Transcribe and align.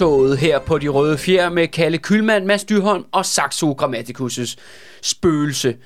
korstoget 0.00 0.38
her 0.38 0.58
på 0.58 0.78
De 0.78 0.88
Røde 0.88 1.18
Fjer 1.18 1.48
med 1.48 1.68
Kalle 1.68 1.98
Kylmand, 1.98 2.44
Mads 2.44 2.64
Dyrholm 2.64 3.04
og 3.12 3.26
Saxo 3.26 3.76
Grammaticus' 3.82 4.56
spøgelse. 5.02 5.76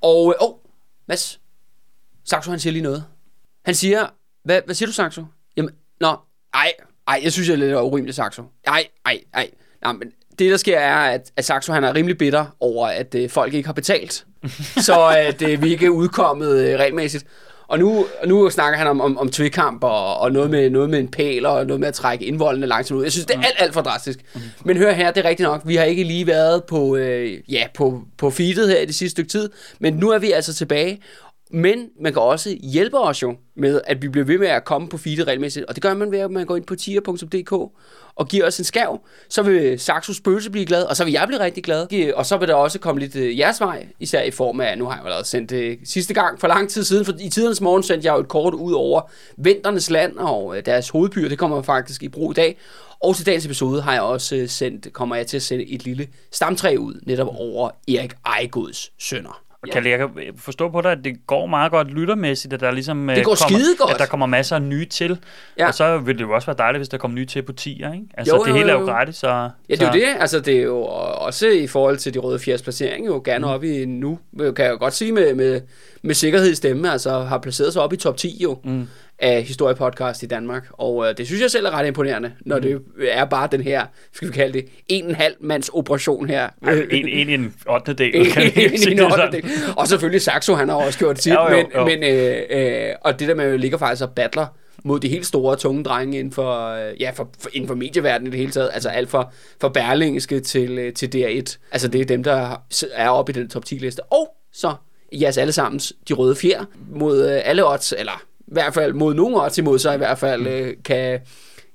Og, 0.00 0.34
åh, 0.40 0.48
oh, 0.48 0.54
Mads, 1.08 1.40
Saxo 2.24 2.50
han 2.50 2.60
siger 2.60 2.72
lige 2.72 2.82
noget. 2.82 3.04
Han 3.64 3.74
siger, 3.74 4.06
hvad, 4.44 4.60
hvad 4.64 4.74
siger 4.74 4.86
du, 4.86 4.92
Saxo? 4.92 5.24
Jamen, 5.56 5.74
nå, 6.00 6.16
ej, 6.54 6.72
ej, 7.08 7.20
jeg 7.24 7.32
synes, 7.32 7.48
jeg 7.48 7.54
er 7.54 7.58
lidt 7.58 7.74
urimeligt, 7.74 8.16
Saxo. 8.16 8.42
Ej, 8.66 8.86
ej, 9.04 9.20
ej. 9.34 9.50
Nå, 9.82 9.92
men 9.92 10.12
det, 10.38 10.50
der 10.50 10.56
sker, 10.56 10.78
er, 10.78 10.96
at, 10.96 11.32
at 11.36 11.44
Saxo 11.44 11.72
han 11.72 11.84
er 11.84 11.94
rimelig 11.94 12.18
bitter 12.18 12.46
over, 12.60 12.86
at 12.88 13.14
øh, 13.14 13.30
folk 13.30 13.54
ikke 13.54 13.66
har 13.66 13.74
betalt. 13.74 14.26
så 14.86 15.08
at 15.08 15.42
øh, 15.42 15.62
vi 15.62 15.70
ikke 15.70 15.86
er 15.86 15.90
udkommet 15.90 16.58
øh, 16.58 16.78
regelmæssigt. 16.78 17.26
Og 17.68 17.78
nu, 17.78 18.06
nu 18.26 18.50
snakker 18.50 18.78
han 18.78 18.86
om, 18.86 19.00
om, 19.00 19.18
om 19.18 19.28
tvikamp 19.28 19.84
og, 19.84 20.18
og 20.18 20.32
noget, 20.32 20.50
med, 20.50 20.70
noget 20.70 20.90
med 20.90 20.98
en 20.98 21.08
pæl 21.08 21.46
og 21.46 21.66
noget 21.66 21.80
med 21.80 21.88
at 21.88 21.94
trække 21.94 22.24
indvoldene 22.24 22.66
langsomt 22.66 22.98
ud. 22.98 23.02
Jeg 23.02 23.12
synes, 23.12 23.26
det 23.26 23.36
er 23.36 23.40
alt, 23.40 23.56
alt 23.58 23.74
for 23.74 23.80
drastisk. 23.80 24.18
Men 24.64 24.76
hør 24.76 24.92
her, 24.92 25.10
det 25.10 25.24
er 25.24 25.28
rigtigt 25.28 25.48
nok. 25.48 25.62
Vi 25.64 25.76
har 25.76 25.84
ikke 25.84 26.04
lige 26.04 26.26
været 26.26 26.64
på, 26.64 26.96
øh, 26.96 27.38
ja, 27.48 27.66
på, 27.74 28.02
på 28.18 28.30
feedet 28.30 28.68
her 28.68 28.78
i 28.78 28.86
det 28.86 28.94
sidste 28.94 29.10
stykke 29.10 29.28
tid. 29.28 29.50
Men 29.78 29.94
nu 29.94 30.10
er 30.10 30.18
vi 30.18 30.32
altså 30.32 30.54
tilbage. 30.54 31.02
Men 31.50 31.88
man 32.00 32.12
kan 32.12 32.22
også 32.22 32.56
hjælpe 32.62 32.98
os 32.98 33.22
jo 33.22 33.36
med, 33.56 33.80
at 33.84 34.02
vi 34.02 34.08
bliver 34.08 34.24
ved 34.24 34.38
med 34.38 34.48
at 34.48 34.64
komme 34.64 34.88
på 34.88 34.96
feedet 34.96 35.26
regelmæssigt. 35.26 35.66
Og 35.66 35.74
det 35.74 35.82
gør 35.82 35.94
man 35.94 36.12
ved, 36.12 36.18
at 36.18 36.30
man 36.30 36.46
går 36.46 36.56
ind 36.56 36.64
på 36.64 36.74
tier.dk 36.74 37.72
og 38.16 38.28
giver 38.28 38.46
os 38.46 38.58
en 38.58 38.64
skav. 38.64 39.00
Så 39.28 39.42
vil 39.42 39.78
Saxo 39.78 40.12
Spøgelse 40.12 40.50
blive 40.50 40.66
glad, 40.66 40.82
og 40.84 40.96
så 40.96 41.04
vil 41.04 41.12
jeg 41.12 41.24
blive 41.26 41.40
rigtig 41.40 41.64
glad. 41.64 42.12
Og 42.14 42.26
så 42.26 42.36
vil 42.36 42.48
der 42.48 42.54
også 42.54 42.78
komme 42.78 43.00
lidt 43.00 43.16
øh, 43.16 43.38
jeres 43.38 43.60
vej, 43.60 43.86
især 44.00 44.22
i 44.22 44.30
form 44.30 44.60
af, 44.60 44.78
nu 44.78 44.84
har 44.84 44.92
jeg 44.92 45.00
jo 45.00 45.06
allerede 45.06 45.26
sendt 45.26 45.50
det 45.50 45.78
sidste 45.84 46.14
gang 46.14 46.40
for 46.40 46.48
lang 46.48 46.70
tid 46.70 46.84
siden, 46.84 47.04
for 47.04 47.12
i 47.20 47.28
tidernes 47.28 47.60
morgen 47.60 47.82
sendte 47.82 48.06
jeg 48.06 48.14
jo 48.14 48.20
et 48.20 48.28
kort 48.28 48.54
ud 48.54 48.72
over 48.72 49.00
Vinternes 49.36 49.90
Land 49.90 50.16
og 50.16 50.56
øh, 50.56 50.66
deres 50.66 50.88
hovedbyer. 50.88 51.28
Det 51.28 51.38
kommer 51.38 51.62
faktisk 51.62 52.02
i 52.02 52.08
brug 52.08 52.30
i 52.30 52.34
dag. 52.34 52.58
Og 53.00 53.16
til 53.16 53.26
dagens 53.26 53.44
episode 53.44 53.82
har 53.82 53.92
jeg 53.92 54.02
også 54.02 54.36
øh, 54.36 54.48
sendt, 54.48 54.92
kommer 54.92 55.16
jeg 55.16 55.26
til 55.26 55.36
at 55.36 55.42
sende 55.42 55.66
et 55.66 55.84
lille 55.84 56.08
stamtræ 56.32 56.76
ud, 56.78 57.00
netop 57.06 57.28
over 57.30 57.70
Erik 57.88 58.12
Ejgods 58.26 58.92
sønner. 58.98 59.45
Og 59.68 59.82
kan 59.82 59.86
jeg 59.86 60.08
forstå 60.36 60.70
på 60.70 60.80
dig, 60.80 60.92
at 60.92 60.98
det 61.04 61.26
går 61.26 61.46
meget 61.46 61.70
godt 61.72 61.88
lyttermæssigt, 61.90 62.54
at 62.54 62.60
der 62.60 62.70
ligesom 62.70 63.06
det 63.06 63.24
går 63.24 63.36
kommer, 63.42 63.76
godt. 63.78 63.90
at 63.90 63.98
der 63.98 64.06
kommer 64.06 64.26
masser 64.26 64.56
af 64.56 64.62
nye 64.62 64.84
til. 64.84 65.18
Ja. 65.58 65.66
Og 65.66 65.74
så 65.74 65.98
vil 65.98 66.18
det 66.18 66.22
jo 66.24 66.34
også 66.34 66.46
være 66.46 66.56
dejligt, 66.58 66.78
hvis 66.78 66.88
der 66.88 66.98
kommer 66.98 67.14
nye 67.14 67.26
til 67.26 67.42
på 67.42 67.52
10'er, 67.60 67.68
ikke? 67.68 68.02
Altså, 68.14 68.36
Jo, 68.36 68.44
det 68.44 68.50
jo, 68.50 68.54
hele 68.56 68.70
er 68.70 68.74
jo. 68.74 68.80
jo 68.80 68.86
gratis, 68.86 69.16
så... 69.16 69.28
Ja, 69.68 69.74
det 69.74 69.82
er 69.82 69.86
jo 69.86 69.92
det. 69.92 70.06
Altså, 70.20 70.40
det 70.40 70.56
er 70.56 70.62
jo 70.62 70.82
også 70.82 71.48
i 71.48 71.66
forhold 71.66 71.96
til 71.96 72.14
de 72.14 72.18
røde 72.18 72.38
fjers 72.38 72.62
placering, 72.62 73.06
jo 73.06 73.22
gerne 73.24 73.46
op 73.46 73.64
i 73.64 73.84
nu, 73.84 74.18
kan 74.38 74.64
jeg 74.64 74.70
jo 74.70 74.78
godt 74.78 74.94
sige 74.94 75.12
med, 75.12 75.34
med, 75.34 75.60
med 76.02 76.14
sikkerhed 76.14 76.50
i 76.50 76.54
stemme, 76.54 76.90
altså 76.92 77.20
har 77.20 77.38
placeret 77.38 77.72
sig 77.72 77.82
op 77.82 77.92
i 77.92 77.96
top 77.96 78.16
10 78.16 78.38
jo. 78.42 78.58
Mm 78.64 78.88
af 79.18 79.42
historiepodcast 79.42 80.22
i 80.22 80.26
Danmark. 80.26 80.66
Og 80.72 81.06
øh, 81.08 81.16
det 81.16 81.26
synes 81.26 81.42
jeg 81.42 81.50
selv 81.50 81.66
er 81.66 81.70
ret 81.70 81.86
imponerende, 81.86 82.32
når 82.40 82.56
mm. 82.56 82.62
det 82.62 82.80
er 83.10 83.24
bare 83.24 83.48
den 83.52 83.60
her, 83.60 83.86
skal 84.12 84.28
vi 84.28 84.32
kalde 84.32 84.52
det, 84.52 84.68
en 84.88 85.04
en 85.04 85.14
halv 85.14 85.34
mands 85.40 85.68
operation 85.72 86.28
her. 86.28 86.48
Ej, 86.66 86.72
en, 86.90 87.08
en 87.08 87.28
i 87.28 87.34
en 87.34 87.54
8. 87.68 87.92
del, 87.92 88.14
En- 88.16 88.26
kan 88.26 88.42
en- 88.42 88.50
en 88.60 88.70
det 88.72 88.84
ottende 88.84 89.10
sådan. 89.16 89.32
del. 89.32 89.44
Og 89.76 89.88
selvfølgelig 89.88 90.22
Saxo, 90.22 90.54
han 90.54 90.68
har 90.68 90.76
også 90.76 90.98
gjort 90.98 91.22
sit, 91.22 91.32
Jo, 91.32 91.42
jo, 91.42 91.56
men, 91.56 91.66
jo. 91.74 91.84
men 91.84 92.02
øh, 92.02 92.36
øh, 92.50 92.94
og 93.00 93.20
det 93.20 93.28
der 93.28 93.34
med, 93.34 93.44
at 93.44 93.50
man 93.50 93.60
ligger 93.60 93.78
faktisk 93.78 94.02
og 94.02 94.10
battler 94.10 94.46
mod 94.84 95.00
de 95.00 95.08
helt 95.08 95.26
store, 95.26 95.56
tunge 95.56 95.84
drenge 95.84 96.18
inden 96.18 96.32
for, 96.32 96.68
øh, 96.68 97.00
ja, 97.00 97.10
for, 97.14 97.28
for, 97.40 97.50
inden 97.52 97.68
for 97.68 97.74
medieverdenen 97.74 98.26
i 98.26 98.30
det 98.30 98.38
hele 98.40 98.52
taget. 98.52 98.70
Altså 98.74 98.88
alt 98.88 99.10
fra, 99.10 99.30
fra 99.60 99.68
Berlingske 99.68 100.40
til, 100.40 100.78
øh, 100.78 100.92
til 100.92 101.06
DR1. 101.14 101.56
Altså 101.72 101.88
det 101.88 102.00
er 102.00 102.04
dem, 102.04 102.22
der 102.22 102.62
er 102.94 103.08
oppe 103.08 103.32
i 103.32 103.34
den 103.34 103.48
top 103.48 103.62
10-liste. 103.68 104.00
Og 104.12 104.28
så 104.52 104.74
jeres 105.12 105.38
allesammens 105.38 105.92
De 106.08 106.14
Røde 106.14 106.36
Fjer 106.36 106.64
mod 106.90 107.30
øh, 107.30 107.40
alle 107.44 107.70
odds, 107.72 107.92
eller 107.98 108.22
i 108.48 108.52
hvert 108.52 108.74
fald 108.74 108.92
mod 108.92 109.14
nogle 109.14 109.42
odds 109.42 109.58
imod 109.58 109.78
sig 109.78 109.94
i 109.94 109.98
hvert 109.98 110.18
fald, 110.18 110.46
øh, 110.46 110.74
kan 110.84 111.18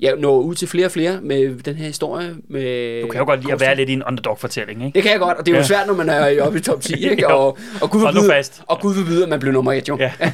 ja, 0.02 0.12
nå 0.16 0.40
ud 0.42 0.56
til 0.56 0.68
flere 0.68 0.86
og 0.86 0.92
flere 0.92 1.20
med 1.22 1.56
den 1.64 1.76
her 1.76 1.86
historie. 1.86 2.36
Med 2.50 3.02
Du 3.02 3.08
kan 3.08 3.20
jo 3.20 3.26
godt 3.26 3.42
lide 3.42 3.54
at 3.54 3.60
være 3.60 3.76
lidt 3.76 3.90
i 3.90 3.94
en 3.94 4.04
underdog-fortælling, 4.04 4.86
ikke? 4.86 4.96
det 4.96 5.04
kan 5.04 5.12
jeg 5.12 5.20
godt, 5.20 5.38
og 5.38 5.46
det 5.46 5.52
er 5.52 5.56
jo 5.56 5.60
Ja. 5.62 5.68
svært, 5.68 5.88
når 5.88 5.94
man 5.94 6.10
er 6.10 6.42
oppe 6.44 6.58
i 6.60 6.62
top 6.62 6.82
10, 6.82 6.94
ikke? 7.12 7.28
Og, 7.28 7.58
og 7.82 7.90
Gud 7.90 8.02
forbyde, 8.02 8.44
og 8.68 8.80
Gud 8.80 8.96
forbyde, 8.96 9.24
at 9.24 9.30
man 9.30 9.40
bliver 9.40 9.54
nummer 9.54 9.74
et, 9.74 9.90
jo. 9.90 9.98
Ja. 10.00 10.12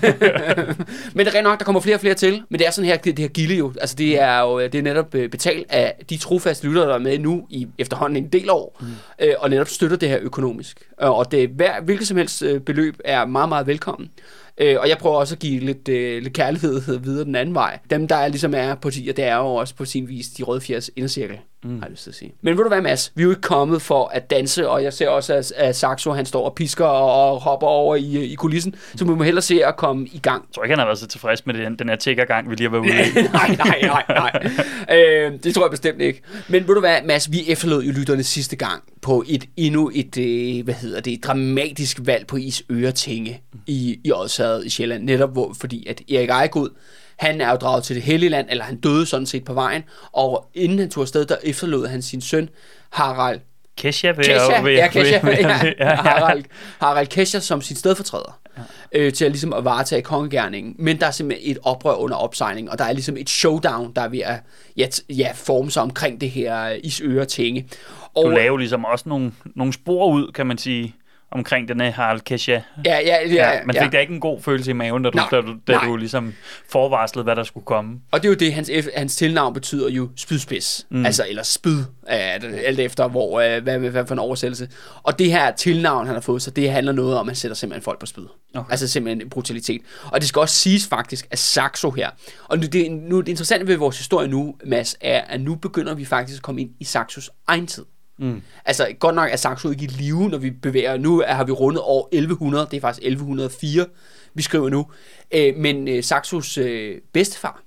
Men 1.14 1.26
det 1.26 1.28
er 1.28 1.36
rent 1.36 1.44
nok, 1.44 1.60
der 1.60 1.66
kommer 1.66 1.82
flere 1.82 1.96
og 1.96 2.00
flere 2.02 2.14
til. 2.14 2.42
Men 2.50 2.60
det 2.60 2.68
er 2.68 2.72
sådan 2.72 2.86
her, 2.90 2.98
det, 2.98 3.18
det 3.18 3.20
her 3.20 3.30
gilde 3.30 3.56
jo. 3.56 3.74
Altså 3.82 3.96
det 3.96 4.22
er 4.22 4.40
jo 4.42 4.60
det 4.62 4.76
er 4.76 4.82
netop 4.82 5.16
øh, 5.16 5.30
betalt 5.30 5.66
af 5.70 5.94
de 6.10 6.18
trofaste 6.18 6.68
lyttere, 6.68 6.88
der 6.88 6.96
er 6.96 7.00
med 7.00 7.20
nu 7.20 7.46
i 7.50 7.68
efterhånden 7.78 8.24
en 8.24 8.30
del 8.30 8.50
år. 8.50 8.78
Mm. 8.82 8.88
Øh, 9.26 9.34
og 9.40 9.50
netop 9.50 9.68
støtter 9.68 9.98
det 9.98 10.10
her 10.10 10.18
økonomisk. 10.22 10.80
Øh, 11.04 11.10
Og 11.18 11.32
det 11.32 11.44
er 11.44 11.48
hver, 11.56 11.82
hvilket 11.82 12.08
som 12.08 12.18
helst 12.18 12.42
øh, 12.44 12.60
beløb 12.62 12.96
er 13.06 13.26
meget, 13.26 13.50
meget 13.50 13.68
velkommen. 13.68 14.10
Øh, 14.58 14.78
og 14.80 14.90
jeg 14.90 14.98
prøver 14.98 15.16
også 15.16 15.36
at 15.36 15.40
give 15.40 15.60
lidt, 15.60 15.90
øh, 15.90 16.24
lidt 16.24 16.34
kærlighed 16.34 17.00
videre 17.00 17.26
den 17.26 17.36
anden 17.36 17.56
vej. 17.56 17.80
Dem, 17.90 18.08
der 18.08 18.16
er, 18.16 18.28
ligesom 18.28 18.54
er 18.54 18.76
på 18.76 18.90
10, 18.90 19.06
det 19.06 19.26
er 19.26 19.36
jo 19.36 19.56
også 19.56 19.76
på 19.76 19.86
sin 19.86 20.08
vis 20.08 20.28
de 20.28 20.44
røde 20.44 20.62
fjers 20.62 20.90
indercirkel, 20.96 21.40
mm. 21.68 21.80
har 21.80 21.86
jeg 21.86 21.92
lyst 21.92 22.04
til 22.04 22.10
at 22.10 22.16
sige. 22.16 22.34
Men 22.42 22.58
ved 22.58 22.64
du 22.64 22.70
hvad, 22.70 22.82
Mads? 22.82 23.12
Vi 23.16 23.22
er 23.22 23.24
jo 23.24 23.30
ikke 23.30 23.42
kommet 23.42 23.82
for 23.82 24.08
at 24.08 24.30
danse, 24.30 24.70
og 24.70 24.84
jeg 24.84 24.94
ser 24.94 25.10
også, 25.10 25.34
at, 25.34 25.52
at 25.56 25.76
Saxo 25.76 26.12
han 26.12 26.26
står 26.26 26.46
og 26.46 26.56
pisker 26.56 26.86
og, 26.86 27.32
og 27.32 27.40
hopper 27.42 27.68
over 27.68 27.96
i, 27.96 28.24
i 28.24 28.36
kulissen, 28.36 28.76
så 28.96 29.06
vi 29.06 29.12
må 29.12 29.24
hellere 29.24 29.42
se 29.42 29.66
at 29.66 29.78
komme 29.78 30.08
i 30.08 30.20
gang. 30.20 30.44
Jeg 30.48 30.54
tror 30.56 30.64
ikke, 30.64 30.72
han 30.72 30.80
har 30.80 30.86
været 30.86 31.00
så 31.00 31.08
tilfreds 31.08 31.46
med 31.46 31.54
den, 31.54 31.76
den 31.80 31.90
her 31.90 31.96
tiggergang, 31.96 32.50
vi 32.50 32.56
lige 32.56 32.70
har 32.70 32.80
været 32.80 32.82
ude 32.82 33.22
i. 33.22 33.28
nej, 33.34 33.56
nej, 33.56 33.80
nej, 33.82 34.04
nej. 34.10 34.98
Øh, 34.98 35.34
det 35.44 35.54
tror 35.54 35.64
jeg 35.64 35.72
bestemt 35.72 36.02
ikke. 36.02 36.22
Men 36.48 36.68
ved 36.68 36.74
du 36.74 36.80
hvad, 36.80 36.96
Mads, 37.06 37.32
vi 37.32 37.44
efterlod 37.48 37.84
jo 37.84 37.92
lytterne 37.92 38.24
sidste 38.24 38.56
gang 38.56 38.84
på 39.02 39.24
et 39.28 39.46
endnu 39.58 39.92
et, 39.94 40.18
øh, 40.18 40.64
hvad 40.64 40.74
hedder 40.74 41.02
det, 41.02 41.24
dramatisk 41.24 42.00
valg 42.06 42.28
på 42.28 42.38
Isøre 42.38 42.92
Tinge 42.92 43.42
i, 43.68 44.00
i 44.04 44.12
Odshavet 44.12 44.66
i 44.66 44.70
Sjælland. 44.70 45.04
Netop 45.04 45.34
hvor, 45.34 45.56
fordi 45.60 45.88
at 45.90 46.02
Erik 46.12 46.30
Ejegod, 46.30 46.70
han 47.18 47.42
er 47.42 47.50
jo 47.50 47.56
draget 47.56 47.84
til 47.84 47.96
det 47.96 48.04
hellige 48.04 48.30
land, 48.30 48.48
eller 48.50 48.64
han 48.64 48.76
døde 48.80 49.06
sådan 49.06 49.26
set 49.26 49.44
på 49.46 49.54
vejen, 49.54 49.84
og 50.12 50.50
inden 50.54 50.80
han 50.80 50.90
tog 50.90 51.02
afsted, 51.02 51.26
der 51.26 51.36
efterlod 51.44 51.88
han 51.88 52.02
sin 52.02 52.22
søn, 52.22 52.50
Harald 52.90 53.40
Kesha 53.78 54.12
vil 54.12 54.26
Kesha, 54.26 54.54
jeg 54.54 54.64
vil, 54.64 54.74
ja, 54.74 54.88
Kesha, 54.88 55.20
vil- 55.26 55.38
ja, 55.40 55.74
ja, 55.80 55.96
Harald, 55.96 56.44
Harald 56.80 57.08
Kesha 57.08 57.40
som 57.40 57.62
sin 57.62 57.76
stedfortræder, 57.76 58.40
ja. 58.58 58.62
øh, 59.00 59.14
til 59.14 59.26
at, 59.26 59.32
ligesom 59.32 59.54
at 59.54 59.66
varetage 59.66 60.02
kongegærningen. 60.02 60.76
Men 60.80 61.00
der 61.00 61.08
er 61.08 61.12
simpelthen 61.12 61.52
et 61.52 61.58
oprør 61.64 61.94
under 61.94 62.18
opsejling, 62.18 62.72
og 62.72 62.78
der 62.78 62.86
er 62.86 62.94
ligesom 62.94 63.18
et 63.18 63.30
showdown, 63.30 63.94
der 63.96 64.02
er 64.02 64.08
ved 64.08 64.20
at 64.20 64.40
ja, 64.78 64.88
ja, 65.10 65.32
forme 65.36 65.72
sig 65.72 65.84
omkring 65.84 66.22
det 66.22 66.30
her 66.30 66.64
øh, 66.64 66.78
Isøre 66.84 67.26
Tinge. 67.26 67.68
Og, 68.16 68.26
Du 68.26 68.30
laver 68.30 68.58
ligesom 68.58 68.86
også 68.86 69.10
nogle, 69.10 69.32
nogle 69.56 69.74
spor 69.74 70.08
ud, 70.12 70.32
kan 70.32 70.48
man 70.48 70.58
sige, 70.58 70.96
omkring 71.32 71.68
den 71.68 71.82
her 71.82 71.92
Harald 71.92 72.22
Kesha. 72.22 72.52
ja, 72.52 72.62
ja, 72.86 73.00
ja, 73.06 73.34
Ja, 73.34 73.60
man 73.66 73.76
fik 73.76 73.82
ja. 73.82 73.90
da 73.90 74.00
ikke 74.00 74.14
en 74.14 74.20
god 74.20 74.42
følelse 74.42 74.72
i 74.72 74.74
maven, 74.74 75.04
da 75.04 75.10
du, 75.10 75.16
Nej, 75.16 75.28
da 75.32 75.42
du, 75.42 75.56
da 75.68 75.74
nej. 75.74 75.86
du 75.86 75.96
ligesom 75.96 76.34
forvarslede, 76.70 77.24
hvad 77.24 77.36
der 77.36 77.44
skulle 77.44 77.66
komme. 77.66 78.00
Og 78.12 78.22
det 78.24 78.28
er 78.28 78.30
jo 78.30 78.36
det, 78.36 78.54
hans, 78.54 78.72
hans 78.96 79.16
tilnavn 79.16 79.54
betyder 79.54 79.90
jo 79.90 80.10
spydspids. 80.16 80.86
Mm. 80.90 81.06
Altså, 81.06 81.26
eller 81.30 81.44
spyd, 81.44 81.84
alt 82.08 82.80
efter, 82.80 83.08
hvor, 83.08 83.40
øh, 83.40 83.64
hvad, 83.64 83.80
hvad, 83.80 83.90
hvad 83.90 84.06
for 84.06 84.16
en 84.16 84.20
oversættelse. 84.20 84.70
Og 85.04 85.20
det 85.20 85.32
her 85.32 85.52
tilnavn, 85.52 86.06
han 86.06 86.16
har 86.16 86.22
fået, 86.22 86.42
så 86.42 86.52
det 86.52 86.72
handler 86.72 86.92
noget 86.92 87.18
om, 87.18 87.28
at 87.28 87.32
han 87.32 87.36
sætter 87.36 87.56
simpelthen 87.56 87.84
folk 87.84 88.00
på 88.00 88.06
spyd. 88.06 88.26
Okay. 88.56 88.72
Altså 88.72 88.88
simpelthen 88.88 89.22
en 89.22 89.30
brutalitet. 89.30 89.82
Og 90.06 90.22
det 90.22 90.30
skal 90.30 90.40
også 90.40 90.56
siges 90.56 90.88
faktisk, 90.88 91.28
at 91.32 91.40
Saxo 91.40 91.92
her, 91.92 92.10
og 92.44 92.58
nu 92.58 92.64
det, 92.64 92.92
nu, 92.92 93.20
det 93.20 93.28
interessante 93.28 93.68
ved 93.68 93.78
vores 93.78 93.98
historie 93.98 94.28
nu, 94.28 94.56
Mads, 94.66 94.96
er, 95.02 95.22
at 95.22 95.42
nu 95.42 95.56
begynder 95.56 95.94
vi 95.94 96.06
faktisk 96.06 96.38
at 96.38 96.42
komme 96.44 96.62
ind 96.62 96.70
i 96.80 96.84
Saxos 96.84 97.30
egen 97.48 97.68
tid. 97.68 97.86
Mm. 98.20 98.42
Altså, 98.66 98.88
godt 99.00 99.16
nok 99.16 99.30
er 99.32 99.36
Saxo 99.36 99.70
ikke 99.70 99.84
i 99.84 99.88
live, 99.88 100.30
når 100.30 100.38
vi 100.38 100.52
bevæger. 100.52 100.98
Nu 100.98 101.24
har 101.28 101.44
vi 101.44 101.52
rundet 101.52 101.82
år 101.84 102.10
1100, 102.12 102.68
det 102.72 102.78
er 102.78 102.82
faktisk 102.82 103.06
1104, 103.06 103.86
vi 104.34 104.42
skriver 104.42 104.70
nu. 104.70 104.86
Øh, 105.32 105.56
men 105.58 105.88
øh, 105.88 106.04
Saxos 106.04 106.58
øh, 106.58 106.98
bedstefar, 107.14 107.64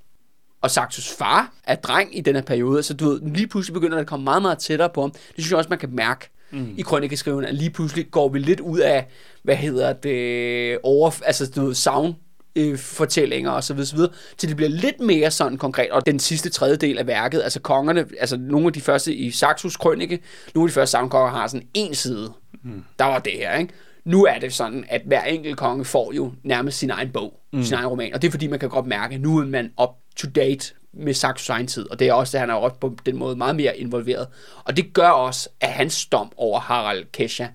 og 0.62 0.70
Saxos 0.70 1.12
far 1.18 1.52
er 1.64 1.74
dreng 1.74 2.18
i 2.18 2.20
den 2.20 2.34
her 2.34 2.42
periode, 2.42 2.82
så 2.82 2.94
du 2.94 3.08
ved, 3.08 3.20
lige 3.34 3.46
pludselig 3.46 3.74
begynder 3.74 3.96
det 3.96 4.00
at 4.00 4.06
komme 4.06 4.24
meget, 4.24 4.42
meget 4.42 4.58
tættere 4.58 4.90
på 4.94 5.00
ham. 5.00 5.10
Det 5.10 5.34
synes 5.34 5.50
jeg 5.50 5.58
også, 5.58 5.70
man 5.70 5.78
kan 5.78 5.94
mærke 5.94 6.30
mm. 6.50 6.74
i 6.78 6.82
krønikeskriven, 6.82 7.44
at 7.44 7.54
lige 7.54 7.70
pludselig 7.70 8.10
går 8.10 8.28
vi 8.28 8.38
lidt 8.38 8.60
ud 8.60 8.78
af, 8.78 9.06
hvad 9.42 9.56
hedder 9.56 9.92
det, 9.92 10.78
over, 10.82 11.10
altså 11.24 11.50
du 11.50 11.64
ved, 11.66 11.74
sound 11.74 12.14
øh, 12.60 12.78
fortællinger 12.78 13.50
og 13.50 13.64
så 13.64 13.74
videre, 13.74 14.10
til 14.38 14.48
det 14.48 14.56
bliver 14.56 14.70
lidt 14.70 15.00
mere 15.00 15.30
sådan 15.30 15.58
konkret. 15.58 15.90
Og 15.90 16.06
den 16.06 16.18
sidste 16.18 16.50
tredjedel 16.50 16.98
af 16.98 17.06
værket, 17.06 17.42
altså 17.42 17.60
kongerne, 17.60 18.06
altså 18.20 18.36
nogle 18.36 18.66
af 18.66 18.72
de 18.72 18.80
første 18.80 19.14
i 19.14 19.30
Saxos 19.30 19.76
krønike, 19.76 20.20
nogle 20.54 20.66
af 20.66 20.70
de 20.70 20.74
første 20.74 20.90
savnkonger 20.90 21.30
har 21.30 21.46
sådan 21.46 21.66
en 21.74 21.94
side. 21.94 22.32
Mm. 22.62 22.84
Der 22.98 23.04
var 23.04 23.18
det 23.18 23.32
her, 23.32 23.58
ikke? 23.58 23.74
Nu 24.04 24.24
er 24.24 24.38
det 24.38 24.54
sådan, 24.54 24.84
at 24.88 25.02
hver 25.06 25.22
enkelt 25.22 25.56
konge 25.56 25.84
får 25.84 26.12
jo 26.12 26.32
nærmest 26.42 26.78
sin 26.78 26.90
egen 26.90 27.10
bog, 27.12 27.40
mm. 27.52 27.62
sin 27.62 27.74
egen 27.74 27.86
roman. 27.86 28.14
Og 28.14 28.22
det 28.22 28.28
er 28.28 28.32
fordi, 28.32 28.46
man 28.46 28.58
kan 28.58 28.68
godt 28.68 28.86
mærke, 28.86 29.14
at 29.14 29.20
nu 29.20 29.38
er 29.38 29.44
man 29.44 29.72
up 29.82 29.90
to 30.16 30.28
date 30.34 30.74
med 30.92 31.14
Saxos 31.14 31.48
egen 31.48 31.66
tid. 31.66 31.90
Og 31.90 31.98
det 31.98 32.08
er 32.08 32.12
også, 32.12 32.36
at 32.36 32.40
han 32.40 32.50
er 32.50 32.54
også 32.54 32.76
på 32.76 32.96
den 33.06 33.16
måde 33.16 33.36
meget 33.36 33.56
mere 33.56 33.78
involveret. 33.78 34.26
Og 34.64 34.76
det 34.76 34.92
gør 34.92 35.08
også, 35.08 35.48
at 35.60 35.68
hans 35.68 36.06
dom 36.06 36.32
over 36.36 36.60
Harald 36.60 37.04
Kesha 37.12 37.46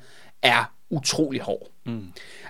er 0.42 0.72
utrolig 0.90 1.42
hård. 1.42 1.68
Mm. 1.86 2.06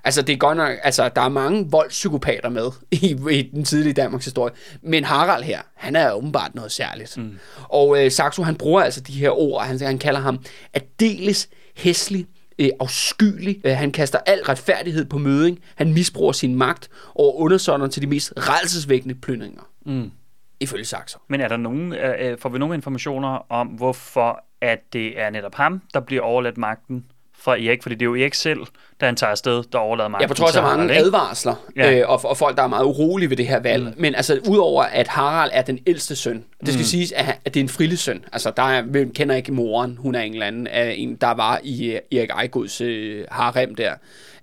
Altså, 0.05 0.21
det 0.21 0.33
er 0.33 0.37
godt 0.37 0.57
nok, 0.57 0.71
altså, 0.83 1.09
der 1.15 1.21
er 1.21 1.29
mange 1.29 1.67
voldspsykopater 1.71 2.49
med 2.49 2.71
i, 2.91 3.15
i 3.31 3.41
den 3.41 3.63
tidlige 3.63 3.93
Danmarks 3.93 4.25
historie, 4.25 4.53
men 4.81 5.03
Harald 5.03 5.43
her, 5.43 5.61
han 5.75 5.95
er 5.95 6.11
åbenbart 6.11 6.55
noget 6.55 6.71
særligt. 6.71 7.17
Mm. 7.17 7.39
Og 7.63 8.03
øh, 8.03 8.11
Saxo, 8.11 8.43
han 8.43 8.55
bruger 8.55 8.81
altså 8.81 9.01
de 9.01 9.13
her 9.13 9.29
ord, 9.29 9.65
han, 9.65 9.81
han 9.81 9.97
kalder 9.97 10.19
ham 10.19 10.39
Adeles 10.73 11.49
hæslig, 11.75 12.27
øh, 12.59 12.69
afskyelig. 12.79 13.61
Øh, 13.63 13.77
han 13.77 13.91
kaster 13.91 14.19
al 14.25 14.39
retfærdighed 14.39 15.05
på 15.05 15.17
møding. 15.17 15.59
Han 15.75 15.93
misbruger 15.93 16.31
sin 16.31 16.55
magt 16.55 16.89
over 17.15 17.33
undersånderne 17.33 17.91
til 17.91 18.01
de 18.01 18.07
mest 18.07 18.33
redselsvækkende 18.37 19.15
plyndringer. 19.15 19.61
Mm. 19.85 20.11
ifølge 20.59 20.85
Saxo. 20.85 21.19
Men 21.27 21.41
er 21.41 21.47
der 21.47 21.57
nogen, 21.57 21.93
øh, 21.93 22.31
øh, 22.31 22.37
får 22.39 22.49
vi 22.49 22.59
nogle 22.59 22.75
informationer 22.75 23.51
om, 23.51 23.67
hvorfor 23.67 24.43
at 24.61 24.79
det 24.93 25.21
er 25.21 25.29
netop 25.29 25.55
ham, 25.55 25.81
der 25.93 25.99
bliver 25.99 26.21
overladt 26.21 26.57
magten 26.57 27.05
fra 27.45 27.57
Erik? 27.59 27.83
Fordi 27.83 27.95
det 27.95 28.01
er 28.01 28.05
jo 28.05 28.15
Erik 28.15 28.33
selv, 28.33 28.59
da 29.01 29.05
han 29.05 29.15
tager 29.15 29.31
afsted, 29.31 29.63
der 29.71 29.77
overlader 29.77 30.09
magten 30.09 30.21
Jeg 30.21 30.29
på 30.29 30.33
trods 30.33 30.55
af 30.55 30.63
mange 30.63 30.87
Harald, 30.87 31.05
advarsler, 31.05 31.55
Ja. 31.75 31.91
ja. 31.91 31.99
øh, 31.99 32.09
og, 32.09 32.21
og 32.23 32.37
folk, 32.37 32.57
der 32.57 32.63
er 32.63 32.67
meget 32.67 32.85
urolige 32.85 33.29
ved 33.29 33.37
det 33.37 33.47
her 33.47 33.59
valg. 33.59 33.83
Mm. 33.83 33.93
Men 33.97 34.15
altså, 34.15 34.39
udover 34.49 34.83
at 34.83 35.07
Harald 35.07 35.51
er 35.53 35.61
den 35.61 35.79
ældste 35.87 36.15
søn, 36.15 36.43
det 36.59 36.67
skal 36.67 36.79
mm. 36.79 36.83
siges, 36.83 37.11
at, 37.11 37.39
at 37.45 37.53
det 37.53 37.59
er 37.59 37.63
en 37.63 37.69
frillig 37.69 37.99
søn. 37.99 38.25
Altså, 38.33 38.51
der 38.57 38.63
er, 38.63 38.81
hvem 38.81 39.13
kender 39.13 39.35
ikke 39.35 39.51
moren, 39.51 39.97
hun 39.97 40.15
er 40.15 40.21
en 40.21 40.33
eller 40.33 40.45
anden, 40.45 40.67
af 40.67 40.95
en, 40.97 41.15
der 41.15 41.31
var 41.31 41.59
i 41.63 41.91
øh, 41.91 41.99
Erik 42.19 42.29
Ejgods 42.29 42.81
øh, 42.81 43.25
harem 43.31 43.75
der. 43.75 43.93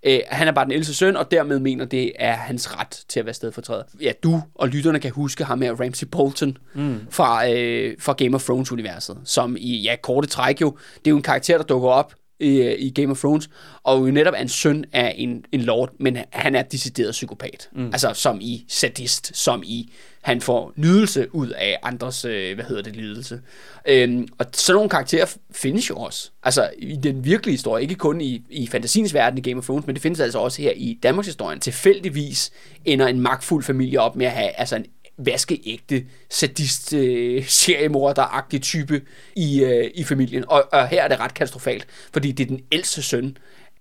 Øh, 0.06 0.20
han 0.28 0.48
er 0.48 0.52
bare 0.52 0.64
den 0.64 0.72
ældste 0.72 0.94
søn, 0.94 1.16
og 1.16 1.30
dermed 1.30 1.58
mener 1.58 1.84
det 1.84 2.12
er 2.18 2.32
hans 2.32 2.78
ret 2.78 3.04
til 3.08 3.20
at 3.20 3.26
være 3.26 3.34
stedfortræder. 3.34 3.82
Ja, 4.00 4.12
du 4.22 4.42
og 4.54 4.68
lytterne 4.68 5.00
kan 5.00 5.10
huske 5.10 5.44
ham 5.44 5.58
med 5.58 5.80
Ramsey 5.80 6.06
Bolton 6.06 6.56
mm. 6.74 7.00
fra, 7.10 7.50
øh, 7.50 7.96
fra 8.00 8.12
Game 8.12 8.34
of 8.34 8.42
Thrones-universet, 8.42 9.16
som 9.24 9.56
i 9.58 9.82
ja, 9.82 9.96
korte 10.02 10.28
træk 10.28 10.60
jo, 10.60 10.76
det 10.94 11.06
er 11.06 11.10
jo 11.10 11.16
en 11.16 11.22
karakter, 11.22 11.56
der 11.56 11.64
dukker 11.64 11.88
op 11.88 12.12
i, 12.42 12.74
i 12.74 12.90
Game 12.90 13.10
of 13.10 13.18
Thrones, 13.18 13.50
og 13.82 14.06
jo 14.06 14.10
netop 14.10 14.34
er 14.36 14.42
en 14.42 14.48
søn 14.48 14.84
af 14.92 15.14
en, 15.18 15.44
en 15.52 15.60
lord, 15.60 15.92
men 15.98 16.18
han 16.30 16.54
er 16.54 16.62
decideret 16.62 17.10
psykopat. 17.10 17.68
Mm. 17.72 17.86
Altså 17.86 18.12
som 18.14 18.38
i 18.40 18.64
sadist, 18.68 19.36
som 19.36 19.62
i 19.66 19.92
han 20.22 20.40
får 20.40 20.72
nydelse 20.76 21.34
ud 21.34 21.48
af 21.48 21.78
andres, 21.82 22.24
øh, 22.24 22.54
hvad 22.54 22.64
hedder 22.64 22.82
det, 22.82 22.96
lidelse. 22.96 23.40
Øhm, 23.88 24.28
og 24.38 24.46
sådan 24.52 24.76
nogle 24.76 24.90
karakterer 24.90 25.36
findes 25.50 25.90
jo 25.90 25.96
også. 25.96 26.30
Altså 26.42 26.70
i 26.78 26.96
den 26.96 27.24
virkelige 27.24 27.52
historie, 27.52 27.82
ikke 27.82 27.94
kun 27.94 28.20
i, 28.20 28.42
i 28.50 28.66
fantasiens 28.66 29.14
verden 29.14 29.38
i 29.38 29.42
Game 29.42 29.58
of 29.58 29.64
Thrones, 29.64 29.86
men 29.86 29.94
det 29.94 30.02
findes 30.02 30.20
altså 30.20 30.38
også 30.38 30.62
her 30.62 30.72
i 30.76 30.98
Danmarks 31.02 31.26
historien. 31.26 31.60
Tilfældigvis 31.60 32.50
ender 32.84 33.06
en 33.06 33.20
magtfuld 33.20 33.64
familie 33.64 34.00
op 34.00 34.16
med 34.16 34.26
at 34.26 34.32
have 34.32 34.48
altså 34.48 34.76
en 34.76 34.86
vaskeægte 35.26 36.06
sadist 36.30 36.92
øh, 36.92 37.44
seriemorder-agtig 37.46 38.58
type 38.58 39.02
i, 39.36 39.64
øh, 39.64 39.90
i 39.94 40.04
familien. 40.04 40.44
Og, 40.48 40.64
og 40.72 40.88
her 40.88 41.02
er 41.02 41.08
det 41.08 41.20
ret 41.20 41.34
katastrofalt, 41.34 41.86
fordi 42.12 42.32
det 42.32 42.44
er 42.44 42.48
den 42.48 42.60
ældste 42.72 43.02
søn 43.02 43.36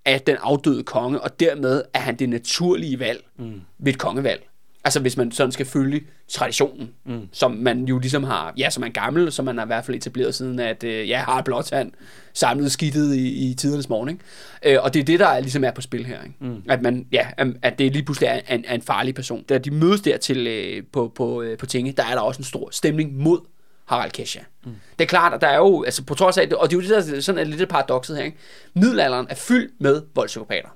af 0.05 0.21
den 0.21 0.37
afdøde 0.39 0.83
konge, 0.83 1.21
og 1.21 1.39
dermed 1.39 1.83
er 1.93 1.99
han 1.99 2.15
det 2.15 2.29
naturlige 2.29 2.99
valg 2.99 3.23
mm. 3.37 3.61
ved 3.79 3.93
et 3.93 3.99
kongevalg. 3.99 4.50
Altså 4.83 4.99
hvis 4.99 5.17
man 5.17 5.31
sådan 5.31 5.51
skal 5.51 5.65
følge 5.65 6.01
traditionen, 6.27 6.89
mm. 7.05 7.27
som 7.31 7.51
man 7.51 7.85
jo 7.85 7.99
ligesom 7.99 8.23
har, 8.23 8.53
ja, 8.57 8.69
som 8.69 8.83
er 8.83 8.89
gammel, 8.89 9.31
som 9.31 9.45
man 9.45 9.57
har 9.57 9.65
i 9.65 9.67
hvert 9.67 9.85
fald 9.85 9.97
etableret 9.97 10.35
siden, 10.35 10.59
at 10.59 10.83
øh, 10.83 11.09
ja, 11.09 11.19
har 11.19 11.41
Blåtand 11.41 11.91
samlet 12.33 12.71
skidtet 12.71 13.15
i, 13.15 13.49
i 13.49 13.53
tidernes 13.53 13.89
morgen. 13.89 14.09
Ikke? 14.09 14.75
Øh, 14.77 14.83
og 14.83 14.93
det 14.93 14.99
er 14.99 15.03
det, 15.03 15.19
der 15.19 15.27
er, 15.27 15.39
ligesom 15.39 15.63
er 15.63 15.71
på 15.71 15.81
spil 15.81 16.05
her. 16.05 16.23
Ikke? 16.23 16.35
Mm. 16.39 16.63
At, 16.69 16.81
man, 16.81 17.07
ja, 17.11 17.27
at 17.61 17.79
det 17.79 17.91
lige 17.91 18.03
pludselig 18.03 18.27
er 18.27 18.55
en, 18.55 18.65
er 18.67 18.75
en 18.75 18.81
farlig 18.81 19.15
person. 19.15 19.43
Da 19.43 19.57
de 19.57 19.71
mødes 19.71 20.01
der 20.01 20.17
til, 20.17 20.47
øh, 20.47 20.83
på, 20.93 21.11
på, 21.15 21.41
øh, 21.41 21.57
på 21.57 21.65
tinge, 21.65 21.91
der 21.91 22.03
er 22.03 22.13
der 22.13 22.21
også 22.21 22.39
en 22.39 22.45
stor 22.45 22.69
stemning 22.71 23.17
mod 23.17 23.39
Harald 23.85 24.11
Kesha. 24.11 24.39
Mm. 24.65 24.71
Det 24.99 25.05
er 25.05 25.09
klart, 25.09 25.33
at 25.33 25.41
der 25.41 25.47
er 25.47 25.57
jo, 25.57 25.83
altså 25.83 26.03
på 26.03 26.13
trods 26.13 26.37
af 26.37 26.49
det, 26.49 26.57
og 26.57 26.69
det 26.69 26.77
er 26.77 26.81
jo 26.81 26.95
det, 26.95 27.07
der 27.13 27.21
sådan 27.21 27.39
er 27.39 27.43
lidt 27.43 27.69
paradokset 27.69 28.17
her, 28.17 28.23
ikke? 28.23 28.37
middelalderen 28.73 29.27
er 29.29 29.35
fyldt 29.35 29.71
med 29.79 30.01
voldspsykopater. 30.15 30.69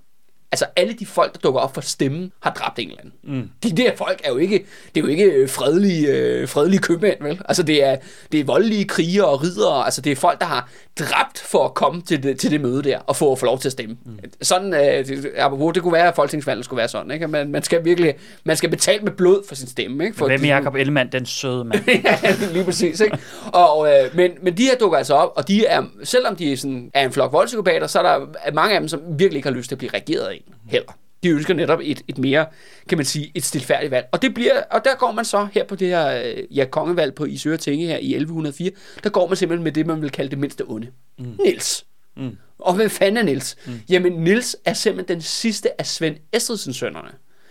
Altså 0.55 0.65
alle 0.75 0.93
de 0.93 1.05
folk, 1.05 1.33
der 1.33 1.39
dukker 1.39 1.61
op 1.61 1.73
for 1.73 1.81
stemmen, 1.81 2.31
har 2.41 2.51
dræbt 2.51 2.79
en 2.79 2.87
eller 2.87 2.99
anden. 2.99 3.13
Mm. 3.23 3.49
De 3.63 3.77
der 3.77 3.95
folk 3.95 4.21
er 4.23 4.29
jo 4.29 4.37
ikke, 4.37 4.65
det 4.95 5.01
er 5.01 5.05
jo 5.05 5.07
ikke 5.07 5.23
øh, 5.23 5.49
fredelige, 5.49 6.07
øh, 6.07 6.47
fredelige 6.47 6.79
købmænd, 6.79 7.15
vel? 7.21 7.41
Altså 7.45 7.63
det 7.63 7.83
er, 7.83 7.95
det 8.31 8.39
er 8.39 8.43
voldelige 8.43 8.85
krigere 8.85 9.25
og 9.25 9.43
ridere, 9.43 9.85
altså 9.85 10.01
det 10.01 10.11
er 10.11 10.15
folk, 10.15 10.39
der 10.39 10.45
har 10.45 10.69
dræbt 10.99 11.39
for 11.39 11.65
at 11.65 11.73
komme 11.73 12.01
til 12.01 12.23
det, 12.23 12.39
til 12.39 12.51
det 12.51 12.61
møde 12.61 12.83
der, 12.83 12.99
og 12.99 13.15
få, 13.15 13.35
få 13.35 13.45
lov 13.45 13.59
til 13.59 13.67
at 13.67 13.71
stemme. 13.71 13.97
Mm. 14.05 14.19
Sådan, 14.41 14.73
øh, 14.73 15.07
det, 15.07 15.31
apropos, 15.37 15.73
det 15.73 15.83
kunne 15.83 15.93
være, 15.93 16.07
at 16.07 16.15
folketingsvalget 16.15 16.65
skulle 16.65 16.77
være 16.77 16.87
sådan, 16.87 17.11
ikke? 17.11 17.27
Man, 17.27 17.51
man 17.51 17.63
skal 17.63 17.85
virkelig, 17.85 18.13
man 18.43 18.57
skal 18.57 18.69
betale 18.69 19.03
med 19.03 19.11
blod 19.11 19.43
for 19.47 19.55
sin 19.55 19.67
stemme, 19.67 20.05
ikke? 20.05 20.17
For 20.17 20.27
Hvem 20.27 20.43
er 20.43 20.47
Jacob 20.47 20.75
Ellemann, 20.75 21.11
den 21.11 21.25
søde 21.25 21.63
mand? 21.63 21.83
ja, 22.05 22.17
lige 22.53 22.65
præcis, 22.65 22.99
ikke? 22.99 23.17
Og, 23.53 23.87
øh, 23.87 24.15
men, 24.15 24.31
men 24.41 24.57
de 24.57 24.63
her 24.63 24.75
dukker 24.75 24.97
altså 24.97 25.13
op, 25.13 25.31
og 25.35 25.47
de 25.47 25.65
er, 25.65 25.83
selvom 26.03 26.35
de 26.35 26.53
er, 26.53 26.57
sådan, 26.57 26.91
er 26.93 27.05
en 27.05 27.11
flok 27.11 27.33
voldspsykopater, 27.33 27.87
så 27.87 27.99
er 27.99 28.03
der 28.03 28.51
mange 28.53 28.75
af 28.75 28.79
dem, 28.81 28.87
som 28.87 29.01
virkelig 29.09 29.37
ikke 29.37 29.49
har 29.49 29.55
lyst 29.55 29.67
til 29.67 29.75
at 29.75 29.79
blive 29.79 29.91
regeret 29.93 30.27
af 30.27 30.43
heller. 30.67 30.97
De 31.23 31.29
ønsker 31.29 31.53
netop 31.53 31.79
et, 31.83 32.01
et 32.07 32.17
mere, 32.17 32.45
kan 32.89 32.97
man 32.97 33.05
sige, 33.05 33.31
et 33.35 33.43
stilfærdigt 33.43 33.91
valg. 33.91 34.05
Og, 34.11 34.21
det 34.21 34.33
bliver, 34.33 34.61
og 34.71 34.81
der 34.85 34.95
går 34.95 35.11
man 35.11 35.25
så 35.25 35.47
her 35.53 35.65
på 35.65 35.75
det 35.75 35.87
her 35.87 36.23
øh, 36.23 36.57
ja, 36.57 36.65
kongevalg 36.65 37.15
på 37.15 37.25
Isøre 37.25 37.57
Tinge 37.57 37.87
her 37.87 37.97
i 37.97 38.13
1104, 38.15 38.71
der 39.03 39.09
går 39.09 39.27
man 39.27 39.37
simpelthen 39.37 39.63
med 39.63 39.71
det, 39.71 39.85
man 39.85 40.01
vil 40.01 40.09
kalde 40.09 40.29
det 40.29 40.39
mindste 40.39 40.63
onde. 40.67 40.87
Mm. 41.19 41.37
Nils. 41.45 41.85
Mm. 42.17 42.37
Og 42.59 42.75
hvem 42.75 42.89
fanden 42.89 43.17
er 43.17 43.23
Nils? 43.23 43.55
Mm. 43.65 43.81
Jamen, 43.89 44.13
Nils 44.13 44.57
er 44.65 44.73
simpelthen 44.73 45.15
den 45.15 45.21
sidste 45.21 45.81
af 45.81 45.85
Svend 45.85 46.15
Estridsens 46.33 46.77
sønnerne. 46.77 47.09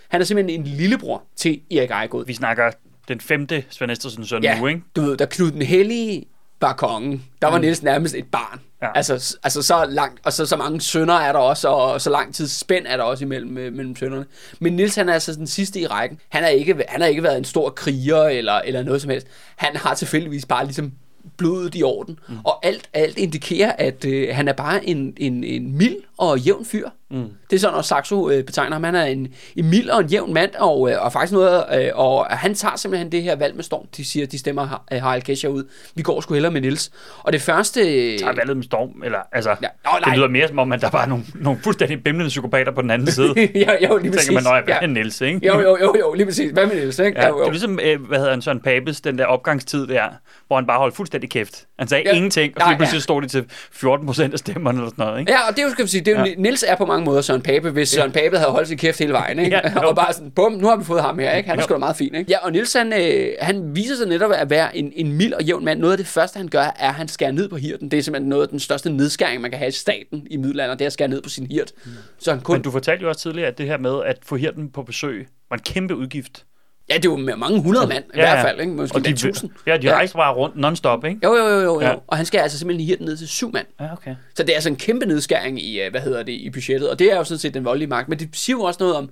Han 0.09 0.21
er 0.21 0.25
simpelthen 0.25 0.61
en 0.61 0.67
lillebror 0.67 1.23
til 1.37 1.61
Erik 1.71 1.91
Ejegod. 1.91 2.27
Vi 2.27 2.35
snakker 2.35 2.71
den 3.09 3.21
femte 3.21 3.65
Svend 3.71 3.91
Estersen 3.91 4.27
søn 4.27 4.43
Ja, 4.43 4.61
nu, 4.61 4.67
ikke? 4.67 4.83
du 4.97 5.01
ved, 5.01 5.17
da 5.17 5.27
Knud 5.31 5.51
den 5.51 5.63
Hellige 5.63 6.25
var 6.67 6.73
kongen, 6.73 7.25
der 7.43 7.49
var 7.49 7.57
mm. 7.57 7.61
Niels 7.61 7.83
nærmest 7.83 8.15
et 8.15 8.27
barn. 8.27 8.61
Ja. 8.83 8.89
Altså, 8.95 9.37
altså 9.43 9.63
så 9.63 9.87
langt, 9.89 10.21
og 10.25 10.33
så, 10.33 10.47
så 10.47 10.57
mange 10.57 10.81
sønner 10.81 11.15
er 11.15 11.33
der 11.33 11.39
også, 11.39 11.69
og 11.69 12.01
så 12.01 12.11
lang 12.11 12.35
tid 12.35 12.49
spænd 12.49 12.87
er 12.89 12.97
der 12.97 13.05
også 13.05 13.25
imellem 13.25 13.59
øh, 13.59 13.73
mellem 13.73 13.97
sønnerne. 13.97 14.27
Men 14.61 14.73
Niels 14.73 14.95
han 14.95 15.09
er 15.09 15.13
altså 15.13 15.35
den 15.35 15.47
sidste 15.47 15.81
i 15.81 15.87
rækken. 15.87 16.21
Han 16.29 16.43
har 16.43 16.51
ikke, 16.51 16.85
han 16.89 17.01
har 17.01 17.09
ikke 17.09 17.23
været 17.23 17.39
en 17.39 17.45
stor 17.45 17.71
kriger 17.71 18.23
eller, 18.25 18.53
eller 18.53 18.83
noget 18.83 19.03
som 19.03 19.11
helst. 19.11 19.27
Han 19.57 19.77
har 19.77 19.95
tilfældigvis 19.95 20.47
bare 20.47 20.65
ligesom 20.65 20.93
blodet 21.37 21.75
i 21.75 21.83
orden. 21.83 22.19
Mm. 22.29 22.39
Og 22.45 22.67
alt, 22.67 22.89
alt 22.93 23.19
indikerer, 23.19 23.73
at 23.79 24.05
øh, 24.05 24.29
han 24.33 24.49
er 24.49 24.53
bare 24.53 24.87
en, 24.87 25.15
en, 25.17 25.45
en 25.45 25.77
mild 25.77 25.97
og 26.19 26.39
jævn 26.39 26.65
fyr. 26.65 26.89
Mm. 27.11 27.25
Det 27.51 27.57
er 27.57 27.61
sådan, 27.61 27.79
at 27.79 27.85
Saxo 27.85 28.31
øh, 28.31 28.45
betegner 28.45 28.73
ham. 28.73 28.85
Han 28.85 28.95
er 28.95 29.05
en, 29.05 29.29
en 29.57 29.71
mild 29.71 29.91
og 29.91 30.01
en 30.01 30.07
jævn 30.07 30.35
mand, 30.35 30.51
og, 30.59 30.91
øh, 30.91 31.05
og 31.05 31.13
faktisk 31.13 31.33
noget, 31.33 31.65
øh, 31.75 31.91
og 31.95 32.27
han 32.27 32.55
tager 32.55 32.77
simpelthen 32.77 33.13
det 33.13 33.23
her 33.23 33.37
valg 33.37 33.55
med 33.57 33.65
storm. 33.65 33.87
De 33.97 34.05
siger, 34.05 34.27
de 34.27 34.39
stemmer 34.39 34.85
øh, 34.93 35.03
Harald 35.03 35.23
Kesha 35.23 35.49
ud. 35.49 35.65
Vi 35.95 36.03
går 36.03 36.21
sgu 36.21 36.35
hellere 36.35 36.53
med 36.53 36.61
Niels. 36.61 36.91
Og 37.23 37.33
det 37.33 37.43
første... 37.43 37.81
øh, 38.13 38.19
Tager 38.19 38.33
valget 38.35 38.57
med 38.57 38.65
storm, 38.65 39.03
eller 39.05 39.19
altså, 39.33 39.51
Ja. 39.51 39.57
ja. 39.63 39.69
Nå, 39.85 39.91
nej. 40.01 40.01
det 40.11 40.19
lyder 40.19 40.29
mere 40.29 40.49
som 40.49 40.59
om, 40.59 40.73
at 40.73 40.81
der 40.81 40.91
er 40.99 41.07
nogle, 41.07 41.25
nogle 41.35 41.61
fuldstændig 41.65 42.05
bimlende 42.05 42.29
psykopater 42.29 42.73
på 42.73 42.83
den 42.83 42.91
anden 42.91 43.11
side. 43.19 43.29
jo, 43.39 43.89
jo, 43.89 43.97
lige 43.97 44.11
præcis. 44.13 44.27
tænker 44.27 44.33
man, 44.33 44.43
nøj, 44.43 44.61
hvad 44.65 44.75
ja. 44.75 44.81
er 44.83 44.87
Niels, 44.87 45.21
ikke? 45.21 45.47
Jo, 45.47 45.61
jo, 45.61 45.77
jo, 45.81 45.95
jo, 46.01 46.13
lige 46.15 46.27
præcis. 46.27 46.51
Hvad 46.53 46.67
med 46.67 46.75
Niels, 46.77 46.99
ikke? 46.99 47.21
Ja, 47.21 47.29
Jo, 47.29 47.35
det 47.35 47.41
jo. 47.41 47.47
er 47.47 47.51
ligesom, 47.51 47.81
øh, 47.83 48.07
hvad 48.07 48.19
hedder 48.19 48.31
han, 48.33 48.43
Søren 48.43 48.61
Papes, 48.61 49.01
den 49.01 49.19
der 49.19 49.27
opgangstid 49.27 49.87
der, 49.87 50.03
hvor 50.47 50.57
han 50.57 50.67
bare 50.67 50.79
holdt 50.79 50.97
fuldstændig 50.97 51.31
kæft. 51.31 51.67
Han 51.79 51.89
sagde 51.89 52.03
Ja. 52.07 52.11
ja. 52.11 52.17
ingenting, 52.17 52.53
og 52.57 52.63
så 52.63 52.77
pludselig 52.77 52.99
ja. 52.99 53.03
stod 53.03 53.23
det 53.23 53.31
til 53.31 53.45
14 53.73 54.07
procent 54.07 54.33
af 54.33 54.39
stemmerne 54.39 54.79
eller 54.79 54.91
sådan 54.91 55.05
noget, 55.07 55.21
ikke? 55.21 55.33
Ja, 55.33 55.39
og 55.49 55.57
det 55.57 55.63
er 55.63 55.67
jo, 55.67 55.71
skal 55.73 55.85
vi 55.85 55.91
sige, 55.91 56.04
det 56.07 56.15
er 56.15 56.19
jo, 56.21 56.25
Ja. 56.25 56.35
Niels 56.39 56.65
er 56.69 56.77
på 56.77 56.87
mange 56.87 57.05
måder 57.05 57.21
Søren 57.23 57.43
Pape, 57.43 57.71
hvis 57.71 57.89
Søren 57.89 58.13
Pape 58.13 58.37
havde 58.39 58.51
holdt 58.51 58.69
sin 58.69 58.79
kæft 58.79 58.99
hele 58.99 59.13
vejen, 59.13 59.39
ikke? 59.39 59.57
Ja, 59.57 59.79
og 59.89 59.97
bare 59.97 60.13
sådan, 60.13 60.31
bum, 60.31 60.53
nu 60.53 60.67
har 60.67 60.77
vi 60.77 60.85
fået 60.85 61.03
ham 61.03 61.19
her, 61.19 61.33
ikke? 61.37 61.49
Han 61.49 61.59
er 61.59 61.63
sgu 61.63 61.73
da 61.75 61.79
meget 61.79 61.97
fin, 61.97 62.15
ikke? 62.15 62.31
Ja, 62.31 62.39
og 62.39 62.53
Niels, 62.53 62.73
han, 62.73 62.93
øh, 62.93 63.29
han 63.41 63.77
viser 63.77 63.97
sig 63.97 64.07
netop 64.09 64.31
at 64.35 64.51
være 64.51 64.77
en, 64.77 64.93
en 64.97 65.13
mild 65.13 65.33
og 65.33 65.43
jævn 65.43 65.65
mand. 65.65 65.81
Noget 65.81 65.93
af 65.93 65.99
det 65.99 66.07
første, 66.07 66.37
han 66.37 66.49
gør, 66.49 66.61
er, 66.63 66.73
at 66.89 66.95
han 66.95 67.09
skærer 67.09 67.33
ned 67.33 67.49
på 67.49 67.57
hirten. 67.57 67.91
Det 67.91 67.99
er 67.99 68.03
simpelthen 68.03 68.29
noget 68.29 68.43
af 68.43 68.49
den 68.49 68.61
største 68.61 68.91
nedskæring, 68.91 69.41
man 69.43 69.51
kan 69.51 69.59
have 69.59 69.69
i 69.69 69.73
staten 69.73 70.27
i 70.31 70.37
middelalderen, 70.37 70.79
det 70.79 70.85
er 70.85 70.87
at 70.87 70.93
skære 70.93 71.09
ned 71.09 71.23
på 71.23 71.29
sin 71.29 71.47
hirt. 71.47 71.73
Så 72.19 72.31
han 72.31 72.41
kun, 72.41 72.55
Men 72.55 72.63
du 72.63 72.71
fortalte 72.71 73.03
jo 73.03 73.09
også 73.09 73.21
tidligere, 73.21 73.49
at 73.49 73.59
det 73.59 73.67
her 73.67 73.79
med 73.79 74.03
at 74.07 74.19
få 74.23 74.37
hirten 74.37 74.71
på 74.71 74.83
besøg 74.83 75.27
var 75.51 75.57
en 75.57 75.63
kæmpe 75.63 75.97
udgift. 75.97 76.45
Ja, 76.89 76.95
det 76.95 77.07
er 77.07 77.11
jo 77.11 77.17
med 77.17 77.37
mange 77.37 77.63
hundrede 77.63 77.87
mand, 77.87 78.05
i 78.15 78.17
hvert 78.17 78.47
fald, 78.47 78.61
ikke? 78.61 78.73
Måske 78.73 78.97
og 78.97 79.05
de, 79.05 79.13
tusind. 79.13 79.51
Ja, 79.67 79.77
de 79.77 79.93
rejste 79.95 80.17
bare 80.17 80.35
rundt 80.35 80.57
non-stop, 80.57 81.05
ikke? 81.05 81.21
Jo, 81.25 81.35
jo, 81.35 81.45
jo, 81.45 81.55
jo, 81.55 81.61
jo. 81.61 81.81
Ja. 81.81 81.89
Ja. 81.89 81.95
Og 82.07 82.17
han 82.17 82.27
skal 82.27 82.39
altså 82.39 82.59
simpelthen 82.59 82.87
hirten 82.87 83.07
ned 83.07 83.17
til 83.17 83.29
syv 83.29 83.53
mand. 83.53 83.67
Ja, 83.81 83.93
okay. 83.93 84.15
Så 84.35 84.43
det 84.43 84.51
er 84.51 84.55
altså 84.55 84.69
en 84.69 84.77
kæmpe 84.77 85.07
nedskæring 85.07 85.63
i, 85.63 85.81
øh, 85.81 85.91
hvad 85.91 86.01
hedder 86.01 86.23
det, 86.23 86.33
i 86.33 86.51
budgettet, 86.51 86.91
og 86.91 86.99
det 86.99 87.13
er 87.13 87.17
jo 87.17 87.25
sådan 87.25 87.39
set 87.39 87.55
den 87.55 87.65
voldelige 87.65 87.89
magt. 87.89 88.09
Men 88.09 88.19
det 88.19 88.29
siger 88.33 88.57
jo 88.57 88.63
også 88.63 88.79
noget 88.81 88.97
om, 88.97 89.11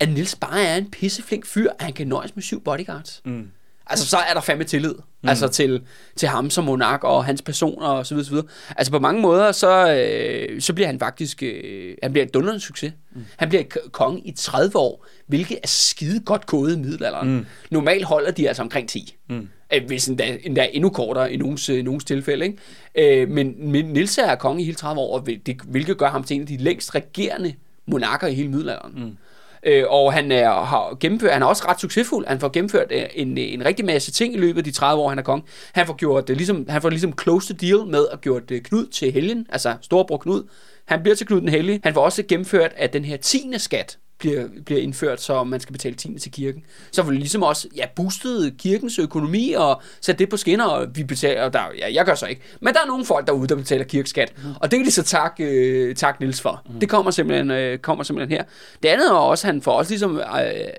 at 0.00 0.08
Nils 0.08 0.36
bare 0.36 0.62
er 0.62 0.76
en 0.76 0.90
pisseflink 0.90 1.46
fyr, 1.46 1.70
at 1.78 1.84
han 1.84 1.92
kan 1.92 2.06
nøjes 2.06 2.36
med 2.36 2.42
syv 2.42 2.64
bodyguards. 2.64 3.20
Mm. 3.24 3.46
Altså, 3.90 4.06
så 4.06 4.16
er 4.16 4.34
der 4.34 4.40
fandme 4.40 4.64
tillid. 4.64 4.94
Mm. 5.22 5.28
Altså 5.28 5.48
til, 5.48 5.82
til 6.16 6.28
ham 6.28 6.50
som 6.50 6.64
monark 6.64 7.04
og 7.04 7.24
hans 7.24 7.42
person 7.42 7.82
og 7.82 8.06
så 8.06 8.14
videre, 8.14 8.24
så 8.24 8.30
videre. 8.30 8.46
Altså 8.76 8.92
på 8.92 8.98
mange 8.98 9.22
måder, 9.22 9.52
så, 9.52 9.94
øh, 9.94 10.60
så 10.60 10.72
bliver 10.72 10.86
han 10.86 10.98
faktisk, 10.98 11.42
øh, 11.42 11.94
han 12.02 12.12
bliver 12.12 12.24
en 12.24 12.30
dundrende 12.34 12.60
succes. 12.60 12.92
Mm. 13.14 13.24
Han 13.36 13.48
bliver 13.48 13.62
konge 13.92 14.20
i 14.20 14.32
30 14.32 14.76
år, 14.76 15.06
hvilket 15.26 15.58
er 15.62 15.68
skide 15.68 16.20
godt 16.20 16.46
gået 16.46 16.76
i 16.76 16.78
middelalderen. 16.78 17.36
Mm. 17.36 17.46
Normalt 17.70 18.04
holder 18.04 18.30
de 18.30 18.48
altså 18.48 18.62
omkring 18.62 18.88
10. 18.88 19.16
Mm. 19.28 19.48
Øh, 19.74 19.86
hvis 19.86 20.08
endda, 20.08 20.38
endda 20.44 20.68
endnu 20.72 20.90
kortere 20.90 21.32
i 21.32 21.36
nogens, 21.36 21.68
øh, 21.68 21.84
nogens 21.84 22.04
tilfælde. 22.04 22.44
Ikke? 22.44 23.22
Øh, 23.22 23.28
men, 23.28 23.70
men 23.70 23.84
Nils 23.84 24.18
er 24.18 24.34
konge 24.34 24.62
i 24.62 24.64
hele 24.64 24.76
30 24.76 25.00
år, 25.00 25.26
hvilket 25.64 25.98
gør 25.98 26.08
ham 26.08 26.24
til 26.24 26.34
en 26.34 26.40
af 26.40 26.46
de 26.46 26.56
længst 26.56 26.94
regerende 26.94 27.54
monarker 27.86 28.26
i 28.26 28.34
hele 28.34 28.48
middelalderen. 28.48 28.92
Mm. 28.96 29.16
Øh, 29.62 29.84
og 29.88 30.12
han 30.12 30.32
er, 30.32 30.50
har 30.50 30.96
gennemført, 31.00 31.32
han 31.32 31.42
er 31.42 31.46
også 31.46 31.64
ret 31.68 31.80
succesfuld. 31.80 32.26
Han 32.26 32.40
får 32.40 32.48
gennemført 32.48 32.92
øh, 32.92 33.02
en, 33.14 33.38
en 33.38 33.64
rigtig 33.64 33.84
masse 33.84 34.12
ting 34.12 34.34
i 34.34 34.38
løbet 34.38 34.58
af 34.58 34.64
de 34.64 34.70
30 34.70 35.02
år, 35.02 35.08
han 35.08 35.18
er 35.18 35.22
konge. 35.22 35.44
Han 35.72 35.86
får 35.86 35.94
gjort 35.94 36.28
det 36.28 36.36
ligesom, 36.36 36.66
han 36.68 36.82
får 36.82 36.90
ligesom 36.90 37.18
close 37.22 37.54
the 37.54 37.68
deal 37.68 37.86
med 37.86 38.06
at 38.12 38.20
gjort 38.20 38.48
det 38.48 38.62
Knud 38.62 38.86
til 38.86 39.12
helgen, 39.12 39.46
altså 39.48 39.76
storebror 39.80 40.16
Knud. 40.16 40.42
Han 40.86 41.02
bliver 41.02 41.16
til 41.16 41.26
Knud 41.26 41.40
den 41.40 41.48
hellige. 41.48 41.80
Han 41.84 41.94
får 41.94 42.04
også 42.04 42.22
gennemført, 42.28 42.72
at 42.76 42.92
den 42.92 43.04
her 43.04 43.16
tiende 43.16 43.58
skat 43.58 43.98
bliver, 44.20 44.48
bliver 44.66 44.80
indført, 44.80 45.20
så 45.20 45.44
man 45.44 45.60
skal 45.60 45.72
betale 45.72 45.94
tiende 45.94 46.18
til 46.18 46.32
kirken. 46.32 46.62
Så 46.92 47.02
det 47.02 47.14
ligesom 47.14 47.42
også 47.42 47.68
ja, 47.76 47.86
boostet 47.96 48.54
kirkens 48.58 48.98
økonomi 48.98 49.52
og 49.52 49.82
sat 50.00 50.18
det 50.18 50.28
på 50.28 50.36
skinner, 50.36 50.64
og 50.64 50.86
vi 50.94 51.04
betaler, 51.04 51.42
og 51.42 51.52
der, 51.52 51.60
ja, 51.78 51.94
jeg 51.94 52.04
gør 52.04 52.14
så 52.14 52.26
ikke. 52.26 52.42
Men 52.60 52.74
der 52.74 52.80
er 52.80 52.86
nogle 52.86 53.04
folk 53.04 53.26
derude, 53.26 53.48
der 53.48 53.54
betaler 53.54 53.84
kirkeskat, 53.84 54.32
mm. 54.36 54.50
og 54.60 54.70
det 54.70 54.78
kan 54.78 54.86
de 54.86 54.90
så 54.90 55.02
takke, 55.02 55.44
øh, 55.44 55.94
tak 55.94 56.20
Nils 56.20 56.40
for. 56.40 56.62
Mm. 56.70 56.80
Det 56.80 56.88
kommer 56.88 57.10
simpelthen, 57.10 57.50
øh, 57.50 57.78
kommer 57.78 58.04
simpelthen 58.04 58.36
her. 58.38 58.44
Det 58.82 58.88
andet 58.88 59.08
er 59.08 59.12
også, 59.12 59.46
han 59.46 59.62
får 59.62 59.72
også 59.72 59.90
ligesom, 59.90 60.16
øh, 60.16 60.22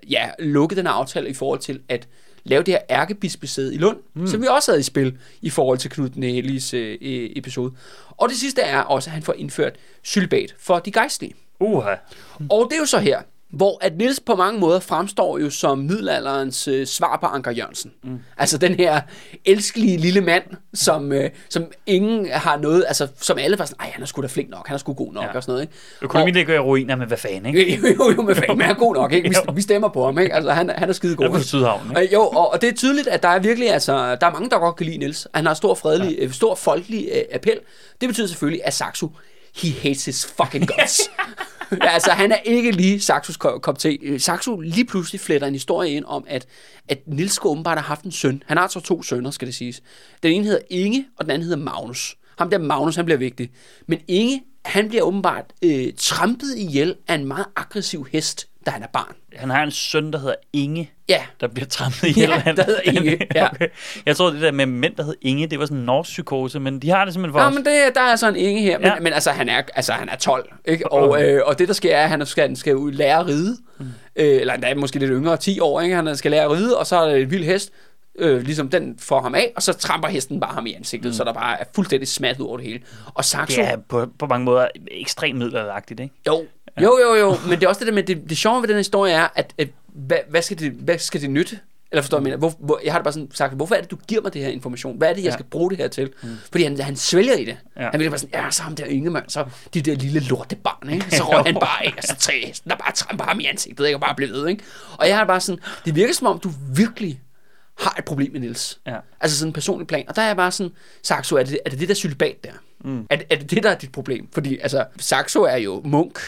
ja, 0.10 0.30
lukket 0.40 0.78
den 0.78 0.86
her 0.86 0.94
aftale 0.94 1.30
i 1.30 1.34
forhold 1.34 1.60
til, 1.60 1.80
at 1.90 2.08
lave 2.44 2.64
det 2.64 2.74
her 2.74 2.82
ærkebispesæde 2.90 3.76
i 3.76 3.78
Lund, 3.78 3.98
mm. 4.14 4.28
som 4.28 4.42
vi 4.42 4.48
også 4.48 4.72
havde 4.72 4.80
i 4.80 4.84
spil 4.84 5.18
i 5.42 5.50
forhold 5.50 5.78
til 5.78 5.90
Knud 5.90 6.10
den 6.10 6.24
Helliges 6.24 6.74
øh, 6.74 6.98
episode. 7.36 7.74
Og 8.10 8.30
det 8.30 8.38
sidste 8.38 8.62
er 8.62 8.82
også, 8.82 9.10
at 9.10 9.14
han 9.14 9.24
får 9.24 9.34
indført 9.34 9.76
sylbat 10.04 10.56
for 10.60 10.80
de 10.80 10.92
gejstlige. 10.92 11.34
Uha. 11.60 11.96
Og 12.50 12.68
det 12.70 12.76
er 12.76 12.80
jo 12.80 12.86
så 12.86 13.00
her, 13.00 13.22
hvor 13.52 13.78
at 13.82 13.98
Nils 13.98 14.20
på 14.20 14.36
mange 14.36 14.60
måder 14.60 14.80
fremstår 14.80 15.38
jo 15.38 15.50
som 15.50 15.78
middelalderens 15.78 16.68
øh, 16.68 16.88
svar 16.88 17.18
på 17.22 17.26
Anker 17.26 17.52
Jørgensen. 17.52 17.92
Mm. 18.04 18.20
Altså 18.38 18.58
den 18.58 18.76
her 18.76 19.02
elskelige 19.46 19.98
lille 19.98 20.22
mand, 20.22 20.44
som, 20.74 21.12
øh, 21.12 21.30
som 21.50 21.66
ingen 21.86 22.28
har 22.32 22.58
noget, 22.58 22.86
altså 22.88 23.08
som 23.20 23.38
alle 23.38 23.60
var 23.60 23.66
sådan, 23.66 23.82
ej, 23.82 23.92
han 23.94 24.02
er 24.02 24.06
sgu 24.06 24.22
da 24.22 24.28
flink 24.28 24.50
nok, 24.50 24.68
han 24.68 24.74
er 24.74 24.78
sgu 24.78 24.94
god 24.94 25.14
nok, 25.14 25.24
ja. 25.24 25.36
og 25.36 25.44
sådan 25.44 25.52
noget. 25.52 25.62
Ikke? 25.62 25.74
Økonomien 26.02 26.36
ligger 26.36 26.56
i 26.56 26.60
ruiner, 26.60 26.96
men 26.96 27.08
hvad 27.08 27.18
fanden, 27.18 27.56
ikke? 27.56 27.76
jo, 27.76 27.88
jo, 27.88 28.12
jo, 28.18 28.22
men, 28.22 28.36
fanden, 28.36 28.58
men 28.58 28.66
han 28.66 28.76
er 28.76 28.80
god 28.80 28.96
nok, 28.96 29.14
ikke? 29.14 29.30
Vi, 29.30 29.36
vi 29.56 29.62
stemmer 29.62 29.90
på 29.90 30.06
ham, 30.06 30.20
ikke? 30.20 30.36
Altså 30.36 30.52
han, 30.52 30.70
han 30.70 30.90
er 30.90 30.94
skide 30.94 31.16
god. 31.16 31.26
Han 31.26 31.34
er 31.34 31.38
på 31.38 31.44
Sydhavn, 31.44 31.90
ikke? 31.90 32.02
Øh, 32.02 32.14
jo, 32.14 32.22
og, 32.22 32.52
og, 32.52 32.62
det 32.62 32.70
er 32.70 32.74
tydeligt, 32.74 33.08
at 33.08 33.24
der 33.24 33.30
er 33.30 33.40
virkelig, 33.40 33.70
altså, 33.70 34.16
der 34.22 34.28
er 34.28 34.32
mange, 34.32 34.50
der 34.50 34.60
godt 34.60 34.76
kan 34.76 34.86
lide 34.86 34.98
Nils. 34.98 35.28
Han 35.34 35.46
har 35.46 35.54
stor 35.54 35.76
fredelig, 35.76 36.18
ja. 36.18 36.24
øh, 36.24 36.32
stor 36.32 36.56
folkelig 36.56 37.10
øh, 37.14 37.22
appel. 37.34 37.60
Det 38.02 38.10
betyder 38.10 38.28
selvfølgelig, 38.28 38.62
at 38.66 38.74
Saxo, 38.74 39.12
he 39.56 39.72
hates 39.82 40.06
his 40.06 40.26
fucking 40.26 40.68
guts. 40.68 41.02
altså, 41.82 42.12
han 42.12 42.32
er 42.32 42.38
ikke 42.38 42.72
lige 42.72 43.02
Saxos 43.02 43.38
kop 43.38 43.80
te. 43.80 43.98
Øh, 44.02 44.20
Saxo 44.20 44.60
lige 44.60 44.86
pludselig 44.86 45.22
fletter 45.22 45.48
en 45.48 45.54
historie 45.54 45.92
ind 45.92 46.06
om, 46.06 46.26
at, 46.28 46.48
at 46.88 47.08
Nils 47.08 47.40
åbenbart 47.44 47.78
har 47.78 47.86
haft 47.86 48.04
en 48.04 48.12
søn. 48.12 48.44
Han 48.46 48.58
har 48.58 48.64
altså 48.64 48.80
to 48.80 49.04
sønner, 49.04 49.32
skal 49.32 49.46
det 49.46 49.56
siges. 49.56 49.82
Den 50.24 50.34
ene 50.34 50.46
hedder 50.46 50.60
Inge, 50.70 51.06
og 51.18 51.26
den 51.26 51.32
anden 51.32 51.44
hedder 51.44 51.64
Magnus. 51.64 52.18
Ham 52.38 52.50
der 52.50 52.58
Magnus, 52.58 52.96
han 52.96 53.06
bliver 53.06 53.18
vigtig. 53.18 53.52
Men 53.88 54.00
Inge, 54.08 54.44
han 54.66 54.90
bliver 54.90 55.04
åbenbart 55.04 55.46
øh, 55.64 55.94
trampet 55.98 56.58
ihjel 56.58 56.96
af 57.08 57.16
en 57.16 57.26
meget 57.26 57.46
aggressiv 57.56 58.08
hest, 58.12 58.48
da 58.66 58.72
han 58.72 58.84
er 58.84 58.88
barn. 58.94 59.16
Han 59.36 59.50
har 59.50 59.64
en 59.64 59.72
søn, 59.72 60.14
der 60.14 60.20
hedder 60.20 60.36
Inge, 60.54 60.92
Ja, 61.10 61.22
der 61.42 61.48
bliver 61.48 61.68
trampet 61.68 62.04
ihjel. 62.08 62.30
Ja, 62.30 62.52
der 62.52 62.64
hedder 62.64 62.82
Inge, 62.84 63.20
ja. 63.36 63.48
okay. 63.52 63.68
Jeg 64.06 64.16
tror, 64.16 64.30
det 64.30 64.42
der 64.42 64.52
med 64.52 64.66
mænd, 64.66 64.96
der 64.96 65.04
hed 65.04 65.16
Inge, 65.22 65.48
det 65.48 65.60
var 65.60 65.66
sådan 65.66 65.78
en 65.78 65.86
norsk 65.86 66.10
psykose, 66.10 66.60
men 66.60 66.80
de 66.80 66.90
har 66.90 67.06
det 67.06 67.14
simpelthen 67.14 67.34
for 67.34 67.42
Ja, 67.42 67.48
os. 67.48 67.54
men 67.56 67.66
det, 67.66 67.96
der 67.96 68.02
er 68.02 68.06
altså 68.06 68.28
en 68.28 68.36
Inge 68.36 68.62
her, 68.62 68.78
men, 68.80 68.88
Ja. 68.88 69.00
men 69.00 69.14
altså, 69.14 69.32
han 69.32 69.50
er, 69.50 69.62
altså, 69.76 69.94
han 69.94 70.10
er 70.10 70.16
12, 70.16 70.54
ikke? 70.66 70.92
Og, 70.92 71.24
øh, 71.24 71.42
og 71.46 71.60
det, 71.60 71.68
der 71.68 71.74
sker, 71.74 71.96
er, 71.96 72.04
at 72.04 72.10
han 72.10 72.26
skal, 72.26 72.42
han 72.48 72.56
skal 72.56 72.76
ud 72.76 72.92
lære 72.92 73.20
at 73.20 73.28
ride, 73.28 73.58
mm. 73.80 73.86
øh, 74.16 74.42
eller 74.42 74.54
endda 74.54 74.74
måske 74.76 75.00
lidt 75.00 75.12
yngre, 75.14 75.38
10 75.38 75.60
år, 75.60 75.82
ikke? 75.82 75.96
Han 75.96 76.18
skal 76.18 76.32
lære 76.32 76.44
at 76.44 76.52
ride, 76.52 76.78
og 76.78 76.88
så 76.88 76.96
er 76.96 77.10
der 77.10 77.16
en 77.16 77.32
vild 77.32 77.44
hest, 77.44 77.72
øh, 78.20 78.42
ligesom 78.42 78.70
den 78.70 78.96
får 79.00 79.22
ham 79.22 79.36
af, 79.36 79.52
og 79.56 79.64
så 79.64 79.74
tramper 79.74 80.08
hesten 80.08 80.40
bare 80.40 80.54
ham 80.54 80.66
i 80.66 80.74
ansigtet, 80.74 81.10
mm. 81.10 81.14
så 81.14 81.24
der 81.24 81.34
bare 81.34 81.60
er 81.60 81.64
fuldstændig 81.76 82.08
ud 82.42 82.46
over 82.48 82.58
det 82.58 82.66
hele. 82.66 82.80
Og 83.14 83.26
Saxo, 83.26 83.62
Det 83.62 83.70
er 83.70 83.78
på, 83.90 84.06
på 84.20 84.26
mange 84.26 84.46
måder 84.46 84.68
ekstremt 84.92 85.38
middelalderagtigt, 85.40 86.00
ikke? 86.00 86.16
jo, 86.28 86.46
jo, 86.82 87.00
jo, 87.08 87.16
jo, 87.16 87.36
men 87.48 87.60
det 87.60 87.64
er 87.64 87.68
også 87.68 87.80
det 87.80 87.88
der 87.88 87.94
med, 87.94 88.04
det, 88.04 88.30
det 88.30 88.38
sjove 88.38 88.62
ved 88.62 88.68
den 88.68 88.78
historie 88.78 89.14
er, 89.14 89.28
at, 89.36 89.54
at 89.58 89.68
hvad, 89.88 90.18
hvad, 90.30 90.42
skal 90.42 90.60
det, 90.60 90.72
hvad 90.72 90.98
skal 90.98 91.22
det 91.22 91.30
nytte? 91.30 91.60
Eller 91.92 92.02
forstår 92.02 92.18
du, 92.18 92.22
hvad 92.22 92.32
jeg 92.32 92.40
mener? 92.40 92.50
Hvor, 92.50 92.66
hvor, 92.66 92.80
jeg 92.84 92.94
har 92.94 93.00
det 93.00 93.04
bare 93.04 93.14
sådan 93.14 93.30
sagt, 93.34 93.54
hvorfor 93.54 93.76
er 93.76 93.82
det, 93.82 93.92
du 93.92 93.98
giver 94.08 94.22
mig 94.22 94.34
det 94.34 94.42
her 94.42 94.50
information? 94.50 94.98
Hvad 94.98 95.10
er 95.10 95.14
det, 95.14 95.22
jeg 95.24 95.30
Ja. 95.30 95.34
skal 95.34 95.46
bruge 95.46 95.70
det 95.70 95.78
her 95.78 95.88
til? 95.88 96.12
Mm. 96.24 96.30
Fordi 96.52 96.64
han, 96.64 96.80
han 96.80 96.96
svælger 96.96 97.34
i 97.34 97.46
det. 97.46 97.58
Ja. 97.78 97.82
Han 97.82 97.92
bliver 98.00 98.10
bare 98.10 98.20
sådan, 98.20 98.44
ja, 98.44 98.52
så 98.52 98.64
ham 98.64 98.76
der 98.76 98.86
Ingemann, 98.86 99.30
så 99.30 99.46
de 99.74 99.82
der 99.82 99.96
lille 99.96 100.20
lortebarn, 100.20 100.90
ikke? 100.90 101.06
Så 101.18 101.24
røg 101.24 101.44
han 101.46 101.54
bare 101.54 101.86
af, 101.86 101.94
og 101.98 102.04
så 102.04 102.16
tre 102.20 102.46
hesten, 102.46 102.70
der 102.70 102.76
bare 102.78 102.92
tramper 102.92 103.26
ham 103.26 103.40
i 103.40 103.46
ansigtet, 103.46 103.86
ikke? 103.86 103.96
Og 103.98 104.02
bare 104.02 104.16
bliver 104.16 104.32
ved, 104.32 104.48
ikke? 104.48 104.64
Og 104.98 105.08
jeg 105.08 105.16
har 105.16 105.24
det 105.24 105.28
bare 105.28 105.42
sådan, 105.42 105.62
det 105.86 105.96
virker 105.96 106.14
som 106.14 106.28
om, 106.28 106.40
du 106.40 106.52
virkelig 106.76 107.22
har 107.80 107.96
et 108.00 108.06
problem 108.06 108.32
med 108.32 108.40
Nils. 108.40 108.80
Ja. 108.88 108.96
Altså 109.22 109.38
sådan 109.38 109.50
en 109.50 109.54
personlig 109.54 109.88
plan. 109.88 110.06
Og 110.10 110.16
der 110.16 110.22
er 110.22 110.28
jeg 110.28 110.36
bare 110.36 110.52
sådan, 110.52 110.72
Saxo, 111.04 111.36
er 111.36 111.44
det 111.44 111.60
er 111.66 111.70
det, 111.70 111.88
der 111.90 111.94
celibat 111.96 112.36
der? 112.44 112.52
Mm. 112.86 113.08
Er, 113.10 113.16
det- 113.16 113.26
er 113.30 113.36
det 113.36 113.52
det, 113.52 113.64
der 113.64 113.70
er 113.70 113.76
dit 113.76 113.92
problem? 113.92 114.28
Fordi 114.34 114.58
altså, 114.58 114.86
Saxo 115.00 115.42
er 115.42 115.56
jo 115.58 115.82
munk, 115.86 116.20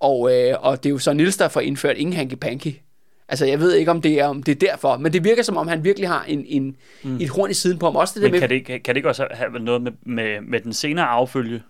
og, 0.00 0.32
øh, 0.34 0.54
og 0.60 0.76
det 0.82 0.86
er 0.88 0.90
jo 0.90 0.98
så 0.98 1.12
Nils, 1.12 1.36
der 1.36 1.48
får 1.48 1.60
indført 1.60 1.96
ingen 1.96 2.16
hanky-panky. 2.20 2.84
Altså, 3.28 3.46
jeg 3.46 3.60
ved 3.60 3.74
ikke, 3.74 3.90
om 3.90 4.02
det 4.02 4.20
er, 4.20 4.26
om 4.26 4.42
det 4.42 4.52
er 4.52 4.66
derfor, 4.70 4.96
men 4.96 5.12
det 5.12 5.24
virker 5.24 5.42
som 5.42 5.56
om, 5.56 5.68
han 5.68 5.84
virkelig 5.84 6.08
har 6.08 6.24
en, 6.28 6.44
en, 6.48 6.76
mm. 7.02 7.16
et 7.20 7.28
horn 7.28 7.50
i 7.50 7.54
siden 7.54 7.78
på 7.78 7.86
ham. 7.86 7.96
Også 7.96 8.14
det 8.14 8.22
der 8.22 8.26
Men 8.28 8.32
med, 8.32 8.40
kan 8.40 8.48
det, 8.48 8.54
ikke, 8.54 8.78
kan 8.78 8.94
det 8.94 8.96
ikke 8.98 9.08
også 9.08 9.26
have 9.30 9.50
noget 9.60 9.82
med, 9.82 9.92
med, 10.06 10.40
med 10.40 10.60
den 10.60 10.72
senere 10.72 11.06
affølge? 11.06 11.62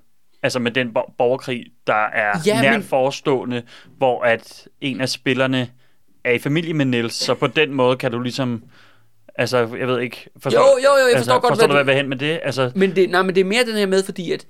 Altså 0.43 0.59
med 0.59 0.71
den 0.71 0.93
bo- 0.95 1.13
borgerkrig, 1.19 1.65
der 1.87 2.07
er 2.15 2.39
Ja, 2.47 2.63
nært 2.63 2.73
men- 2.75 2.83
forestående, 2.83 3.63
hvor 3.99 4.23
at 4.23 4.69
en 4.81 5.01
af 5.01 5.09
spillerne 5.09 5.69
er 6.25 6.33
i 6.33 6.39
familie 6.39 6.75
med 6.75 6.85
Niels, 6.85 7.15
så 7.15 7.35
på 7.35 7.47
den 7.47 7.75
måde 7.75 7.97
kan 7.97 8.13
du 8.13 8.21
ligesom... 8.21 8.63
Altså, 9.35 9.59
jeg 9.79 9.89
ved 9.89 10.01
ikke... 10.01 10.29
Forstår, 10.39 10.61
Jo, 10.61 10.67
jo, 10.67 10.91
jo, 10.91 11.07
jeg 11.07 11.17
altså, 11.17 11.19
forstår 11.19 11.41
godt, 11.41 11.51
Forstår 11.51 11.67
hvad 11.67 11.79
du, 11.79 11.85
hvad 11.85 11.95
jeg 11.95 11.99
vil 11.99 12.03
hen 12.03 12.09
med 12.09 12.17
det? 12.17 12.41
Altså, 12.43 12.71
Men 12.75 12.97
det, 12.97 13.11
nej, 13.11 13.23
men 13.23 13.35
det 13.35 13.41
er 13.41 13.45
mere 13.45 13.65
den 13.67 13.75
her 13.77 13.87
med, 13.87 14.03
fordi 14.05 14.33
at 14.33 14.47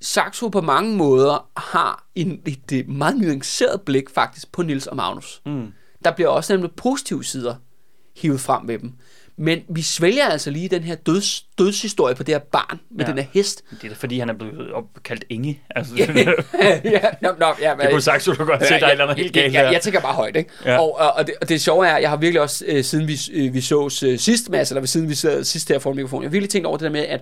Saxo 0.00 0.48
på 0.48 0.60
mange 0.60 0.96
måder 0.96 1.48
har 1.56 2.06
en, 2.14 2.40
et, 2.46 2.72
et 2.72 2.88
meget 2.88 3.16
nuanceret 3.16 3.80
blik 3.82 4.10
faktisk 4.10 4.52
på 4.52 4.62
Nils 4.62 4.86
og 4.86 4.96
Magnus. 4.96 5.42
mm, 5.46 5.66
Der 6.04 6.10
bliver 6.10 6.28
også 6.28 6.52
nemlig 6.52 6.70
positive 6.76 7.24
sider 7.24 7.54
hivet 8.16 8.40
frem 8.40 8.64
med 8.64 8.78
dem. 8.78 8.92
Men 9.36 9.58
vi 9.68 9.82
svælger 9.82 10.24
altså 10.28 10.50
lige 10.50 10.68
den 10.68 10.82
her 10.82 10.94
døds, 10.94 11.42
dødshistorie 11.58 12.14
på 12.14 12.22
det 12.22 12.34
her 12.34 12.38
barn 12.38 12.80
med 12.90 13.04
Ja. 13.04 13.10
ja. 13.10 13.16
den 13.16 13.22
her 13.24 13.30
hest. 13.34 13.62
det 13.70 13.84
er 13.84 13.88
da 13.88 13.94
fordi, 13.94 14.18
han 14.18 14.28
er 14.30 14.32
blevet 14.34 14.72
op- 14.72 15.02
kaldt 15.04 15.24
Inge. 15.28 15.60
Altså, 15.70 15.94
ja, 15.98 16.80
ja, 16.84 17.00
nå, 17.22 17.28
nå, 17.38 17.46
ja, 17.60 17.74
det 17.80 17.90
kunne 17.90 18.00
sagt, 18.00 18.26
du 18.26 18.34
godt 18.34 18.66
se, 18.66 18.74
der 18.74 18.80
er 18.80 18.86
et 18.86 18.90
eller 18.92 19.04
andet 19.04 19.16
helt 19.16 19.32
galt 19.32 19.44
jeg, 19.44 19.52
her. 19.60 19.64
jeg, 19.64 19.72
jeg 19.72 19.82
tænker 19.82 20.00
bare 20.00 20.14
højt, 20.14 20.36
ikke? 20.36 20.50
Ja. 20.64 20.72
Ja. 20.72 20.78
Og, 20.78 20.98
og, 20.98 21.12
og, 21.12 21.26
det, 21.26 21.34
og 21.40 21.48
det 21.48 21.60
sjove 21.60 21.86
er, 21.86 21.96
jeg 21.98 22.10
har 22.10 22.16
virkelig 22.16 22.40
også, 22.40 22.64
øh, 22.68 22.84
siden 22.84 23.08
vi, 23.08 23.18
øh, 23.32 23.54
vi 23.54 23.60
sås 23.60 24.02
øh, 24.02 24.18
sidst, 24.18 24.50
Mads, 24.50 24.70
eller 24.70 24.86
siden 24.86 25.08
vi 25.08 25.14
sad 25.14 25.44
sidst 25.44 25.68
her 25.68 25.78
foran 25.78 25.96
mikrofonen, 25.96 26.22
jeg 26.22 26.28
har 26.28 26.32
virkelig 26.32 26.50
tænkt 26.50 26.66
over 26.66 26.76
det 26.76 26.84
der 26.84 26.90
med, 26.90 27.00
at 27.06 27.20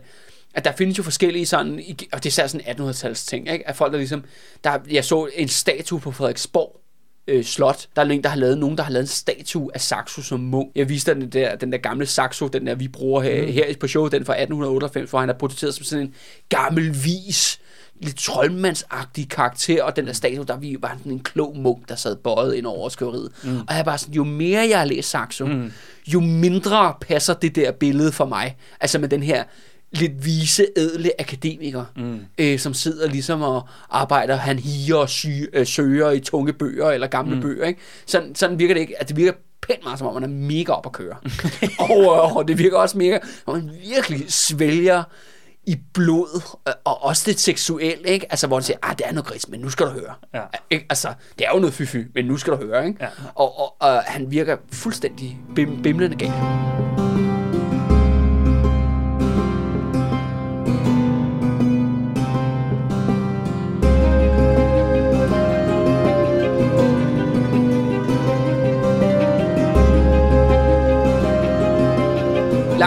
at 0.58 0.64
der 0.64 0.72
findes 0.72 0.98
jo 0.98 1.02
forskellige 1.02 1.46
sådan, 1.46 1.80
og 2.12 2.24
det 2.24 2.38
er 2.38 2.46
sådan 2.46 2.60
1800-tals 2.60 3.26
ting, 3.26 3.50
ikke? 3.52 3.68
At 3.68 3.76
folk 3.76 3.92
der 3.92 3.98
ligesom, 3.98 4.24
der, 4.64 4.78
jeg 4.90 5.04
så 5.04 5.28
en 5.34 5.48
statue 5.48 6.00
på 6.00 6.12
Frederiksborg, 6.12 6.80
øh, 7.28 7.44
slot. 7.44 7.86
Der 7.96 8.02
er 8.02 8.06
en, 8.06 8.22
der 8.22 8.28
har 8.28 8.36
lavet 8.36 8.58
nogen, 8.58 8.76
der 8.76 8.84
har 8.84 8.92
lavet 8.92 9.02
en 9.02 9.08
statue 9.08 9.70
af 9.74 9.80
Saxo 9.80 10.22
som 10.22 10.40
munk. 10.40 10.70
Jeg 10.74 10.88
viste 10.88 11.14
dig 11.14 11.20
den 11.20 11.30
der, 11.30 11.56
den 11.56 11.72
der 11.72 11.78
gamle 11.78 12.06
Saxo, 12.06 12.48
den 12.48 12.66
der 12.66 12.74
vi 12.74 12.88
bruger 12.88 13.22
her, 13.22 13.42
mm. 13.42 13.52
her 13.52 13.74
på 13.80 13.86
showet, 13.86 14.12
den 14.12 14.24
fra 14.24 14.32
1898, 14.32 15.10
hvor 15.10 15.20
han 15.20 15.28
er 15.28 15.34
portrætteret 15.34 15.74
som 15.74 15.84
sådan 15.84 16.04
en 16.04 16.14
gammel 16.48 17.04
vis, 17.04 17.60
lidt 18.00 18.16
troldmandsagtig 18.16 19.28
karakter, 19.28 19.82
og 19.82 19.96
den 19.96 20.06
der 20.06 20.12
statue, 20.12 20.44
der 20.44 20.56
vi 20.56 20.76
var 20.80 20.94
sådan 20.98 21.12
en 21.12 21.20
klog 21.20 21.56
munk, 21.56 21.88
der 21.88 21.96
sad 21.96 22.16
bøjet 22.16 22.54
ind 22.54 22.66
over 22.66 22.88
skriveriet. 22.88 23.32
Mm. 23.44 23.60
Og 23.60 23.76
jeg 23.76 23.84
bare 23.84 23.98
sådan, 23.98 24.14
jo 24.14 24.24
mere 24.24 24.68
jeg 24.68 24.78
har 24.78 24.86
læst 24.86 25.10
Saxo, 25.10 25.46
mm. 25.46 25.72
jo 26.06 26.20
mindre 26.20 26.94
passer 27.00 27.34
det 27.34 27.56
der 27.56 27.72
billede 27.72 28.12
for 28.12 28.26
mig. 28.26 28.56
Altså 28.80 28.98
med 28.98 29.08
den 29.08 29.22
her 29.22 29.44
lidt 29.92 30.24
vise, 30.24 30.66
ædle 30.76 31.10
akademiker, 31.18 31.84
mm. 31.96 32.20
øh, 32.38 32.58
som 32.58 32.74
sidder 32.74 33.08
ligesom 33.08 33.42
og 33.42 33.68
arbejder, 33.90 34.36
han 34.36 34.58
higer 34.58 34.96
og 34.96 35.08
sy, 35.08 35.26
øh, 35.52 35.66
søger 35.66 36.10
i 36.10 36.20
tunge 36.20 36.52
bøger 36.52 36.90
eller 36.90 37.06
gamle 37.06 37.34
mm. 37.34 37.42
bøger. 37.42 37.66
Ikke? 37.66 37.80
Sådan, 38.06 38.34
sådan 38.34 38.58
virker 38.58 38.74
det 38.74 38.80
ikke. 38.80 38.98
Altså, 38.98 39.14
det 39.14 39.16
virker 39.16 39.38
pænt 39.68 39.84
meget, 39.84 39.98
som 39.98 40.08
om 40.08 40.14
man 40.14 40.22
er 40.22 40.28
mega 40.28 40.72
op 40.72 40.86
at 40.86 40.92
køre. 40.92 41.16
og, 41.90 42.00
øh, 42.00 42.36
og 42.36 42.48
det 42.48 42.58
virker 42.58 42.78
også 42.78 42.98
mega, 42.98 43.18
som 43.44 43.54
om 43.54 43.62
man 43.62 43.70
virkelig 43.84 44.32
svælger 44.32 45.02
i 45.66 45.76
blod, 45.94 46.42
øh, 46.68 46.74
og 46.84 47.04
også 47.04 47.22
lidt 47.26 47.40
seksuelt, 47.40 48.06
ikke? 48.06 48.26
Altså, 48.30 48.46
hvor 48.46 48.56
han 48.56 48.62
siger, 48.62 48.76
ah, 48.82 48.98
det 48.98 49.06
er 49.06 49.12
noget 49.12 49.26
gris, 49.26 49.48
men 49.48 49.60
nu 49.60 49.70
skal 49.70 49.86
du 49.86 49.90
høre. 49.90 50.14
Ja. 50.34 50.42
Ikke? 50.70 50.86
Altså, 50.90 51.08
det 51.38 51.46
er 51.46 51.50
jo 51.54 51.58
noget 51.58 51.74
fy 51.74 51.96
men 52.14 52.24
nu 52.24 52.36
skal 52.36 52.52
du 52.52 52.56
høre, 52.56 52.86
ikke? 52.86 53.04
Ja. 53.04 53.08
Og, 53.34 53.60
og, 53.60 53.76
og 53.78 54.02
han 54.02 54.30
virker 54.30 54.56
fuldstændig 54.72 55.38
bim, 55.54 55.82
bimlende 55.82 56.16
gal. 56.16 57.07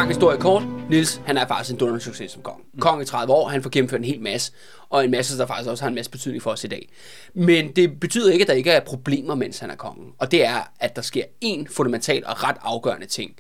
Lang 0.02 0.10
historie 0.10 0.38
kort. 0.38 0.64
Nils, 0.90 1.22
han 1.26 1.38
er 1.38 1.48
faktisk 1.48 1.72
en 1.72 1.78
dundrende 1.78 2.04
succes 2.04 2.32
som 2.32 2.42
kong. 2.42 2.62
Kong 2.80 3.02
i 3.02 3.06
30 3.06 3.34
år, 3.34 3.48
han 3.48 3.64
får 3.64 3.70
gennemført 3.70 4.00
en 4.00 4.06
hel 4.06 4.22
masse, 4.22 4.52
og 4.90 5.06
en 5.06 5.12
masse, 5.12 5.38
der 5.38 5.46
faktisk 5.46 5.70
også 5.70 5.84
har 5.84 5.90
en 5.90 5.96
masse 5.96 6.12
betydning 6.12 6.44
for 6.44 6.52
os 6.52 6.64
i 6.64 6.68
dag. 6.68 6.90
Men 7.34 7.72
det 7.72 8.00
betyder 8.00 8.32
ikke, 8.32 8.44
at 8.44 8.48
der 8.48 8.54
ikke 8.54 8.72
er 8.72 8.80
problemer, 8.80 9.36
mens 9.36 9.60
han 9.60 9.70
er 9.70 9.76
kongen. 9.76 10.12
Og 10.18 10.32
det 10.32 10.46
er, 10.46 10.72
at 10.80 10.96
der 10.96 11.02
sker 11.02 11.24
en 11.42 11.68
fundamental 11.68 12.26
og 12.26 12.44
ret 12.44 12.56
afgørende 12.62 13.08
ting. 13.08 13.36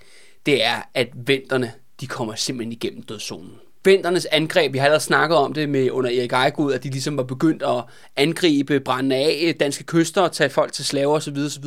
Det 0.45 0.65
er, 0.65 0.75
at 0.93 1.07
venterne, 1.13 1.71
de 2.01 2.07
kommer 2.07 2.35
simpelthen 2.35 2.71
igennem 2.71 3.03
dødszonen. 3.03 3.51
Venternes 3.85 4.25
angreb, 4.25 4.73
vi 4.73 4.77
har 4.77 4.85
allerede 4.85 5.03
snakket 5.03 5.37
om 5.37 5.53
det 5.53 5.69
med 5.69 5.91
under 5.91 6.09
Erik 6.09 6.31
Ejegod, 6.31 6.73
at 6.73 6.83
de 6.83 6.89
ligesom 6.89 7.17
var 7.17 7.23
begyndt 7.23 7.63
at 7.63 7.83
angribe, 8.15 8.79
brænde 8.79 9.15
af 9.15 9.55
danske 9.59 9.83
kyster 9.83 10.21
og 10.21 10.31
tage 10.31 10.49
folk 10.49 10.73
til 10.73 10.85
slaver 10.85 11.15
osv. 11.15 11.37
osv. 11.37 11.65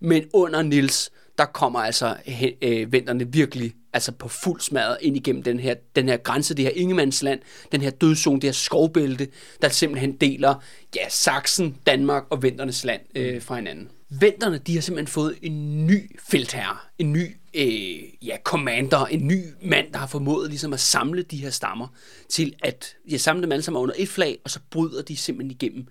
Men 0.00 0.24
under 0.32 0.62
Nils, 0.62 1.10
der 1.38 1.44
kommer 1.44 1.80
altså 1.80 2.16
øh, 2.62 2.92
venterne 2.92 3.32
virkelig 3.32 3.74
altså 3.94 4.12
på 4.12 4.28
fuld 4.28 4.60
smadret 4.60 4.96
ind 5.00 5.16
igennem 5.16 5.42
den 5.42 5.60
her, 5.60 5.74
den 5.96 6.08
her 6.08 6.16
grænse, 6.16 6.54
det 6.54 6.64
her 6.64 6.72
ingemandsland, 6.74 7.40
den 7.72 7.80
her 7.80 7.90
dødszone, 7.90 8.40
det 8.40 8.48
her 8.48 8.52
skovbælte, 8.52 9.28
der 9.62 9.68
simpelthen 9.68 10.12
deler 10.12 10.54
ja, 10.96 11.08
Sachsen, 11.08 11.76
Danmark 11.86 12.24
og 12.30 12.42
venternes 12.42 12.84
land 12.84 13.00
øh, 13.14 13.42
fra 13.42 13.56
hinanden. 13.56 13.88
Venterne, 14.20 14.58
de 14.58 14.74
har 14.74 14.80
simpelthen 14.80 15.12
fået 15.12 15.38
en 15.42 15.86
ny 15.86 16.20
feltherre, 16.28 16.76
en 16.98 17.12
ny 17.12 17.36
øh, 17.54 18.26
ja, 18.26 18.36
commander, 18.44 19.06
en 19.06 19.26
ny 19.26 19.44
mand, 19.62 19.92
der 19.92 19.98
har 19.98 20.06
formået 20.06 20.48
ligesom 20.48 20.72
at 20.72 20.80
samle 20.80 21.22
de 21.22 21.36
her 21.36 21.50
stammer 21.50 21.88
til 22.28 22.54
at 22.62 22.96
ja, 23.10 23.16
samle 23.16 23.42
dem 23.42 23.52
alle 23.52 23.62
sammen 23.62 23.82
under 23.82 23.94
et 23.98 24.08
flag, 24.08 24.38
og 24.44 24.50
så 24.50 24.60
bryder 24.70 25.02
de 25.02 25.16
simpelthen 25.16 25.50
igennem 25.50 25.86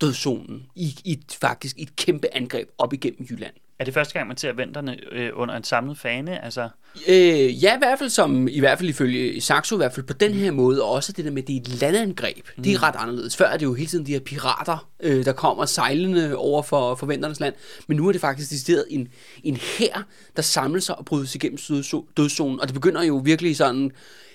dødszonen 0.00 0.66
i, 0.74 0.98
i 1.04 1.22
faktisk 1.40 1.76
et 1.78 1.96
kæmpe 1.96 2.34
angreb 2.34 2.68
op 2.78 2.92
igennem 2.92 3.26
Jylland. 3.30 3.54
Er 3.78 3.84
det 3.84 3.94
første 3.94 4.14
gang, 4.14 4.28
man 4.28 4.36
ser 4.36 4.52
venterne 4.52 4.96
øh, 5.12 5.30
under 5.34 5.56
en 5.56 5.64
samlet 5.64 5.98
fane? 5.98 6.44
Altså, 6.44 6.68
Øh, 7.08 7.62
ja, 7.64 7.74
i 7.74 7.78
hvert 7.78 7.98
fald 7.98 8.10
som, 8.10 8.48
i 8.48 8.60
hvert 8.60 8.78
fald 8.78 8.88
ifølge 8.88 9.40
Saxo, 9.40 9.74
i 9.74 9.76
hvert 9.76 9.92
fald 9.92 10.06
på 10.06 10.12
den 10.12 10.32
her 10.32 10.50
måde, 10.50 10.82
og 10.82 10.90
også 10.90 11.12
det 11.12 11.24
der 11.24 11.30
med, 11.30 11.42
det 11.42 11.56
er 11.56 11.60
et 11.60 11.80
landangreb. 11.80 12.48
Mm. 12.56 12.62
Det 12.62 12.72
er 12.72 12.82
ret 12.82 12.94
anderledes. 12.98 13.36
Før 13.36 13.44
er 13.44 13.56
det 13.56 13.66
jo 13.66 13.74
hele 13.74 13.88
tiden 13.88 14.06
de 14.06 14.12
her 14.12 14.20
pirater, 14.20 14.88
øh, 15.00 15.24
der 15.24 15.32
kommer 15.32 15.64
sejlende 15.64 16.36
over 16.36 16.62
for, 16.62 16.94
for 16.94 17.06
venternes 17.06 17.40
land. 17.40 17.54
Men 17.86 17.96
nu 17.96 18.08
er 18.08 18.12
det 18.12 18.20
faktisk 18.20 18.50
decideret 18.50 18.84
en, 18.90 19.08
en 19.44 19.56
her, 19.78 20.02
der 20.36 20.42
samler 20.42 20.80
sig 20.80 20.98
og 20.98 21.04
bryder 21.04 21.26
sig 21.26 21.44
igennem 21.44 21.58
dødszonen. 22.16 22.60
Og 22.60 22.66
det 22.66 22.74
begynder 22.74 23.02
jo 23.02 23.16
virkelig 23.24 23.56
sådan, 23.56 23.92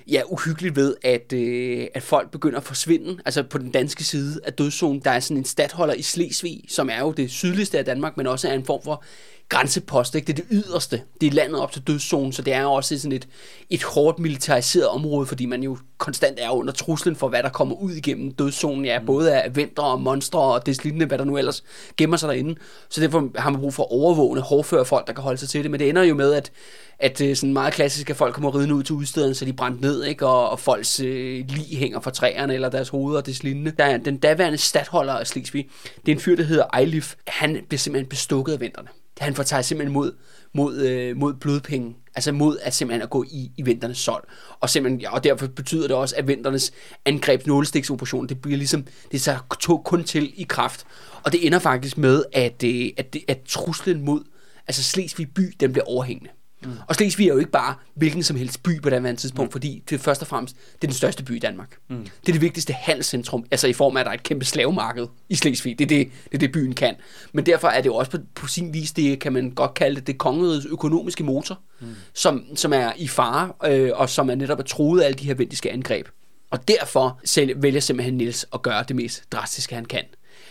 ja, 0.08 0.22
uhyggeligt 0.30 0.76
ved, 0.76 0.96
at, 1.02 1.34
øh, 1.34 1.88
at 1.94 2.04
folk 2.04 2.32
begynder 2.32 2.58
at 2.58 2.64
forsvinde. 2.64 3.18
Altså 3.26 3.44
på 3.44 3.58
den 3.58 3.72
danske 3.72 4.04
side 4.04 4.40
af 4.44 4.54
dødszonen, 4.54 5.00
der 5.00 5.12
er 5.12 5.20
sådan 5.20 5.38
en 5.38 5.46
stadholder 5.46 5.94
i 5.94 6.02
Slesvig, 6.02 6.64
som 6.68 6.90
er 6.90 7.00
jo 7.00 7.12
det 7.12 7.32
sydligste 7.32 7.78
af 7.78 7.86
Danmark, 7.86 8.18
men 8.18 8.28
også 8.28 8.50
er 8.50 8.54
en 8.54 8.66
form 8.66 8.82
for 8.84 9.04
grænsepost. 9.52 10.16
Ikke? 10.16 10.28
Det 10.28 10.40
er 10.40 10.44
det 10.44 10.46
yderste. 10.52 11.02
Det 11.22 11.28
er 11.28 11.32
landet 11.32 11.62
op 11.62 11.72
til 11.72 11.82
dødszonen, 11.82 12.32
så 12.32 12.42
det 12.42 12.54
er 12.54 12.62
jo 12.62 12.72
også 12.72 12.98
sådan 12.98 13.12
et, 13.12 13.28
et 13.70 13.84
hårdt 13.84 14.20
militariseret 14.20 14.88
område, 14.88 15.26
fordi 15.26 15.46
man 15.46 15.64
jo 15.64 15.78
konstant 15.98 16.40
er 16.42 16.50
under 16.50 16.74
truslen 16.74 17.16
for, 17.16 17.30
hvad 17.30 17.44
der 17.44 17.50
kommer 17.50 17.76
ud 17.76 17.92
igennem 17.92 18.32
dødszonen. 18.32 18.86
Ja, 18.86 19.00
både 19.06 19.34
af 19.34 19.56
venter 19.56 19.84
og 19.84 20.02
monstre 20.02 20.40
og 20.40 20.66
det 20.66 20.76
slidende, 20.76 21.06
hvad 21.06 21.18
der 21.18 21.24
nu 21.24 21.38
ellers 21.38 21.64
gemmer 21.98 22.18
sig 22.18 22.30
derinde. 22.30 22.56
Så 22.90 23.02
derfor 23.02 23.30
har 23.36 23.50
man 23.50 23.60
brug 23.60 23.74
for 23.74 23.94
overvågende, 23.94 24.42
hårdføre 24.42 24.86
folk, 24.86 25.08
der 25.08 25.14
kan 25.14 25.24
holde 25.24 25.38
sig 25.38 25.50
til 25.50 25.64
det. 25.64 25.72
Men 25.72 25.80
det 25.80 25.90
ender 25.90 26.04
jo 26.04 26.16
med, 26.16 26.34
at, 26.34 26.52
at 27.00 27.22
øh, 27.22 27.36
sådan 27.36 27.54
meget 27.54 27.74
klassisk, 27.74 28.10
at 28.10 28.16
folk 28.16 28.34
kommer 28.34 28.56
ridende 28.56 28.76
ud 28.76 28.84
til 28.84 28.96
udstederne, 28.96 29.36
så 29.36 29.46
de 29.46 29.54
brændt 29.54 29.82
ned, 29.82 30.04
ikke? 30.04 30.28
Og, 30.28 30.50
og 30.50 30.60
folks 30.60 31.00
øh, 31.00 31.46
lig 31.50 31.78
hænger 31.78 32.00
fra 32.00 32.12
træerne 32.12 32.54
eller 32.54 32.70
deres 32.70 32.90
hoveder 32.90 33.20
og 33.20 33.26
det 33.26 33.44
lignende. 33.44 33.72
Der 33.72 33.86
er 33.86 33.98
den 33.98 34.18
daværende 34.18 34.58
stadholder 34.58 35.14
af 35.14 35.28
Slesvig. 35.28 35.70
Det 36.06 36.12
er 36.12 36.16
en 36.16 36.22
fyr, 36.22 36.36
der 36.36 36.44
hedder 36.44 36.78
Eilif. 36.78 37.16
Han 37.28 37.58
bliver 37.68 37.80
simpelthen 37.80 38.10
bestukket 38.10 38.54
af 38.54 38.60
vinterne 38.60 38.88
han 39.22 39.36
får 39.36 39.44
taget 39.44 39.66
simpelthen 39.66 39.94
mod, 39.94 40.12
mod, 40.54 40.78
øh, 40.78 41.18
mod 41.18 41.34
blodpenge. 41.34 41.96
Altså 42.16 42.32
mod 42.32 42.58
at 42.62 42.74
simpelthen 42.74 43.02
at 43.02 43.10
gå 43.10 43.24
i, 43.24 43.52
i 43.58 43.62
vinternes 43.62 43.98
sol. 43.98 44.26
Og, 44.60 44.70
simpelthen, 44.70 45.02
ja, 45.02 45.14
og 45.14 45.24
derfor 45.24 45.48
betyder 45.48 45.88
det 45.88 45.98
også, 45.98 46.16
at 46.18 46.28
vinternes 46.28 46.72
angreb 47.06 47.48
nålestiksoperation, 47.48 48.30
det 48.30 48.42
bliver 48.42 48.58
ligesom, 48.58 48.86
det 49.12 49.22
så 49.22 49.38
tog 49.60 49.84
kun 49.84 50.04
til 50.04 50.34
i 50.36 50.44
kraft. 50.44 50.86
Og 51.24 51.32
det 51.32 51.46
ender 51.46 51.60
faktisk 51.60 51.98
med, 51.98 52.24
at, 52.34 52.64
øh, 52.64 52.90
at, 52.98 53.18
at 53.28 53.40
truslen 53.48 54.06
mod, 54.06 54.24
altså 54.68 54.84
Slesvig 54.84 55.34
by, 55.34 55.54
den 55.60 55.72
bliver 55.72 55.86
overhængende. 55.86 56.30
Mm. 56.66 56.72
Og 56.88 56.96
Slesvig 56.96 57.28
er 57.28 57.34
jo 57.34 57.40
ikke 57.40 57.52
bare 57.52 57.76
hvilken 57.96 58.24
som 58.24 58.38
helst 58.38 58.64
by 58.64 58.82
på 58.82 58.90
det 58.90 59.02
her 59.02 59.16
tidspunkt, 59.16 59.50
mm. 59.50 59.52
fordi 59.52 59.84
det 59.90 59.96
er 59.96 60.00
først 60.00 60.22
og 60.22 60.28
fremmest 60.28 60.56
det 60.56 60.84
er 60.84 60.88
den 60.88 60.94
største 60.94 61.24
by 61.24 61.36
i 61.36 61.40
Danmark. 61.40 61.78
Mm. 61.90 61.98
Det 61.98 62.30
er 62.30 62.32
det 62.32 62.42
vigtigste 62.42 62.74
handelscentrum, 62.74 63.46
altså 63.52 63.68
i 63.68 63.74
form 63.74 63.98
af, 63.98 64.00
at 64.00 64.06
der 64.06 64.12
er 64.12 64.16
et 64.16 64.24
kæmpe 64.24 64.46
slavemarked 64.46 65.08
i 65.30 65.36
Slesvig. 65.36 65.80
Det 65.80 65.86
er 65.86 65.88
det, 65.88 66.08
det, 66.24 66.34
er 66.34 66.38
det 66.38 66.52
byen 66.52 66.74
kan. 66.74 66.96
Men 67.34 67.46
derfor 67.46 67.68
er 67.68 67.82
det 67.82 67.86
jo 67.86 67.96
også 67.96 68.12
på, 68.12 68.18
på 68.36 68.48
sin 68.48 68.74
vis, 68.74 68.92
det 68.92 69.20
kan 69.20 69.34
man 69.34 69.52
godt 69.52 69.74
kalde 69.74 69.96
det, 69.96 70.08
det 70.08 70.18
kongerigets 70.18 70.66
økonomiske 70.66 71.24
motor, 71.24 71.60
mm. 71.80 71.88
som, 72.14 72.46
som 72.56 72.74
er 72.74 72.92
i 72.98 73.08
fare, 73.08 73.72
øh, 73.72 73.92
og 73.94 74.10
som 74.10 74.30
er 74.30 74.36
netop 74.36 74.60
er 74.60 74.64
troet 74.64 75.02
af 75.02 75.06
alle 75.06 75.18
de 75.18 75.26
her 75.26 75.34
vendiske 75.34 75.72
angreb. 75.72 76.08
Og 76.52 76.68
derfor 76.68 77.20
vælger 77.56 77.80
simpelthen 77.80 78.18
Nils 78.18 78.46
at 78.54 78.62
gøre 78.62 78.84
det 78.88 78.96
mest 78.96 79.32
drastiske, 79.32 79.76
han 79.76 79.86
kan. 79.86 80.04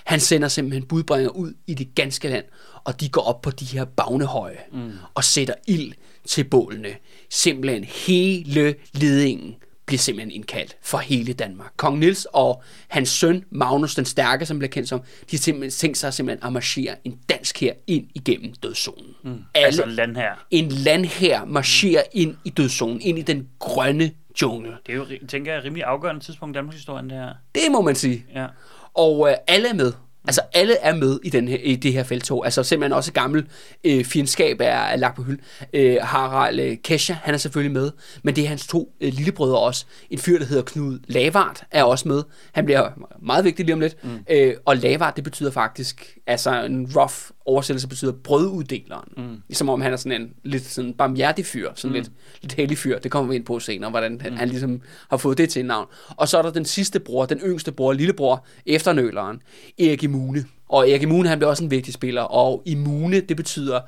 Han 0.05 0.21
sender 0.21 0.49
simpelthen 0.49 0.87
budbringer 0.87 1.31
ud 1.31 1.55
i 1.67 1.75
det 1.75 1.95
ganske 1.95 2.29
land, 2.29 2.45
og 2.85 3.01
de 3.01 3.09
går 3.09 3.21
op 3.21 3.43
på 3.43 3.51
de 3.51 3.65
her 3.65 3.85
bagnehøje 3.85 4.59
mm. 4.73 4.93
og 5.15 5.25
sætter 5.25 5.55
ild 5.67 5.93
til 6.25 6.45
bålene. 6.45 6.89
Simpelthen 7.31 7.85
hele 7.85 8.75
ledingen 8.93 9.55
bliver 9.87 9.99
simpelthen 9.99 10.31
indkaldt 10.31 10.77
for 10.83 10.99
hele 10.99 11.33
Danmark. 11.33 11.73
Kong 11.77 11.99
Nils 11.99 12.27
og 12.33 12.63
hans 12.89 13.09
søn 13.09 13.45
Magnus 13.51 13.95
den 13.95 14.05
Stærke, 14.05 14.47
som 14.47 14.59
bliver 14.59 14.71
kendt 14.71 14.89
som, 14.89 15.01
de 15.01 15.07
har 15.31 15.39
simpelthen 15.39 15.71
tænkt 15.71 15.99
sig 15.99 16.15
simpelthen 16.15 16.47
at 16.47 16.53
marchere 16.53 16.97
en 17.05 17.19
dansk 17.29 17.61
her 17.61 17.73
ind 17.87 18.07
igennem 18.15 18.53
dødszonen. 18.53 19.15
Mm. 19.23 19.31
Alle, 19.31 19.67
altså 19.67 19.83
en 19.83 19.91
landher. 19.91 20.47
En 20.51 20.69
landher 20.69 21.45
marcherer 21.45 22.03
mm. 22.15 22.21
ind 22.21 22.37
i 22.45 22.51
dødszonen, 22.51 23.01
ind 23.01 23.19
i 23.19 23.23
den 23.23 23.49
grønne 23.59 24.11
jungle. 24.43 24.77
Det 24.87 24.93
er 24.93 24.97
jo, 24.97 25.07
tænker 25.29 25.53
jeg, 25.53 25.59
et 25.59 25.65
rimelig 25.65 25.85
afgørende 25.85 26.25
tidspunkt 26.25 26.55
i 26.55 26.57
Danmarks 26.57 26.77
historie, 26.77 27.03
det 27.03 27.13
her. 27.13 27.35
Det 27.55 27.63
må 27.71 27.81
man 27.81 27.95
sige. 27.95 28.25
Ja. 28.35 28.47
Og 28.95 29.29
øh, 29.31 29.37
alle 29.47 29.69
er 29.69 29.75
med. 29.75 29.93
Altså 30.25 30.41
alle 30.53 30.77
er 30.77 30.95
med 30.95 31.19
i, 31.23 31.31
den 31.31 31.49
her, 31.49 31.59
i 31.63 31.77
det 31.77 31.93
her 31.93 32.03
feltog. 32.03 32.45
Altså 32.45 32.63
simpelthen 32.63 32.93
også 32.93 33.13
gammel 33.13 33.47
øh, 33.85 34.05
fjendskab 34.05 34.61
er, 34.61 34.65
er 34.65 34.97
lagt 34.97 35.17
på 35.17 35.23
hylden. 35.23 35.41
Øh, 35.73 35.97
Harald 36.03 36.61
øh, 36.61 36.77
Kesha, 36.85 37.13
han 37.13 37.35
er 37.35 37.39
selvfølgelig 37.39 37.73
med. 37.73 37.91
Men 38.23 38.37
det 38.37 38.45
er 38.45 38.49
hans 38.49 38.67
to 38.67 38.93
øh, 39.01 39.13
lillebrødre 39.13 39.59
også. 39.59 39.87
En 40.11 40.19
fyr, 40.19 40.39
der 40.39 40.45
hedder 40.45 40.63
Knud 40.63 40.99
Lavart, 41.09 41.65
er 41.71 41.85
også 41.85 42.09
med. 42.09 42.23
Han 42.53 42.65
bliver 42.65 42.91
meget 43.23 43.45
vigtig 43.45 43.65
lige 43.65 43.75
om 43.75 43.81
lidt. 43.81 44.05
Mm. 44.05 44.19
Øh, 44.31 44.55
og 44.65 44.77
Lavart, 44.77 45.17
det 45.17 45.25
betyder 45.25 45.51
faktisk, 45.51 46.19
altså 46.27 46.65
en 46.65 46.93
rough 46.97 47.15
oversættelse 47.51 47.89
betyder 47.89 48.13
brøduddeleren. 48.13 49.09
Mm. 49.17 49.55
Som 49.55 49.69
om 49.69 49.81
han 49.81 49.93
er 49.93 49.97
sådan 49.97 50.23
en 50.23 50.33
lidt 50.45 50.65
sådan 50.65 50.95
barmhjertig 50.95 51.47
fyr, 51.47 51.71
sådan 51.75 51.91
mm. 51.91 51.95
lidt, 51.95 52.11
lidt 52.43 52.53
hellig 52.53 52.79
fyr. 52.79 52.99
Det 52.99 53.11
kommer 53.11 53.31
vi 53.31 53.37
ind 53.37 53.45
på 53.45 53.59
senere, 53.59 53.91
hvordan 53.91 54.21
han, 54.21 54.33
mm. 54.33 54.39
han 54.39 54.49
ligesom 54.49 54.81
har 55.11 55.17
fået 55.17 55.39
det 55.39 55.51
til 55.51 55.61
en 55.61 55.67
navn. 55.67 55.87
Og 56.17 56.29
så 56.29 56.39
er 56.39 56.43
der 56.43 56.51
den 56.51 56.65
sidste 56.65 57.01
bror, 57.01 57.27
den 57.27 57.39
yngste 57.39 57.73
bror, 57.73 57.93
lillebror, 57.93 58.45
efternøleren, 58.67 59.43
Erik 59.79 60.03
Immune. 60.03 60.45
Og 60.69 60.91
Erik 60.91 61.03
Immune, 61.03 61.29
han 61.29 61.39
bliver 61.39 61.51
også 61.51 61.65
en 61.65 61.71
vigtig 61.71 61.95
spiller. 61.95 62.23
Og 62.23 62.63
Immune, 62.67 63.21
det 63.21 63.37
betyder, 63.37 63.81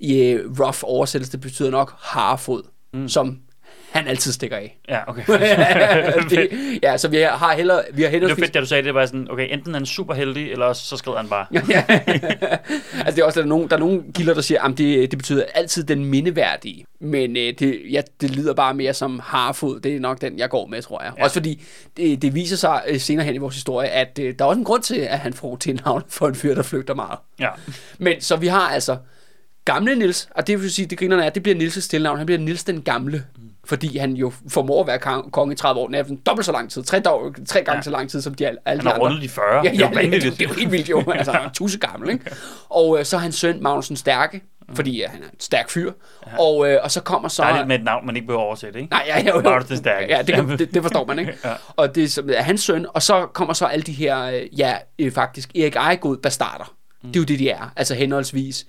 i 0.00 0.38
rough 0.60 0.78
oversættelse, 0.82 1.32
det 1.32 1.40
betyder 1.40 1.70
nok 1.70 1.94
harfod, 1.98 2.62
mm. 2.92 3.08
som 3.08 3.38
han 3.90 4.06
altid 4.06 4.32
stikker 4.32 4.56
af. 4.56 4.78
Ja, 4.88 5.08
okay. 5.08 5.22
det, 6.30 6.48
ja, 6.82 6.96
så 6.96 7.08
vi 7.08 7.16
har 7.16 7.54
heller... 7.56 7.82
Vi 7.92 8.02
har 8.02 8.08
heller 8.10 8.28
det 8.28 8.36
var 8.36 8.44
fedt, 8.44 8.54
da 8.54 8.60
du 8.60 8.66
sagde 8.66 8.82
det, 8.82 8.94
var 8.94 9.06
sådan, 9.06 9.30
okay, 9.30 9.52
enten 9.52 9.74
er 9.74 9.78
han 9.78 9.86
super 9.86 10.14
heldig, 10.14 10.52
eller 10.52 10.72
så 10.72 10.96
skrider 10.96 11.16
han 11.16 11.28
bare. 11.28 11.46
ja. 11.70 11.84
altså 11.88 13.16
det 13.16 13.18
er 13.18 13.24
også, 13.24 13.40
der 13.40 13.44
er 13.44 13.48
nogen, 13.48 13.68
der 13.68 13.76
er 13.76 13.80
nogen 13.80 14.12
kilder, 14.12 14.34
der 14.34 14.40
siger, 14.40 14.62
at 14.62 14.78
det, 14.78 15.10
det 15.10 15.18
betyder 15.18 15.44
altid 15.54 15.84
den 15.84 16.04
mindeværdige. 16.04 16.84
Men 17.00 17.36
øh, 17.36 17.54
det, 17.58 17.80
ja, 17.90 18.02
det 18.20 18.30
lyder 18.30 18.54
bare 18.54 18.74
mere 18.74 18.94
som 18.94 19.20
harfod. 19.24 19.80
Det 19.80 19.96
er 19.96 20.00
nok 20.00 20.20
den, 20.20 20.38
jeg 20.38 20.50
går 20.50 20.66
med, 20.66 20.82
tror 20.82 21.02
jeg. 21.02 21.12
Ja. 21.18 21.24
Også 21.24 21.34
fordi 21.34 21.62
det, 21.96 22.22
det 22.22 22.34
viser 22.34 22.56
sig 22.56 22.82
øh, 22.88 23.00
senere 23.00 23.26
hen 23.26 23.34
i 23.34 23.38
vores 23.38 23.54
historie, 23.54 23.88
at 23.88 24.18
øh, 24.22 24.34
der 24.38 24.44
er 24.44 24.48
også 24.48 24.58
en 24.58 24.64
grund 24.64 24.82
til, 24.82 24.96
at 24.96 25.18
han 25.18 25.32
får 25.32 25.56
til 25.56 25.80
navn 25.84 26.02
for 26.08 26.28
en 26.28 26.34
fyr, 26.34 26.54
der 26.54 26.62
flygter 26.62 26.94
meget. 26.94 27.18
Ja. 27.40 27.48
Men 27.98 28.20
så 28.20 28.36
vi 28.36 28.46
har 28.46 28.68
altså 28.68 28.96
gamle 29.64 29.96
Nils, 29.96 30.28
og 30.34 30.46
det 30.46 30.62
vil 30.62 30.72
sige, 30.72 30.86
det 30.86 30.98
grinerne 30.98 31.24
er, 31.24 31.30
det 31.30 31.42
bliver 31.42 31.58
Nils' 31.58 31.88
tilnavn. 31.88 32.16
Han 32.16 32.26
bliver 32.26 32.38
Nils 32.38 32.64
den 32.64 32.82
gamle. 32.82 33.24
Mm 33.38 33.49
fordi 33.70 33.98
han 33.98 34.12
jo 34.12 34.32
formår 34.48 34.80
at 34.80 34.86
være 34.86 35.22
konge 35.32 35.52
i 35.52 35.56
30 35.56 35.80
år. 35.80 35.90
Er 35.94 36.02
dobbelt 36.26 36.46
så 36.46 36.52
lang 36.52 36.70
tid, 36.70 36.82
tre, 36.82 37.00
dog, 37.00 37.34
tre 37.46 37.62
gange 37.62 37.76
ja. 37.76 37.82
så 37.82 37.90
lang 37.90 38.10
tid 38.10 38.22
som 38.22 38.34
de 38.34 38.46
alle 38.46 38.60
han 38.66 38.80
har 38.80 38.98
rundet 38.98 39.22
de 39.22 39.28
40. 39.28 39.64
Ja, 39.64 39.72
ja, 39.72 39.90
det, 39.94 39.98
er 39.98 40.02
jo 40.02 40.10
det, 40.10 40.22
det 40.22 40.40
er 40.40 40.48
jo 40.48 40.54
helt 40.54 40.72
vildt 40.72 40.90
jo, 40.90 41.04
altså 41.12 41.32
han 41.32 41.44
er 41.44 41.50
tusse 41.52 41.78
gammel. 41.78 42.10
Ikke? 42.10 42.30
Og 42.68 42.98
øh, 42.98 43.04
så 43.04 43.16
er 43.16 43.20
hans 43.20 43.34
søn 43.34 43.62
Magnusen 43.62 43.96
Stærke, 43.96 44.42
fordi 44.74 44.98
ja, 44.98 45.08
han 45.08 45.22
er 45.22 45.26
en 45.26 45.40
stærk 45.40 45.70
fyr. 45.70 45.92
Ja. 46.26 46.38
Og, 46.38 46.70
øh, 46.70 46.78
og 46.82 46.90
så 46.90 47.00
kommer 47.00 47.28
så... 47.28 47.42
Der 47.42 47.48
er 47.48 47.56
lidt 47.56 47.68
med 47.68 47.78
et 47.78 47.84
navn, 47.84 48.06
man 48.06 48.16
ikke 48.16 48.26
behøver 48.26 48.44
oversætte, 48.44 48.80
ikke? 48.80 48.90
Nej, 48.90 49.04
ja, 49.06 49.30
jo, 49.30 49.50
jo. 49.50 49.62
Den 49.68 49.76
Stærke. 49.76 50.06
Ja, 50.08 50.22
det, 50.22 50.34
kan, 50.34 50.48
det, 50.58 50.74
det 50.74 50.82
forstår 50.82 51.06
man, 51.06 51.18
ikke? 51.18 51.34
ja. 51.44 51.52
Og 51.76 51.94
det 51.94 52.18
er 52.18 52.42
hans 52.42 52.60
søn, 52.60 52.86
og 52.94 53.02
så 53.02 53.26
kommer 53.26 53.54
så 53.54 53.66
alle 53.66 53.82
de 53.82 53.92
her, 53.92 54.22
øh, 54.22 54.58
ja, 54.58 54.76
øh, 54.98 55.12
faktisk 55.12 55.56
Erik 55.56 55.76
Ejegod 55.76 56.16
bastarder. 56.16 56.74
Mm. 57.02 57.08
Det 57.08 57.16
er 57.16 57.20
jo 57.20 57.24
det, 57.24 57.38
de 57.38 57.50
er. 57.50 57.72
Altså 57.76 57.94
henholdsvis 57.94 58.66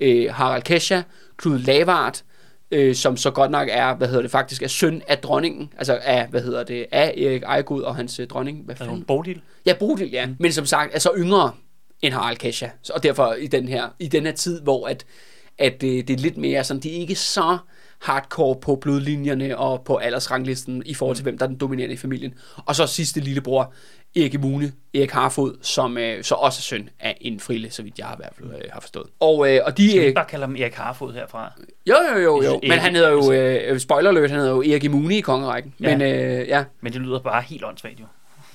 øh, 0.00 0.34
Harald 0.34 0.62
Kesha, 0.62 1.02
Knud 1.36 1.58
Lavard, 1.58 2.22
øh, 2.70 2.94
som 2.94 3.16
så 3.16 3.30
godt 3.30 3.50
nok 3.50 3.68
er, 3.70 3.94
hvad 3.94 4.08
hedder 4.08 4.22
det 4.22 4.30
faktisk, 4.30 4.62
er 4.62 4.68
søn 4.68 5.02
af 5.08 5.18
dronningen, 5.18 5.72
altså 5.78 5.98
af, 6.02 6.26
hvad 6.28 6.40
hedder 6.40 6.64
det, 6.64 6.86
af 6.92 7.14
Erik 7.16 7.42
Ejegod 7.42 7.82
og 7.82 7.96
hans 7.96 8.20
øh, 8.20 8.26
dronning. 8.26 8.64
Hvad 8.64 8.76
fanden? 8.76 9.04
Bodil? 9.04 9.40
Ja, 9.66 9.74
Bodil, 9.78 10.10
ja. 10.10 10.26
Mm. 10.26 10.36
Men 10.38 10.52
som 10.52 10.66
sagt, 10.66 10.94
er 10.94 10.98
så 10.98 11.10
yngre 11.16 11.52
end 12.02 12.14
Harald 12.14 12.36
Kesha. 12.36 12.68
Og 12.94 13.02
derfor 13.02 13.32
i 13.32 13.46
den 13.46 13.68
her, 13.68 13.88
i 13.98 14.08
den 14.08 14.26
her 14.26 14.32
tid, 14.32 14.60
hvor 14.60 14.86
at, 14.86 15.04
at 15.58 15.80
det, 15.80 15.98
øh, 15.98 16.08
det 16.08 16.10
er 16.10 16.18
lidt 16.18 16.36
mere 16.36 16.64
sådan, 16.64 16.82
de 16.82 16.96
er 16.96 17.00
ikke 17.00 17.14
så 17.14 17.58
hardcore 18.02 18.56
på 18.60 18.76
blodlinjerne 18.76 19.58
og 19.58 19.82
på 19.84 19.96
aldersranglisten 19.96 20.82
i 20.86 20.94
forhold 20.94 21.16
til, 21.16 21.22
mm. 21.22 21.24
hvem 21.24 21.38
der 21.38 21.44
er 21.44 21.48
den 21.48 21.56
dominerende 21.56 21.94
i 21.94 21.98
familien. 21.98 22.34
Og 22.56 22.76
så 22.76 22.86
sidste 22.86 23.20
lillebror, 23.20 23.72
Erik 24.16 24.34
Imune, 24.34 24.72
Erik 24.94 25.10
Harfod, 25.10 25.54
som 25.62 25.98
øh, 25.98 26.24
så 26.24 26.34
også 26.34 26.58
er 26.58 26.62
søn 26.62 26.88
af 27.00 27.18
en 27.20 27.40
frille, 27.40 27.70
så 27.70 27.82
vidt 27.82 27.98
jeg 27.98 28.08
i 28.14 28.16
hvert 28.16 28.32
fald 28.38 28.48
øh, 28.48 28.70
har 28.72 28.80
forstået. 28.80 29.06
Og, 29.20 29.54
øh, 29.54 29.60
og 29.64 29.78
de, 29.78 29.90
Skal 29.90 30.00
vi 30.00 30.06
øh, 30.06 30.14
bare 30.14 30.24
kalde 30.24 30.46
ham 30.46 30.56
Erik 30.56 30.74
Harfod 30.74 31.12
herfra? 31.12 31.52
Jo, 31.86 31.96
jo, 32.12 32.18
jo, 32.18 32.42
jo. 32.42 32.60
men 32.62 32.78
han 32.78 32.94
hedder 32.94 33.10
jo, 33.10 33.32
øh, 33.32 33.78
spoiler 33.78 34.10
alert, 34.10 34.30
han 34.30 34.40
hedder 34.40 34.54
jo 34.54 34.62
Erik 34.62 34.84
Imune 34.84 35.16
i 35.16 35.20
kongerækken. 35.20 35.74
Ja. 35.80 35.96
Men, 35.96 36.14
øh, 36.14 36.48
ja. 36.48 36.64
men 36.80 36.92
det 36.92 37.00
lyder 37.00 37.18
bare 37.18 37.42
helt 37.42 37.64
åndssvagt 37.64 38.00
jo. 38.00 38.04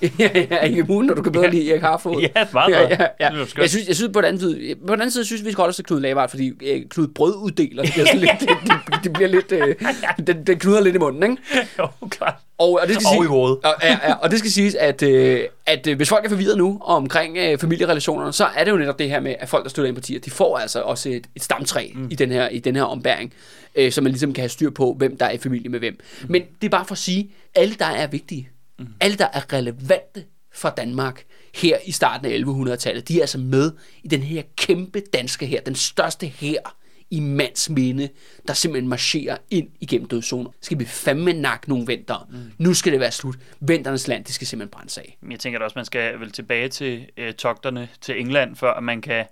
Ja, 0.02 0.30
ja, 0.50 0.58
ikke 0.58 0.78
immun, 0.78 1.06
når 1.06 1.14
du 1.14 1.22
kan 1.22 1.32
bedre 1.32 1.44
ja. 1.44 1.50
lide 1.50 1.70
Erik 1.70 1.82
Harfod. 1.82 2.20
Ja, 2.20 2.46
meget 2.52 2.70
ja, 2.70 2.80
ja, 2.80 3.06
ja. 3.20 3.44
Jeg 3.58 3.70
synes, 3.70 3.88
jeg 3.88 3.96
synes 3.96 4.10
på 4.12 4.20
den 4.20 4.28
anden 4.28 4.40
side, 4.40 4.74
på 4.86 4.92
den 4.92 5.00
anden 5.00 5.10
side 5.10 5.24
synes 5.24 5.44
vi 5.44 5.52
skal 5.52 5.62
holde 5.62 5.70
os 5.70 5.76
til 5.76 5.84
Knud 5.84 6.00
Lavard, 6.00 6.28
fordi 6.28 6.50
uh, 6.50 6.88
Knud 6.90 7.08
brøduddeler, 7.08 7.82
det 7.82 7.92
bliver, 7.92 8.06
sådan 8.06 8.20
lidt, 8.20 8.30
det, 8.40 8.48
det, 8.66 9.04
det, 9.04 9.12
bliver 9.12 9.28
lidt, 9.28 9.52
uh, 9.52 10.26
det, 10.26 10.46
det 10.46 10.60
knuder 10.60 10.80
lidt 10.80 10.94
i 10.94 10.98
munden, 10.98 11.22
ikke? 11.22 11.42
Jo, 11.78 11.88
klart. 12.10 12.34
Og, 12.58 12.78
og, 12.82 12.88
det 12.88 12.94
skal 12.94 13.06
og 13.06 13.12
sige, 13.12 13.24
i 13.24 13.26
hovedet. 13.26 13.58
Og, 13.64 13.74
ja, 13.82 13.98
ja, 14.08 14.14
og 14.14 14.30
det 14.30 14.38
skal 14.38 14.50
siges, 14.50 14.74
at, 14.74 15.02
uh, 15.02 15.38
at 15.66 15.86
uh, 15.86 15.96
hvis 15.96 16.08
folk 16.08 16.24
er 16.24 16.28
forvirret 16.28 16.58
nu 16.58 16.78
omkring 16.84 17.38
uh, 17.38 17.58
familierelationerne, 17.58 18.32
så 18.32 18.46
er 18.56 18.64
det 18.64 18.70
jo 18.70 18.76
netop 18.76 18.98
det 18.98 19.10
her 19.10 19.20
med, 19.20 19.34
at 19.38 19.48
folk, 19.48 19.64
der 19.64 19.70
støtter 19.70 19.92
partier, 19.92 20.20
de 20.20 20.30
får 20.30 20.58
altså 20.58 20.80
også 20.80 21.08
et, 21.08 21.26
et 21.36 21.42
stamtræ 21.42 21.90
mm. 21.94 22.08
i, 22.10 22.14
den 22.14 22.32
her, 22.32 22.48
i 22.48 22.58
den 22.58 22.76
her 22.76 22.82
ombæring, 22.82 23.32
uh, 23.78 23.90
så 23.90 24.00
man 24.00 24.12
ligesom 24.12 24.32
kan 24.32 24.42
have 24.42 24.48
styr 24.48 24.70
på, 24.70 24.94
hvem 24.98 25.16
der 25.16 25.26
er 25.26 25.30
i 25.30 25.38
familie 25.38 25.68
med 25.68 25.78
hvem. 25.78 25.98
Mm. 26.22 26.32
Men 26.32 26.42
det 26.60 26.66
er 26.66 26.70
bare 26.70 26.84
for 26.84 26.94
at 26.94 26.98
sige, 26.98 27.30
alle 27.54 27.74
der 27.78 27.86
er 27.86 28.06
vigtige, 28.06 28.48
mm. 28.80 28.86
alle 29.00 29.16
der 29.16 29.28
er 29.32 29.52
relevante 29.52 30.24
fra 30.54 30.70
Danmark 30.76 31.24
her 31.54 31.78
i 31.84 31.92
starten 31.92 32.26
af 32.26 32.38
1100-tallet, 32.74 33.08
de 33.08 33.16
er 33.16 33.20
altså 33.20 33.38
med 33.38 33.72
i 34.02 34.08
den 34.08 34.22
her 34.22 34.42
kæmpe 34.56 35.00
danske 35.12 35.46
her, 35.46 35.60
den 35.60 35.74
største 35.74 36.26
her 36.26 36.76
i 37.10 37.20
mands 37.20 37.70
minde, 37.70 38.08
der 38.48 38.54
simpelthen 38.54 38.88
marcherer 38.88 39.36
ind 39.50 39.68
igennem 39.80 40.08
dødszonen. 40.08 40.52
Skal 40.60 40.78
vi 40.78 40.84
fandme 40.84 41.32
nakke 41.32 41.68
nogle 41.68 41.86
venter? 41.86 42.28
Mm. 42.30 42.52
Nu 42.58 42.74
skal 42.74 42.92
det 42.92 43.00
være 43.00 43.10
slut. 43.12 43.36
Venternes 43.60 44.08
land, 44.08 44.24
det 44.24 44.34
skal 44.34 44.46
simpelthen 44.46 44.70
brændes 44.70 44.98
af. 44.98 45.18
Jeg 45.30 45.38
tænker 45.40 45.58
da 45.58 45.64
også, 45.64 45.78
man 45.78 45.84
skal 45.84 46.20
vel 46.20 46.30
tilbage 46.32 46.68
til 46.68 47.06
øh, 47.16 47.32
togterne 47.34 47.88
til 48.00 48.20
England, 48.20 48.56
før 48.56 48.80
man 48.80 49.00
kan 49.00 49.24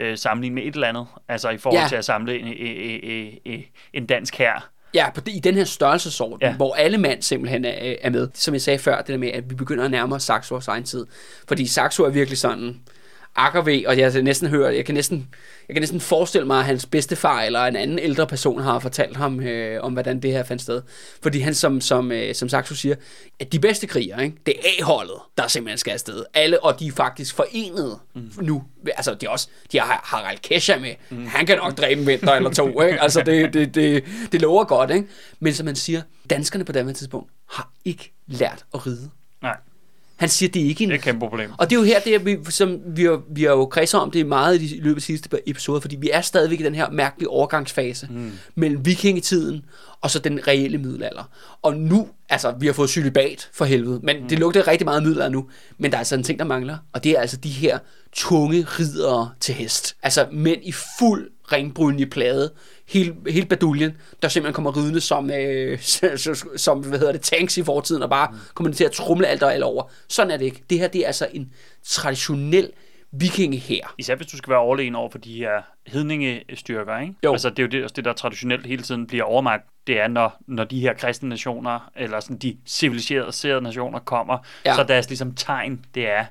øh, 0.00 0.18
sammenligne 0.18 0.54
med 0.54 0.62
et 0.62 0.74
eller 0.74 0.88
andet. 0.88 1.06
Altså 1.28 1.50
i 1.50 1.58
forhold 1.58 1.82
Ja. 1.82 1.88
til 1.88 1.96
at 1.96 2.04
samle 2.04 2.38
en, 2.38 2.46
en, 2.46 3.00
en, 3.04 3.38
en, 3.44 3.64
en 3.92 4.06
dansk 4.06 4.34
her. 4.34 4.68
Ja, 4.94 5.10
på 5.10 5.20
det, 5.20 5.32
i 5.32 5.38
den 5.38 5.54
her 5.54 5.64
størrelsesorden, 5.64 6.38
ja. 6.42 6.56
Hvor 6.56 6.74
alle 6.74 6.98
mand 6.98 7.22
simpelthen 7.22 7.64
er, 7.64 7.94
er 8.00 8.10
med. 8.10 8.28
Som 8.34 8.54
jeg 8.54 8.62
sagde 8.62 8.78
før, 8.78 8.98
det 8.98 9.08
der 9.08 9.16
med, 9.16 9.28
at 9.28 9.50
vi 9.50 9.54
begynder 9.54 9.84
at 9.84 9.90
nærme 9.90 10.14
os 10.14 10.22
Saxo 10.22 10.54
vores 10.54 10.68
egen 10.68 10.84
tid. 10.84 11.06
Fordi 11.48 11.66
Saxo 11.66 12.04
er 12.04 12.08
virkelig 12.08 12.38
sådan 12.38 12.80
akkerve, 13.36 13.84
og 13.86 13.98
jeg 13.98 14.12
kan 14.12 14.24
næsten 14.24 14.48
høre, 14.48 14.74
jeg 14.74 14.84
kan 14.84 14.94
næsten, 14.94 15.28
jeg 15.68 15.74
kan 15.74 15.82
næsten 15.82 16.00
forestille 16.00 16.46
mig, 16.46 16.58
at 16.58 16.64
hans 16.64 16.86
bedstefar 16.86 17.42
eller 17.42 17.64
en 17.64 17.76
anden 17.76 17.98
ældre 17.98 18.26
person 18.26 18.60
har 18.60 18.78
fortalt 18.78 19.16
ham 19.16 19.40
øh, 19.40 19.84
om, 19.84 19.92
hvordan 19.92 20.22
det 20.22 20.32
her 20.32 20.42
fandt 20.44 20.62
sted. 20.62 20.82
Fordi 21.22 21.40
han, 21.40 21.54
som, 21.54 21.80
som, 21.80 22.12
øh, 22.12 22.34
som 22.34 22.48
Saxo 22.48 22.74
siger, 22.74 22.94
at 23.40 23.52
de 23.52 23.58
bedste 23.58 23.86
krigere, 23.86 24.24
ikke, 24.24 24.36
det 24.46 24.54
er 24.58 24.62
A-holdet, 24.78 25.16
der 25.38 25.48
simpelthen 25.48 25.78
skal 25.78 25.92
afsted. 25.92 26.24
Alle, 26.34 26.64
og 26.64 26.80
de 26.80 26.86
er 26.86 26.92
faktisk 26.92 27.34
forenet 27.34 27.98
mm. 28.14 28.30
nu. 28.40 28.64
Altså, 28.86 29.14
de, 29.14 29.28
også, 29.30 29.48
de 29.72 29.80
har 29.80 30.00
Harald 30.04 30.38
Kesha 30.38 30.78
med. 30.78 30.94
Mm. 31.10 31.26
Han 31.26 31.46
kan 31.46 31.58
nok 31.58 31.76
dræbe 31.78 32.00
en 32.00 32.06
vinter 32.06 32.32
eller 32.32 32.50
to. 32.50 32.82
Ikke? 32.82 33.00
Altså, 33.02 33.22
det, 33.22 33.54
det, 33.54 33.74
det, 33.74 34.04
det 34.32 34.40
lover 34.40 34.64
godt. 34.64 34.90
Ikke? 34.90 35.06
Men 35.40 35.54
som 35.54 35.66
man 35.66 35.76
siger, 35.76 36.02
danskerne 36.30 36.64
på 36.64 36.72
det 36.72 36.96
tidspunkt 36.96 37.30
har 37.50 37.72
ikke 37.84 38.12
lært 38.26 38.64
at 38.74 38.86
ride. 38.86 39.10
Nej, 39.42 39.56
Han 40.16 40.28
siger, 40.28 40.50
det 40.50 40.62
er 40.62 40.66
ikke 40.66 40.84
en... 40.84 40.90
det 40.90 40.94
er 40.94 40.98
et 40.98 41.04
kæmpe 41.04 41.28
problem. 41.28 41.50
Og 41.58 41.70
det 41.70 41.76
er 41.76 41.80
jo 41.80 41.84
her, 41.84 42.00
det 42.00 42.14
er, 42.14 42.18
vi, 42.18 42.38
som 42.48 42.78
vi 42.86 43.04
har, 43.04 43.22
vi 43.30 43.42
har 43.42 43.50
jo 43.50 43.66
kredset 43.66 44.00
om 44.00 44.10
det 44.10 44.26
meget 44.26 44.62
i 44.62 44.80
løbet 44.80 44.96
af 44.96 45.02
sidste 45.02 45.28
episoder, 45.46 45.80
fordi 45.80 45.96
vi 45.96 46.10
er 46.12 46.20
stadigvæk 46.20 46.60
i 46.60 46.62
den 46.62 46.74
her 46.74 46.90
mærkelige 46.90 47.30
overgangsfase 47.30 48.08
mm. 48.10 48.32
mellem 48.54 48.86
vikingetiden 48.86 49.64
og 50.00 50.10
så 50.10 50.18
den 50.18 50.48
reelle 50.48 50.78
middelalder. 50.78 51.30
Og 51.62 51.76
nu, 51.76 52.08
altså, 52.28 52.54
vi 52.60 52.66
har 52.66 52.72
fået 52.72 52.90
celibat 52.90 53.48
for 53.52 53.64
helvede, 53.64 54.00
men 54.02 54.22
mm. 54.22 54.28
det 54.28 54.38
lugter 54.38 54.68
rigtig 54.68 54.84
meget 54.84 55.02
middelalder 55.02 55.32
nu, 55.32 55.48
men 55.78 55.90
der 55.90 55.96
er 55.96 56.00
altså 56.00 56.14
en 56.14 56.22
ting, 56.22 56.38
der 56.38 56.44
mangler, 56.44 56.76
og 56.92 57.04
det 57.04 57.12
er 57.12 57.20
altså 57.20 57.36
de 57.36 57.48
her 57.48 57.78
tunge 58.12 58.66
ridere 58.78 59.30
til 59.40 59.54
hest. 59.54 59.96
Altså 60.02 60.26
mænd 60.32 60.60
i 60.62 60.72
fuld 60.98 61.30
ringbrynje 61.52 62.06
plade, 62.06 62.52
hele, 62.88 63.16
hele 63.28 63.46
baduljen, 63.46 63.96
der 64.22 64.28
simpelthen 64.28 64.54
kommer 64.54 64.76
ridende 64.76 65.00
som, 65.00 65.30
øh, 65.30 65.78
som 66.66 66.80
hvad 66.80 66.98
hedder 66.98 67.12
det, 67.12 67.20
tanks 67.20 67.58
i 67.58 67.62
fortiden, 67.62 68.02
og 68.02 68.10
bare 68.10 68.28
mm. 68.32 68.38
kommer 68.54 68.72
til 68.72 68.84
at 68.84 68.92
trumle 68.92 69.26
alt 69.26 69.42
og 69.42 69.54
alt 69.54 69.64
over. 69.64 69.90
Sådan 70.08 70.30
er 70.30 70.36
det 70.36 70.44
ikke. 70.44 70.62
Det 70.70 70.78
her, 70.78 70.88
det 70.88 71.00
er 71.00 71.06
altså 71.06 71.28
en 71.32 71.52
traditionel 71.84 72.70
vikingehær. 73.12 73.94
Især 73.98 74.14
hvis 74.14 74.26
du 74.26 74.36
skal 74.36 74.50
være 74.50 74.60
overlegen 74.60 74.94
over 74.94 75.10
for 75.10 75.18
de 75.18 75.34
her 75.34 75.62
hedningestyrker, 75.86 76.98
ikke? 76.98 77.14
Jo. 77.24 77.32
Altså 77.32 77.50
det 77.50 77.58
er 77.58 77.62
jo 77.62 77.68
det, 77.68 77.82
også 77.82 77.92
det, 77.92 78.04
der 78.04 78.12
traditionelt 78.12 78.66
hele 78.66 78.82
tiden 78.82 79.06
bliver 79.06 79.24
overmagt. 79.24 79.64
Det 79.86 80.00
er, 80.00 80.08
når, 80.08 80.42
når 80.46 80.64
de 80.64 80.80
her 80.80 80.94
kristne 80.94 81.28
nationer, 81.28 81.90
eller 81.96 82.20
sådan 82.20 82.36
de 82.36 82.56
civiliserede 82.66 83.60
nationer 83.60 83.98
kommer, 83.98 84.38
ja. 84.66 84.74
så 84.74 84.82
deres 84.82 85.08
ligesom 85.08 85.34
tegn, 85.34 85.84
det 85.94 86.08
er, 86.08 86.24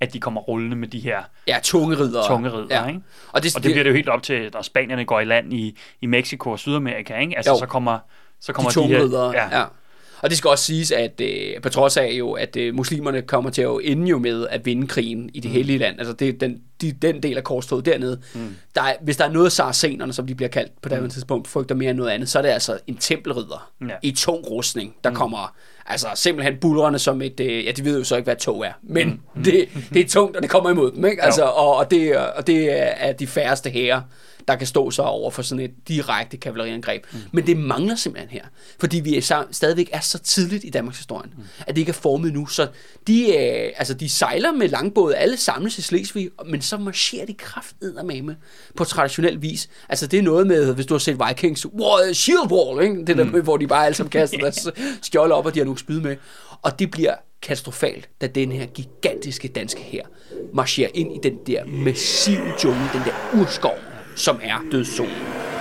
at 0.00 0.12
de 0.12 0.20
kommer 0.20 0.40
rullende 0.40 0.76
med 0.76 0.88
de 0.88 0.98
her 1.00 1.18
Ja, 1.46 1.58
tunge 1.62 1.96
ridere. 1.96 2.26
tunge 2.26 2.52
ridder, 2.52 2.80
ja. 2.82 2.86
ikke? 2.88 3.00
Og 3.32 3.42
det, 3.42 3.56
Og 3.56 3.62
det 3.62 3.68
bliver 3.72 3.82
det 3.82 3.90
jo 3.90 3.94
helt 3.94 4.08
op 4.08 4.22
til, 4.22 4.50
når 4.52 4.62
spanierne 4.62 5.04
går 5.04 5.20
i 5.20 5.24
land 5.24 5.52
i, 5.52 5.78
i 6.00 6.06
Mexico 6.06 6.50
og 6.50 6.58
Sydamerika, 6.58 7.18
ikke? 7.18 7.36
Altså 7.36 7.52
Jo. 7.52 7.58
så 7.58 7.66
kommer, 7.66 7.98
så 8.40 8.52
kommer 8.52 8.70
de 8.70 8.74
tunge 8.74 8.88
her, 8.96 9.02
ridere. 9.04 9.30
Ja, 9.30 9.58
Ja. 9.58 9.64
Og 10.22 10.30
det 10.30 10.38
skal 10.38 10.48
også 10.50 10.64
siges, 10.64 10.90
at 10.92 11.20
øh, 11.20 11.62
på 11.62 11.68
trods 11.68 11.96
af 11.96 12.10
jo, 12.18 12.32
at 12.32 12.56
øh, 12.56 12.74
muslimerne 12.74 13.22
kommer 13.22 13.50
til 13.50 13.62
at 13.62 13.66
jo 13.66 13.78
ende 13.78 14.06
jo 14.08 14.18
med 14.18 14.46
at 14.50 14.66
vinde 14.66 14.86
krigen 14.86 15.30
i 15.34 15.40
det 15.40 15.50
mm. 15.50 15.54
hellige 15.54 15.78
land, 15.78 15.98
altså 15.98 16.12
det 16.14 16.40
den, 16.40 16.62
de, 16.80 16.92
den 16.92 17.22
del 17.22 17.36
af 17.36 17.44
korstoget 17.44 17.86
dernede, 17.86 18.20
mm. 18.34 18.56
der 18.74 18.82
er, 18.82 18.94
hvis 19.00 19.16
der 19.16 19.24
er 19.24 19.32
noget 19.32 19.52
saracenerne, 19.52 20.12
som 20.12 20.26
de 20.26 20.34
bliver 20.34 20.48
kaldt 20.48 20.72
på 20.82 20.88
det 20.88 21.02
mm. 21.02 21.10
tidspunkt, 21.10 21.48
frygter 21.48 21.74
mere 21.74 21.90
end 21.90 21.98
noget 21.98 22.10
andet, 22.10 22.28
så 22.28 22.38
er 22.38 22.42
det 22.42 22.48
altså 22.48 22.78
en 22.86 22.96
tempelridder 22.96 23.70
Ja. 23.80 23.94
i 24.02 24.10
tung 24.10 24.50
rustning, 24.50 24.94
der 25.04 25.10
mm. 25.10 25.16
kommer 25.16 25.54
altså 25.88 26.08
simpelthen 26.14 26.56
bulrende 26.60 26.98
som 26.98 27.22
et, 27.22 27.40
øh, 27.40 27.64
ja 27.64 27.72
de 27.72 27.84
ved 27.84 27.98
jo 27.98 28.04
så 28.04 28.16
ikke, 28.16 28.24
hvad 28.24 28.34
et 28.34 28.40
tog 28.40 28.66
er, 28.66 28.72
men 28.82 29.20
mm. 29.34 29.42
det, 29.44 29.68
det 29.94 30.00
er 30.00 30.08
tungt, 30.08 30.36
og 30.36 30.42
det 30.42 30.50
kommer 30.50 30.70
imod 30.70 30.92
dem, 30.92 31.04
ikke? 31.04 31.22
Altså, 31.22 31.42
og, 31.42 31.76
og, 31.76 31.90
det, 31.90 32.16
og 32.16 32.46
det 32.46 32.72
er- 32.72 33.12
de 33.12 33.26
færreste 33.26 33.70
hære, 33.70 34.02
der 34.48 34.56
kan 34.56 34.66
stå 34.66 34.90
så 34.90 35.02
over 35.02 35.30
for 35.30 35.42
sådan 35.42 35.64
et 35.64 35.70
direkte 35.88 36.36
kavaleriangreb. 36.36 37.04
Mm. 37.12 37.18
Men 37.32 37.46
det 37.46 37.56
mangler 37.56 37.94
simpelthen 37.96 38.30
her, 38.30 38.44
fordi 38.80 39.00
vi 39.00 39.16
er 39.16 39.44
stadigvæk 39.50 39.88
er 39.92 40.00
så 40.00 40.18
tidligt 40.18 40.64
i 40.64 40.70
Danmarks 40.70 40.98
historie, 40.98 41.30
mm. 41.36 41.42
at 41.60 41.74
det 41.74 41.78
ikke 41.78 41.90
er 41.90 41.94
formet 41.94 42.32
nu. 42.32 42.46
Så 42.46 42.66
de, 43.06 43.36
øh, 43.36 43.72
altså, 43.76 43.94
de 43.94 44.08
sejler 44.08 44.52
med 44.52 44.68
langbåde, 44.68 45.16
alle 45.16 45.36
samles 45.36 45.78
i 45.78 45.82
Slesvig, 45.82 46.30
men 46.46 46.62
så 46.62 46.78
marcherer 46.78 47.26
de 47.26 47.34
krafteddermame 47.34 48.36
på 48.76 48.84
traditionel 48.84 49.42
vis. 49.42 49.68
Altså 49.88 50.06
det 50.06 50.18
er 50.18 50.22
noget 50.22 50.46
med, 50.46 50.74
hvis 50.74 50.86
du 50.86 50.94
har 50.94 50.98
set 50.98 51.20
Vikings, 51.28 51.66
wow, 51.66 52.12
shield 52.12 52.52
wall, 52.52 52.82
ikke? 52.82 53.06
det 53.06 53.16
der 53.16 53.24
med, 53.24 53.42
hvor 53.42 53.56
de 53.56 53.66
bare 53.66 53.86
alle 53.86 53.96
sammen 53.96 54.10
kaster 54.10 54.38
deres 54.44 54.68
skjold 55.02 55.32
op, 55.32 55.46
og 55.46 55.54
de 55.54 55.58
har 55.58 55.66
nogle 55.78 56.00
spyd 56.00 56.00
med. 56.00 56.16
Og 56.62 56.78
det 56.78 56.90
bliver 56.90 57.14
katastrofalt, 57.42 58.08
da 58.20 58.26
den 58.26 58.52
her 58.52 58.66
gigantiske 58.66 59.48
danske 59.48 59.80
her 59.80 60.02
marcherer 60.52 60.90
ind 60.94 61.16
i 61.16 61.28
den 61.28 61.38
der 61.46 61.64
massive 61.64 62.52
jungle, 62.64 62.88
den 62.92 63.02
der 63.04 63.40
urskov, 63.40 63.78
som 64.16 64.40
er 64.42 64.58
dødszonen. 64.72 65.57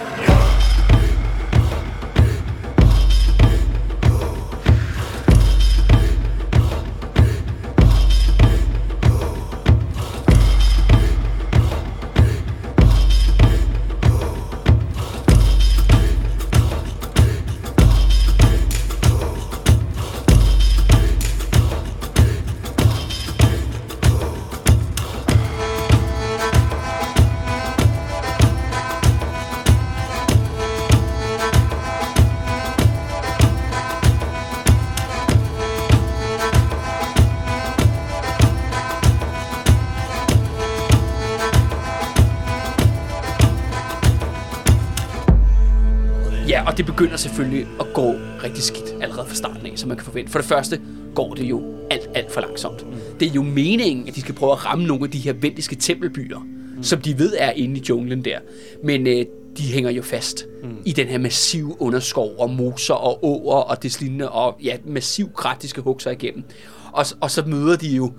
Begynder 46.97 47.17
selvfølgelig 47.17 47.67
at 47.79 47.93
gå 47.93 48.15
rigtig 48.43 48.63
skidt 48.63 48.93
allerede 49.01 49.27
fra 49.27 49.35
starten 49.35 49.65
af, 49.65 49.71
som 49.75 49.87
man 49.87 49.97
kan 49.97 50.05
forvente. 50.05 50.31
For 50.31 50.39
det 50.39 50.47
første 50.47 50.81
går 51.15 51.33
det 51.33 51.43
jo 51.43 51.63
alt, 51.91 52.09
alt 52.15 52.31
for 52.31 52.41
langsomt. 52.41 52.85
Mm. 52.85 52.97
Det 53.19 53.27
er 53.27 53.33
jo 53.33 53.43
meningen, 53.43 54.07
at 54.07 54.15
de 54.15 54.21
skal 54.21 54.35
prøve 54.35 54.51
at 54.51 54.65
ramme 54.65 54.85
nogle 54.85 55.03
af 55.03 55.11
de 55.11 55.17
her 55.17 55.33
vendiske 55.33 55.75
tempelbyer, 55.75 56.39
mm. 56.39 56.83
som 56.83 57.01
de 57.01 57.19
ved 57.19 57.33
er 57.37 57.51
inde 57.51 57.79
i 57.79 57.83
junglen 57.89 58.25
der. 58.25 58.39
Men 58.83 59.07
øh, 59.07 59.25
de 59.57 59.63
hænger 59.63 59.91
jo 59.91 60.01
fast 60.01 60.45
mm. 60.63 60.69
i 60.85 60.91
den 60.91 61.07
her 61.07 61.17
massive 61.17 61.81
underskov 61.81 62.35
og 62.39 62.49
moser 62.49 62.93
og 62.93 63.25
åer 63.25 63.61
og 63.61 63.83
det 63.83 64.01
lignende, 64.01 64.29
og 64.29 64.57
ja, 64.63 64.77
massiv 64.85 65.33
krat, 65.33 65.61
de 65.61 65.67
skal 65.67 65.83
hugge 65.83 66.01
sig 66.01 66.13
igennem. 66.13 66.43
Og, 66.91 67.05
og 67.21 67.31
så 67.31 67.43
møder 67.45 67.75
de 67.75 67.95
jo 67.95 68.11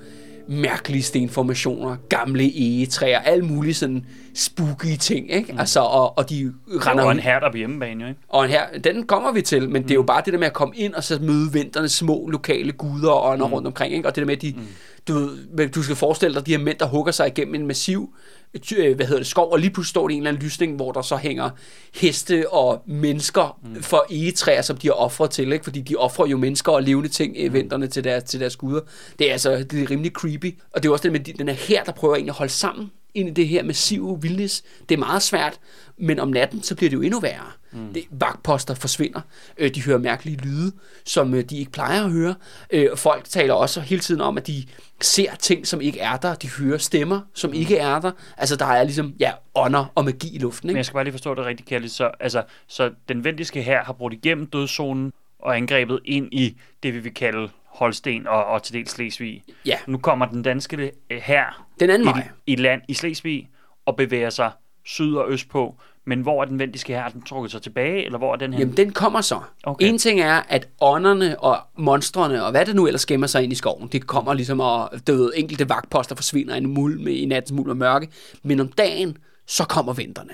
mærkelige 0.49 1.03
stenformationer, 1.03 1.97
gamle 2.09 2.45
egetræer, 2.45 3.19
alle 3.19 3.45
mulige 3.45 3.75
sådan 3.75 4.07
spooky 4.35 4.97
ting, 5.01 5.33
ikke? 5.33 5.53
Mm. 5.53 5.59
Altså, 5.59 5.81
og, 5.81 6.19
og 6.19 6.31
de 6.31 6.43
Der 6.45 6.87
render 6.87 7.07
ud- 7.07 7.13
en 7.13 7.19
her 7.19 7.41
der 7.41 7.51
på 7.51 7.57
hjemmebane, 7.57 8.03
jo, 8.03 8.09
ikke? 8.09 8.21
og 8.29 8.49
her, 8.49 8.63
den 8.85 9.07
kommer 9.07 9.33
vi 9.33 9.43
til, 9.43 9.69
men 9.69 9.83
det 9.83 9.91
er 9.91 9.95
jo 9.95 10.03
bare 10.03 10.23
det 10.25 10.33
der 10.33 10.39
med 10.39 10.47
at 10.47 10.53
komme 10.53 10.77
ind 10.77 10.95
og 10.95 11.05
så 11.05 11.19
møde 11.23 11.53
vinternes 11.53 11.93
små 11.93 12.29
lokale 12.33 12.73
guder 12.73 13.11
og 13.11 13.33
ånder 13.33 13.47
mm. 13.47 13.53
rundt 13.53 13.67
omkring, 13.67 13.95
ikke? 13.95 14.09
Og 14.09 14.15
det 14.15 14.23
der 14.23 14.27
med, 14.27 14.37
at 14.37 14.43
de, 14.43 14.55
mm. 14.57 14.67
du, 15.09 15.31
du 15.75 15.83
skal 15.83 15.97
forestille 15.97 16.35
dig 16.35 16.47
de 16.47 16.51
her 16.51 16.59
mænd, 16.65 16.79
der 16.79 16.87
hugger 16.87 17.13
sig 17.13 17.27
igennem 17.27 17.55
en 17.55 17.67
massiv 17.67 18.15
øh, 18.79 18.97
hvad 18.97 19.07
hedder 19.07 19.21
det, 19.21 19.27
skov, 19.27 19.53
og 19.53 19.59
lige 19.59 19.71
pludselig 19.71 19.91
står 19.91 20.09
der 20.09 20.13
en 20.15 20.21
eller 20.21 20.31
anden 20.31 20.43
lysning, 20.43 20.77
hvor 20.77 20.93
der 20.93 21.03
så 21.03 21.17
hænger 21.17 21.51
heste 21.95 22.53
og 22.53 22.83
mennesker 22.87 23.59
mm. 23.65 23.83
for 23.83 24.07
egetræer, 24.11 24.63
som 24.63 24.77
de 24.77 24.87
har 24.87 24.95
offret 24.95 25.31
til, 25.31 25.53
ikke? 25.53 25.65
Fordi 25.65 25.81
de 25.81 25.97
offrer 25.97 26.27
jo 26.27 26.37
mennesker 26.37 26.73
og 26.73 26.83
levende 26.83 27.09
ting 27.09 27.41
i 27.41 27.49
vinterne 27.49 27.87
til 27.87 28.05
deres, 28.05 28.25
til 28.25 28.41
deres 28.41 28.57
guder. 28.57 28.81
Det 29.19 29.29
er 29.29 29.33
altså 29.33 29.67
det 29.71 29.83
er 29.83 29.91
rimelig 29.91 30.13
creepy. 30.13 30.38
Og 30.73 30.83
det 30.83 30.89
er 30.89 30.93
også 30.93 31.03
det 31.03 31.13
med 31.13 31.21
de- 31.21 31.33
den 31.33 31.49
her 31.49 31.55
her, 31.55 31.85
der 31.85 31.93
prøver 31.93 32.15
egentlig 32.15 32.31
at 32.31 32.37
holde 32.37 32.53
sammen 32.53 32.91
ind 33.15 33.29
i 33.29 33.33
det 33.33 33.49
her 33.49 33.63
massive 33.63 34.19
vildnis. 34.23 34.63
Det 34.89 34.95
er 34.95 34.99
meget 34.99 35.23
svært, 35.23 35.59
men 35.97 36.19
om 36.19 36.29
natten, 36.29 36.63
så 36.63 36.75
bliver 36.75 36.91
det 36.91 36.97
jo 36.97 37.03
endnu 37.03 37.21
værre. 37.21 37.47
Mm. 37.73 37.93
Det, 37.95 38.03
vagtposter 38.11 38.75
forsvinder. 38.75 39.21
Øh, 39.59 39.75
de 39.75 39.83
hører 39.83 39.99
mærkelige 39.99 40.37
lyde, 40.37 40.73
som 41.05 41.35
øh, 41.35 41.45
de 41.45 41.59
ikke 41.59 41.71
plejer 41.71 42.05
at 42.05 42.11
høre. 42.11 42.35
Øh, 42.71 42.97
folk 42.97 43.25
taler 43.25 43.55
også 43.55 43.81
hele 43.81 44.01
tiden 44.01 44.21
om, 44.21 44.37
at 44.37 44.47
de 44.47 44.65
ser 45.01 45.35
ting, 45.35 45.67
som 45.67 45.81
ikke 45.81 46.01
er 46.01 46.17
der. 46.17 46.35
De 46.35 46.49
hører 46.49 46.79
stemmer, 46.79 47.21
som 47.35 47.53
ikke 47.55 47.77
er 47.77 48.01
der. 48.01 48.11
Altså, 48.37 48.57
der 48.57 48.65
er 48.67 48.85
ligesom, 48.85 49.15
ja, 49.21 49.33
ånder 49.55 49.93
og 49.95 50.05
magi 50.05 50.35
i 50.35 50.39
luften, 50.39 50.67
Men 50.67 50.71
ikke? 50.71 50.77
jeg 50.79 50.85
skal 50.85 50.95
bare 50.95 51.05
lige 51.05 51.13
forstå 51.13 51.35
det 51.35 51.45
rigtigt, 51.45 51.69
Kelly. 51.69 51.87
Så, 51.87 52.11
altså, 52.21 52.43
så 52.67 52.91
den 53.09 53.25
vendiske 53.25 53.63
her 53.63 53.85
har 53.85 53.93
brugt 53.93 54.15
igennem 54.15 54.47
dødszonen 54.47 55.13
og 55.39 55.57
angrebet 55.57 56.01
ind 56.05 56.29
i 56.33 56.57
det, 56.83 56.95
vi 56.95 56.99
vil 56.99 57.15
kalde 57.15 57.49
Holsten 57.69 58.27
og, 58.27 58.45
og 58.45 58.63
til 58.63 58.75
dels 58.75 58.91
Slesvig. 58.91 59.45
Ja, 59.67 59.79
Nu 59.87 59.99
kommer 59.99 60.27
den 60.27 60.43
danske 60.43 60.93
øh, 61.11 61.19
her 61.23 61.67
den 61.81 61.91
anden 61.91 62.09
i, 62.09 62.11
vej. 62.11 62.29
i 62.47 62.57
land 62.57 62.83
i 62.89 62.95
Slesvig 62.95 63.49
og 63.87 63.97
bevæger 63.97 64.31
sig 64.31 64.51
syd 64.85 65.15
og 65.15 65.31
øst 65.31 65.49
på 65.49 65.75
Men 66.05 66.21
hvor 66.21 66.43
er 66.43 66.47
den 66.47 66.59
vendiske 66.59 66.93
her? 66.93 67.03
Er 67.03 67.09
den 67.09 67.23
trukket 67.23 67.51
sig 67.53 67.63
tilbage, 67.63 68.05
eller 68.05 68.19
hvor 68.19 68.33
er 68.33 68.37
den 68.37 68.53
her? 68.53 68.61
Jamen, 68.61 68.77
den 68.77 68.93
kommer 68.93 69.21
så. 69.21 69.41
Okay. 69.63 69.87
En 69.87 69.99
ting 69.99 70.21
er, 70.21 70.43
at 70.49 70.69
ånderne 70.81 71.41
og 71.41 71.59
monstrene, 71.77 72.45
og 72.45 72.51
hvad 72.51 72.67
det 72.67 72.77
nu 72.77 72.87
ellers 72.87 73.07
gemmer 73.07 73.27
sig 73.27 73.43
ind 73.43 73.53
i 73.53 73.57
skoven, 73.57 73.89
det 73.89 74.07
kommer 74.07 74.35
ligesom, 74.35 74.61
og 74.61 74.91
ved, 75.07 75.33
enkelte 75.37 75.69
vagtposter 75.69 76.15
forsvinder 76.15 76.55
i, 76.55 76.59
en 76.59 76.67
mulm, 76.67 77.09
i 77.09 77.25
nattens 77.25 77.53
mulm 77.53 77.71
og 77.71 77.77
mørke. 77.77 78.09
Men 78.43 78.61
om 78.61 78.69
dagen, 78.69 79.17
så 79.47 79.65
kommer 79.65 79.93
venterne. 79.93 80.33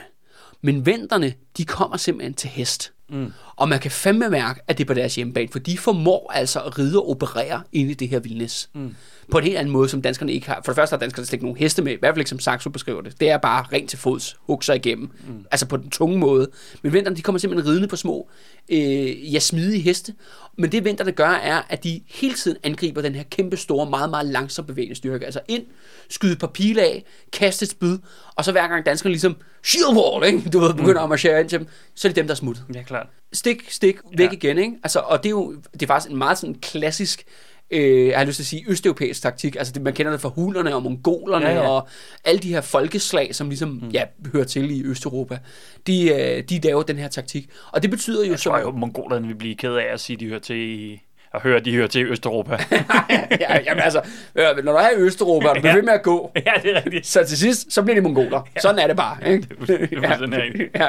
Men 0.61 0.87
venterne, 0.87 1.35
de 1.57 1.65
kommer 1.65 1.97
simpelthen 1.97 2.35
til 2.35 2.51
hest. 2.51 2.93
Mm. 3.09 3.33
Og 3.57 3.69
man 3.69 3.81
kan 3.81 3.91
fandme 3.91 4.31
mærke, 4.31 4.61
at 4.69 4.79
det 4.79 4.85
er 4.85 4.89
på 4.89 4.95
deres 4.95 5.15
hjemmebane, 5.15 5.49
for 5.53 5.59
de 5.59 5.79
formår 5.79 6.33
altså 6.35 6.61
at 6.61 6.79
ride 6.79 6.99
og 6.99 7.11
operere 7.11 7.63
inde 7.73 7.91
i 7.91 7.95
det 7.95 8.09
her 8.09 8.19
vildnis. 8.19 8.71
Mm. 8.75 8.95
På 9.31 9.39
en 9.39 9.45
helt 9.45 9.57
anden 9.57 9.73
måde, 9.73 9.89
som 9.89 10.03
danskerne 10.03 10.33
ikke 10.33 10.47
har. 10.47 10.61
For 10.65 10.73
det 10.73 10.77
første 10.77 10.95
har 10.95 10.99
danskerne 10.99 11.27
slet 11.27 11.33
ikke 11.33 11.45
nogen 11.45 11.59
heste 11.59 11.83
med, 11.83 11.93
i 11.93 11.97
hvert 11.97 12.15
fald 12.15 12.21
ikke 12.21 12.31
som 12.31 12.39
Saxo 12.39 12.71
beskriver 12.71 13.01
det. 13.01 13.21
Det 13.21 13.31
er 13.31 13.39
bare 13.39 13.65
rent 13.73 13.91
til 13.91 13.99
fods, 13.99 14.37
hugge 14.41 14.65
sig 14.65 14.77
igennem. 14.77 15.11
Mm. 15.29 15.47
Altså 15.51 15.67
på 15.67 15.77
den 15.77 15.91
tunge 15.91 16.19
måde. 16.19 16.51
Men 16.83 16.93
vinterne, 16.93 17.17
de 17.17 17.23
kommer 17.23 17.39
simpelthen 17.39 17.71
ridende 17.71 17.89
på 17.89 17.97
små, 17.97 18.29
øh, 18.69 19.35
ja, 19.35 19.39
smidige 19.39 19.83
heste. 19.83 20.15
Men 20.59 20.73
det 20.73 20.85
vinterne 20.85 21.13
gør, 21.13 21.29
er, 21.29 21.63
at 21.69 21.85
de 21.85 22.01
hele 22.09 22.35
tiden 22.35 22.57
angriber 22.63 23.03
den 23.03 23.15
her 23.15 23.23
kæmpe 23.23 23.57
store, 23.57 23.91
meget, 23.91 24.11
meget 24.11 24.27
langsomt 24.27 24.69
bevægende 24.69 24.95
styrke. 24.95 25.25
Altså 25.25 25.41
ind, 25.49 25.63
skyde 26.09 26.37
par 26.37 26.47
pile 26.47 26.83
af, 26.83 27.05
kaste 27.33 27.63
et 27.63 27.71
spyd, 27.71 27.99
og 28.35 28.45
så 28.45 28.53
hver 28.53 28.69
gang 28.69 28.87
danskerne 28.87 29.13
ligesom 29.13 29.37
shield 29.65 29.97
wall, 29.97 30.27
ikke? 30.27 30.51
du 30.51 30.59
ved, 30.59 30.75
begynder 30.75 31.01
mm. 31.01 31.05
at 31.05 31.09
marchere 31.09 31.41
ind 31.41 31.49
til 31.49 31.59
dem, 31.59 31.69
så 31.95 32.09
er 32.09 32.11
det 32.11 32.17
dem, 32.17 32.27
der 32.27 32.35
er 32.35 32.37
smuttet 32.37 32.65
Ja, 32.75 32.83
klart. 32.83 33.07
Stik, 33.45 33.71
stik, 33.71 33.97
væk 34.19 34.29
Ja. 34.31 34.33
igen, 34.33 34.59
ikke? 34.59 34.73
Altså, 34.83 34.99
og 34.99 35.23
det 35.23 35.27
er 35.27 35.31
jo 35.31 35.55
det 35.73 35.83
er 35.83 35.87
faktisk 35.87 36.11
en 36.11 36.19
meget 36.19 36.39
sådan 36.39 36.55
klassisk, 36.55 37.25
øh, 37.71 38.07
jeg 38.09 38.19
har 38.19 38.25
lyst 38.25 38.37
til 38.37 38.43
at 38.43 38.47
sige, 38.47 38.65
østeuropæisk 38.69 39.23
taktik. 39.23 39.57
Altså, 39.57 39.73
det, 39.73 39.83
man 39.83 39.93
kender 39.93 40.13
det 40.13 40.21
fra 40.21 40.29
hulerne 40.29 40.75
og 40.75 40.83
mongolerne 40.83 41.47
Ja, 41.47 41.55
ja, 41.55 41.69
og 41.69 41.89
alle 42.25 42.41
de 42.41 42.49
her 42.49 42.61
folkeslag, 42.61 43.35
som 43.35 43.49
ligesom, 43.49 43.69
mm. 43.69 43.89
ja, 43.89 44.05
hører 44.33 44.45
til 44.45 44.71
i 44.71 44.85
Østeuropa. 44.85 45.39
De, 45.87 46.09
øh, 46.09 46.43
de 46.43 46.61
laver 46.61 46.83
den 46.83 46.99
her 46.99 47.09
taktik. 47.09 47.49
Og 47.73 47.83
det 47.83 47.91
betyder 47.91 48.25
jo 48.25 48.31
Jeg 48.31 48.41
tror 48.41 48.59
jo, 48.59 48.71
mongolerne 48.71 49.27
vil 49.27 49.35
blive 49.37 49.55
ked 49.55 49.75
af 49.75 49.93
at 49.93 50.01
sige, 50.01 50.15
at 50.15 50.21
de 50.21 50.27
hører 50.27 50.41
til 50.41 50.57
i 50.57 51.03
at 51.35 51.43
høre, 51.43 51.57
at 51.57 51.65
de 51.65 51.75
hører 51.75 51.87
til 51.87 52.07
Østeuropa. 52.07 52.53
ja, 53.41 53.59
jamen 53.67 53.83
altså, 53.83 54.01
når 54.37 54.73
du 54.73 54.79
er 54.79 54.91
i 54.91 55.01
Østeuropa, 55.01 55.49
og 55.49 55.57
du 55.57 55.61
bliver 55.61 55.73
Ja. 55.73 55.77
ved 55.77 55.83
med 55.85 55.93
at 55.93 56.03
gå, 56.03 56.33
ja, 56.37 56.53
det 56.63 56.71
er 56.77 56.77
rigtigt. 56.85 57.07
så 57.07 57.25
til 57.25 57.39
sidst, 57.39 57.73
så 57.73 57.83
bliver 57.83 57.95
det 57.95 58.03
mongoler. 58.03 58.49
Sådan 58.63 58.79
er 58.79 58.87
det 58.87 58.97
bare, 58.97 59.17
ikke? 59.33 59.49
Det 59.67 59.93
er 59.93 60.07
fuldstændig 60.07 60.43
rigtigt. 60.43 60.71
ja. 60.75 60.89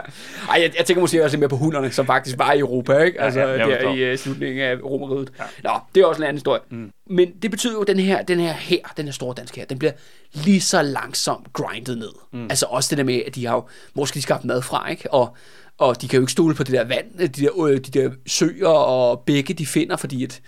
Ej, 0.49 0.61
jeg, 0.61 0.71
jeg 0.77 0.85
tænker 0.85 1.01
måske 1.01 1.23
også 1.23 1.35
lidt 1.35 1.39
mere 1.39 1.49
på 1.49 1.57
hunderne, 1.57 1.91
som 1.91 2.05
faktisk 2.05 2.37
var 2.39 2.53
i 2.53 2.59
Europa, 2.59 2.97
ikke? 2.97 3.21
Altså, 3.21 3.39
ja, 3.39 3.67
jeg 3.67 3.79
der 3.81 3.93
i 3.93 4.11
uh, 4.13 4.17
slutningen 4.19 4.61
af 4.65 4.75
Romeriet. 4.83 5.29
Ja. 5.39 5.43
Nå, 5.69 5.79
det 5.95 6.01
er 6.01 6.05
også 6.05 6.21
en 6.21 6.23
anden 6.23 6.35
historie. 6.37 6.61
Mm. 6.71 6.91
Men 7.09 7.31
det 7.41 7.51
betyder 7.51 7.73
jo, 7.73 7.81
at 7.81 7.87
den 7.87 7.99
her, 7.99 8.21
den 8.21 8.39
her 8.39 8.53
her, 8.53 8.77
den 8.97 9.05
her 9.05 9.11
store 9.11 9.33
danske 9.37 9.57
her, 9.59 9.65
den 9.65 9.79
bliver 9.79 9.91
lige 10.33 10.61
så 10.61 10.81
langsomt 10.81 11.53
grindet 11.53 11.97
ned. 11.97 12.09
Mm. 12.33 12.43
Altså 12.43 12.65
også 12.69 12.87
det 12.89 12.97
der 12.97 13.03
med, 13.03 13.21
at 13.27 13.35
de 13.35 13.45
har 13.45 13.55
jo, 13.55 13.63
hvor 13.93 14.05
skal 14.05 14.19
de 14.19 14.23
skaffe 14.23 14.47
mad 14.47 14.61
fra, 14.61 14.89
ikke? 14.89 15.13
Og, 15.13 15.35
og 15.77 16.01
de 16.01 16.07
kan 16.07 16.17
jo 16.17 16.23
ikke 16.23 16.31
stole 16.31 16.55
på 16.55 16.63
det 16.63 16.73
der 16.73 16.83
vand, 16.83 17.19
de 17.19 17.27
der, 17.27 17.63
øh, 17.65 17.77
de 17.77 17.99
der 17.99 18.11
søer 18.27 18.67
og 18.67 19.19
bække, 19.19 19.53
de 19.53 19.65
finder, 19.65 19.97
fordi 19.97 20.23
at, 20.23 20.41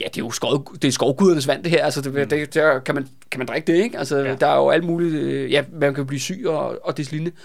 ja, 0.00 0.04
det 0.04 0.16
er 0.16 0.24
jo 0.24 0.30
skov, 0.30 0.74
det 0.74 0.88
er 0.88 0.92
skovgudernes 0.92 1.48
vand, 1.48 1.64
det 1.64 1.70
her. 1.70 1.84
Altså, 1.84 2.00
det, 2.00 2.30
det, 2.30 2.54
der 2.54 2.78
kan, 2.78 2.94
man, 2.94 3.08
kan 3.30 3.38
man 3.38 3.46
drikke 3.46 3.72
det, 3.72 3.82
ikke? 3.82 3.98
Altså, 3.98 4.18
ja. 4.18 4.34
der 4.34 4.46
er 4.46 4.56
jo 4.56 4.70
alt 4.70 4.84
muligt, 4.84 5.14
øh, 5.14 5.52
ja, 5.52 5.64
man 5.72 5.94
kan 5.94 6.06
blive 6.06 6.20
syg 6.20 6.44
og, 6.46 6.86
og 6.86 6.96
det 6.96 7.12
lignende. 7.12 7.36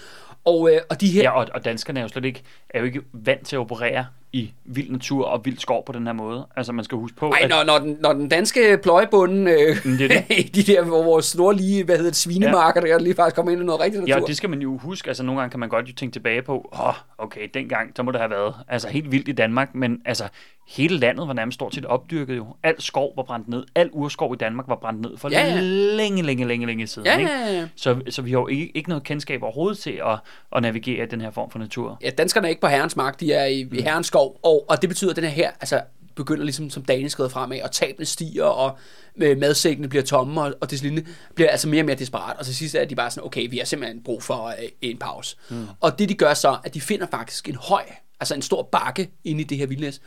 Og, 0.46 0.72
øh, 0.72 0.82
og 0.90 1.02
de 1.02 1.08
her... 1.08 1.22
Ja, 1.22 1.40
og, 1.40 1.48
og 1.54 1.66
danskerne 1.66 2.00
er 2.00 2.04
jo 2.04 2.08
slet 2.08 2.26
ikke, 2.26 2.44
er 2.70 2.80
jo 2.80 2.86
ikke 2.86 3.02
vant 3.14 3.48
til 3.48 3.56
at 3.56 3.60
operere 3.60 4.06
i 4.34 4.52
vild 4.66 4.90
natur 4.92 5.26
og 5.26 5.42
vild 5.46 5.58
skov 5.58 5.86
på 5.86 5.92
den 5.92 6.06
her 6.06 6.14
måde. 6.14 6.48
Altså, 6.56 6.74
man 6.74 6.86
skal 6.86 6.98
huske 6.98 7.18
på, 7.18 7.30
Ej, 7.30 7.40
at... 7.42 7.50
når, 7.50 7.64
når, 7.64 7.80
den, 7.80 7.98
når 8.02 8.14
den 8.14 8.30
danske 8.30 8.80
pløjebunde, 8.84 9.52
øh, 9.52 9.76
Mm, 9.86 9.98
det 9.98 10.12
er 10.12 10.22
de 10.56 10.64
der, 10.64 10.84
hvor 10.84 11.04
vores 11.04 11.26
snorlige, 11.26 11.84
hvad 11.84 11.96
hedder 11.98 12.10
det, 12.12 12.18
svinemarker, 12.18 12.82
der 12.82 13.00
lige 13.00 13.16
faktisk 13.16 13.36
kommer 13.36 13.52
ind 13.52 13.62
i 13.62 13.66
noget 13.66 13.82
rigtigt 13.82 14.04
natur. 14.04 14.20
Ja, 14.22 14.26
det 14.28 14.38
skal 14.38 14.50
man 14.50 14.60
jo 14.62 14.78
huske. 14.78 15.08
Altså, 15.08 15.24
nogle 15.24 15.42
gange 15.42 15.52
kan 15.52 15.60
man 15.60 15.70
godt 15.70 15.88
jo 15.90 15.94
tænke 15.94 16.14
tilbage 16.14 16.42
på, 16.42 16.70
åh, 16.74 16.88
oh, 16.88 16.94
okay, 17.18 17.48
dengang, 17.54 17.92
så 17.96 18.04
må 18.04 18.12
det 18.12 18.20
have 18.20 18.30
været 18.32 18.54
altså, 18.68 18.88
helt 18.88 19.12
vildt 19.12 19.28
i 19.28 19.32
Danmark, 19.32 19.76
men 19.76 20.02
altså, 20.06 20.24
hele 20.68 20.98
landet 20.98 21.28
var 21.28 21.34
nærmest 21.34 21.56
stort 21.56 21.76
set 21.76 21.86
opdyrket 21.86 22.38
jo. 22.38 22.46
Al 22.64 22.82
skov 22.82 23.14
var 23.16 23.24
brændt 23.24 23.48
ned. 23.48 23.64
Al 23.76 23.90
urskov 23.94 24.34
i 24.34 24.38
Danmark 24.38 24.68
var 24.68 24.76
brændt 24.76 25.02
ned 25.02 25.18
for 25.18 25.30
Ja, 25.32 25.46
ja. 25.48 25.60
længe, 25.62 26.22
længe, 26.24 26.46
længe, 26.48 26.66
længe 26.68 26.88
siden. 26.88 27.06
Ja, 27.06 27.18
ikke? 27.18 27.32
ja, 27.32 27.52
ja. 27.54 27.68
Så, 27.76 28.02
så 28.10 28.22
vi 28.22 28.32
har 28.32 28.40
jo 28.40 28.48
ikke, 28.48 28.72
ikke 28.78 28.90
noget 28.90 29.04
kendskab 29.04 29.44
overhovedet 29.44 29.78
til 29.78 30.02
at, 30.06 30.20
at 30.56 30.62
navigere 30.62 31.04
i 31.04 31.08
den 31.10 31.22
her 31.22 31.32
form 31.32 31.52
for 31.52 31.60
natur. 31.60 31.98
ja, 32.04 32.10
danskerne 32.10 32.48
er 32.48 32.50
ikke 32.50 32.62
på 32.62 32.68
herrens 32.68 32.96
mark, 32.96 33.20
de 33.20 33.34
er 33.34 33.46
i, 33.46 33.64
Mm. 33.64 33.78
i 33.78 33.82
herrens 33.82 34.08
skov, 34.18 34.40
og, 34.44 34.66
og 34.70 34.82
det 34.82 34.90
betyder, 34.90 35.10
at 35.10 35.16
den 35.16 35.24
her 35.24 35.32
her, 35.32 35.52
altså 35.60 35.82
begynder 36.16 36.44
ligesom 36.44 36.70
som 36.70 36.86
dagen 36.86 37.10
skrider 37.10 37.30
fremad, 37.30 37.62
og 37.62 37.72
tabene 37.72 38.06
stiger, 38.06 38.44
og 38.44 38.78
øh, 39.18 39.38
madsækkene 39.38 39.88
bliver 39.88 40.04
tomme, 40.04 40.42
og, 40.42 40.54
og 40.62 40.72
det 40.72 40.82
lignende 40.82 41.10
bliver 41.36 41.50
altså 41.50 41.68
mere 41.68 41.82
og 41.82 41.86
mere 41.86 41.96
desperat, 41.96 42.38
og 42.38 42.46
til 42.46 42.56
sidst 42.56 42.76
er 42.76 42.86
de 42.86 42.96
bare 42.96 43.12
sådan, 43.12 43.28
okay, 43.28 43.50
vi 43.50 43.58
har 43.58 43.66
simpelthen 43.66 44.04
brug 44.04 44.24
for 44.24 44.48
øh, 44.48 44.70
en 44.82 44.98
pause. 44.98 45.36
Mm. 45.50 45.68
Og 45.82 46.00
det 46.00 46.10
de 46.10 46.14
gør 46.14 46.34
så, 46.34 46.58
at 46.64 46.74
de 46.74 46.82
finder 46.82 47.08
faktisk 47.12 47.50
en 47.50 47.56
høj, 47.56 47.84
altså 48.20 48.36
en 48.36 48.42
stor 48.42 48.70
bakke 48.72 49.12
inde 49.24 49.42
i 49.42 49.44
det 49.44 49.58
her 49.58 49.66
vildnæs, 49.66 50.02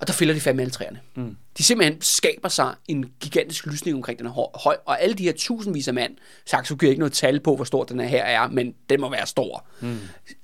og 0.00 0.06
der 0.06 0.12
fælder 0.12 0.34
de 0.34 0.40
fandme 0.40 0.62
alle 0.62 0.70
træerne. 0.70 1.00
Mm. 1.14 1.36
De 1.58 1.62
simpelthen 1.62 2.00
skaber 2.00 2.48
sig 2.48 2.74
en 2.88 3.10
gigantisk 3.20 3.66
lysning 3.66 3.96
omkring 3.96 4.18
den 4.18 4.26
her 4.26 4.34
hø- 4.34 4.60
høj, 4.62 4.76
og 4.86 5.02
alle 5.02 5.14
de 5.14 5.22
her 5.22 5.32
tusindvis 5.36 5.88
af 5.88 5.94
mand, 5.94 6.16
Saxo 6.46 6.76
giver 6.76 6.90
ikke 6.90 7.00
noget 7.00 7.12
tal 7.12 7.40
på, 7.40 7.56
hvor 7.56 7.64
stor 7.64 7.84
den 7.84 8.00
her 8.00 8.24
er, 8.24 8.48
men 8.48 8.74
den 8.90 9.00
må 9.00 9.10
være 9.10 9.26
stor. 9.26 9.66
Mm. 9.80 9.98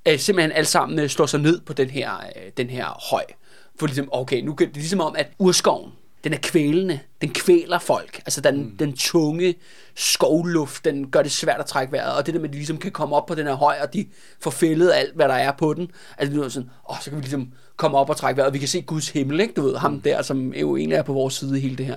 Øh, 0.08 0.18
simpelthen 0.18 0.52
alle 0.52 0.68
sammen 0.68 0.98
øh, 0.98 1.08
slår 1.08 1.26
sig 1.26 1.40
ned 1.40 1.60
på 1.60 1.72
den 1.72 1.90
her, 1.90 2.16
øh, 2.16 2.52
den 2.56 2.70
her 2.70 3.08
høj. 3.10 3.24
For 3.78 3.86
ligesom, 3.86 4.08
okay, 4.12 4.40
nu 4.40 4.56
det 4.58 4.66
er 4.66 4.70
ligesom 4.74 5.00
om, 5.00 5.14
at 5.18 5.30
urskoven, 5.38 5.92
den 6.24 6.34
er 6.34 6.38
kvælende. 6.42 7.00
Den 7.20 7.30
kvæler 7.30 7.78
folk. 7.78 8.16
Altså 8.16 8.40
den, 8.40 8.56
mm. 8.56 8.76
den 8.76 8.96
tunge 8.96 9.54
skovluft, 9.94 10.84
den 10.84 11.10
gør 11.10 11.22
det 11.22 11.32
svært 11.32 11.60
at 11.60 11.66
trække 11.66 11.92
vejret. 11.92 12.16
Og 12.16 12.26
det 12.26 12.34
der 12.34 12.40
med, 12.40 12.48
at 12.48 12.52
de 12.52 12.58
ligesom 12.58 12.78
kan 12.78 12.90
komme 12.90 13.16
op 13.16 13.26
på 13.26 13.34
den 13.34 13.46
her 13.46 13.54
høj, 13.54 13.76
og 13.82 13.94
de 13.94 14.06
får 14.40 14.50
fældet 14.50 14.92
alt, 14.94 15.14
hvad 15.14 15.28
der 15.28 15.34
er 15.34 15.52
på 15.52 15.74
den. 15.74 15.90
Altså 16.18 16.36
det 16.36 16.44
er 16.44 16.48
sådan, 16.48 16.70
åh, 16.90 16.96
så 17.00 17.10
kan 17.10 17.16
vi 17.16 17.22
ligesom 17.22 17.52
komme 17.76 17.98
op 17.98 18.10
og 18.10 18.16
trække 18.16 18.36
vejret. 18.36 18.48
Og 18.48 18.54
vi 18.54 18.58
kan 18.58 18.68
se 18.68 18.82
Guds 18.82 19.08
himmel, 19.08 19.40
ikke? 19.40 19.54
Du 19.54 19.62
ved, 19.62 19.76
ham 19.76 20.00
der, 20.00 20.22
som 20.22 20.54
jo 20.54 20.76
egentlig 20.76 20.96
er 20.96 21.02
på 21.02 21.12
vores 21.12 21.34
side 21.34 21.58
i 21.58 21.60
hele 21.60 21.76
det 21.76 21.86
her. 21.86 21.96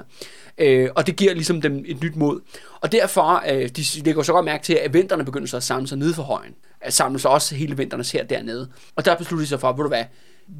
Øh, 0.57 0.89
og 0.95 1.07
det 1.07 1.15
giver 1.15 1.33
ligesom 1.33 1.61
dem 1.61 1.83
et 1.87 2.01
nyt 2.03 2.15
mod. 2.15 2.41
Og 2.81 2.91
derfor, 2.91 3.43
øh, 3.51 3.69
de 3.69 3.83
lægger 4.03 4.23
så 4.23 4.33
godt 4.33 4.45
mærke 4.45 4.63
til, 4.63 4.73
at 4.73 4.93
vinterne 4.93 5.25
begynder 5.25 5.47
så 5.47 5.57
at 5.57 5.63
samle 5.63 5.87
sig 5.87 5.97
nede 5.97 6.13
for 6.13 6.23
højen. 6.23 6.53
At 6.81 6.93
samle 6.93 7.19
sig 7.19 7.31
også 7.31 7.55
hele 7.55 7.77
vinternes 7.77 8.11
her 8.11 8.23
dernede. 8.23 8.69
Og 8.95 9.05
der 9.05 9.15
beslutter 9.15 9.43
de 9.43 9.47
sig 9.47 9.59
for, 9.59 9.73
ved 9.73 9.83
du 9.83 9.87
hvad, 9.87 10.03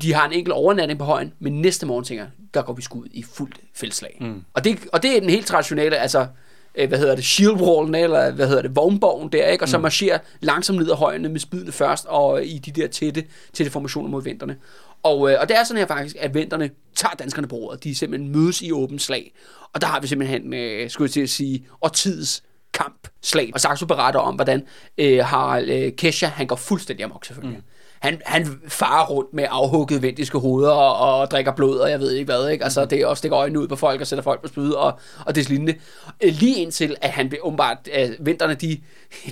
de 0.02 0.14
har 0.14 0.26
en 0.26 0.34
enkelt 0.34 0.54
overnatning 0.54 1.00
på 1.00 1.06
højen, 1.06 1.34
men 1.40 1.62
næste 1.62 1.86
morgen 1.86 2.06
tænker, 2.06 2.28
der 2.54 2.62
går 2.62 2.74
vi 2.74 2.82
sgu 2.82 3.00
ud 3.00 3.08
i 3.12 3.24
fuldt 3.34 3.60
fældslag. 3.74 4.18
Mm. 4.22 4.44
Og, 4.54 4.64
det, 4.64 4.80
og 4.94 5.04
det 5.04 5.16
er 5.16 5.20
den 5.20 5.30
helt 5.30 5.46
traditionelle, 5.46 5.98
altså, 5.98 6.28
øh, 6.76 6.88
hvad 6.88 7.00
hedder 7.00 7.16
det, 7.16 7.26
shield 7.26 7.62
wallen, 7.62 7.96
eller 7.96 8.32
hvad 8.32 8.48
hedder 8.48 8.62
det, 8.62 8.76
vognborgen 8.76 9.32
der, 9.32 9.48
ikke? 9.48 9.64
Og 9.64 9.70
så 9.70 9.78
marcherer 9.78 10.18
langsomt 10.42 10.80
ned 10.80 10.92
ad 10.92 10.96
højene 10.96 11.30
med 11.30 11.40
spydene 11.40 11.72
først, 11.72 12.06
og 12.06 12.46
i 12.46 12.58
de 12.58 12.72
der 12.82 12.88
tætte, 12.88 13.24
tætte 13.54 13.72
formationer 13.72 14.10
mod 14.10 14.24
vinterne. 14.24 14.58
Og, 15.04 15.32
øh, 15.32 15.38
og 15.42 15.50
det 15.50 15.58
er 15.58 15.64
sådan 15.64 15.80
her 15.80 15.88
faktisk, 15.88 16.16
at 16.20 16.34
vinterne 16.34 16.70
tager 16.96 17.16
danskerne 17.16 17.48
på 17.48 17.56
ordet. 17.56 17.84
De 17.84 17.96
simpelthen 17.96 18.32
mødes 18.32 18.62
i 18.62 18.72
åbent 18.72 19.02
slag. 19.02 19.32
Og 19.74 19.82
der 19.82 19.88
har 19.88 20.00
vi 20.00 20.08
simpelthen, 20.08 20.54
øh, 20.54 20.90
skulle 20.90 21.06
jeg 21.06 21.12
til 21.12 21.22
at 21.22 21.30
sige, 21.30 21.66
årtidets 21.82 22.44
kamp, 22.74 23.08
slag. 23.22 23.52
Og 23.54 23.60
Saxo 23.60 23.86
beretter 23.86 24.20
om, 24.20 24.36
hvordan 24.36 24.64
øh, 24.98 25.26
Harald 25.26 25.70
øh, 25.70 25.92
Kesha, 25.92 26.28
han 26.28 26.48
går 26.48 26.56
fuldstændig 26.56 27.04
amok 27.04 27.26
selvfølgelig. 27.26 27.58
Mm. 27.58 27.75
Han, 28.06 28.22
han 28.26 28.48
farer 28.68 29.06
rundt 29.06 29.34
med 29.34 29.46
afhugget 29.50 30.02
vendiske 30.02 30.38
hoveder 30.38 30.72
og, 30.72 31.20
og 31.20 31.32
drikker 31.32 31.52
blod, 31.52 31.78
og 31.78 31.90
jeg 31.90 32.00
ved 32.00 32.12
ikke 32.12 32.26
hvad, 32.26 32.50
ikke? 32.50 32.64
Altså, 32.64 32.86
det 32.86 33.02
er 33.02 33.08
også 33.08 33.20
stikker 33.20 33.38
øjnene 33.38 33.60
ud 33.60 33.68
på 33.68 33.76
folk 33.76 34.02
og 34.02 34.08
sætter 34.08 34.24
folk 34.24 34.42
på 34.42 34.48
spyd, 34.48 34.72
og, 34.72 35.00
og 35.26 35.36
det 35.36 35.50
lignende. 35.50 35.76
Øh, 36.24 36.34
Lige 36.34 36.56
indtil, 36.56 36.96
at 37.02 37.10
han 37.10 37.30
bliver 37.30 37.46
åbenbart, 37.46 37.78
øh, 38.00 38.10
vinterne, 38.20 38.54
de, 38.54 38.78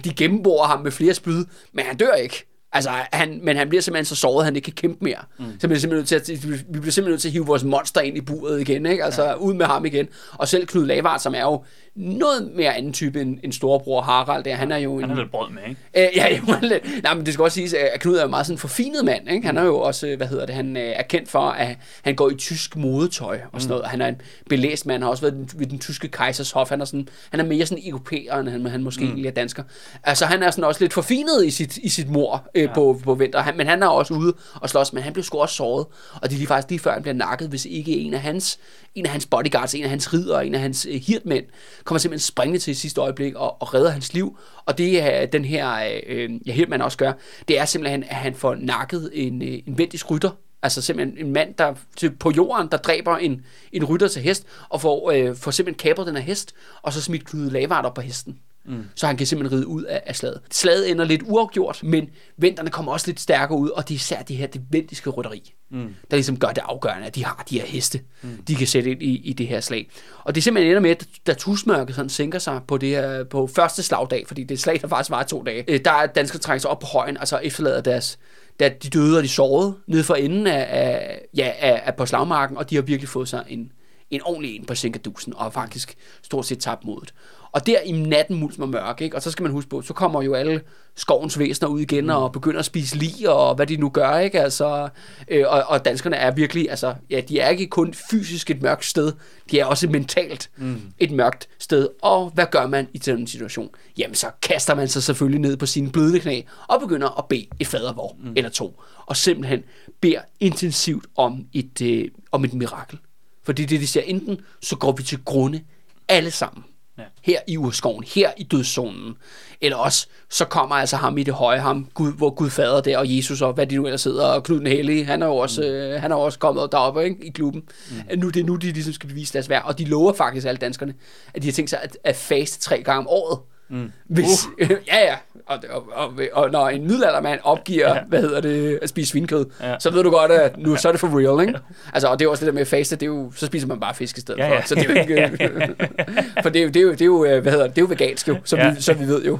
de 0.03 0.13
gennemborer 0.13 0.67
ham 0.67 0.79
med 0.79 0.91
flere 0.91 1.13
spyd, 1.13 1.45
men 1.73 1.85
han 1.85 1.97
dør 1.97 2.11
ikke. 2.13 2.45
Altså, 2.75 2.89
han, 3.11 3.39
men 3.43 3.57
han 3.57 3.69
bliver 3.69 3.81
simpelthen 3.81 4.05
så 4.05 4.15
såret, 4.15 4.41
at 4.43 4.45
han 4.45 4.55
ikke 4.55 4.65
kan 4.65 4.73
kæmpe 4.73 5.05
mere. 5.05 5.17
Mm. 5.39 5.45
Så 5.59 5.67
bliver 5.67 5.79
simpelthen 5.79 6.17
nødt 6.17 6.25
til 6.25 6.33
at, 6.33 6.43
vi 6.43 6.79
bliver 6.79 6.91
simpelthen 6.91 7.11
nødt 7.11 7.21
til 7.21 7.29
at 7.29 7.31
hive 7.31 7.45
vores 7.45 7.63
monster 7.63 8.01
ind 8.01 8.17
i 8.17 8.21
buret 8.21 8.61
igen, 8.61 8.85
ikke? 8.85 9.03
Altså, 9.03 9.23
ja. 9.23 9.33
ud 9.33 9.53
med 9.53 9.65
ham 9.65 9.85
igen. 9.85 10.07
Og 10.33 10.47
selv 10.47 10.67
Knud 10.67 10.85
Lavard, 10.85 11.19
som 11.19 11.35
er 11.35 11.41
jo 11.41 11.63
noget 11.95 12.51
mere 12.55 12.75
anden 12.75 12.93
type 12.93 13.21
end, 13.21 13.39
end 13.43 13.53
storebror 13.53 14.01
Harald, 14.01 14.43
der, 14.43 14.55
han 14.55 14.71
er 14.71 14.77
jo 14.77 14.95
en... 14.95 15.01
Han 15.01 15.11
er 15.11 15.15
lidt 15.15 15.31
brød 15.31 15.49
med, 15.49 15.61
ikke? 15.69 15.81
Øh, 15.97 16.17
ja, 16.17 16.37
jo, 16.37 16.53
lidt. 16.61 17.03
Nej, 17.03 17.13
men 17.13 17.25
det 17.25 17.33
skal 17.33 17.43
også 17.43 17.55
siges, 17.55 17.73
at 17.73 17.99
Knud 17.99 18.15
er 18.15 18.21
jo 18.21 18.27
meget 18.27 18.45
sådan 18.45 18.55
en 18.55 18.59
forfinet 18.59 19.05
mand. 19.05 19.29
Ikke? 19.29 19.45
Han 19.47 19.57
er 19.57 19.63
jo 19.63 19.79
også, 19.79 20.07
øh, 20.07 20.17
hvad 20.17 20.27
hedder 20.27 20.45
det, 20.45 20.55
han 20.55 20.77
øh, 20.77 20.83
er 20.83 21.03
kendt 21.03 21.29
for, 21.29 21.39
at 21.39 21.77
han 22.01 22.15
går 22.15 22.29
i 22.29 22.35
tysk 22.35 22.75
modetøj 22.75 23.39
og 23.51 23.61
sådan 23.61 23.69
noget. 23.69 23.89
Han 23.89 24.01
er 24.01 24.07
en 24.07 24.21
belæst 24.49 24.85
mand, 24.85 25.03
har 25.03 25.09
også 25.09 25.21
været 25.21 25.59
ved 25.59 25.67
den 25.67 25.79
tyske 25.79 26.07
kejsers 26.07 26.51
hof. 26.51 26.69
Han 26.69 26.81
er, 26.81 26.85
sådan, 26.85 27.07
han 27.29 27.39
er 27.39 27.43
mere 27.43 27.65
sådan 27.65 27.83
europæer, 27.87 28.39
end 28.39 28.49
han, 28.49 28.65
han 28.65 28.83
måske 28.83 29.01
mm. 29.01 29.07
egentlig 29.07 29.27
er 29.27 29.31
dansker. 29.31 29.63
Altså, 30.03 30.25
han 30.25 30.43
er 30.43 30.51
sådan 30.51 30.63
også 30.63 30.83
lidt 30.83 30.93
forfinet 30.93 31.45
i 31.45 31.51
sit, 31.51 31.77
i 31.77 31.89
sit 31.89 32.09
mor 32.09 32.47
øh, 32.55 32.63
ja. 32.63 32.73
på, 32.73 32.99
på 33.03 33.13
vinter. 33.13 33.39
Han, 33.39 33.57
men 33.57 33.67
han 33.67 33.83
er 33.83 33.87
også 33.87 34.13
ude 34.13 34.33
og 34.55 34.69
slås, 34.69 34.93
men 34.93 35.03
han 35.03 35.13
blev 35.13 35.23
sgu 35.23 35.37
også 35.37 35.55
såret. 35.55 35.85
Og 36.15 36.29
det 36.29 36.31
er 36.31 36.37
lige 36.37 36.47
faktisk 36.47 36.69
lige 36.69 36.79
før, 36.79 36.93
han 36.93 37.01
bliver 37.01 37.15
nakket, 37.15 37.49
hvis 37.49 37.65
ikke 37.65 37.91
en 37.91 38.13
af 38.13 38.19
hans, 38.21 38.59
en 38.95 39.05
af 39.05 39.11
hans 39.11 39.25
bodyguards, 39.25 39.75
en 39.75 39.83
af 39.83 39.89
hans 39.89 40.13
ridder, 40.13 40.39
en 40.39 40.55
af 40.55 40.61
hans 40.61 40.87
øh, 40.89 41.01
hirtmænd, 41.01 41.45
kommer 41.83 41.99
simpelthen 41.99 42.25
springende 42.25 42.59
til 42.59 42.71
i 42.71 42.73
sidste 42.73 43.01
øjeblik 43.01 43.35
og, 43.35 43.61
og 43.61 43.73
redder 43.73 43.89
hans 43.89 44.13
liv. 44.13 44.37
Og 44.65 44.77
det 44.77 45.01
er 45.01 45.25
den 45.25 45.45
her, 45.45 45.91
øh, 46.07 46.29
ja, 46.47 46.51
hirtmand 46.51 46.81
også 46.81 46.97
gør, 46.97 47.13
det 47.47 47.59
er 47.59 47.65
simpelthen, 47.65 48.03
at 48.03 48.15
han 48.15 48.35
får 48.35 48.55
nakket 48.55 49.09
en, 49.13 49.41
øh, 49.41 49.59
en 49.67 49.77
vendisk 49.77 50.11
rytter. 50.11 50.31
Altså 50.63 50.81
simpelthen 50.81 51.25
en 51.25 51.33
mand, 51.33 51.53
der 51.55 51.73
til, 51.97 52.11
på 52.11 52.31
jorden, 52.31 52.67
der 52.71 52.77
dræber 52.77 53.17
en, 53.17 53.45
en 53.71 53.85
rytter 53.85 54.07
til 54.07 54.21
hest, 54.21 54.45
og 54.69 54.81
får, 54.81 55.11
øh, 55.11 55.35
får 55.35 55.51
simpelthen 55.51 55.89
kapret 55.89 56.07
den 56.07 56.15
her 56.15 56.23
hest, 56.23 56.53
og 56.81 56.93
så 56.93 57.01
smidt 57.01 57.25
Knud 57.25 57.49
Lavard 57.49 57.85
op 57.85 57.93
på 57.93 58.01
hesten. 58.01 58.39
Mm. 58.65 58.83
Så 58.95 59.07
han 59.07 59.17
kan 59.17 59.27
simpelthen 59.27 59.59
ride 59.59 59.67
ud 59.67 59.83
af, 59.83 60.03
af 60.05 60.15
slaget. 60.15 60.41
Slaget 60.51 60.91
ender 60.91 61.05
lidt 61.05 61.21
uafgjort, 61.25 61.83
men 61.83 62.09
venterne 62.37 62.69
kommer 62.69 62.91
også 62.91 63.07
lidt 63.07 63.19
stærkere 63.19 63.57
ud, 63.57 63.69
og 63.69 63.87
det 63.87 63.93
er 63.93 63.95
især 63.95 64.21
det 64.21 64.35
her 64.35 64.47
det 64.47 64.61
vendiske 64.69 65.09
rytteri, 65.09 65.53
mm. 65.71 65.95
der 66.11 66.17
ligesom 66.17 66.39
gør 66.39 66.47
det 66.47 66.61
afgørende, 66.65 67.07
at 67.07 67.15
de 67.15 67.25
har 67.25 67.43
de 67.49 67.59
her 67.59 67.65
heste, 67.65 68.01
mm. 68.21 68.43
de 68.47 68.55
kan 68.55 68.67
sætte 68.67 68.91
ind 68.91 69.03
i, 69.03 69.15
i 69.15 69.33
det 69.33 69.47
her 69.47 69.59
slag. 69.59 69.89
Og 70.23 70.35
det 70.35 70.43
simpelthen 70.43 70.71
ender 70.71 70.81
med, 70.81 70.89
at 70.89 71.07
da 71.27 71.33
tusmørket 71.33 71.95
sådan 71.95 72.09
sænker 72.09 72.39
sig 72.39 72.61
på, 72.67 72.77
det 72.77 72.89
her, 72.89 73.23
på 73.23 73.47
første 73.47 73.83
slagdag, 73.83 74.27
fordi 74.27 74.43
det 74.43 74.55
er 74.55 74.59
slag, 74.59 74.81
der 74.81 74.87
faktisk 74.87 75.09
var 75.09 75.23
to 75.23 75.43
dage, 75.43 75.63
øh, 75.67 75.79
der 75.85 75.91
er 75.91 76.05
danskere 76.05 76.39
trækker 76.39 76.61
sig 76.61 76.69
op 76.69 76.79
på 76.79 76.87
højen, 76.87 77.17
altså 77.17 77.37
efterlader 77.37 77.81
deres 77.81 78.19
da 78.59 78.69
de 78.69 78.89
døde 78.89 79.17
og 79.17 79.23
de 79.23 79.29
sovede 79.29 79.75
nede 79.87 80.03
for 80.03 80.15
enden 80.15 80.47
af, 80.47 80.67
af, 80.69 81.21
ja, 81.37 81.51
af, 81.59 81.81
af 81.85 81.95
på 81.95 82.05
slagmarken, 82.05 82.57
og 82.57 82.69
de 82.69 82.75
har 82.75 82.81
virkelig 82.81 83.09
fået 83.09 83.27
sig 83.27 83.43
en, 83.47 83.71
en 84.11 84.21
ordentlig 84.23 84.55
en 84.55 84.65
på 84.65 84.75
Sinkadusen, 84.75 85.33
og 85.35 85.53
faktisk 85.53 85.95
stort 86.23 86.45
set 86.45 86.59
tabt 86.59 86.85
modet. 86.85 87.13
Og 87.53 87.67
der 87.67 87.79
i 87.79 87.91
natten 87.91 88.39
mulm 88.39 88.61
og 88.61 88.69
mørk, 88.69 89.01
ikke? 89.01 89.15
og 89.15 89.21
så 89.21 89.31
skal 89.31 89.43
man 89.43 89.51
huske 89.51 89.69
på, 89.69 89.81
så 89.81 89.93
kommer 89.93 90.21
jo 90.21 90.33
alle 90.33 90.61
skovens 90.95 91.39
væsener 91.39 91.69
ud 91.69 91.79
igen, 91.79 92.03
mm. 92.03 92.09
og 92.09 92.31
begynder 92.31 92.59
at 92.59 92.65
spise 92.65 92.97
lig, 92.97 93.29
og 93.29 93.55
hvad 93.55 93.67
de 93.67 93.77
nu 93.77 93.89
gør, 93.89 94.17
ikke? 94.17 94.41
Altså, 94.41 94.89
øh, 95.27 95.43
og, 95.47 95.63
og 95.67 95.85
danskerne 95.85 96.15
er 96.15 96.31
virkelig, 96.31 96.69
altså, 96.69 96.95
ja, 97.09 97.21
de 97.21 97.39
er 97.39 97.49
ikke 97.49 97.67
kun 97.67 97.93
fysisk 97.93 98.49
et 98.49 98.61
mørkt 98.61 98.85
sted, 98.85 99.13
de 99.51 99.59
er 99.59 99.65
også 99.65 99.87
mentalt 99.87 100.49
mm. 100.57 100.81
et 100.99 101.11
mørkt 101.11 101.49
sted. 101.59 101.89
Og 102.01 102.29
hvad 102.29 102.45
gør 102.51 102.67
man 102.67 102.87
i 102.93 102.99
sådan 102.99 103.19
en 103.19 103.27
situation? 103.27 103.69
Jamen, 103.97 104.15
så 104.15 104.27
kaster 104.41 104.75
man 104.75 104.87
sig 104.87 105.03
selvfølgelig 105.03 105.41
ned 105.41 105.57
på 105.57 105.65
sine 105.65 105.91
bløde 105.91 106.19
knæ, 106.19 106.41
og 106.67 106.79
begynder 106.79 107.19
at 107.19 107.25
bede 107.29 107.47
et 107.59 107.67
fadervor 107.67 108.15
mm. 108.23 108.33
eller 108.35 108.49
to, 108.49 108.81
og 109.05 109.17
simpelthen 109.17 109.63
beder 110.01 110.19
intensivt 110.39 111.05
om 111.15 111.45
et, 111.53 111.81
øh, 111.81 112.07
om 112.31 112.45
et 112.45 112.53
mirakel. 112.53 112.99
Fordi 113.43 113.65
det, 113.65 113.81
de 113.81 113.87
siger, 113.87 114.03
enten 114.03 114.41
så 114.61 114.75
går 114.75 114.91
vi 114.91 115.03
til 115.03 115.19
grunde 115.25 115.61
alle 116.07 116.31
sammen, 116.31 116.63
ja. 116.97 117.03
her 117.21 117.39
i 117.47 117.57
urskoven, 117.57 118.03
her 118.15 118.31
i 118.37 118.43
dødszonen, 118.43 119.15
eller 119.61 119.77
også 119.77 120.07
så 120.29 120.45
kommer 120.45 120.75
altså 120.75 120.97
ham 120.97 121.17
i 121.17 121.23
det 121.23 121.33
høje, 121.33 121.59
ham, 121.59 121.87
Gud, 121.93 122.13
hvor 122.13 122.29
Gud 122.29 122.49
fader 122.49 122.81
der, 122.81 122.97
og 122.97 123.15
Jesus 123.17 123.41
og 123.41 123.53
hvad 123.53 123.67
de 123.67 123.75
nu 123.75 123.85
ellers 123.85 124.01
sidder, 124.01 124.25
og 124.25 124.43
Knud 124.43 124.59
den 124.59 124.67
Hellige, 124.67 125.05
han 125.05 125.21
er 125.21 125.25
jo 125.25 125.35
også, 125.35 125.61
mm. 125.61 125.67
øh, 125.67 126.01
han 126.01 126.11
er 126.11 126.15
også 126.15 126.39
kommet 126.39 126.71
deroppe 126.71 127.03
ikke, 127.03 127.25
i 127.25 127.29
klubben. 127.29 127.63
Mm. 127.91 128.19
Nu, 128.19 128.29
det 128.29 128.39
er 128.39 128.43
nu, 128.43 128.55
de 128.55 128.71
ligesom 128.71 128.93
skal 128.93 129.09
bevise 129.09 129.33
deres 129.33 129.49
værd, 129.49 129.63
og 129.65 129.79
de 129.79 129.85
lover 129.85 130.13
faktisk 130.13 130.47
alle 130.47 130.57
danskerne, 130.57 130.93
at 131.33 131.41
de 131.41 131.47
har 131.47 131.53
tænkt 131.53 131.69
sig 131.69 131.79
at, 131.81 131.97
at 132.03 132.15
faste 132.15 132.59
tre 132.59 132.83
gange 132.83 132.99
om 132.99 133.07
året. 133.07 133.39
Mm. 133.69 133.91
Hvis, 134.05 134.45
uh. 134.61 134.69
ja, 134.91 135.05
ja. 135.05 135.15
Og, 135.45 135.59
og, 135.69 135.83
og, 135.93 136.13
og, 136.33 136.51
når 136.51 136.69
en 136.69 136.87
middelaldermand 136.87 137.39
opgiver, 137.43 137.95
ja. 137.95 138.01
hvad 138.07 138.21
hedder 138.21 138.41
det, 138.41 138.79
at 138.81 138.89
spise 138.89 139.09
svinkød, 139.09 139.45
ja. 139.61 139.75
så 139.79 139.91
ved 139.91 140.03
du 140.03 140.09
godt, 140.09 140.31
at 140.31 140.57
nu 140.57 140.75
så 140.75 140.87
er 140.87 140.91
det 140.91 140.99
for 140.99 141.07
real, 141.07 141.47
ikke? 141.47 141.59
Altså, 141.93 142.07
og 142.07 142.19
det 142.19 142.25
er 142.25 142.29
også 142.29 142.45
det 142.45 142.53
der 142.53 142.59
med 142.59 142.65
faste, 142.65 142.95
det 142.95 143.03
er 143.03 143.07
jo, 143.07 143.31
så 143.35 143.45
spiser 143.45 143.67
man 143.67 143.79
bare 143.79 143.93
fisk 143.93 144.17
i 144.17 144.21
stedet 144.21 144.39
ja, 144.39 144.47
ja. 144.47 144.59
for. 144.59 144.67
Så 144.67 144.75
det 144.75 144.89
er 144.89 144.93
jo 144.93 145.01
ikke, 145.01 145.37
for 146.43 146.49
det 146.49 146.59
er 146.59 146.63
jo, 146.63 146.69
det 146.69 146.75
er 146.75 146.81
jo, 146.81 146.91
det 146.91 147.01
er 147.01 147.05
jo, 147.05 147.19
hvad 147.41 147.51
hedder 147.51 147.67
det, 147.67 147.75
det 147.75 147.81
er 147.81 147.85
jo 147.85 147.87
vegansk 147.89 148.27
jo, 148.27 148.37
som, 148.43 148.59
ja. 148.59 148.73
vi, 148.73 148.81
som 148.81 148.99
vi 148.99 149.07
ved 149.07 149.23
jo. 149.23 149.39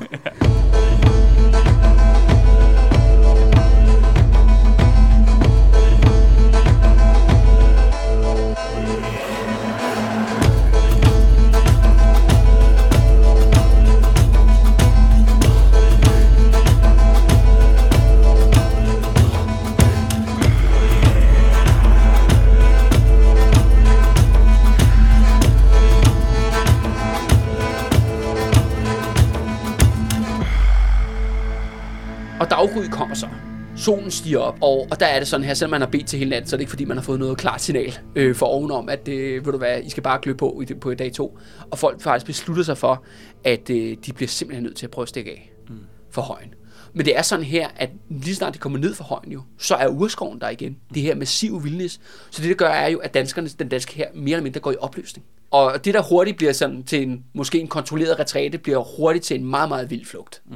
Afgry 32.52 32.84
kommer 32.92 33.16
så. 33.16 33.28
Solen 33.76 34.12
stiger 34.12 34.40
op, 34.40 34.58
og, 34.62 34.88
og 34.92 35.00
der 35.00 35.06
er 35.06 35.20
det 35.20 35.28
sådan 35.28 35.46
her, 35.46 35.54
selvom 35.54 35.72
man 35.72 35.82
har 35.82 35.88
bedt 35.88 36.08
til 36.08 36.20
hele 36.20 36.30
natten, 36.30 36.50
så 36.50 36.56
er 36.56 36.58
det 36.58 36.62
ikke 36.62 36.70
fordi, 36.70 36.86
man 36.86 36.98
har 36.98 37.04
fået 37.04 37.20
noget 37.20 37.38
klart 37.38 37.62
signal 37.62 38.00
øh, 38.16 38.36
for 38.36 38.46
ovenom, 38.46 38.90
at 38.90 39.08
øh, 39.08 39.46
ved 39.46 39.52
du 39.52 39.58
hvad, 39.58 39.82
I 39.84 39.90
skal 39.90 40.04
bare 40.04 40.20
gløbe 40.22 40.38
på 40.38 40.64
i, 40.70 40.74
på 40.74 40.94
dag 40.94 41.14
to. 41.14 41.38
Og 41.72 41.80
folk 41.80 42.02
faktisk 42.02 42.26
beslutter 42.26 42.64
sig 42.64 42.78
for, 42.78 43.04
at 43.44 43.70
øh, 43.70 43.98
de 44.06 44.14
bliver 44.14 44.28
simpelthen 44.28 44.64
nødt 44.64 44.76
til 44.76 44.86
at 44.86 44.92
prøve 44.92 45.04
at 45.04 45.10
stikke 45.10 45.32
af 45.32 45.52
mm. 45.70 45.76
for 46.12 46.22
højen. 46.22 46.54
Men 46.94 47.06
det 47.06 47.18
er 47.18 47.22
sådan 47.22 47.46
her, 47.46 47.68
at 47.76 47.90
lige 48.10 48.36
snart 48.36 48.54
de 48.54 48.60
kommer 48.60 48.80
ned 48.80 48.94
fra 48.94 49.06
højen 49.06 49.32
jo, 49.32 49.42
så 49.58 49.76
er 49.76 49.88
urskoven 49.88 50.42
der 50.42 50.50
igen. 50.50 50.78
Det 50.94 51.02
her 51.02 51.16
massive 51.16 51.64
vildnis. 51.64 52.00
Så 52.32 52.42
det, 52.42 52.50
det 52.50 52.58
gør, 52.58 52.70
er 52.70 52.88
jo, 52.88 52.98
at 52.98 53.14
danskerne, 53.14 53.48
den 53.48 53.70
danske 53.70 53.96
her 53.96 54.06
mere 54.14 54.34
eller 54.34 54.44
mindre 54.44 54.60
går 54.60 54.72
i 54.72 54.76
opløsning. 54.80 55.26
Og 55.52 55.86
det, 55.86 55.94
der 55.94 56.02
hurtigt 56.02 56.38
bliver 56.38 56.54
sådan 56.54 56.84
til 56.84 57.02
en, 57.04 57.24
måske 57.34 57.60
en 57.60 57.68
kontrolleret 57.68 58.20
retræte, 58.20 58.58
bliver 58.58 58.84
hurtigt 58.98 59.26
til 59.26 59.40
en 59.40 59.46
meget, 59.46 59.70
meget 59.70 59.90
vild 59.90 60.06
flugt. 60.06 60.42
Mm. 60.46 60.56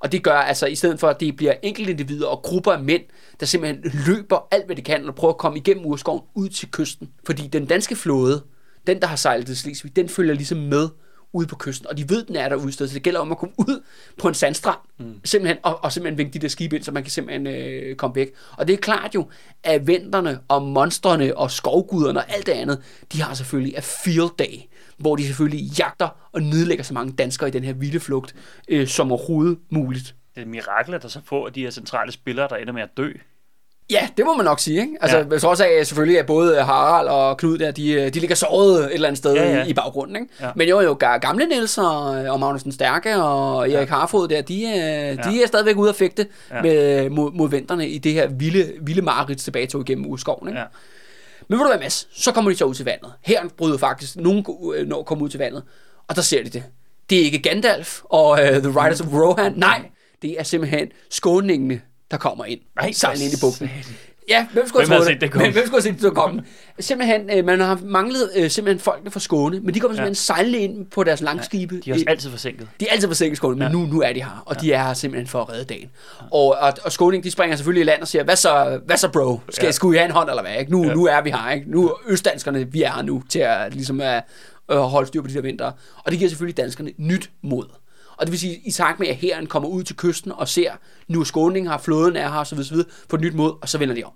Og 0.00 0.12
det 0.12 0.22
gør 0.24 0.36
altså, 0.36 0.66
i 0.66 0.74
stedet 0.74 1.00
for, 1.00 1.08
at 1.08 1.20
det 1.20 1.36
bliver 1.36 1.54
enkeltindivider 1.62 2.26
og 2.26 2.42
grupper 2.42 2.72
af 2.72 2.82
mænd, 2.82 3.02
der 3.40 3.46
simpelthen 3.46 3.92
løber 4.06 4.48
alt, 4.50 4.66
hvad 4.66 4.76
de 4.76 4.82
kan, 4.82 5.08
og 5.08 5.14
prøver 5.14 5.34
at 5.34 5.38
komme 5.38 5.58
igennem 5.58 5.86
urskoven 5.86 6.22
ud 6.34 6.48
til 6.48 6.70
kysten. 6.70 7.08
Fordi 7.26 7.46
den 7.46 7.66
danske 7.66 7.96
flåde, 7.96 8.42
den 8.86 9.00
der 9.00 9.06
har 9.06 9.16
sejlet 9.16 9.46
til 9.46 9.56
Slesvig, 9.56 9.96
den 9.96 10.08
følger 10.08 10.34
ligesom 10.34 10.58
med 10.58 10.88
ude 11.32 11.46
på 11.46 11.56
kysten, 11.56 11.86
og 11.86 11.98
de 11.98 12.08
ved, 12.08 12.24
den 12.24 12.36
er 12.36 12.48
derude 12.48 12.72
sted, 12.72 12.88
så 12.88 12.94
det 12.94 13.02
gælder 13.02 13.20
om 13.20 13.32
at 13.32 13.38
komme 13.38 13.54
ud 13.58 13.82
på 14.18 14.28
en 14.28 14.34
sandstrand, 14.34 14.78
mm. 14.98 15.20
simpelthen, 15.24 15.58
og, 15.62 15.84
og 15.84 15.92
simpelthen 15.92 16.18
vinke 16.18 16.32
de 16.32 16.38
der 16.38 16.48
skibe 16.48 16.76
ind, 16.76 16.84
så 16.84 16.92
man 16.92 17.02
kan 17.02 17.10
simpelthen 17.10 17.46
øh, 17.46 17.96
komme 17.96 18.14
væk. 18.16 18.32
Og 18.56 18.68
det 18.68 18.72
er 18.72 18.76
klart 18.76 19.14
jo, 19.14 19.28
at 19.62 19.86
venterne 19.86 20.40
og 20.48 20.62
monstrene 20.62 21.36
og 21.36 21.50
skovguderne 21.50 22.18
og 22.18 22.34
alt 22.34 22.46
det 22.46 22.52
andet, 22.52 22.82
de 23.12 23.22
har 23.22 23.34
selvfølgelig 23.34 23.76
a 23.76 23.80
field 23.80 24.30
day 24.38 24.67
hvor 24.98 25.16
de 25.16 25.26
selvfølgelig 25.26 25.78
jagter 25.78 26.08
og 26.32 26.42
nedlægger 26.42 26.84
så 26.84 26.94
mange 26.94 27.12
danskere 27.12 27.48
i 27.48 27.52
den 27.52 27.64
her 27.64 27.72
vilde 27.72 28.00
flugt 28.00 28.34
øh, 28.68 28.86
som 28.86 29.12
overhovedet 29.12 29.58
muligt. 29.70 30.14
Det 30.34 30.40
er 30.40 30.42
et 30.42 30.48
mirakel, 30.48 30.94
at 30.94 31.02
der 31.02 31.08
så 31.08 31.20
få 31.24 31.46
af 31.46 31.52
de 31.52 31.62
her 31.62 31.70
centrale 31.70 32.12
spillere, 32.12 32.48
der 32.48 32.56
ender 32.56 32.72
med 32.72 32.82
at 32.82 32.96
dø. 32.96 33.12
Ja, 33.90 34.08
det 34.16 34.24
må 34.24 34.36
man 34.36 34.44
nok 34.44 34.60
sige. 34.60 34.80
Ikke? 34.80 34.96
Altså, 35.00 35.26
ja. 35.30 35.38
så 35.38 35.48
også 35.48 35.64
af 35.64 35.86
selvfølgelig, 35.86 36.18
at 36.18 36.26
både 36.26 36.62
Harald 36.62 37.08
og 37.08 37.36
Knud 37.36 37.58
der, 37.58 37.70
de, 37.70 37.92
øh, 37.92 38.14
de 38.14 38.20
ligger 38.20 38.36
såret 38.36 38.84
et 38.84 38.94
eller 38.94 39.08
andet 39.08 39.18
sted 39.18 39.34
ja, 39.34 39.56
ja. 39.56 39.64
I, 39.64 39.72
baggrunden. 39.72 40.16
Ikke? 40.16 40.28
Ja. 40.40 40.50
Men 40.56 40.68
jo, 40.68 40.80
jo, 40.80 40.94
gamle 41.20 41.46
Niels 41.46 41.78
og, 41.78 42.04
og 42.04 42.40
Magnussen 42.40 42.72
Stærke 42.72 43.16
og 43.16 43.70
Erik 43.70 43.88
ja. 43.88 43.94
Harfod 43.94 44.28
der, 44.28 44.42
de, 44.42 44.54
øh, 44.54 44.68
ja. 44.68 45.12
de 45.12 45.42
er 45.42 45.46
stadigvæk 45.46 45.76
ude 45.76 45.88
at 45.88 45.96
fægte 45.96 46.26
ja. 46.50 46.62
med, 46.62 47.10
mod, 47.10 47.32
mod 47.32 47.50
venterne 47.50 47.88
i 47.88 47.98
det 47.98 48.12
her 48.12 48.26
vilde, 48.26 48.72
vilde 48.80 49.02
mareridt 49.02 49.38
tilbage 49.38 49.80
igennem 49.80 50.06
urskoven. 50.06 50.48
Ikke? 50.48 50.60
Ja. 50.60 50.66
Men 51.48 51.58
ved 51.58 51.64
du 51.64 51.70
hvad, 51.70 51.80
Mads? 51.80 52.08
Så 52.12 52.32
kommer 52.32 52.50
de 52.50 52.56
så 52.56 52.64
ud 52.64 52.74
til 52.74 52.84
vandet. 52.84 53.12
Her 53.24 53.48
bryder 53.56 53.78
faktisk 53.78 54.16
nogen 54.16 54.46
øh, 54.74 54.86
når 54.86 55.02
kommer 55.02 55.24
ud 55.24 55.30
til 55.30 55.38
vandet, 55.38 55.62
og 56.08 56.16
der 56.16 56.22
ser 56.22 56.44
de 56.44 56.50
det. 56.50 56.64
Det 57.10 57.18
er 57.20 57.22
ikke 57.22 57.38
Gandalf 57.38 58.00
og 58.04 58.30
uh, 58.30 58.38
The 58.38 58.68
Riders 58.68 59.00
of 59.00 59.06
Rohan. 59.06 59.52
Nej, 59.56 59.90
det 60.22 60.38
er 60.38 60.42
simpelthen 60.42 60.88
skåningene, 61.10 61.80
der 62.10 62.16
kommer 62.16 62.44
ind. 62.44 62.60
Nej, 62.76 62.92
sejlen 62.92 63.22
ind 63.22 63.32
i 63.32 63.36
bugten. 63.40 63.70
Ja, 64.28 64.46
hvem 64.52 64.68
skulle 64.68 64.88
have 64.88 65.04
set 65.04 65.20
det 65.20 65.30
komme? 65.30 65.50
Hvem 65.50 65.66
skulle 65.66 65.82
have 65.82 65.94
set 65.94 66.02
det 66.02 66.14
komme? 66.14 66.42
Simpelthen, 66.80 67.30
øh, 67.30 67.44
man 67.44 67.60
har 67.60 67.80
manglet 67.84 68.30
øh, 68.36 68.50
simpelthen 68.50 68.80
folkene 68.80 69.10
fra 69.10 69.20
Skåne, 69.20 69.60
men 69.60 69.74
de 69.74 69.80
kommer 69.80 69.94
simpelthen 69.94 70.12
ja. 70.12 70.14
sejlende 70.14 70.58
ind 70.58 70.86
på 70.86 71.04
deres 71.04 71.20
langskibe. 71.20 71.74
Ja, 71.74 71.80
de 71.80 71.90
er 71.90 71.94
også 71.94 72.04
altid 72.08 72.30
forsinket. 72.30 72.68
De 72.80 72.88
er 72.88 72.92
altid 72.92 73.08
forsinket 73.08 73.36
Skåne, 73.36 73.56
men 73.56 73.66
ja. 73.66 73.72
nu, 73.72 73.78
nu 73.78 74.00
er 74.00 74.12
de 74.12 74.22
her, 74.22 74.42
og 74.46 74.56
ja. 74.56 74.60
de 74.60 74.72
er 74.72 74.84
her 74.84 74.94
simpelthen 74.94 75.26
for 75.26 75.40
at 75.40 75.48
redde 75.48 75.64
dagen. 75.64 75.90
Ja. 76.20 76.26
Og, 76.30 76.56
og, 76.60 76.72
og 76.84 76.92
Skåning, 76.92 77.24
de 77.24 77.30
springer 77.30 77.56
selvfølgelig 77.56 77.80
i 77.80 77.84
land 77.84 78.02
og 78.02 78.08
siger, 78.08 78.24
hvad 78.24 78.36
så, 78.36 78.80
hvad 78.86 78.96
så 78.96 79.08
bro? 79.08 79.40
Skal, 79.50 79.66
ja. 79.66 79.72
Skulle 79.72 79.96
I 79.96 79.98
have 79.98 80.06
en 80.06 80.12
hånd 80.12 80.28
eller 80.28 80.42
hvad? 80.42 80.56
Ikke? 80.60 80.72
Nu, 80.72 80.84
ja. 80.84 80.94
nu 80.94 81.06
er 81.06 81.22
vi 81.22 81.30
her, 81.30 81.50
ikke? 81.50 81.70
Nu 81.70 81.88
er 81.88 81.92
østdanskerne, 82.06 82.72
vi 82.72 82.82
er 82.82 82.92
her 82.92 83.02
nu 83.02 83.22
til 83.28 83.38
at, 83.38 83.74
ligesom, 83.74 84.00
at, 84.00 84.24
at 84.68 84.88
holde 84.88 85.06
styr 85.08 85.22
på 85.22 85.28
de 85.28 85.34
der 85.34 85.40
vinter. 85.40 85.72
Og 86.04 86.10
det 86.10 86.18
giver 86.18 86.28
selvfølgelig 86.28 86.56
danskerne 86.56 86.90
nyt 86.98 87.30
mod. 87.42 87.64
Og 88.18 88.26
det 88.26 88.30
vil 88.32 88.40
sige, 88.40 88.60
i 88.64 88.70
takt 88.70 89.00
med, 89.00 89.08
at 89.08 89.16
herren 89.16 89.46
kommer 89.46 89.68
ud 89.68 89.82
til 89.82 89.96
kysten 89.96 90.32
og 90.32 90.48
ser, 90.48 90.72
nu 91.08 91.20
er 91.20 91.24
Skåning 91.24 91.70
her, 91.70 91.78
flåden 91.78 92.16
er 92.16 92.30
her, 92.30 92.44
så 92.44 92.54
videre, 92.54 92.84
på 93.08 93.16
et 93.16 93.22
nyt 93.22 93.34
mod, 93.34 93.54
og 93.62 93.68
så 93.68 93.78
vender 93.78 93.94
de 93.94 94.04
om. 94.04 94.12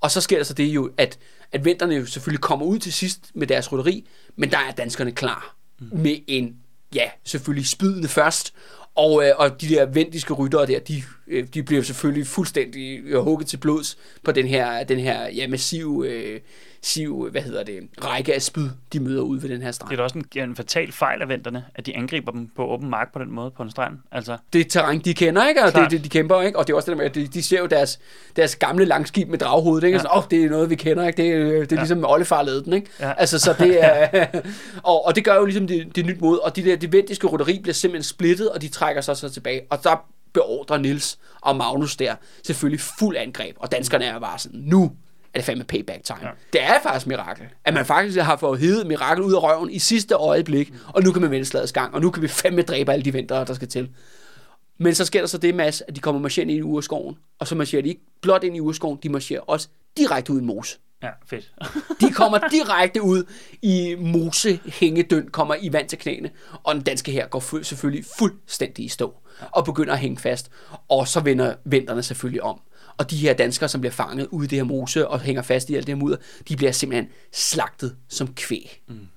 Og 0.00 0.10
så 0.10 0.20
sker 0.20 0.36
der 0.36 0.44
så 0.44 0.54
det 0.54 0.64
jo, 0.64 0.90
at, 0.98 1.18
at 1.52 1.64
venterne 1.64 1.94
jo 1.94 2.06
selvfølgelig 2.06 2.40
kommer 2.40 2.66
ud 2.66 2.78
til 2.78 2.92
sidst 2.92 3.30
med 3.34 3.46
deres 3.46 3.72
rytteri, 3.72 4.08
men 4.36 4.50
der 4.50 4.58
er 4.58 4.72
danskerne 4.72 5.12
klar 5.12 5.56
mm. 5.80 5.88
med 5.92 6.16
en, 6.26 6.56
ja, 6.94 7.10
selvfølgelig 7.24 7.68
spydende 7.68 8.08
først, 8.08 8.54
og, 8.94 9.24
øh, 9.26 9.32
og 9.36 9.60
de 9.60 9.68
der 9.68 9.86
vendiske 9.86 10.34
ryttere 10.34 10.66
der, 10.66 10.80
de, 10.80 11.02
øh, 11.32 11.46
de 11.54 11.62
bliver 11.62 11.82
selvfølgelig 11.82 12.26
fuldstændig 12.26 13.00
øh, 13.04 13.20
hugget 13.20 13.46
til 13.48 13.56
blods 13.56 13.98
på 14.24 14.32
den 14.32 14.46
her, 14.46 14.84
den 14.84 14.98
her 14.98 15.28
ja, 15.28 15.48
massive 15.48 16.08
øh, 16.08 16.40
siv, 16.82 17.28
hvad 17.30 17.42
hedder 17.42 17.62
det, 17.62 17.88
række 18.04 18.34
af 18.34 18.42
spyd, 18.42 18.68
de 18.92 19.00
møder 19.00 19.22
ud 19.22 19.40
ved 19.40 19.48
den 19.48 19.62
her 19.62 19.72
strand. 19.72 19.90
Det 19.90 19.94
er 19.94 19.96
da 19.96 20.02
også 20.02 20.18
en, 20.18 20.42
en 20.42 20.56
fatal 20.56 20.92
fejl 20.92 21.22
af 21.22 21.28
venterne, 21.28 21.64
at 21.74 21.86
de 21.86 21.96
angriber 21.96 22.32
dem 22.32 22.48
på 22.56 22.66
åben 22.66 22.90
mark 22.90 23.12
på 23.12 23.18
den 23.18 23.30
måde 23.30 23.50
på 23.50 23.62
en 23.62 23.70
strand. 23.70 23.94
Altså. 24.12 24.36
Det 24.52 24.60
er 24.60 24.64
terræn, 24.64 24.98
de 24.98 25.14
kender, 25.14 25.48
ikke? 25.48 25.64
Og 25.64 25.74
det, 25.74 25.90
det, 25.90 26.04
de 26.04 26.08
kæmper, 26.08 26.42
ikke? 26.42 26.58
Og 26.58 26.66
det 26.66 26.72
er 26.72 26.76
også 26.76 26.90
det 26.90 26.98
der 26.98 27.02
med, 27.02 27.10
at 27.10 27.14
de, 27.14 27.26
de 27.26 27.42
ser 27.42 27.58
jo 27.58 27.66
deres, 27.66 28.00
deres 28.36 28.56
gamle 28.56 28.84
langskib 28.84 29.28
med 29.28 29.38
draghovedet, 29.38 29.86
ikke? 29.86 29.96
Ja. 29.96 30.02
Sådan, 30.02 30.18
oh, 30.18 30.22
det 30.30 30.44
er 30.44 30.50
noget, 30.50 30.70
vi 30.70 30.74
kender, 30.74 31.06
ikke? 31.06 31.22
Det, 31.22 31.32
er, 31.32 31.38
det 31.38 31.72
er 31.72 31.76
ja. 31.76 31.76
ligesom 31.76 32.04
oldefar 32.04 32.42
den, 32.42 32.72
ikke? 32.72 32.86
Ja. 33.00 33.12
Altså, 33.12 33.38
så 33.38 33.54
det 33.58 33.78
er... 33.84 34.26
og, 34.82 35.06
og 35.06 35.14
det 35.14 35.24
gør 35.24 35.34
jo 35.34 35.44
ligesom 35.44 35.66
det, 35.66 35.96
det 35.96 36.06
nyt 36.06 36.20
mod, 36.20 36.38
og 36.38 36.56
de 36.56 36.64
der, 36.64 36.76
det 36.76 36.92
vendiske 36.92 37.26
rytteri 37.26 37.58
bliver 37.62 37.74
simpelthen 37.74 38.02
splittet, 38.02 38.50
og 38.50 38.62
de 38.62 38.68
trækker 38.68 39.02
sig 39.02 39.16
så 39.16 39.28
tilbage. 39.28 39.60
Og 39.70 39.84
der 39.84 40.04
beordrer 40.32 40.78
Nils 40.78 41.18
og 41.40 41.56
Magnus 41.56 41.96
der 41.96 42.14
selvfølgelig 42.46 42.80
fuld 42.98 43.16
angreb, 43.16 43.56
og 43.58 43.72
danskerne 43.72 44.04
er 44.04 44.18
bare 44.18 44.38
sådan, 44.38 44.60
nu 44.60 44.92
er 45.34 45.38
det 45.38 45.44
fandme 45.44 45.64
payback 45.64 46.04
time. 46.04 46.18
Ja. 46.22 46.28
Det 46.52 46.62
er 46.62 46.82
faktisk 46.82 47.06
mirakel, 47.06 47.44
at 47.64 47.74
man 47.74 47.86
faktisk 47.86 48.18
har 48.18 48.36
fået 48.36 48.60
hivet 48.60 48.86
mirakel 48.86 49.24
ud 49.24 49.32
af 49.32 49.42
røven 49.42 49.70
i 49.70 49.78
sidste 49.78 50.14
øjeblik, 50.14 50.72
og 50.88 51.02
nu 51.02 51.12
kan 51.12 51.22
man 51.22 51.30
vende 51.30 51.44
slagets 51.44 51.72
gang, 51.72 51.94
og 51.94 52.00
nu 52.00 52.10
kan 52.10 52.22
vi 52.22 52.28
fandme 52.28 52.62
dræbe 52.62 52.92
alle 52.92 53.04
de 53.04 53.12
ventere, 53.12 53.44
der 53.44 53.54
skal 53.54 53.68
til. 53.68 53.88
Men 54.78 54.94
så 54.94 55.04
sker 55.04 55.20
der 55.20 55.26
så 55.26 55.38
det, 55.38 55.54
Mads, 55.54 55.80
at 55.80 55.96
de 55.96 56.00
kommer 56.00 56.20
marcherende 56.20 56.54
ind 56.54 56.58
i 56.58 56.62
urskoven, 56.62 57.18
og 57.38 57.46
så 57.46 57.54
marcherer 57.54 57.82
de 57.82 57.88
ikke 57.88 58.00
blot 58.20 58.44
ind 58.44 58.56
i 58.56 58.60
urskoven, 58.60 58.98
de 59.02 59.08
marcherer 59.08 59.40
også 59.40 59.68
direkte 59.96 60.32
ud 60.32 60.40
i 60.40 60.44
mos. 60.44 60.80
Ja, 61.02 61.08
fedt. 61.26 61.52
de 62.00 62.12
kommer 62.12 62.38
direkte 62.38 63.02
ud 63.02 63.24
i 63.62 63.96
mose 63.98 64.60
hængedøn, 64.66 65.28
kommer 65.28 65.54
i 65.60 65.72
vand 65.72 65.88
til 65.88 65.98
knæene, 65.98 66.30
og 66.62 66.74
den 66.74 66.82
danske 66.82 67.12
her 67.12 67.26
går 67.26 67.62
selvfølgelig 67.62 68.04
fuldstændig 68.18 68.84
i 68.84 68.88
stå, 68.88 69.14
og 69.50 69.64
begynder 69.64 69.92
at 69.92 69.98
hænge 69.98 70.18
fast, 70.18 70.50
og 70.88 71.08
så 71.08 71.20
vender 71.20 71.54
venterne 71.64 72.02
selvfølgelig 72.02 72.42
om. 72.42 72.60
Og 72.96 73.10
de 73.10 73.16
her 73.16 73.32
danskere, 73.32 73.68
som 73.68 73.80
bliver 73.80 73.92
fanget 73.92 74.26
ude 74.30 74.44
i 74.44 74.48
det 74.48 74.58
her 74.58 74.64
mose 74.64 75.08
og 75.08 75.20
hænger 75.20 75.42
fast 75.42 75.70
i 75.70 75.74
alt 75.74 75.86
det 75.86 75.94
her 75.94 76.00
mudder, 76.00 76.16
de 76.48 76.56
bliver 76.56 76.72
simpelthen 76.72 77.08
slagtet 77.32 77.96
som 78.08 78.34
kvæg. 78.34 78.82
Mm. 78.88 79.08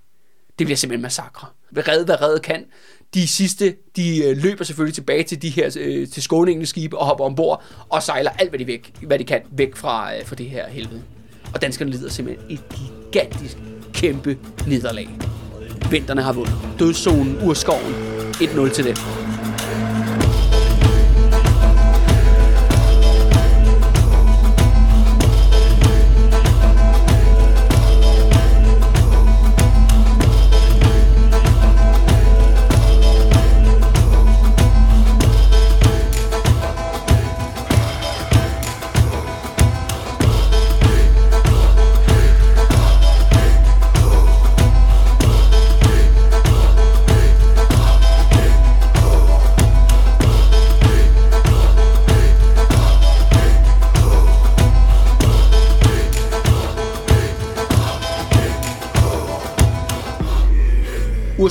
Det 0.59 0.67
bliver 0.67 0.77
simpelthen 0.77 1.01
massakre. 1.01 1.47
Redde 1.77 2.05
hvad 2.05 2.21
redde 2.21 2.39
kan. 2.39 2.65
De 3.13 3.27
sidste, 3.27 3.75
de 3.95 4.23
øh, 4.23 4.37
løber 4.37 4.63
selvfølgelig 4.63 4.95
tilbage 4.95 5.23
til 5.23 5.41
de 5.41 5.49
her 5.49 5.77
øh, 5.79 6.07
til 6.07 6.23
skåningende 6.23 6.65
skibe 6.65 6.97
og 6.97 7.05
hopper 7.05 7.25
ombord 7.25 7.63
og 7.89 8.03
sejler 8.03 8.31
alt, 8.31 8.49
hvad 8.49 8.59
de, 8.59 8.67
væk, 8.67 8.93
hvad 9.01 9.19
de 9.19 9.23
kan 9.23 9.41
væk 9.51 9.75
fra, 9.75 10.15
øh, 10.17 10.25
fra 10.25 10.35
det 10.35 10.49
her 10.49 10.67
helvede. 10.67 11.03
Og 11.53 11.61
danskerne 11.61 11.91
lider 11.91 12.09
simpelthen 12.09 12.51
et 12.51 12.61
gigantisk, 12.69 13.57
kæmpe 13.93 14.37
nederlag. 14.67 15.09
Vinterne 15.91 16.21
har 16.21 16.33
vundet. 16.33 16.55
Dødszonen, 16.79 17.37
urskoven. 17.43 17.93
1-0 18.33 18.73
til 18.73 18.83
det. 18.83 19.34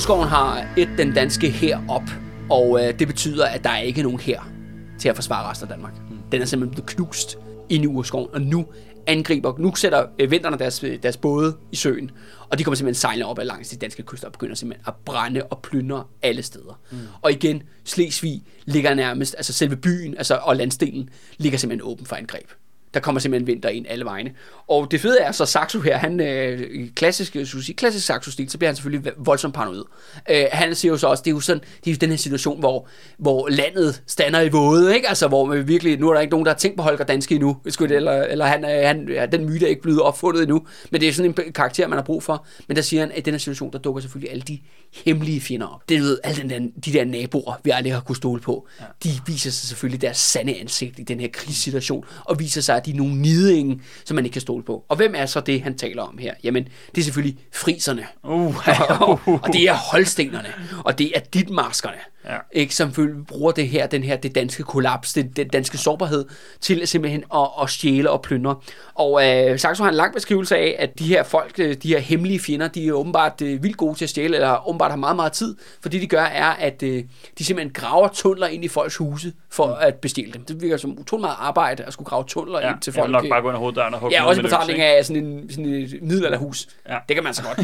Urskoven 0.05 0.27
har 0.27 0.67
et 0.77 0.89
den 0.97 1.13
danske 1.13 1.49
her 1.49 1.79
op, 1.89 2.09
og 2.49 2.83
øh, 2.83 2.99
det 2.99 3.07
betyder, 3.07 3.45
at 3.45 3.63
der 3.63 3.69
er 3.69 3.81
ikke 3.81 4.03
nogen 4.03 4.19
her 4.19 4.51
til 4.99 5.09
at 5.09 5.15
forsvare 5.15 5.49
resten 5.49 5.69
af 5.69 5.75
Danmark. 5.75 5.93
Den 6.31 6.41
er 6.41 6.45
simpelthen 6.45 6.73
blevet 6.73 6.89
knust 6.89 7.37
ind 7.69 7.83
i 7.83 7.87
urskoven, 7.87 8.27
og 8.33 8.41
nu 8.41 8.65
angriber, 9.07 9.53
nu 9.57 9.75
sætter 9.75 10.05
øh, 10.19 10.31
vinterne 10.31 10.57
deres, 10.57 10.85
deres 11.03 11.17
både 11.17 11.57
i 11.71 11.75
søen, 11.75 12.11
og 12.49 12.59
de 12.59 12.63
kommer 12.63 12.75
simpelthen 12.75 12.99
sejlende 12.99 13.25
op 13.25 13.39
ad 13.39 13.45
langs 13.45 13.69
de 13.69 13.75
danske 13.75 14.03
kyster 14.03 14.27
og 14.27 14.33
begynder 14.33 14.55
simpelthen 14.55 14.83
at 14.87 14.93
brænde 15.05 15.43
og 15.43 15.59
plyndre 15.61 16.03
alle 16.21 16.43
steder. 16.43 16.79
Mm. 16.91 16.97
Og 17.21 17.31
igen, 17.31 17.63
Slesvig 17.83 18.43
ligger 18.65 18.93
nærmest, 18.93 19.35
altså 19.37 19.53
selve 19.53 19.75
byen 19.75 20.17
altså, 20.17 20.35
og 20.35 20.55
landsdelen 20.55 21.09
ligger 21.37 21.57
simpelthen 21.57 21.91
åben 21.91 22.05
for 22.05 22.15
angreb. 22.15 22.49
Der 22.95 23.01
kommer 23.01 23.21
simpelthen 23.21 23.47
vinter 23.47 23.69
ind 23.69 23.85
alle 23.89 24.05
vegne. 24.05 24.31
Og 24.67 24.91
det 24.91 25.01
fede 25.01 25.19
er 25.19 25.31
så 25.31 25.45
Saxo 25.45 25.79
her, 25.79 25.97
han 25.97 26.19
øh, 26.19 26.89
klassisk, 26.95 27.37
sige, 27.45 27.73
klassisk 27.73 28.05
Saxo-stil, 28.05 28.49
så 28.49 28.57
bliver 28.57 28.69
han 28.69 28.75
selvfølgelig 28.75 29.11
voldsomt 29.17 29.53
paranoid. 29.53 29.83
Øh, 30.29 30.45
han 30.51 30.75
siger 30.75 30.91
jo 30.91 30.97
så 30.97 31.07
også, 31.07 31.21
det 31.21 31.31
er 31.31 31.35
jo 31.35 31.39
sådan, 31.39 31.61
det 31.85 31.91
er 31.91 31.95
jo 31.95 31.97
den 32.01 32.09
her 32.09 32.17
situation, 32.17 32.59
hvor, 32.59 32.87
hvor 33.17 33.47
landet 33.49 34.03
stander 34.07 34.41
i 34.41 34.49
våde, 34.49 34.95
ikke? 34.95 35.09
Altså, 35.09 35.27
hvor 35.27 35.45
man 35.45 35.67
virkelig, 35.67 35.99
nu 35.99 36.09
er 36.09 36.13
der 36.13 36.21
ikke 36.21 36.31
nogen, 36.31 36.45
der 36.45 36.51
har 36.51 36.57
tænkt 36.57 36.77
på 36.77 36.83
Holger 36.83 37.03
Danske 37.03 37.35
endnu, 37.35 37.57
eller, 37.81 38.11
eller 38.11 38.45
han, 38.45 38.63
øh, 38.65 38.87
han, 38.87 39.09
ja, 39.09 39.25
den 39.25 39.45
myte 39.45 39.65
er 39.65 39.69
ikke 39.69 39.81
blevet 39.81 40.01
opfundet 40.01 40.43
endnu, 40.43 40.67
men 40.91 41.01
det 41.01 41.09
er 41.09 41.13
sådan 41.13 41.35
en 41.45 41.53
karakter, 41.53 41.87
man 41.87 41.97
har 41.97 42.03
brug 42.03 42.23
for. 42.23 42.45
Men 42.67 42.75
der 42.75 42.81
siger 42.81 43.01
han, 43.01 43.11
at 43.11 43.17
i 43.17 43.21
den 43.21 43.33
her 43.33 43.39
situation, 43.39 43.71
der 43.71 43.79
dukker 43.79 44.01
selvfølgelig 44.01 44.31
alle 44.31 44.43
de 44.43 44.59
hemmelige 45.05 45.41
fjender 45.41 45.67
op. 45.67 45.89
Det 45.89 46.01
ved, 46.01 46.19
alle 46.23 46.41
den 46.41 46.49
der, 46.49 46.59
de 46.85 46.93
der 46.93 47.05
naboer, 47.05 47.59
vi 47.63 47.69
aldrig 47.69 47.93
har 47.93 48.01
kunnet 48.01 48.17
stole 48.17 48.41
på, 48.41 48.67
ja. 48.79 48.85
de 49.03 49.09
viser 49.27 49.51
sig 49.51 49.67
selvfølgelig 49.67 50.01
deres 50.01 50.17
sande 50.17 50.59
ansigt 50.59 50.99
i 50.99 51.03
den 51.03 51.19
her 51.19 51.27
krigssituation, 51.33 52.05
og 52.23 52.39
viser 52.39 52.61
sig, 52.61 52.77
at 52.77 52.84
de 52.85 52.93
nogle 52.93 53.21
nidinge, 53.21 53.81
som 54.05 54.15
man 54.15 54.25
ikke 54.25 54.33
kan 54.33 54.41
stole 54.41 54.63
på. 54.63 54.85
Og 54.89 54.95
hvem 54.95 55.13
er 55.17 55.25
så 55.25 55.39
det, 55.39 55.61
han 55.61 55.77
taler 55.77 56.01
om 56.01 56.17
her? 56.17 56.33
Jamen, 56.43 56.67
det 56.95 57.01
er 57.01 57.03
selvfølgelig 57.03 57.39
friserne. 57.53 58.05
Uh. 58.23 58.55
og 59.43 59.53
det 59.53 59.63
er 59.63 59.73
holstenerne. 59.73 60.53
Og 60.85 60.97
det 60.97 61.11
er 61.15 61.19
ditmaskerne. 61.19 61.97
Ja. 62.25 62.37
Ikke, 62.51 62.75
som 62.75 62.91
bruger 63.27 63.51
det 63.51 63.69
her, 63.69 63.87
den 63.87 64.03
her, 64.03 64.15
det 64.15 64.35
danske 64.35 64.63
kollaps, 64.63 65.13
det, 65.13 65.37
det 65.37 65.53
danske 65.53 65.77
sårbarhed, 65.77 66.25
til 66.61 66.87
simpelthen 66.87 67.23
at, 67.33 67.47
at 67.61 67.69
stjæle 67.69 68.09
og 68.09 68.21
plyndre. 68.21 68.55
Og 68.95 69.27
øh, 69.27 69.59
Saxo 69.59 69.83
har 69.83 69.89
en 69.89 69.95
lang 69.95 70.13
beskrivelse 70.13 70.57
af, 70.57 70.75
at 70.79 70.99
de 70.99 71.07
her 71.07 71.23
folk, 71.23 71.59
øh, 71.59 71.75
de 71.83 71.87
her 71.87 71.99
hemmelige 71.99 72.39
fjender, 72.39 72.67
de 72.67 72.87
er 72.87 72.93
åbenbart 72.93 73.41
øh, 73.41 73.63
vildt 73.63 73.77
gode 73.77 73.95
til 73.95 74.05
at 74.05 74.09
stjæle, 74.09 74.35
eller 74.35 74.69
åbenbart 74.69 74.91
har 74.91 74.97
meget, 74.97 75.15
meget 75.15 75.31
tid. 75.31 75.55
For 75.81 75.89
det, 75.89 76.01
de 76.01 76.07
gør, 76.07 76.21
er, 76.23 76.49
at 76.49 76.83
øh, 76.83 77.03
de 77.37 77.45
simpelthen 77.45 77.73
graver 77.73 78.07
tunneler 78.07 78.47
ind 78.47 78.65
i 78.65 78.67
folks 78.67 78.95
huse, 78.95 79.33
for 79.49 79.67
mm. 79.67 79.73
at 79.79 79.95
bestjæle 79.95 80.31
dem. 80.31 80.45
Det 80.45 80.61
virker 80.61 80.77
som 80.77 80.99
utrolig 80.99 81.21
meget 81.21 81.35
arbejde, 81.39 81.83
at 81.83 81.93
skulle 81.93 82.05
grave 82.05 82.23
tunneler 82.27 82.59
ja, 82.59 82.71
ind 82.71 82.79
til 82.81 82.93
folk. 82.93 83.07
Ja, 83.07 83.11
nok 83.11 83.29
bare 83.29 83.41
gå 83.41 83.49
ind 83.49 83.57
hoveddøren 83.57 83.93
og 83.93 83.99
hugge 83.99 84.15
Ja, 84.15 84.25
også 84.25 84.41
betragtning 84.41 84.81
af 84.81 85.05
sådan, 85.05 85.25
en, 85.25 85.49
sådan 85.49 85.65
et 85.65 85.99
middelalderhus. 86.01 86.67
Ja. 86.89 86.97
Det 87.07 87.15
kan 87.15 87.23
man 87.23 87.33
så 87.33 87.43
godt. 87.43 87.57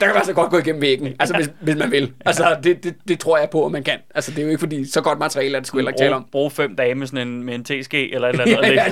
der 0.00 0.06
kan 0.06 0.14
man 0.14 0.24
så 0.24 0.32
godt 0.32 0.50
gå 0.50 0.58
igennem 0.58 0.82
væggen, 0.82 1.14
altså 1.18 1.36
hvis, 1.36 1.50
hvis 1.60 1.76
man 1.76 1.90
vil. 1.90 2.12
Altså, 2.26 2.56
det, 2.62 2.84
det, 2.84 2.94
det, 3.08 3.20
tror 3.20 3.38
jeg 3.38 3.50
på, 3.50 3.66
at 3.66 3.72
man 3.72 3.82
kan. 3.82 3.95
Altså, 4.14 4.30
det 4.30 4.38
er 4.38 4.42
jo 4.42 4.48
ikke 4.48 4.60
fordi, 4.60 4.90
så 4.90 5.00
godt 5.00 5.18
materiale 5.18 5.56
er 5.56 5.60
det 5.60 5.66
skulle 5.66 5.90
ikke 5.90 5.98
tale 5.98 6.14
om. 6.14 6.26
Brug 6.32 6.52
fem 6.52 6.76
dage 6.76 6.94
med 6.94 7.06
sådan 7.06 7.28
en, 7.28 7.42
med 7.42 7.54
en 7.54 7.64
TSG 7.64 7.94
eller 7.94 8.28
et 8.28 8.40
eller 8.40 8.56
andet. 8.56 8.74
ja, 8.74 8.84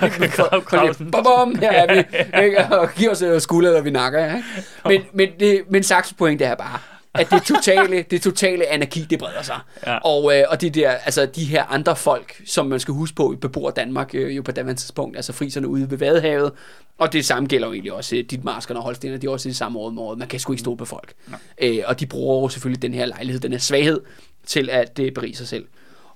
ja, 0.73 0.93
bum, 1.23 1.55
her 1.55 1.71
er 1.71 1.95
vi. 1.95 1.99
Ikke? 2.45 2.65
Og 2.65 2.89
giv 2.97 3.11
os 3.11 3.23
øh, 3.23 3.41
skulder, 3.41 3.71
eller 3.71 3.83
vi 3.83 3.91
nakker. 3.91 4.25
Ja, 4.25 4.43
Men, 4.85 5.03
men, 5.13 5.29
det, 5.41 5.63
men 5.69 5.83
Saxos 5.83 6.13
point, 6.13 6.41
det 6.41 6.47
er 6.47 6.55
bare, 6.55 6.79
at 7.15 7.31
det 7.31 7.43
totale, 7.43 8.03
det 8.03 8.23
totale 8.23 8.67
anarki, 8.67 9.01
det 9.11 9.19
breder 9.19 9.43
sig. 9.43 9.59
Ja. 9.87 9.97
Og, 9.97 10.37
øh, 10.37 10.45
og 10.49 10.61
de, 10.61 10.71
der, 10.71 10.91
altså, 10.91 11.27
de 11.27 11.45
her 11.45 11.65
andre 11.65 11.97
folk, 11.97 12.43
som 12.47 12.67
man 12.67 12.81
skal 12.81 12.95
huske 12.95 13.17
på, 13.17 13.37
bebor 13.41 13.71
Danmark 13.71 14.15
øh, 14.15 14.37
jo 14.37 14.43
på 14.43 14.53
daværende 14.53 14.81
tidspunkt, 14.81 15.17
altså 15.17 15.33
friserne 15.33 15.69
ude 15.69 15.91
ved 15.91 15.99
Vadehavet, 15.99 16.53
og 16.99 17.13
det 17.13 17.25
samme 17.25 17.49
gælder 17.49 17.67
jo 17.67 17.73
egentlig 17.73 17.93
også 17.93 18.17
øh, 18.17 18.25
dit 18.31 18.45
maskerne 18.45 18.81
og 18.81 18.85
Holstener, 18.85 19.17
de 19.17 19.27
er 19.27 19.31
også 19.31 19.49
i 19.49 19.51
det 19.51 19.57
samme 19.57 19.81
område. 19.81 20.19
Man 20.19 20.29
kan 20.29 20.41
sgu 20.41 20.53
ikke 20.53 20.61
stå 20.61 20.75
på 20.75 20.85
folk. 20.85 21.13
Ja. 21.61 21.69
Øh, 21.69 21.85
og 21.87 22.01
de 22.01 22.07
bruger 22.07 22.43
jo 22.43 22.49
selvfølgelig 22.49 22.83
den 22.83 22.95
her 22.95 23.07
lejlighed, 23.07 23.41
den 23.41 23.53
her 23.53 23.59
svaghed, 23.59 24.01
til 24.47 24.71
at 24.71 24.99
øh, 24.99 25.13
berige 25.13 25.37
sig 25.37 25.49
selv. 25.49 25.67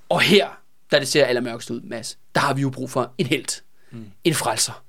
Og 0.08 0.20
her, 0.20 0.48
da 0.92 1.00
det 1.00 1.08
ser 1.08 1.24
allermørkest 1.24 1.70
ud, 1.70 1.80
Mads, 1.80 2.18
der 2.34 2.40
har 2.40 2.54
vi 2.54 2.60
jo 2.60 2.70
brug 2.70 2.90
for 2.90 3.12
en 3.18 3.26
held. 3.26 3.62
Mm. 3.90 4.04
En 4.24 4.34
frelser. 4.34 4.82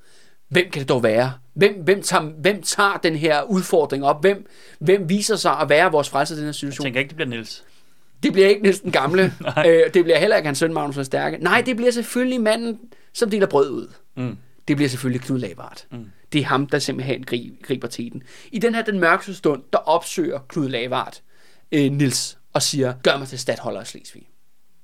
Hvem 0.49 0.69
kan 0.71 0.79
det 0.79 0.89
dog 0.89 1.03
være? 1.03 1.33
Hvem, 1.53 1.73
hvem, 1.83 2.01
tager, 2.01 2.23
hvem 2.23 2.61
tager 2.61 2.97
den 3.03 3.15
her 3.15 3.41
udfordring 3.41 4.05
op? 4.05 4.21
Hvem, 4.21 4.49
hvem 4.79 5.09
viser 5.09 5.35
sig 5.35 5.59
at 5.59 5.69
være 5.69 5.91
vores 5.91 6.09
frelser 6.09 6.35
i 6.35 6.37
den 6.37 6.45
her 6.45 6.51
situation? 6.51 6.83
Jeg 6.83 6.87
tænker 6.87 6.99
ikke, 6.99 7.09
det 7.09 7.15
bliver 7.15 7.29
Nils. 7.29 7.63
Det 8.23 8.33
bliver 8.33 8.47
ikke 8.47 8.61
Niels 8.61 8.79
den 8.79 8.91
gamle. 8.91 9.23
øh, 9.67 9.93
det 9.93 10.03
bliver 10.03 10.17
heller 10.17 10.35
ikke 10.35 10.47
hans 10.47 10.57
søn 10.57 10.73
Magnus 10.73 10.95
den 10.95 11.05
Stærke. 11.05 11.37
Nej, 11.37 11.61
det 11.61 11.75
bliver 11.75 11.91
selvfølgelig 11.91 12.41
manden, 12.41 12.79
som 13.13 13.29
deler 13.29 13.47
brød 13.47 13.69
ud. 13.69 13.87
Mm. 14.17 14.37
Det 14.67 14.75
bliver 14.75 14.89
selvfølgelig 14.89 15.21
Knud 15.21 15.39
Lavard. 15.39 15.85
Mm. 15.91 16.05
Det 16.33 16.41
er 16.41 16.45
ham, 16.45 16.67
der 16.67 16.79
simpelthen 16.79 17.23
griber 17.63 17.87
teten. 17.87 18.23
I 18.51 18.59
den 18.59 18.75
her 18.75 18.81
den 18.81 18.99
mørkeste 18.99 19.35
stund, 19.35 19.63
der 19.73 19.79
opsøger 19.79 20.39
Knud 20.47 20.69
Lavard 20.69 21.21
øh, 21.71 21.91
Nils 21.91 22.38
og 22.59 22.63
siger, 22.63 22.93
gør 23.03 23.17
mig 23.17 23.27
til 23.27 23.39
stadholder 23.39 23.79
af 23.79 23.87
Slesvig. 23.87 24.27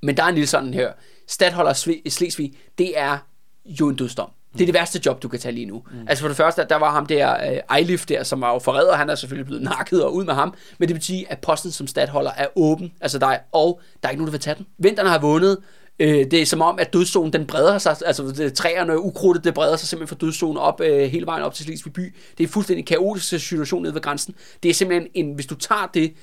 Men 0.02 0.18
der 0.18 0.24
er 0.24 0.32
Nils 0.32 0.50
sådan 0.50 0.74
her. 0.74 0.92
Stadholder 1.28 1.88
i 2.06 2.10
Slesvig, 2.10 2.54
det 2.78 3.00
er 3.00 3.18
jo 3.66 3.90
en 3.90 3.96
dødsdom. 3.96 4.30
Det 4.54 4.62
er 4.62 4.66
det 4.66 4.74
værste 4.74 5.02
job, 5.06 5.24
du 5.24 5.28
kan 5.28 5.40
tage 5.40 5.52
lige 5.52 5.66
nu. 5.66 5.84
Mm. 5.92 6.08
Altså 6.08 6.22
for 6.22 6.28
det 6.28 6.38
første, 6.38 6.66
der 6.70 6.76
var 6.76 6.92
ham 6.92 7.06
der, 7.06 7.52
uh, 7.52 7.78
Eilif 7.78 8.06
der, 8.06 8.24
som 8.24 8.42
var 8.42 8.54
jo 8.54 8.60
forræder, 8.60 8.96
han 8.96 9.10
er 9.10 9.16
selvfølgelig 9.16 9.46
blevet 9.46 9.64
nakket 9.64 10.04
og 10.04 10.16
ud 10.16 10.26
med 10.26 10.34
ham, 10.34 10.54
men 10.78 10.90
det 10.90 10.96
betyder, 10.96 11.24
at 11.30 11.40
posten 11.40 11.72
som 11.72 11.88
stadholder 11.88 12.32
er 12.32 12.48
åben, 12.56 12.94
altså 13.02 13.20
dig, 13.20 13.40
og 13.52 13.82
der 14.04 14.08
er 14.08 14.12
ikke 14.12 14.22
nogen, 14.22 14.28
der 14.28 14.32
vil 14.32 14.40
tage 14.40 14.56
den. 14.56 14.66
Vinterne 14.78 15.10
har 15.10 15.20
vundet, 15.20 15.58
uh, 16.00 16.06
det 16.08 16.34
er 16.34 16.46
som 16.46 16.62
om, 16.62 16.80
at 16.80 16.94
dødszonen 16.94 17.34
den 17.34 17.46
breder 17.48 17.78
sig, 17.78 17.98
altså 18.06 18.24
det, 18.24 18.54
træerne 18.54 19.00
ukrudtet, 19.00 19.44
det 19.44 19.54
breder 19.54 19.76
sig 19.76 19.88
simpelthen 19.88 20.18
fra 20.18 20.26
dødszonen 20.26 20.58
op, 20.58 20.80
uh, 20.80 20.88
hele 20.88 21.26
vejen 21.26 21.44
op 21.44 21.54
til 21.54 21.66
Slesvig 21.66 21.94
by. 21.94 22.16
Det 22.38 22.44
er 22.44 22.48
en 22.48 22.54
fuldstændig 22.54 22.86
kaotisk 22.86 23.28
situation 23.28 23.82
nede 23.82 23.94
ved 23.94 24.02
grænsen. 24.02 24.36
Det 24.64 24.70
er 24.70 24.74
simpelthen 24.74 25.10
en, 25.14 25.34
hvis 25.34 25.46
du 25.46 25.56
tager 25.56 25.90
det, 25.94 26.14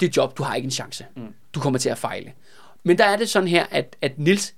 det 0.00 0.16
job, 0.16 0.38
du 0.38 0.42
har 0.42 0.54
ikke 0.54 0.66
en 0.66 0.70
chance. 0.70 1.06
Mm. 1.16 1.34
Du 1.54 1.60
kommer 1.60 1.78
til 1.78 1.88
at 1.88 1.98
fejle. 1.98 2.32
Men 2.84 2.98
der 2.98 3.04
er 3.04 3.16
det 3.16 3.28
sådan 3.28 3.48
her, 3.48 3.66
at, 3.70 3.96
at 4.00 4.18
Nils 4.18 4.54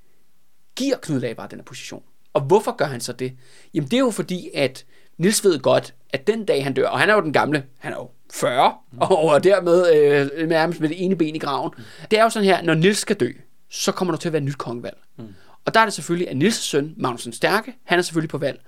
giver 0.76 0.96
Knud 1.02 1.20
Labar 1.20 1.46
den 1.46 1.58
her 1.58 1.64
position. 1.64 2.02
Og 2.32 2.40
hvorfor 2.40 2.76
gør 2.76 2.84
han 2.84 3.00
så 3.00 3.12
det? 3.12 3.32
Jamen 3.74 3.90
det 3.90 3.96
er 3.96 4.00
jo 4.00 4.10
fordi, 4.10 4.50
at 4.54 4.84
Nils 5.18 5.44
ved 5.44 5.58
godt, 5.60 5.94
at 6.10 6.26
den 6.26 6.44
dag 6.44 6.64
han 6.64 6.74
dør, 6.74 6.88
og 6.88 7.00
han 7.00 7.10
er 7.10 7.14
jo 7.14 7.20
den 7.20 7.32
gamle, 7.32 7.64
han 7.78 7.92
er 7.92 7.96
jo 7.96 8.10
40, 8.32 8.74
mm. 8.92 8.98
og 9.00 9.44
dermed 9.44 9.94
øh, 9.94 10.48
nærmest 10.48 10.80
med 10.80 10.88
det 10.88 11.04
ene 11.04 11.16
ben 11.16 11.36
i 11.36 11.38
graven. 11.38 11.70
Mm. 11.76 11.84
Det 12.10 12.18
er 12.18 12.22
jo 12.22 12.30
sådan 12.30 12.48
her, 12.48 12.62
når 12.62 12.74
Nils 12.74 12.98
skal 12.98 13.16
dø, 13.16 13.32
så 13.70 13.92
kommer 13.92 14.14
der 14.14 14.18
til 14.18 14.28
at 14.28 14.32
være 14.32 14.42
et 14.42 14.46
nyt 14.46 14.58
kongevalg. 14.58 14.96
Mm. 15.18 15.34
Og 15.64 15.74
der 15.74 15.80
er 15.80 15.84
det 15.84 15.94
selvfølgelig, 15.94 16.28
at 16.30 16.36
Nils' 16.36 16.62
søn, 16.62 16.94
Magnus 16.96 17.22
den 17.22 17.32
Stærke, 17.32 17.74
han 17.84 17.98
er 17.98 18.02
selvfølgelig 18.02 18.30
på 18.30 18.38
valg. 18.38 18.60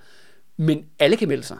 men 0.57 0.85
alle 0.99 1.17
kan 1.17 1.27
melde 1.27 1.43
sig. 1.43 1.57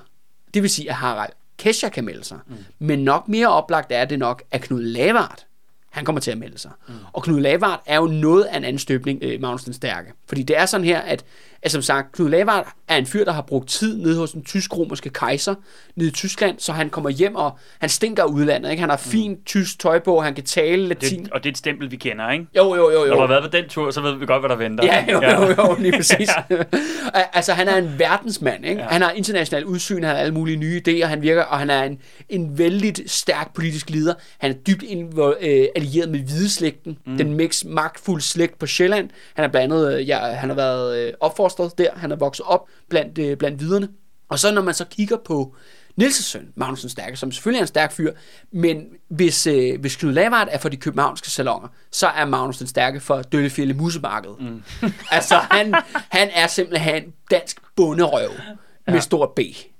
Det 0.53 0.61
vil 0.61 0.69
sige, 0.69 0.89
at 0.89 0.95
Harald 0.95 1.33
Kesha 1.57 1.89
kan 1.89 2.05
melde 2.05 2.23
sig. 2.23 2.39
Mm. 2.47 2.55
Men 2.79 2.99
nok 2.99 3.27
mere 3.27 3.47
oplagt 3.47 3.91
er 3.91 4.05
det 4.05 4.19
nok, 4.19 4.43
at 4.51 4.61
Knud 4.61 4.81
Lavard, 4.81 5.45
han 5.91 6.05
kommer 6.05 6.19
til 6.19 6.31
at 6.31 6.37
melde 6.37 6.57
sig. 6.57 6.71
Mm. 6.87 6.93
Og 7.13 7.23
Knud 7.23 7.39
Lavard 7.39 7.83
er 7.85 7.97
jo 7.97 8.05
noget 8.07 8.43
af 8.43 8.57
en 8.57 8.63
anden 8.63 8.79
støbning, 8.79 9.19
øh, 9.21 9.41
Magnus 9.41 9.63
den 9.63 9.73
Stærke. 9.73 10.13
Fordi 10.27 10.43
det 10.43 10.57
er 10.57 10.65
sådan 10.65 10.85
her, 10.85 10.99
at, 10.99 11.25
at 11.61 11.71
som 11.71 11.81
sagt, 11.81 12.11
Knud 12.11 12.29
Lavard 12.29 12.73
er 12.87 12.97
en 12.97 13.05
fyr, 13.05 13.25
der 13.25 13.31
har 13.31 13.41
brugt 13.41 13.69
tid 13.69 13.97
nede 13.97 14.17
hos 14.17 14.31
den 14.31 14.43
tysk-romerske 14.43 15.09
kejser 15.09 15.55
nede 15.95 16.09
i 16.09 16.11
Tyskland, 16.11 16.59
så 16.59 16.71
han 16.71 16.89
kommer 16.89 17.09
hjem, 17.09 17.35
og 17.35 17.57
han 17.79 17.89
stinker 17.89 18.23
udlandet. 18.23 18.71
Ikke? 18.71 18.81
Han 18.81 18.89
har 18.89 18.97
fint 18.97 19.45
tysk 19.45 19.79
tøj 19.79 19.99
på, 19.99 20.19
han 20.19 20.33
kan 20.33 20.43
tale 20.43 20.87
latin. 20.87 21.23
Det, 21.23 21.33
og 21.33 21.43
det 21.43 21.49
er 21.49 21.53
et 21.53 21.57
stempel, 21.57 21.91
vi 21.91 21.95
kender, 21.95 22.31
ikke? 22.31 22.45
Jo, 22.55 22.75
jo, 22.75 22.91
jo. 22.91 23.05
jo. 23.05 23.05
Når 23.05 23.13
du 23.13 23.19
har 23.19 23.27
været 23.27 23.43
på 23.43 23.49
den 23.49 23.69
tur, 23.69 23.91
så 23.91 24.01
ved 24.01 24.15
vi 24.15 24.25
godt, 24.25 24.41
hvad 24.41 24.49
der 24.49 24.55
venter. 24.55 24.85
Ja, 24.85 25.05
jo, 25.11 25.21
jo, 25.21 25.55
jo, 25.57 25.75
lige 25.79 25.91
præcis. 25.91 26.29
altså, 27.33 27.53
han 27.53 27.67
er 27.67 27.77
en 27.77 27.99
verdensmand, 27.99 28.65
ikke? 28.65 28.81
Ja. 28.81 28.87
Han 28.87 29.01
har 29.01 29.11
international 29.11 29.65
udsyn, 29.65 30.03
han 30.03 30.15
har 30.15 30.21
alle 30.21 30.33
mulige 30.33 30.57
nye 30.57 30.81
idéer, 30.87 31.05
han 31.05 31.21
virker, 31.21 31.43
og 31.43 31.59
han 31.59 31.69
er 31.69 31.83
en, 31.83 31.99
en 32.29 32.57
vældig 32.57 32.95
stærk 33.05 33.53
politisk 33.53 33.89
leder. 33.89 34.13
Han 34.37 34.51
er 34.51 34.55
dybt 34.55 34.83
invo- 34.83 35.45
øh, 35.47 35.67
allieret 35.75 36.09
med 36.09 36.19
hvideslægten, 36.19 36.97
mm. 37.05 37.17
den 37.17 37.33
mest 37.33 37.65
magtfulde 37.65 38.23
slægt 38.23 38.59
på 38.59 38.65
Sjælland. 38.65 39.09
Han 39.33 39.45
er 39.45 39.49
blandt 39.49 39.73
andet, 39.73 39.93
øh, 39.93 40.07
ja, 40.07 40.17
han 40.17 40.49
har 40.49 40.55
været 40.55 40.97
øh, 40.97 41.13
opfostret 41.47 41.77
der, 41.77 41.89
han 41.95 42.11
er 42.11 42.15
vokset 42.15 42.45
op 42.45 42.67
blandt, 42.89 43.17
øh, 43.17 43.37
blandt 43.37 43.59
viderne. 43.59 43.89
Og 44.29 44.39
så 44.39 44.51
når 44.51 44.61
man 44.61 44.73
så 44.73 44.85
kigger 44.85 45.17
på 45.25 45.55
Niels' 46.01 46.23
søn, 46.23 46.47
Magnus 46.55 46.81
den 46.81 46.89
Stærke, 46.89 47.17
som 47.17 47.31
selvfølgelig 47.31 47.59
er 47.59 47.63
en 47.63 47.67
stærk 47.67 47.91
fyr, 47.91 48.11
men 48.51 48.83
hvis, 49.09 49.47
øh, 49.47 49.79
hvis 49.79 49.95
Knud 49.95 50.11
Lavard 50.11 50.47
er 50.51 50.57
for 50.57 50.69
de 50.69 50.77
københavnske 50.77 51.29
salonger, 51.29 51.67
så 51.91 52.07
er 52.07 52.25
Magnus 52.25 52.57
den 52.57 52.67
Stærke 52.67 52.99
for 52.99 53.21
Døllefjælde 53.21 53.73
Musemarked. 53.73 54.31
Mm. 54.39 54.63
altså, 55.11 55.35
han, 55.35 55.75
han 55.91 56.29
er 56.33 56.47
simpelthen 56.47 57.03
dansk 57.31 57.57
bunderøv 57.75 58.29
ja. 58.87 58.91
med 58.93 59.01
stort 59.01 59.29
B. 59.35 59.39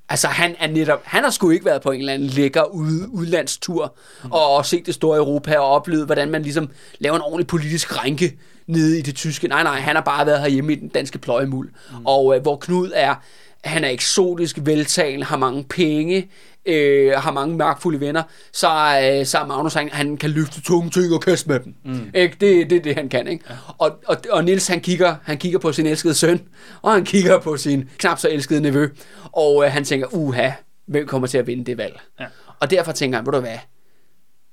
Altså, 0.09 0.27
han 0.27 0.55
er 0.59 0.67
netop, 0.67 1.03
han 1.03 1.23
har 1.23 1.31
sgu 1.31 1.49
ikke 1.49 1.65
været 1.65 1.81
på 1.81 1.91
en 1.91 1.99
eller 1.99 2.13
anden 2.13 2.27
lækker 2.27 2.63
ud, 2.63 3.07
udlandstur, 3.09 3.95
mm. 4.23 4.31
og, 4.31 4.55
og 4.55 4.65
set 4.65 4.85
det 4.85 4.93
store 4.93 5.17
Europa, 5.17 5.57
og 5.57 5.67
oplevet, 5.67 6.05
hvordan 6.05 6.29
man 6.29 6.41
ligesom 6.41 6.69
laver 6.99 7.15
en 7.15 7.21
ordentlig 7.21 7.47
politisk 7.47 8.03
rænke 8.03 8.37
nede 8.67 8.99
i 8.99 9.01
det 9.01 9.15
tyske. 9.15 9.47
Nej, 9.47 9.63
nej, 9.63 9.79
han 9.79 9.95
har 9.95 10.03
bare 10.03 10.25
været 10.25 10.41
herhjemme 10.41 10.73
i 10.73 10.75
den 10.75 10.87
danske 10.87 11.17
pløjemuld. 11.17 11.69
Mm. 11.91 12.05
Og 12.05 12.35
øh, 12.35 12.41
hvor 12.41 12.57
Knud 12.57 12.91
er, 12.95 13.15
han 13.63 13.83
er 13.83 13.89
eksotisk 13.89 14.57
veltalende, 14.61 15.25
har 15.25 15.37
mange 15.37 15.63
penge, 15.63 16.29
øh, 16.65 17.11
har 17.11 17.31
mange 17.31 17.57
magtfulde 17.57 17.99
venner, 17.99 18.23
så, 18.53 18.67
øh, 19.03 19.25
så 19.25 19.45
Magnus, 19.47 19.73
han, 19.73 19.89
han 19.91 20.17
kan 20.17 20.29
løfte 20.29 20.61
tunge 20.61 20.89
ting 20.89 21.13
og 21.13 21.21
kaste 21.21 21.49
med 21.49 21.59
dem. 21.59 21.75
Mm. 21.85 22.11
Ikke? 22.13 22.37
Det, 22.41 22.69
det 22.69 22.77
er 22.77 22.81
det, 22.81 22.95
han 22.95 23.09
kan. 23.09 23.27
Ikke? 23.27 23.45
Ja. 23.49 23.55
Og, 23.77 23.91
og, 24.05 24.17
og 24.31 24.43
Nils 24.43 24.67
han 24.67 24.81
kigger, 24.81 25.15
han 25.23 25.37
kigger 25.37 25.59
på 25.59 25.71
sin 25.71 25.85
elskede 25.85 26.13
søn, 26.13 26.41
og 26.81 26.93
han 26.93 27.05
kigger 27.05 27.39
på 27.39 27.57
sin 27.57 27.89
knap 27.97 28.19
så 28.19 28.29
elskede 28.29 28.61
nevø, 28.61 28.89
og 29.31 29.65
øh, 29.65 29.71
han 29.71 29.83
tænker, 29.83 30.07
uha, 30.11 30.51
hvem 30.87 31.07
kommer 31.07 31.27
til 31.27 31.37
at 31.37 31.47
vinde 31.47 31.65
det 31.65 31.77
valg? 31.77 31.99
Ja. 32.19 32.25
Og 32.59 32.71
derfor 32.71 32.91
tænker 32.91 33.17
han, 33.17 33.25
ved 33.25 33.33
du 33.33 33.39
hvad, 33.39 33.57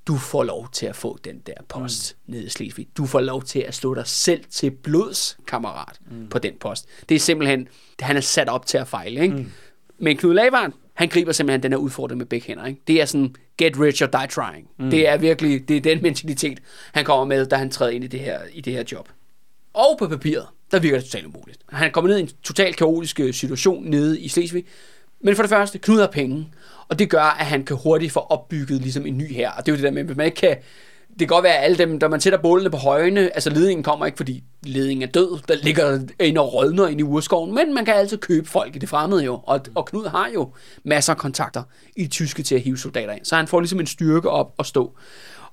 du 0.07 0.17
får 0.17 0.43
lov 0.43 0.69
til 0.73 0.87
at 0.87 0.97
få 0.97 1.19
den 1.25 1.39
der 1.39 1.55
post 1.69 2.17
mm. 2.27 2.35
nede 2.35 2.45
i 2.45 2.49
Slesvig. 2.49 2.87
Du 2.97 3.07
får 3.07 3.21
lov 3.21 3.43
til 3.43 3.59
at 3.59 3.75
slå 3.75 3.95
dig 3.95 4.07
selv 4.07 4.45
til 4.51 4.71
blods, 4.71 5.39
kammerat, 5.47 6.01
mm. 6.11 6.29
på 6.29 6.39
den 6.39 6.53
post. 6.61 6.87
Det 7.09 7.15
er 7.15 7.19
simpelthen, 7.19 7.69
han 8.01 8.17
er 8.17 8.21
sat 8.21 8.49
op 8.49 8.67
til 8.67 8.79
at 8.79 8.89
fejle. 8.89 9.23
Ikke? 9.23 9.37
Mm. 9.37 9.51
Men 9.99 10.17
Knud 10.17 10.35
Lavard, 10.35 10.73
han 10.95 11.09
griber 11.09 11.33
simpelthen 11.33 11.63
den 11.63 11.73
her 11.73 11.79
udfordring 11.79 12.19
med 12.19 12.27
begge 12.27 12.47
hænder. 12.47 12.67
Ikke? 12.67 12.81
Det 12.87 13.01
er 13.01 13.05
sådan, 13.05 13.35
get 13.59 13.81
rich 13.81 14.03
or 14.03 14.07
die 14.07 14.27
trying. 14.27 14.69
Mm. 14.79 14.91
Det 14.91 15.09
er 15.09 15.17
virkelig, 15.17 15.69
det 15.69 15.77
er 15.77 15.81
den 15.81 16.03
mentalitet, 16.03 16.59
han 16.93 17.05
kommer 17.05 17.25
med, 17.25 17.47
da 17.47 17.57
han 17.57 17.71
træder 17.71 17.93
ind 17.93 18.05
i 18.05 18.07
det 18.07 18.21
her, 18.21 18.41
i 18.53 18.61
det 18.61 18.73
her 18.73 18.85
job. 18.93 19.09
Og 19.75 19.97
på 19.99 20.09
papiret, 20.09 20.47
der 20.71 20.81
virker 20.81 20.97
det 20.97 21.05
totalt 21.05 21.27
umuligt. 21.27 21.59
Han 21.69 21.93
kommer 21.93 22.11
ned 22.11 22.19
i 22.19 22.21
en 22.21 22.31
totalt 22.43 22.77
kaotisk 22.77 23.21
øh, 23.21 23.35
situation 23.35 23.85
nede 23.85 24.21
i 24.21 24.29
Slesvig. 24.29 24.65
Men 25.25 25.37
for 25.37 25.43
det 25.43 25.51
første, 25.51 25.79
Knud 25.79 26.01
har 26.01 26.07
penge. 26.07 26.49
Og 26.89 26.99
det 26.99 27.11
gør, 27.11 27.37
at 27.41 27.47
han 27.47 27.65
kan 27.65 27.77
hurtigt 27.77 28.13
få 28.13 28.21
opbygget 28.21 28.81
ligesom 28.81 29.07
en 29.07 29.19
ny 29.19 29.33
her. 29.33 29.51
Og 29.51 29.67
det 29.67 29.73
er 29.73 29.77
jo 29.77 29.77
det 29.77 29.85
der 29.85 29.91
med, 29.91 30.11
at 30.11 30.17
man 30.17 30.27
ikke 30.27 30.37
kan... 30.37 30.57
Det 31.09 31.19
kan 31.19 31.27
godt 31.27 31.43
være, 31.43 31.57
at 31.57 31.65
alle 31.65 31.79
dem, 31.79 32.01
der 32.01 32.09
man 32.09 32.21
sætter 32.21 32.39
bålene 32.39 32.71
på 32.71 32.77
højene, 32.77 33.21
altså 33.21 33.51
ledningen 33.51 33.83
kommer 33.83 34.07
ikke, 34.07 34.17
fordi 34.17 34.45
ledningen 34.63 35.03
er 35.09 35.13
død, 35.13 35.39
der 35.49 35.55
ligger 35.55 36.01
en 36.21 36.37
og 36.37 36.55
rødner 36.55 36.87
ind 36.87 37.01
i 37.01 37.03
urskoven, 37.03 37.55
men 37.55 37.75
man 37.75 37.85
kan 37.85 37.95
altid 37.95 38.19
købe 38.19 38.49
folk 38.49 38.77
i 38.77 38.79
det 38.79 38.89
fremmede 38.89 39.25
jo, 39.25 39.41
og, 39.47 39.61
og 39.75 39.87
Knud 39.87 40.07
har 40.07 40.31
jo 40.35 40.53
masser 40.85 41.13
af 41.13 41.19
kontakter 41.19 41.63
i 41.97 42.07
tyske 42.07 42.43
til 42.43 42.55
at 42.55 42.61
hive 42.61 42.79
soldater 42.79 43.13
ind, 43.13 43.25
så 43.25 43.37
han 43.37 43.47
får 43.47 43.61
ligesom 43.61 43.81
en 43.81 43.87
styrke 43.87 44.31
op 44.31 44.55
og 44.59 44.67
stå. 44.67 44.93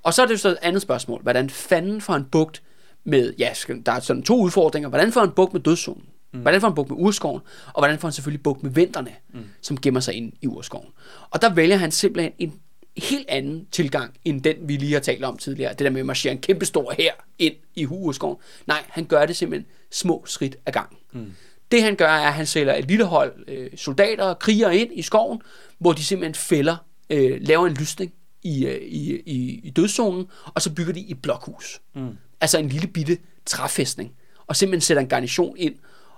Og 0.03 0.13
så 0.13 0.22
er 0.22 0.26
det 0.26 0.39
så 0.39 0.49
et 0.49 0.57
andet 0.61 0.82
spørgsmål, 0.82 1.22
hvordan 1.22 1.49
fanden 1.49 2.01
får 2.01 2.13
han 2.13 2.26
bugt 2.32 2.61
med, 3.03 3.34
ja, 3.39 3.49
der 3.86 3.91
er 3.91 3.99
sådan 3.99 4.24
to 4.24 4.39
udfordringer, 4.39 4.89
hvordan 4.89 5.11
får 5.11 5.22
han 5.22 5.32
bugt 5.32 5.53
med 5.53 5.61
dødszonen? 5.61 6.03
Mm. 6.34 6.39
Hvordan 6.39 6.61
får 6.61 6.67
han 6.67 6.75
bukt 6.75 6.89
med 6.89 6.97
urskoven, 6.99 7.41
og 7.67 7.82
hvordan 7.82 7.99
får 7.99 8.07
han 8.07 8.13
selvfølgelig 8.13 8.43
bukt 8.43 8.63
med 8.63 8.71
venterne, 8.71 9.11
mm. 9.34 9.43
som 9.61 9.77
gemmer 9.77 9.99
sig 9.99 10.13
ind 10.13 10.34
i 10.41 10.47
urskoven. 10.47 10.88
Og 11.29 11.41
der 11.41 11.53
vælger 11.53 11.77
han 11.77 11.91
simpelthen 11.91 12.34
en 12.39 12.53
helt 12.97 13.29
anden 13.29 13.67
tilgang, 13.71 14.13
end 14.25 14.41
den 14.41 14.55
vi 14.61 14.77
lige 14.77 14.93
har 14.93 14.99
talt 14.99 15.23
om 15.23 15.38
tidligere. 15.38 15.69
Det 15.69 15.79
der 15.79 15.89
med 15.89 15.99
at 15.99 16.05
marchere 16.05 16.32
en 16.32 16.41
kæmpe 16.41 16.65
stor 16.65 16.93
her 16.97 17.11
ind 17.39 17.55
i 17.75 17.86
urskoven. 17.86 18.38
Nej, 18.67 18.84
han 18.89 19.05
gør 19.05 19.25
det 19.25 19.36
simpelthen 19.36 19.71
små 19.91 20.23
skridt 20.25 20.55
ad 20.65 20.71
gang. 20.71 20.97
Mm. 21.11 21.34
Det 21.71 21.84
han 21.84 21.95
gør, 21.95 22.07
er, 22.07 22.27
at 22.27 22.34
han 22.34 22.45
sælger 22.45 22.73
et 22.73 22.86
lille 22.86 23.05
hold 23.05 23.34
øh, 23.47 23.69
soldater 23.75 24.23
og 24.23 24.39
krigere 24.39 24.77
ind 24.77 24.91
i 24.93 25.01
skoven, 25.01 25.41
hvor 25.79 25.93
de 25.93 26.05
simpelthen 26.05 26.36
fælder, 26.36 26.77
øh, 27.09 27.38
laver 27.41 27.67
en 27.67 27.73
lysning 27.73 28.13
i, 28.43 28.65
øh, 28.65 28.82
i, 28.82 29.21
i, 29.25 29.61
i 29.63 29.69
dødszonen, 29.69 30.27
og 30.45 30.61
så 30.61 30.73
bygger 30.73 30.93
de 30.93 31.11
et 31.11 31.21
blokhus. 31.21 31.82
Mm. 31.95 32.17
Altså 32.41 32.57
en 32.57 32.69
lille 32.69 32.88
bitte 32.88 33.17
træfæstning. 33.45 34.13
Og 34.47 34.55
simpelthen 34.55 34.82
sætter 34.82 35.01
en 35.01 35.09
garnison 35.09 35.57
ind, 35.57 35.75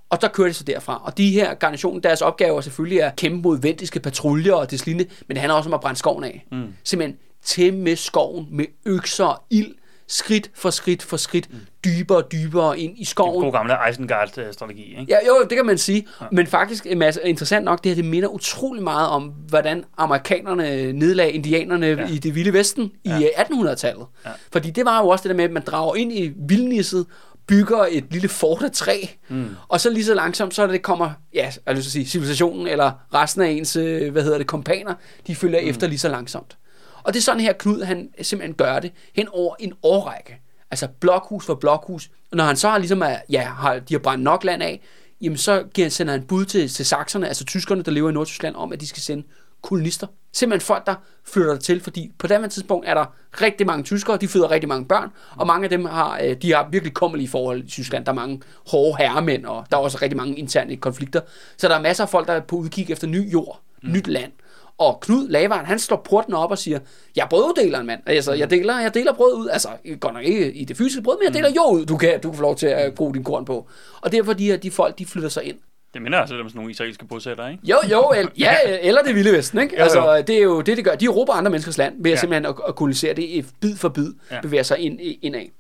og 0.10 0.22
der 0.22 0.28
kører 0.28 0.48
de 0.48 0.54
så 0.54 0.64
derfra. 0.64 1.02
Og 1.04 1.18
de 1.18 1.32
her 1.32 1.54
garnitioner, 1.54 2.02
deres 2.02 2.22
opgave 2.22 2.58
er 2.58 2.62
selvfølgelig 2.62 3.04
at 3.04 3.16
kæmpe 3.16 3.42
mod 3.42 3.62
vendiske 3.62 4.00
patruljer 4.00 4.54
og 4.54 4.72
det 4.72 4.86
lignende, 4.86 5.12
men 5.28 5.36
det 5.36 5.42
handler 5.42 5.56
også 5.56 5.70
om 5.70 5.74
at 5.74 5.82
brænde 5.82 6.00
skoven 6.00 6.24
af. 6.24 6.46
Mm. 6.52 6.74
Simpelthen 6.84 7.18
til 7.44 7.74
med 7.74 7.96
skoven 7.96 8.48
med 8.52 8.66
økser 8.86 9.26
og 9.26 9.44
ild, 9.50 9.76
skridt 10.08 10.52
for 10.54 10.70
skridt 10.70 11.04
for 11.04 11.18
skridt, 11.18 11.54
mm. 11.54 11.60
dybere 11.86 12.18
og 12.18 12.32
dybere 12.32 12.80
ind 12.80 12.98
i 12.98 13.06
skoven. 13.06 13.34
Det 13.34 13.48
er 13.48 13.52
god 13.52 13.52
gamle 13.52 13.74
Isengard-strategi, 13.90 15.00
ikke? 15.00 15.06
Ja, 15.10 15.18
jo, 15.28 15.46
det 15.50 15.56
kan 15.58 15.66
man 15.66 15.78
sige. 15.78 16.08
Ja. 16.22 16.26
Men 16.32 16.48
faktisk, 16.48 16.88
masse, 16.98 17.22
interessant 17.24 17.66
nok, 17.66 17.84
det 17.84 17.90
her, 17.90 17.96
det 17.96 18.06
minder 18.06 18.30
utrolig 18.30 18.84
meget 18.84 19.10
om, 19.10 19.24
hvordan 19.24 19.86
amerikanerne 19.98 20.94
nedlagde 20.94 21.32
indianerne 21.32 21.86
ja. 21.86 22.08
i 22.08 22.18
det 22.18 22.36
vilde 22.36 22.54
vesten 22.54 22.92
ja. 23.06 23.20
i 23.20 23.24
1800-tallet. 23.24 24.06
Ja. 24.26 24.30
Fordi 24.52 24.72
det 24.72 24.86
var 24.86 25.02
jo 25.02 25.08
også 25.08 25.24
det 25.24 25.30
der 25.30 25.36
med, 25.36 25.44
at 25.44 25.52
man 25.52 25.64
drager 25.64 25.96
ind 25.96 26.14
i 26.14 26.32
vildnisset, 26.36 27.06
bygger 27.48 27.86
et 27.90 28.06
lille 28.12 28.30
fort 28.30 28.64
af 28.64 28.72
træ, 28.72 29.02
mm. 29.30 29.56
og 29.68 29.82
så 29.82 29.90
lige 29.90 30.06
så 30.06 30.14
langsomt, 30.14 30.54
så 30.54 30.68
det 30.68 30.82
kommer, 30.82 31.12
ja, 31.34 31.52
jeg 31.68 31.76
vil 31.76 31.84
sige, 31.84 32.06
civilisationen, 32.06 32.68
eller 32.68 32.92
resten 33.14 33.42
af 33.42 33.48
ens, 33.50 33.76
øh, 33.76 34.12
hvad 34.12 34.24
hedder 34.24 34.38
det, 34.38 34.48
kompaner, 34.48 34.94
de 35.28 35.36
følger 35.36 35.62
mm. 35.62 35.70
efter 35.70 35.88
lige 35.88 36.00
så 36.00 36.10
langsomt. 36.10 36.58
Og 37.04 37.14
det 37.14 37.20
er 37.20 37.24
sådan 37.24 37.42
her, 37.42 37.54
Knud, 37.54 37.84
han 37.84 38.10
simpelthen 38.22 38.56
gør 38.56 38.80
det 38.80 38.92
hen 39.16 39.28
over 39.32 39.56
en 39.60 39.74
årrække. 39.84 40.40
Altså 40.72 40.88
blokhus 41.00 41.46
for 41.46 41.56
blokhus. 41.56 42.10
Og 42.32 42.38
når 42.38 42.44
han 42.44 42.56
så 42.56 42.70
har 42.70 42.78
ligesom, 42.78 43.04
ja, 43.30 43.42
har, 43.44 43.80
de 43.80 43.94
har 43.94 44.00
brændt 44.00 44.24
nok 44.24 44.44
land 44.44 44.64
af, 44.64 44.82
jamen 45.22 45.38
så 45.38 45.64
sender 45.90 46.14
han 46.14 46.24
bud 46.24 46.46
til, 46.46 46.70
til 46.70 46.86
sakserne, 46.86 47.28
altså 47.28 47.46
tyskerne, 47.46 47.84
der 47.84 47.92
lever 47.92 48.10
i 48.10 48.14
Nordtyskland, 48.14 48.56
om 48.56 48.74
at 48.74 48.82
de 48.82 48.88
skal 48.88 49.02
sende 49.02 49.24
kolonister. 49.64 50.08
Simpelthen 50.34 50.66
folk, 50.66 50.86
der 50.86 50.96
flytter 51.24 51.56
til, 51.56 51.82
fordi 51.82 52.12
på 52.18 52.28
det 52.28 52.52
tidspunkt 52.52 52.88
er 52.88 52.94
der 52.94 53.06
rigtig 53.42 53.68
mange 53.68 53.84
tyskere, 53.84 54.18
de 54.18 54.28
føder 54.28 54.52
rigtig 54.52 54.68
mange 54.68 54.86
børn, 54.86 55.10
og 55.38 55.48
mange 55.48 55.64
af 55.64 55.70
dem 55.70 55.86
har, 55.86 56.20
øh, 56.24 56.36
de 56.42 56.54
har 56.54 56.68
virkelig 56.72 56.94
kommelige 56.94 57.28
forhold 57.30 57.64
i 57.64 57.68
Tyskland. 57.68 58.06
Der 58.06 58.12
er 58.12 58.16
mange 58.16 58.42
hårde 58.68 58.98
herremænd, 58.98 59.46
og 59.46 59.66
der 59.72 59.78
er 59.78 59.82
også 59.82 59.98
rigtig 60.02 60.18
mange 60.18 60.36
interne 60.36 60.76
konflikter. 60.76 61.22
Så 61.58 61.68
der 61.68 61.76
er 61.76 61.82
masser 61.82 62.04
af 62.04 62.10
folk, 62.10 62.28
der 62.28 62.34
er 62.34 62.40
på 62.40 62.56
udkig 62.56 62.92
efter 62.92 63.08
ny 63.08 63.34
jord, 63.34 63.60
mm. 63.84 63.92
nyt 63.92 64.08
land. 64.08 64.32
Og 64.78 65.00
Knud 65.00 65.28
Lavaren, 65.28 65.66
han 65.66 65.80
slår 65.80 66.02
porten 66.10 66.34
op 66.34 66.52
og 66.52 66.58
siger, 66.58 66.80
jeg 67.16 67.24
er 67.24 67.28
brøddeleren, 67.28 67.86
mand. 67.86 68.02
Altså, 68.06 68.34
jeg 68.34 68.50
deler, 68.50 68.80
jeg 68.80 68.94
deler 68.94 69.14
brød 69.14 69.34
ud. 69.34 69.48
Altså, 69.50 69.70
godt 70.00 70.14
nok 70.14 70.24
ikke 70.24 70.54
i 70.54 70.66
det 70.66 70.78
fysiske 70.78 71.02
brød, 71.02 71.18
men 71.20 71.26
jeg 71.26 71.34
deler 71.34 71.52
jo 71.56 71.72
ud. 71.72 71.86
Du 71.86 71.98
kan, 71.98 72.20
du 72.22 72.30
kan 72.30 72.38
få 72.38 72.42
lov 72.42 72.56
til 72.56 72.68
at 72.68 72.96
bruge 72.96 73.14
din 73.14 73.24
korn 73.24 73.46
på. 73.46 73.68
Og 74.02 74.12
derfor 74.12 74.34
de 74.34 74.46
her, 74.46 74.58
de 74.58 74.72
folk, 74.72 75.00
de 75.00 75.06
flytter 75.06 75.30
sig 75.30 75.44
ind. 75.44 75.58
Det 75.94 76.02
minder 76.02 76.20
altså 76.20 76.40
om 76.40 76.50
sådan 76.50 76.58
nogle 76.58 76.72
israelske 76.72 77.06
bosættere, 77.06 77.52
ikke? 77.52 77.68
Jo, 77.68 77.78
jo, 77.92 78.12
el, 78.16 78.30
ja, 78.40 78.56
eller 78.82 79.02
det 79.04 79.16
vilde 79.16 79.32
vesten, 79.32 79.60
ikke? 79.60 79.76
Jo, 79.78 79.84
altså, 79.84 80.24
det 80.28 80.38
er 80.38 80.44
jo 80.44 80.62
det, 80.62 80.78
det 80.78 80.86
gør. 80.86 80.96
De 80.96 81.08
råber 81.08 81.34
andre 81.34 81.52
menneskers 81.52 81.78
land 81.78 82.04
ved 82.04 82.12
ja. 82.12 82.18
simpelthen 82.18 82.46
at, 82.46 82.56
at 82.68 82.76
kolonisere 82.76 83.14
det 83.14 83.46
bid 83.60 83.76
for 83.76 83.90
bid, 83.90 84.14
ja. 84.32 84.42
bevæger 84.42 84.64
sig 84.64 84.80
ind, 84.80 85.00
ind 85.22 85.36
af. 85.36 85.52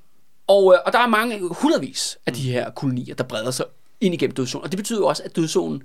Og, 0.47 0.73
øh, 0.73 0.79
og 0.85 0.93
der 0.93 0.99
er 0.99 1.07
mange, 1.07 1.39
hundredvis 1.51 2.17
af 2.25 2.33
mm. 2.33 2.35
de 2.35 2.51
her 2.51 2.69
kolonier, 2.69 3.15
der 3.15 3.23
breder 3.23 3.51
sig 3.51 3.65
ind 4.01 4.13
igennem 4.13 4.35
dødszonen. 4.35 4.63
Og 4.63 4.71
det 4.71 4.77
betyder 4.77 4.99
jo 4.99 5.05
også, 5.05 5.23
at 5.23 5.35
dødszonen 5.35 5.83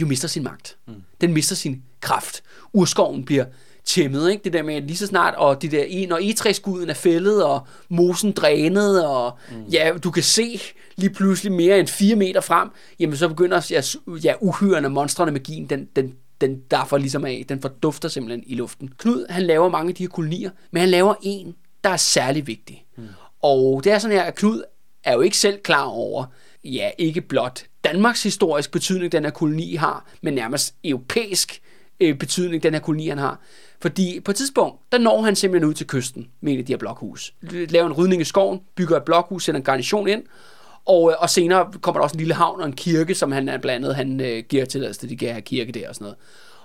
jo 0.00 0.06
mister 0.06 0.28
sin 0.28 0.42
magt. 0.42 0.76
Mm. 0.86 0.94
Den 1.20 1.32
mister 1.32 1.56
sin 1.56 1.82
kraft. 2.00 2.42
Urskoven 2.72 3.24
bliver 3.24 3.44
tæmmet, 3.86 4.30
ikke? 4.30 4.44
Det 4.44 4.52
der 4.52 4.62
med 4.62 4.82
lige 4.82 4.96
så 4.96 5.06
snart, 5.06 5.34
og 5.34 5.62
det 5.62 5.70
der, 5.70 6.08
når 6.08 6.18
egetræskuden 6.18 6.90
er 6.90 6.94
fældet, 6.94 7.44
og 7.44 7.66
mosen 7.88 8.32
drænet, 8.32 9.06
og 9.06 9.38
mm. 9.50 9.64
ja, 9.72 9.92
du 10.04 10.10
kan 10.10 10.22
se 10.22 10.60
lige 10.96 11.10
pludselig 11.10 11.52
mere 11.52 11.80
end 11.80 11.88
4 11.88 12.16
meter 12.16 12.40
frem, 12.40 12.68
jamen 13.00 13.16
så 13.16 13.28
begynder 13.28 13.66
ja, 13.70 13.80
ja 14.24 14.34
uhyrende 14.40 14.88
monstrene 14.88 15.30
magien, 15.30 15.66
den, 15.70 15.88
den, 15.96 16.14
den 16.40 16.60
derfor 16.70 16.98
ligesom 16.98 17.24
af, 17.24 17.44
den 17.48 17.62
fordufter 17.62 18.08
simpelthen 18.08 18.44
i 18.46 18.54
luften. 18.54 18.90
Knud, 18.98 19.26
han 19.30 19.42
laver 19.42 19.68
mange 19.68 19.88
af 19.88 19.94
de 19.94 20.02
her 20.02 20.08
kolonier, 20.08 20.50
men 20.70 20.80
han 20.80 20.88
laver 20.88 21.14
en, 21.22 21.54
der 21.84 21.90
er 21.90 21.96
særlig 21.96 22.46
vigtig. 22.46 22.84
Mm. 22.96 23.04
Og 23.42 23.84
det 23.84 23.92
er 23.92 23.98
sådan 23.98 24.16
her, 24.16 24.24
at 24.24 24.34
Knud 24.34 24.62
er 25.04 25.12
jo 25.12 25.20
ikke 25.20 25.36
selv 25.36 25.58
klar 25.62 25.84
over, 25.84 26.24
ja, 26.64 26.90
ikke 26.98 27.20
blot 27.20 27.64
Danmarks 27.84 28.22
historisk 28.22 28.70
betydning, 28.70 29.12
den 29.12 29.24
her 29.24 29.30
koloni 29.30 29.74
har, 29.74 30.06
men 30.22 30.34
nærmest 30.34 30.74
europæisk 30.84 31.62
øh, 32.00 32.18
betydning, 32.18 32.62
den 32.62 32.72
her 32.72 32.80
koloni 32.80 33.08
han 33.08 33.18
har. 33.18 33.40
Fordi 33.80 34.20
på 34.20 34.30
et 34.30 34.36
tidspunkt, 34.36 34.80
der 34.92 34.98
når 34.98 35.22
han 35.22 35.36
simpelthen 35.36 35.68
ud 35.68 35.74
til 35.74 35.86
kysten 35.86 36.28
med 36.40 36.52
en 36.52 36.58
af 36.58 36.64
de 36.64 36.72
her 36.72 36.78
blokhus. 36.78 37.34
Laver 37.42 37.86
en 37.86 37.92
rydning 37.92 38.22
i 38.22 38.24
skoven, 38.24 38.60
bygger 38.74 38.96
et 38.96 39.02
blokhus, 39.04 39.44
sender 39.44 39.58
en 39.58 39.64
garnison 39.64 40.08
ind, 40.08 40.22
og, 40.84 41.10
øh, 41.10 41.16
og 41.18 41.30
senere 41.30 41.72
kommer 41.80 42.00
der 42.00 42.04
også 42.04 42.14
en 42.14 42.18
lille 42.18 42.34
havn 42.34 42.60
og 42.60 42.66
en 42.66 42.72
kirke, 42.72 43.14
som 43.14 43.32
han 43.32 43.48
er 43.48 43.58
blandt 43.58 43.84
andet, 43.86 43.96
han 43.96 44.20
øh, 44.20 44.44
giver 44.48 44.64
tilladelse 44.64 45.00
til, 45.00 45.08
de 45.08 45.16
kan 45.16 45.28
have 45.30 45.42
kirke 45.42 45.72
der 45.72 45.88
og 45.88 45.94
sådan 45.94 46.04
noget. 46.04 46.16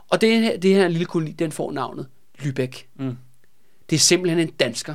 Og 0.10 0.22
det, 0.22 0.42
her- 0.42 0.58
det 0.58 0.76
her 0.76 0.88
lille 0.88 1.06
koloni, 1.06 1.32
den 1.32 1.52
får 1.52 1.72
navnet 1.72 2.08
Lübeck. 2.40 2.86
Mm. 3.00 3.18
Det 3.90 3.96
er 3.96 4.00
simpelthen 4.00 4.40
en 4.40 4.50
dansker, 4.54 4.94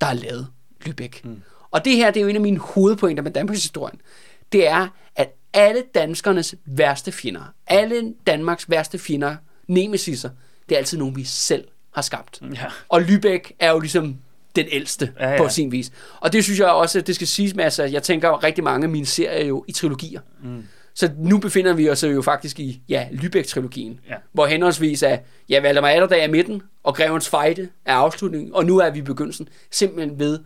der 0.00 0.06
har 0.06 0.14
lavet 0.14 0.46
Lübeck. 0.86 1.20
Mm. 1.24 1.42
Og 1.70 1.84
det 1.84 1.96
her, 1.96 2.10
det 2.10 2.20
er 2.20 2.22
jo 2.24 2.28
en 2.28 2.36
af 2.36 2.42
mine 2.42 2.58
hovedpointer 2.58 3.22
med 3.22 3.30
Danmarks 3.32 3.62
historien. 3.62 4.00
Det 4.52 4.68
er, 4.68 4.88
at 5.16 5.34
alle 5.52 5.82
danskernes 5.94 6.54
værste 6.66 7.12
fjender, 7.12 7.52
alle 7.66 8.14
Danmarks 8.26 8.70
værste 8.70 8.98
fjender, 8.98 9.36
nemesiser, 9.66 10.30
det 10.68 10.74
er 10.74 10.78
altid 10.78 10.98
nogen, 10.98 11.16
vi 11.16 11.24
selv 11.24 11.64
har 11.94 12.02
skabt. 12.02 12.40
Ja. 12.54 12.64
Og 12.88 13.00
Lübeck 13.00 13.50
er 13.58 13.70
jo 13.70 13.78
ligesom 13.78 14.16
den 14.56 14.66
ældste 14.70 15.12
Ja, 15.20 15.30
ja, 15.30 15.38
på 15.38 15.48
sin 15.48 15.72
vis. 15.72 15.92
Og 16.20 16.32
det 16.32 16.44
synes 16.44 16.58
jeg 16.58 16.68
også, 16.68 17.00
det 17.00 17.14
skal 17.14 17.26
siges 17.26 17.54
med, 17.54 17.64
altså, 17.64 17.84
jeg 17.84 18.02
tænker 18.02 18.44
rigtig 18.44 18.64
mange 18.64 18.84
af 18.84 18.90
mine 18.90 19.06
serier 19.06 19.46
jo 19.46 19.64
i 19.68 19.72
trilogier. 19.72 20.20
Mm. 20.42 20.64
Så 20.94 21.10
nu 21.18 21.38
befinder 21.38 21.72
vi 21.74 21.90
os 21.90 22.02
jo 22.04 22.22
faktisk 22.22 22.60
i, 22.60 22.82
ja, 22.88 23.08
Lübeck-trilogien, 23.12 24.00
Ja. 24.08 24.14
hvor 24.32 24.46
henholdsvis 24.46 25.02
er, 25.02 25.18
ja, 25.48 25.60
Valdemar 25.60 25.88
Atterdag 25.88 26.24
er 26.24 26.28
midten, 26.28 26.62
og 26.82 26.94
Grevens 26.96 27.28
Fejde 27.28 27.68
er 27.84 27.94
afslutningen, 27.94 28.54
og 28.54 28.64
nu 28.66 28.78
er 28.78 28.90
vi 28.90 28.98
i 28.98 29.02
begyndelsen, 29.02 29.48
simpelthen 29.70 30.18
ved 30.18 30.38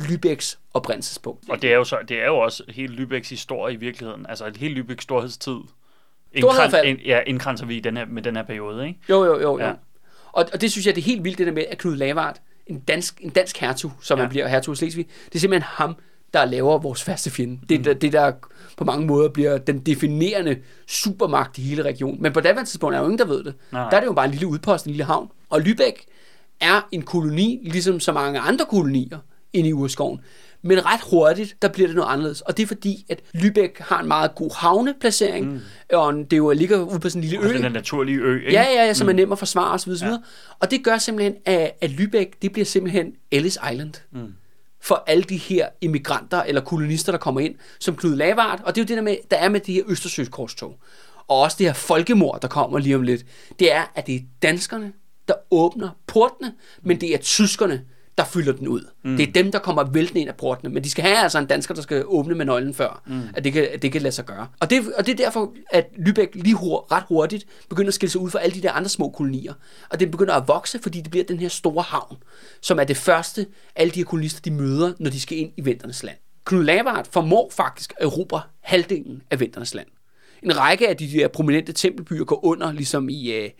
Lübecks 0.00 0.56
oprindelsespunkt. 0.74 1.50
Og 1.50 1.62
det 1.62 1.70
er 1.72 1.76
jo, 1.76 1.84
så, 1.84 1.98
det 2.08 2.20
er 2.22 2.26
jo 2.26 2.38
også 2.38 2.62
hele 2.68 2.94
Lübecks 3.04 3.28
historie 3.30 3.74
i 3.74 3.76
virkeligheden. 3.76 4.26
Altså 4.28 4.52
hele 4.56 4.80
Lübecks 4.80 5.00
storhedstid. 5.00 5.56
Storhedsfald. 6.40 6.84
Indkran- 6.84 6.88
ind, 6.88 6.98
ja, 7.00 7.20
indkranser 7.26 7.66
vi 7.66 7.76
i 7.76 7.80
den 7.80 7.96
her, 7.96 8.04
med 8.06 8.22
den 8.22 8.36
her 8.36 8.42
periode, 8.42 8.86
ikke? 8.86 9.00
Jo, 9.10 9.24
jo, 9.24 9.32
jo. 9.34 9.40
jo. 9.40 9.58
Ja. 9.58 9.66
Ja. 9.66 9.72
Og, 10.32 10.44
og 10.52 10.60
det 10.60 10.72
synes 10.72 10.86
jeg, 10.86 10.94
det 10.94 11.00
er 11.00 11.04
helt 11.04 11.24
vildt, 11.24 11.38
det 11.38 11.46
der 11.46 11.52
med, 11.52 11.64
at 11.70 11.78
Knud 11.78 11.96
Lavard, 11.96 12.36
en 12.66 12.78
dansk, 12.80 13.20
en 13.20 13.30
dansk 13.30 13.56
hertug, 13.58 13.92
som 14.02 14.18
Ja. 14.18 14.22
han 14.24 14.30
bliver 14.30 14.48
hertug 14.48 14.72
af 14.72 14.76
Slesvig, 14.76 15.06
det 15.26 15.34
er 15.34 15.38
simpelthen 15.38 15.68
ham, 15.74 15.96
der 16.34 16.44
laver 16.44 16.78
vores 16.78 17.02
faste 17.02 17.30
fjende. 17.30 17.58
Det, 17.68 17.86
mm. 17.86 17.98
det 17.98 18.12
der 18.12 18.32
på 18.76 18.84
mange 18.84 19.06
måder 19.06 19.28
bliver 19.28 19.58
den 19.58 19.78
definerende 19.78 20.56
supermagt 20.86 21.58
i 21.58 21.62
hele 21.62 21.82
regionen. 21.82 22.22
Men 22.22 22.32
på 22.32 22.40
daværende 22.40 22.70
tidspunkt 22.70 22.94
er 22.94 22.98
der 22.98 23.04
jo 23.04 23.10
ingen, 23.10 23.18
der 23.18 23.34
ved 23.34 23.44
det. 23.44 23.54
Nej. 23.72 23.90
Der 23.90 23.96
er 23.96 24.00
det 24.00 24.06
jo 24.06 24.12
bare 24.12 24.24
en 24.24 24.30
lille 24.30 24.46
udpost, 24.46 24.84
en 24.86 24.90
lille 24.90 25.04
havn. 25.04 25.28
Og 25.50 25.58
Lübeck 25.58 26.06
er 26.60 26.88
en 26.92 27.02
koloni, 27.02 27.60
ligesom 27.64 28.00
så 28.00 28.12
mange 28.12 28.40
andre 28.40 28.64
kolonier 28.70 29.18
inde 29.52 29.68
i 29.68 29.72
urskoven. 29.72 30.20
Men 30.62 30.86
ret 30.86 31.00
hurtigt, 31.10 31.56
der 31.62 31.68
bliver 31.68 31.88
det 31.88 31.96
noget 31.96 32.12
anderledes. 32.12 32.40
Og 32.40 32.56
det 32.56 32.62
er 32.62 32.66
fordi, 32.66 33.06
at 33.08 33.20
Lübeck 33.36 33.76
har 33.78 34.00
en 34.00 34.08
meget 34.08 34.34
god 34.34 34.50
havneplacering, 34.56 35.52
mm. 35.52 35.60
og 35.92 36.14
det 36.30 36.36
jo 36.36 36.52
ligger 36.52 36.78
ude 36.78 37.00
på 37.00 37.08
sådan 37.08 37.22
en 37.22 37.28
lille 37.28 37.44
Og 37.44 37.50
ø. 37.50 37.54
den 37.54 37.62
her 37.62 37.68
naturlige 37.68 38.18
ø, 38.18 38.36
ikke? 38.36 38.52
Ja, 38.52 38.62
ja, 38.62 38.86
ja, 38.86 38.94
som 38.94 39.04
mm. 39.04 39.08
er 39.08 39.12
nem 39.12 39.32
at 39.32 39.38
forsvare 39.38 39.72
osv. 39.72 39.90
osv. 39.90 40.06
Ja. 40.06 40.16
Og 40.60 40.70
det 40.70 40.84
gør 40.84 40.98
simpelthen, 40.98 41.34
at, 41.44 41.72
at 41.80 41.90
Lübeck, 41.90 42.38
det 42.42 42.52
bliver 42.52 42.64
simpelthen 42.64 43.12
Ellis 43.30 43.58
Island. 43.72 43.92
Mm. 44.12 44.32
For 44.80 45.04
alle 45.06 45.22
de 45.22 45.36
her 45.36 45.68
immigranter 45.80 46.42
eller 46.42 46.60
kolonister, 46.60 47.12
der 47.12 47.18
kommer 47.18 47.40
ind, 47.40 47.54
som 47.80 47.96
Knud 47.96 48.16
Lavard. 48.16 48.60
Og 48.64 48.74
det 48.74 48.80
er 48.80 48.84
jo 48.84 48.88
det 48.88 48.96
der 48.96 49.02
med, 49.02 49.16
der 49.30 49.36
er 49.36 49.48
med 49.48 49.60
de 49.60 49.72
her 49.72 49.82
Østersøskorstog. 49.86 50.78
Og 51.28 51.40
også 51.40 51.56
det 51.58 51.66
her 51.66 51.74
folkemord, 51.74 52.40
der 52.42 52.48
kommer 52.48 52.78
lige 52.78 52.96
om 52.96 53.02
lidt. 53.02 53.24
Det 53.58 53.72
er, 53.72 53.92
at 53.94 54.06
det 54.06 54.14
er 54.14 54.20
danskerne, 54.42 54.92
der 55.28 55.34
åbner 55.50 55.88
portene, 56.06 56.52
men 56.82 57.00
det 57.00 57.14
er 57.14 57.18
tyskerne, 57.18 57.82
der 58.18 58.24
fylder 58.24 58.52
den 58.52 58.68
ud. 58.68 58.80
Mm. 59.04 59.16
Det 59.16 59.28
er 59.28 59.32
dem, 59.32 59.52
der 59.52 59.58
kommer 59.58 59.84
væltende 59.84 60.20
ind 60.20 60.28
af 60.28 60.36
portene, 60.36 60.70
men 60.70 60.84
de 60.84 60.90
skal 60.90 61.04
have 61.04 61.16
altså 61.16 61.38
en 61.38 61.46
dansker, 61.46 61.74
der 61.74 61.82
skal 61.82 62.04
åbne 62.06 62.34
med 62.34 62.44
nøglen 62.44 62.74
før, 62.74 63.02
mm. 63.06 63.20
at, 63.34 63.44
det 63.44 63.52
kan, 63.52 63.68
at 63.72 63.82
det 63.82 63.92
kan 63.92 64.02
lade 64.02 64.12
sig 64.14 64.24
gøre. 64.24 64.46
Og 64.60 64.70
det, 64.70 64.92
og 64.98 65.06
det 65.06 65.12
er 65.12 65.24
derfor, 65.24 65.52
at 65.70 65.86
Lübeck 65.96 66.30
lige 66.34 66.54
hur, 66.54 66.92
ret 66.92 67.04
hurtigt 67.08 67.46
begynder 67.68 67.88
at 67.88 67.94
skille 67.94 68.10
sig 68.10 68.20
ud 68.20 68.30
fra 68.30 68.38
alle 68.38 68.54
de 68.54 68.62
der 68.62 68.72
andre 68.72 68.88
små 68.88 69.10
kolonier. 69.10 69.54
Og 69.90 70.00
det 70.00 70.10
begynder 70.10 70.34
at 70.34 70.48
vokse, 70.48 70.78
fordi 70.82 71.00
det 71.00 71.10
bliver 71.10 71.24
den 71.24 71.40
her 71.40 71.48
store 71.48 71.82
havn, 71.82 72.16
som 72.60 72.78
er 72.78 72.84
det 72.84 72.96
første, 72.96 73.46
alle 73.76 73.90
de 73.90 73.98
her 73.98 74.04
kolonister, 74.04 74.40
de 74.40 74.50
møder, 74.50 74.92
når 74.98 75.10
de 75.10 75.20
skal 75.20 75.38
ind 75.38 75.52
i 75.56 75.60
vinternes 75.60 76.02
land. 76.02 76.16
Knud 76.44 76.64
Lavard 76.64 77.06
formår 77.12 77.50
faktisk 77.52 77.94
at 77.98 78.04
erobre 78.04 78.40
halvdelen 78.60 79.22
af 79.30 79.40
vinternes 79.40 79.74
land. 79.74 79.86
En 80.42 80.58
række 80.58 80.88
af 80.88 80.96
de 80.96 81.12
der 81.12 81.28
prominente 81.28 81.72
tempelbyer 81.72 82.24
går 82.24 82.44
under, 82.44 82.72
ligesom 82.72 83.08
i, 83.08 83.32
øh, 83.32 83.50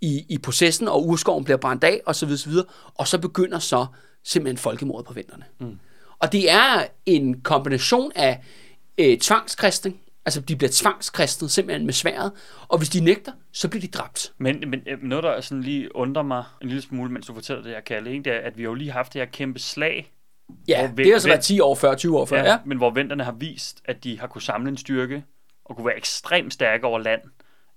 i, 0.00 0.24
i 0.28 0.38
processen, 0.38 0.88
og 0.88 1.06
urskoven 1.06 1.44
bliver 1.44 1.56
brændt 1.56 1.84
af, 1.84 2.14
så 2.14 2.26
videre, 2.26 2.64
og 2.94 3.08
så 3.08 3.18
begynder 3.18 3.58
så 3.58 3.86
simpelthen 4.26 4.58
folkemordet 4.58 5.06
på 5.06 5.12
vinterne. 5.12 5.44
Mm. 5.60 5.78
Og 6.18 6.32
det 6.32 6.50
er 6.50 6.84
en 7.06 7.40
kombination 7.40 8.12
af 8.14 8.40
øh, 8.98 9.18
tvangskristning, 9.18 10.00
altså 10.24 10.40
de 10.40 10.56
bliver 10.56 10.70
tvangskristnet 10.74 11.50
simpelthen 11.50 11.86
med 11.86 11.92
sværet, 11.94 12.32
og 12.68 12.78
hvis 12.78 12.88
de 12.88 13.00
nægter, 13.00 13.32
så 13.52 13.68
bliver 13.68 13.80
de 13.80 13.86
dræbt. 13.88 14.32
Men, 14.38 14.64
men 14.70 14.82
øh, 14.86 15.02
noget, 15.02 15.24
der 15.24 15.40
sådan 15.40 15.62
lige 15.62 15.96
undrer 15.96 16.22
mig 16.22 16.44
en 16.62 16.68
lille 16.68 16.82
smule, 16.82 17.12
mens 17.12 17.26
du 17.26 17.34
fortæller 17.34 17.62
det 17.62 17.72
her, 17.72 17.80
Kalle, 17.80 18.10
ikke? 18.10 18.22
det 18.24 18.32
er, 18.32 18.38
at 18.40 18.56
vi 18.58 18.62
har 18.62 18.68
jo 18.68 18.74
lige 18.74 18.90
haft 18.92 19.12
det 19.12 19.20
her 19.20 19.26
kæmpe 19.26 19.58
slag, 19.58 20.12
Ja, 20.68 20.86
Hvor 20.88 20.96
det 20.96 21.06
har 21.06 21.12
altså 21.12 21.28
ven- 21.28 21.32
været 21.32 21.44
10 21.44 21.60
år 21.60 21.74
før, 21.74 21.94
20 21.94 22.18
år 22.18 22.24
før. 22.26 22.38
Ja, 22.38 22.44
ja. 22.50 22.58
men 22.66 22.78
hvor 22.78 22.90
venterne 22.90 23.24
har 23.24 23.32
vist, 23.32 23.80
at 23.84 24.04
de 24.04 24.20
har 24.20 24.26
kunne 24.26 24.42
samle 24.42 24.68
en 24.68 24.76
styrke 24.76 25.24
og 25.64 25.76
kunne 25.76 25.86
være 25.86 25.96
ekstremt 25.96 26.52
stærke 26.52 26.86
over 26.86 26.98
land. 26.98 27.20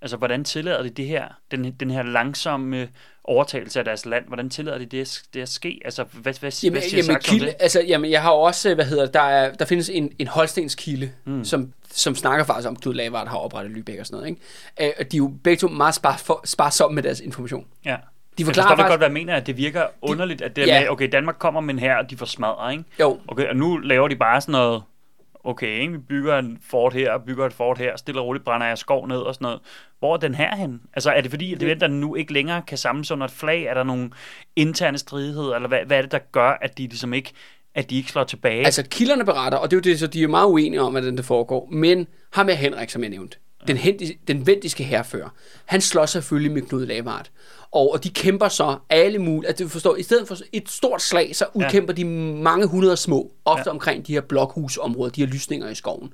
Altså, 0.02 0.16
hvordan 0.16 0.44
tillader 0.44 0.82
de 0.82 0.90
det 0.90 1.06
her, 1.06 1.24
den, 1.50 1.70
den 1.80 1.90
her 1.90 2.02
langsomme 2.02 2.88
overtagelse 3.24 3.78
af 3.78 3.84
deres 3.84 4.06
land, 4.06 4.24
hvordan 4.26 4.50
tillader 4.50 4.78
de 4.78 4.86
det, 4.86 5.22
det 5.34 5.40
at 5.40 5.48
ske? 5.48 5.80
Altså, 5.84 6.04
hvad, 6.12 6.34
hvad, 6.40 6.52
Jamen, 6.62 6.72
hvad 6.72 6.82
siger 6.88 7.02
jamen, 7.02 7.16
om 7.16 7.20
kilde, 7.22 7.46
det? 7.46 7.54
altså, 7.60 7.80
jamen, 7.80 8.10
jeg 8.10 8.22
har 8.22 8.30
også, 8.30 8.74
hvad 8.74 8.84
hedder 8.84 9.06
der, 9.06 9.20
er, 9.20 9.52
der 9.52 9.64
findes 9.64 9.88
en, 9.88 10.12
en 10.18 10.26
holstensk 10.26 10.78
kilde, 10.78 11.10
mm. 11.24 11.44
som, 11.44 11.72
som 11.90 12.14
snakker 12.14 12.44
faktisk 12.44 12.68
om, 12.68 12.74
at 12.76 12.80
Knud 12.82 12.94
Lavard 12.94 13.28
har 13.28 13.36
oprettet 13.36 13.72
Lübeck 13.76 14.00
og 14.00 14.06
sådan 14.06 14.16
noget. 14.18 14.28
Ikke? 14.28 14.40
Øh, 14.80 15.04
og 15.06 15.12
de 15.12 15.16
er 15.16 15.18
jo 15.18 15.32
begge 15.44 15.60
to 15.60 15.68
meget 15.68 15.94
spar, 15.94 16.40
sparsomme 16.44 16.94
med 16.94 17.02
deres 17.02 17.20
information. 17.20 17.66
Ja. 17.84 17.90
De 17.90 17.94
Jeg 18.38 18.46
forklarer 18.46 18.66
forstår 18.68 18.76
det 18.76 18.78
faktisk... 18.82 18.90
godt, 18.90 19.00
hvad 19.00 19.08
jeg 19.08 19.12
mener, 19.12 19.34
at 19.36 19.46
det 19.46 19.56
virker 19.56 19.82
underligt, 20.02 20.42
at 20.42 20.56
det 20.56 20.66
Ja. 20.66 20.80
med, 20.80 20.88
okay, 20.88 21.08
Danmark 21.12 21.36
kommer 21.38 21.60
med 21.60 21.74
en 21.74 21.80
her, 21.80 21.96
og 21.96 22.10
de 22.10 22.16
får 22.16 22.26
smadret, 22.26 22.72
ikke? 22.72 22.84
Jo, 23.00 23.18
Okay, 23.28 23.48
og 23.48 23.56
nu 23.56 23.76
laver 23.76 24.08
de 24.08 24.16
bare 24.16 24.40
sådan 24.40 24.52
noget, 24.52 24.82
okay, 25.44 25.80
ikke? 25.80 25.92
vi 25.92 25.98
bygger 25.98 26.38
en 26.38 26.58
fort 26.62 26.92
her, 26.92 27.18
bygger 27.18 27.46
et 27.46 27.52
fort 27.52 27.78
her, 27.78 27.96
stille 27.96 28.20
og 28.20 28.26
roligt 28.26 28.44
brænder 28.44 28.66
jeg 28.66 28.78
skov 28.78 29.08
ned 29.08 29.16
og 29.16 29.34
sådan 29.34 29.44
noget. 29.44 29.60
Hvor 29.98 30.14
er 30.14 30.16
den 30.16 30.34
her 30.34 30.56
hen? 30.56 30.80
Altså, 30.92 31.10
er 31.10 31.20
det 31.20 31.30
fordi, 31.30 31.54
at 31.54 31.60
det 31.60 31.68
venter 31.68 31.86
nu 31.86 32.14
ikke 32.14 32.32
længere 32.32 32.62
kan 32.62 32.78
samles 32.78 33.10
under 33.10 33.26
et 33.26 33.32
flag? 33.32 33.62
Er 33.64 33.74
der 33.74 33.82
nogle 33.82 34.10
interne 34.56 34.98
stridigheder, 34.98 35.54
eller 35.54 35.68
hvad, 35.68 35.78
hvad 35.86 35.98
er 35.98 36.02
det, 36.02 36.12
der 36.12 36.18
gør, 36.32 36.50
at 36.50 36.78
de 36.78 36.82
ligesom 36.82 37.12
ikke, 37.14 37.32
at 37.74 37.90
de 37.90 37.96
ikke 37.96 38.10
slår 38.10 38.24
tilbage? 38.24 38.64
altså 38.64 38.82
kilderne 38.90 39.24
beretter, 39.24 39.58
og 39.58 39.70
det 39.70 39.76
er 39.76 39.78
jo 39.78 39.92
det, 39.92 39.98
så 39.98 40.06
de 40.06 40.22
er 40.22 40.28
meget 40.28 40.46
uenige 40.46 40.82
om, 40.82 40.92
hvordan 40.92 41.16
det 41.16 41.24
foregår, 41.24 41.68
men 41.72 42.06
ham 42.32 42.46
med 42.46 42.54
Henrik, 42.54 42.90
som 42.90 43.02
jeg 43.02 43.10
nævnte, 43.10 43.38
den, 43.68 43.76
hendi- 43.76 44.18
den 44.28 44.46
vendiske 44.46 44.84
herfører, 44.84 45.28
han 45.64 45.80
slår 45.80 46.06
selvfølgelig 46.06 46.52
med 46.52 46.62
Knud 46.62 46.86
Lavard. 46.86 47.30
Og, 47.72 47.92
og 47.92 48.04
de 48.04 48.10
kæmper 48.10 48.48
så 48.48 48.76
alle 48.90 49.18
mulige, 49.18 49.48
at 49.50 49.58
du 49.58 49.68
forstår, 49.68 49.96
i 49.96 50.02
stedet 50.02 50.28
for 50.28 50.36
et 50.52 50.68
stort 50.68 51.02
slag, 51.02 51.36
så 51.36 51.46
udkæmper 51.54 51.92
ja. 51.92 51.96
de 51.96 52.04
mange 52.42 52.66
hundrede 52.66 52.96
små, 52.96 53.32
ofte 53.44 53.62
Ja. 53.66 53.70
omkring 53.70 54.06
de 54.06 54.12
her 54.12 54.20
blokhusområder, 54.20 55.10
de 55.10 55.20
her 55.20 55.28
lysninger 55.32 55.68
i 55.68 55.74
skoven. 55.74 56.12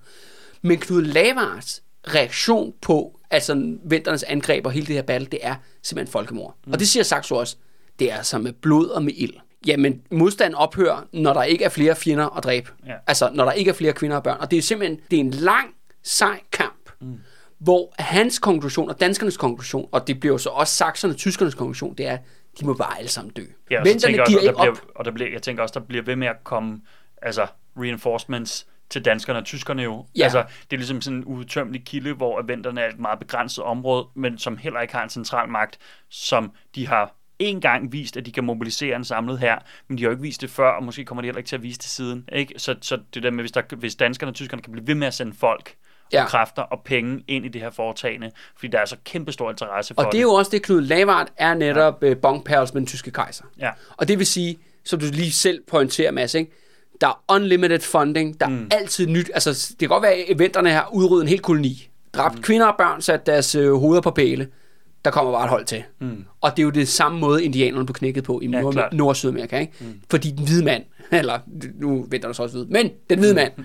Men 0.63 0.79
Knud 0.79 1.03
Lavards 1.03 1.83
reaktion 2.15 2.75
på 2.83 3.19
altså 3.31 3.77
vinternes 3.85 4.23
angreb 4.23 4.67
og 4.67 4.73
hele 4.73 4.87
det 4.87 4.95
her 4.95 5.03
battle, 5.03 5.29
det 5.33 5.39
er 5.43 5.55
simpelthen 5.83 6.13
folkemord. 6.13 6.57
Mm. 6.67 6.73
Og 6.73 6.79
det 6.79 6.89
siger 6.89 7.03
Saxo 7.03 7.37
også, 7.37 7.57
det 7.99 8.13
er 8.13 8.17
altså 8.17 8.39
med 8.39 8.53
blod 8.53 8.89
og 8.89 9.03
med 9.03 9.13
ild. 9.17 9.35
Jamen, 9.67 10.03
modstand 10.11 10.55
ophører, 10.55 11.07
når 11.13 11.33
der 11.33 11.43
ikke 11.43 11.65
er 11.65 11.69
flere 11.69 11.97
fjender 11.97 12.37
at 12.37 12.45
dræbe. 12.45 12.71
Ja. 12.87 12.93
Altså, 13.07 13.31
når 13.35 13.45
der 13.45 13.53
ikke 13.53 13.69
er 13.69 13.73
flere 13.75 13.93
kvinder 13.93 14.17
og 14.17 14.23
børn. 14.23 14.37
Og 14.41 14.51
det 14.51 14.57
er 14.59 14.63
simpelthen, 14.63 15.01
det 15.11 15.17
er 15.17 15.21
en 15.21 15.31
lang, 15.31 15.67
sej 16.05 16.41
kamp. 16.53 16.76
Hvor 17.59 17.95
hans 17.99 18.39
konklusion 18.39 18.89
og 18.89 19.01
danskernes 19.01 19.37
konklusion, 19.37 19.89
og 19.93 20.07
det 20.07 20.21
bliver 20.21 20.35
jo 20.35 20.39
så 20.39 20.49
også 20.49 20.75
sakserne 20.75 21.15
og 21.15 21.19
tyskernes 21.19 21.55
konklusion, 21.55 21.95
det 21.95 22.07
er, 22.07 22.19
de 22.61 22.67
må 22.67 22.75
bare 22.75 22.99
alle 22.99 23.11
sammen 23.11 23.33
dø. 23.33 23.45
Ja, 23.71 23.81
og, 23.81 23.87
Venterne 23.87 24.15
giver 24.15 24.39
og, 24.39 24.45
ikke 24.45 24.47
der 24.47 24.53
op. 24.53 24.63
bliver, 24.63 24.93
og 24.95 25.05
der 25.05 25.11
bliver, 25.11 25.31
jeg 25.31 25.43
tænker 25.43 25.63
også, 25.63 25.81
der 25.81 25.87
bliver 25.87 26.03
ved 26.03 26.17
med 26.17 26.29
at 26.29 26.45
komme 26.45 26.81
altså, 27.23 27.47
reinforcements 27.77 28.67
til 28.91 29.05
danskerne 29.05 29.39
og 29.39 29.45
tyskerne 29.45 29.83
jo. 29.83 30.07
Ja. 30.17 30.23
Altså, 30.23 30.45
det 30.71 30.77
er 30.77 30.77
ligesom 30.77 31.01
sådan 31.01 31.19
en 31.19 31.25
udtømmelig 31.25 31.85
kilde, 31.85 32.13
hvor 32.13 32.43
venterne 32.43 32.81
er 32.81 32.89
et 32.89 32.99
meget 32.99 33.19
begrænset 33.19 33.65
område, 33.65 34.07
men 34.15 34.39
som 34.39 34.57
heller 34.57 34.81
ikke 34.81 34.95
har 34.95 35.03
en 35.03 35.11
central 35.11 35.49
magt, 35.49 35.79
som 36.09 36.53
de 36.75 36.87
har 36.87 37.15
en 37.39 37.61
gang 37.61 37.93
vist, 37.93 38.17
at 38.17 38.27
de 38.27 38.33
kan 38.33 38.45
mobilisere 38.45 38.97
en 38.97 39.05
samlet 39.05 39.39
her, 39.39 39.59
men 39.89 39.99
de 39.99 40.03
har 40.03 40.09
jo 40.09 40.11
ikke 40.11 40.23
vist 40.23 40.41
det 40.41 40.51
før, 40.51 40.71
og 40.71 40.85
måske 40.85 41.05
kommer 41.05 41.23
de 41.23 41.27
heller 41.27 41.39
ikke 41.39 41.49
til 41.49 41.57
at 41.57 41.63
vise 41.63 41.79
det 41.79 41.87
siden. 41.87 42.29
Ikke? 42.33 42.55
Så, 42.57 42.77
så 42.81 42.99
det 43.15 43.23
der 43.23 43.31
med, 43.31 43.43
hvis, 43.43 43.53
der, 43.53 43.77
hvis 43.77 43.95
danskerne 43.95 44.31
og 44.31 44.35
tyskerne 44.35 44.63
kan 44.63 44.73
blive 44.73 44.87
ved 44.87 44.95
med 44.95 45.07
at 45.07 45.15
sende 45.15 45.35
folk, 45.35 45.77
ja. 46.13 46.23
Og 46.23 46.29
kræfter 46.29 46.63
og 46.63 46.81
penge 46.85 47.25
ind 47.29 47.45
i 47.45 47.49
det 47.49 47.61
her 47.61 47.71
foretagende, 47.71 48.31
fordi 48.57 48.69
der 48.73 48.79
er 48.79 48.85
så 48.85 48.97
kæmpe 49.05 49.33
stor 49.33 49.51
interesse 49.51 49.95
for 49.95 50.03
Og 50.03 50.13
det 50.13 50.19
er 50.19 50.23
jo 50.23 50.33
også 50.33 50.51
det, 50.51 50.63
Knud 50.63 50.81
Lavard 50.81 51.29
er 51.37 51.55
netop 51.55 52.03
ja. 52.03 52.15
bongperls 52.15 52.75
med 52.75 52.81
den 52.81 52.87
tyske 52.87 53.11
kejser. 53.11 53.45
Ja. 53.59 53.71
Og 53.97 54.09
det 54.09 54.19
vil 54.19 54.27
sige, 54.27 54.59
som 54.85 55.01
du 55.01 55.07
lige 55.13 55.33
selv 55.33 55.63
pointerer, 55.69 56.11
Mads, 56.11 56.35
ikke? 56.35 56.53
der 57.01 57.07
er 57.07 57.23
unlimited 57.29 57.81
funding, 57.81 58.41
der 58.41 58.49
mm. 58.49 58.69
er 58.71 58.77
altid 58.77 59.07
nyt. 59.07 59.31
Altså, 59.35 59.67
det 59.71 59.79
kan 59.79 59.89
godt 59.89 60.03
være, 60.03 60.13
at 60.13 60.25
eventerne 60.29 60.71
har 60.71 60.89
udryddet 60.93 61.23
en 61.23 61.29
hel 61.29 61.41
koloni. 61.41 61.89
Dræbt 62.15 62.35
mm. 62.35 62.43
kvinder 62.43 62.67
og 62.67 62.75
børn, 62.79 63.03
sat 63.03 63.27
deres 63.27 63.55
øh, 63.55 63.73
hoveder 63.75 64.01
på 64.01 64.11
pæle. 64.11 64.49
Der 65.05 65.11
kommer 65.11 65.33
bare 65.33 65.45
et 65.45 65.51
hold 65.51 65.65
til. 65.65 65.83
Mm. 65.99 66.25
Og 66.41 66.51
det 66.51 66.59
er 66.59 66.65
jo 66.65 66.71
det 66.71 66.89
samme 66.89 67.19
måde, 67.19 67.45
indianerne 67.45 67.87
blev 67.87 67.95
knækket 67.95 68.25
på 68.25 68.41
i 68.41 68.47
Ja, 68.47 68.61
Nord-. 68.61 68.93
Nord- 68.93 69.15
Sydamerika. 69.15 69.59
Ikke? 69.59 69.73
Mm. 69.81 70.01
Fordi 70.11 70.31
den 70.31 70.45
hvide 70.45 70.65
mand, 70.65 70.85
eller 71.13 71.39
nu 71.75 72.07
venter 72.11 72.29
der 72.29 72.33
så 72.33 72.43
også 72.43 72.57
hvide, 72.57 72.69
men 72.71 72.91
den 73.11 73.19
hvide 73.19 73.35
mand, 73.35 73.53
mm. 73.57 73.65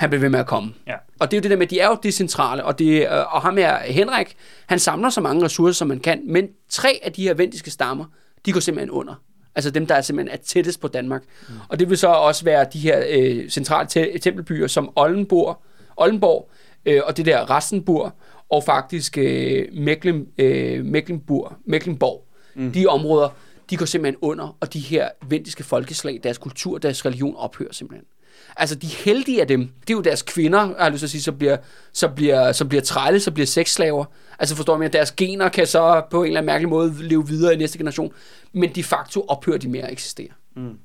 Han 0.00 0.10
blev 0.10 0.22
ved 0.22 0.28
med 0.28 0.40
at 0.40 0.46
komme. 0.46 0.74
Ja. 0.86 0.94
Og 1.18 1.30
det 1.30 1.36
er 1.36 1.40
jo 1.40 1.42
det 1.42 1.50
der 1.50 1.56
med, 1.56 1.66
at 1.66 1.70
de 1.70 1.80
er 1.80 1.88
jo 1.88 1.98
decentrale, 2.02 2.64
og, 2.64 2.78
det, 2.78 3.02
øh, 3.02 3.34
og 3.34 3.42
ham 3.42 3.56
her, 3.56 3.78
Henrik, 3.78 4.36
han 4.66 4.78
samler 4.78 5.10
så 5.10 5.20
mange 5.20 5.44
ressourcer, 5.44 5.72
som 5.72 5.88
man 5.88 6.00
kan, 6.00 6.22
men 6.26 6.48
tre 6.68 7.00
af 7.02 7.12
de 7.12 7.22
her 7.22 7.34
vendiske 7.34 7.70
stammer, 7.70 8.04
de 8.46 8.52
går 8.52 8.60
simpelthen 8.60 8.90
under. 8.90 9.14
Altså 9.54 9.70
dem, 9.70 9.86
der 9.86 9.94
er 9.94 10.00
simpelthen 10.00 10.38
er 10.38 10.42
tættest 10.42 10.80
på 10.80 10.88
Danmark. 10.88 11.22
Mm. 11.48 11.54
Og 11.68 11.78
det 11.78 11.90
vil 11.90 11.98
så 11.98 12.08
også 12.08 12.44
være 12.44 12.66
de 12.72 12.78
her 12.78 13.02
øh, 13.08 13.48
centrale 13.48 13.88
te- 13.88 14.18
tempelbyer, 14.18 14.66
som 14.66 14.92
Oldenborg, 14.96 15.62
Oldenborg 15.96 16.50
øh, 16.86 17.00
og 17.04 17.16
det 17.16 17.26
der 17.26 17.38
Rastenburg, 17.38 18.12
og 18.50 18.64
faktisk 18.64 19.18
øh, 19.18 19.66
Mecklen, 19.72 20.26
øh, 20.38 20.84
Mecklenburg, 20.84 21.52
Mecklenborg. 21.66 22.26
Mm. 22.54 22.72
De 22.72 22.86
områder, 22.86 23.28
de 23.70 23.76
går 23.76 23.86
simpelthen 23.86 24.18
under, 24.22 24.56
og 24.60 24.72
de 24.72 24.80
her 24.80 25.08
vendiske 25.28 25.64
folkeslag, 25.64 26.20
deres 26.22 26.38
kultur, 26.38 26.78
deres 26.78 27.06
religion 27.06 27.36
ophører 27.36 27.72
simpelthen. 27.72 28.06
Altså 28.56 28.74
de 28.74 28.86
heldige 28.86 29.40
af 29.40 29.48
dem, 29.48 29.60
det 29.80 29.90
er 29.90 29.94
jo 29.94 30.00
deres 30.00 30.22
kvinder, 30.22 30.58
har 30.58 30.84
jeg 30.84 30.90
lyst 30.90 31.00
til 31.00 31.06
at 31.06 31.10
sige, 31.10 31.22
så 31.22 31.32
bliver, 31.32 31.56
så 31.92 32.08
bliver, 32.08 32.52
så 32.52 32.64
bliver 32.64 32.82
trælle, 32.82 33.20
så 33.20 33.30
bliver 33.30 33.46
sexslaver. 33.46 34.04
Altså 34.38 34.56
forstår 34.56 34.78
man, 34.78 34.86
at 34.86 34.92
deres 34.92 35.12
gener 35.12 35.48
kan 35.48 35.66
så 35.66 36.02
på 36.10 36.22
en 36.22 36.26
eller 36.26 36.40
anden 36.40 36.46
mærkelig 36.46 36.68
måde 36.68 36.94
leve 37.02 37.28
videre 37.28 37.54
i 37.54 37.56
næste 37.56 37.78
generation. 37.78 38.12
Men 38.52 38.74
de 38.74 38.84
facto 38.84 39.24
ophører 39.28 39.58
de 39.58 39.68
med 39.68 39.80
at 39.80 39.92
eksistere. 39.92 40.28
Mm. 40.56 40.78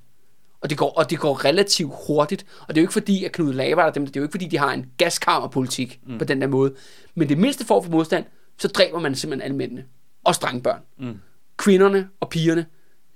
Og 0.61 0.69
det, 0.69 0.77
går, 0.77 0.89
og 0.89 1.09
det 1.09 1.19
går 1.19 1.45
relativt 1.45 1.93
hurtigt. 2.07 2.45
Og 2.61 2.67
det 2.67 2.77
er 2.77 2.81
jo 2.81 2.83
ikke 2.83 2.93
fordi, 2.93 3.25
at 3.25 3.31
Knud 3.31 3.53
Lavard 3.53 3.93
dem, 3.93 4.05
det 4.05 4.15
er 4.15 4.19
jo 4.19 4.23
ikke 4.23 4.33
fordi, 4.33 4.47
de 4.47 4.57
har 4.57 4.73
en 4.73 4.85
gaskammerpolitik 4.97 5.99
mm. 6.07 6.17
på 6.17 6.25
den 6.25 6.41
der 6.41 6.47
måde. 6.47 6.73
Men 7.15 7.29
det 7.29 7.37
mindste 7.37 7.65
form 7.65 7.83
for 7.83 7.91
modstand, 7.91 8.25
så 8.57 8.67
dræber 8.67 8.99
man 8.99 9.15
simpelthen 9.15 9.45
alle 9.45 9.57
mændene. 9.57 9.85
Og 10.23 10.33
drengbørn. 10.33 10.79
Mm. 10.99 11.19
Kvinderne 11.57 12.09
og 12.19 12.29
pigerne, 12.29 12.65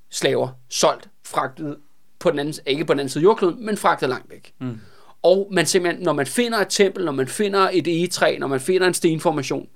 slaver, 0.09 0.49
solgt, 0.69 1.09
fragtet 1.25 1.77
på 2.19 2.31
den 2.31 2.39
anden, 2.39 2.53
ikke 2.65 2.85
på 2.85 2.93
den 2.93 2.99
anden 2.99 3.09
side 3.09 3.21
af 3.21 3.23
jordkloden, 3.23 3.65
men 3.65 3.77
fragtet 3.77 4.09
langt 4.09 4.29
væk. 4.29 4.53
Mm. 4.59 4.79
Og 5.21 5.47
man 5.51 5.65
simpelthen, 5.65 6.03
når 6.03 6.13
man 6.13 6.27
finder 6.27 6.57
et 6.57 6.67
tempel, 6.69 7.05
når 7.05 7.11
man 7.11 7.27
finder 7.27 7.69
et 7.73 7.87
egetræ, 7.87 8.37
når 8.37 8.47
man 8.47 8.59
finder 8.59 8.87
en 8.87 8.93
stenformation, 8.93 9.67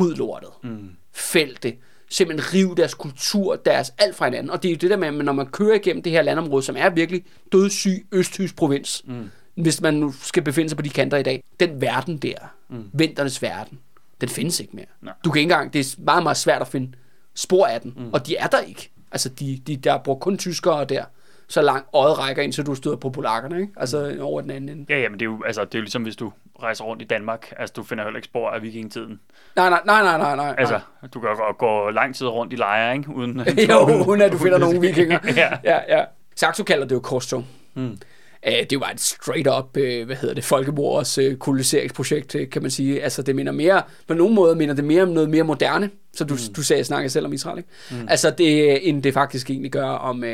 ryd 0.00 0.14
lortet. 0.14 0.50
Mm. 0.62 0.90
Fæld 1.12 1.56
det. 1.62 1.76
Simpelthen 2.10 2.54
riv 2.54 2.76
deres 2.76 2.94
kultur, 2.94 3.56
deres 3.56 3.92
alt 3.98 4.16
fra 4.16 4.24
hinanden. 4.24 4.50
Og 4.50 4.62
det 4.62 4.68
er 4.68 4.72
jo 4.72 4.78
det 4.80 4.90
der 4.90 4.96
med, 4.96 5.08
at 5.08 5.14
når 5.14 5.32
man 5.32 5.46
kører 5.46 5.74
igennem 5.74 6.02
det 6.02 6.12
her 6.12 6.22
landområde, 6.22 6.62
som 6.62 6.76
er 6.78 6.90
virkelig 6.90 7.24
dødssyg 7.52 8.06
østtysk 8.12 8.56
provins, 8.56 9.02
mm. 9.04 9.30
hvis 9.54 9.80
man 9.80 9.94
nu 9.94 10.12
skal 10.22 10.42
befinde 10.42 10.68
sig 10.68 10.76
på 10.76 10.82
de 10.82 10.90
kanter 10.90 11.16
i 11.16 11.22
dag, 11.22 11.44
den 11.60 11.80
verden 11.80 12.18
der, 12.18 12.36
mm. 12.68 12.84
vinternes 12.92 13.42
verden, 13.42 13.78
den 14.20 14.28
findes 14.28 14.60
ikke 14.60 14.76
mere. 14.76 14.86
Nej. 15.02 15.14
Du 15.24 15.30
kan 15.30 15.40
ikke 15.40 15.52
engang, 15.52 15.72
det 15.72 15.80
er 15.80 16.02
meget, 16.02 16.22
meget 16.22 16.36
svært 16.36 16.62
at 16.62 16.68
finde 16.68 16.92
spor 17.34 17.66
af 17.66 17.80
den, 17.80 17.94
mm. 17.96 18.12
og 18.12 18.26
de 18.26 18.36
er 18.36 18.46
der 18.46 18.60
ikke. 18.60 18.90
Altså, 19.12 19.28
de, 19.28 19.60
de, 19.66 19.76
der 19.76 19.98
bor 19.98 20.14
kun 20.14 20.38
tyskere 20.38 20.84
der 20.84 21.04
så 21.50 21.62
langt 21.62 21.88
øjet 21.92 22.18
rækker 22.18 22.42
ind, 22.42 22.52
så 22.52 22.62
du 22.62 22.74
støder 22.74 22.96
på 22.96 23.10
polakkerne, 23.10 23.60
ikke? 23.60 23.72
Altså 23.76 24.12
mm. 24.14 24.22
over 24.22 24.40
den 24.40 24.50
anden 24.50 24.68
ende. 24.68 24.86
Ja, 24.88 25.00
ja, 25.00 25.08
men 25.08 25.20
det 25.20 25.26
er 25.26 25.30
jo, 25.30 25.42
altså, 25.46 25.64
det 25.64 25.74
er 25.74 25.78
jo 25.78 25.82
ligesom, 25.82 26.02
hvis 26.02 26.16
du 26.16 26.32
rejser 26.62 26.84
rundt 26.84 27.02
i 27.02 27.04
Danmark. 27.04 27.52
Altså, 27.58 27.72
du 27.76 27.82
finder 27.82 28.04
heller 28.04 28.18
ikke 28.18 28.24
spor 28.24 28.50
af 28.50 28.62
vikingetiden. 28.62 29.20
Nej, 29.56 29.70
nej, 29.70 29.80
nej, 29.84 30.02
nej, 30.02 30.18
nej, 30.18 30.36
nej. 30.36 30.54
Altså, 30.58 30.80
du 31.14 31.20
kan 31.20 31.30
gå, 31.36 31.52
gå 31.58 31.90
lang 31.90 32.14
tid 32.14 32.26
rundt 32.26 32.52
i 32.52 32.56
lejre, 32.56 32.96
ikke? 32.96 33.10
Uden, 33.14 33.40
jo, 33.70 34.04
uden 34.08 34.22
at 34.22 34.32
du 34.32 34.38
finder 34.38 34.58
nogen 34.58 34.82
vikinger. 34.82 35.18
ja. 35.36 35.50
ja, 35.64 35.98
ja. 35.98 36.04
Saxo 36.36 36.64
kalder 36.64 36.86
det 36.86 36.94
jo 36.94 37.00
korstog. 37.00 37.44
Hmm. 37.74 37.98
Det 38.44 38.80
var 38.80 38.90
et 38.90 39.00
straight 39.00 39.48
up, 39.48 39.76
uh, 39.76 40.06
hvad 40.06 40.16
hedder 40.16 40.34
det, 40.34 40.44
folkemords 40.44 41.18
uh, 41.18 41.34
koloniseringsprojekt, 41.34 42.34
uh, 42.34 42.40
kan 42.52 42.62
man 42.62 42.70
sige. 42.70 43.02
Altså, 43.02 43.22
det 43.22 43.36
minder 43.36 43.52
mere, 43.52 43.82
på 44.08 44.14
nogen 44.14 44.34
måde 44.34 44.56
minder 44.56 44.74
det 44.74 44.84
mere 44.84 45.02
om 45.02 45.08
noget 45.08 45.30
mere 45.30 45.42
moderne, 45.42 45.90
så 46.12 46.24
du, 46.24 46.34
mm. 46.34 46.54
du 46.54 46.62
sagde, 46.62 46.84
snakke 46.84 47.10
selv 47.10 47.26
om 47.26 47.32
Israel, 47.32 47.58
ikke? 47.58 47.70
Mm. 47.90 48.08
Altså, 48.08 48.30
det, 48.30 48.88
end 48.88 49.02
det 49.02 49.14
faktisk 49.14 49.50
egentlig 49.50 49.72
gør 49.72 49.86
om 49.86 50.24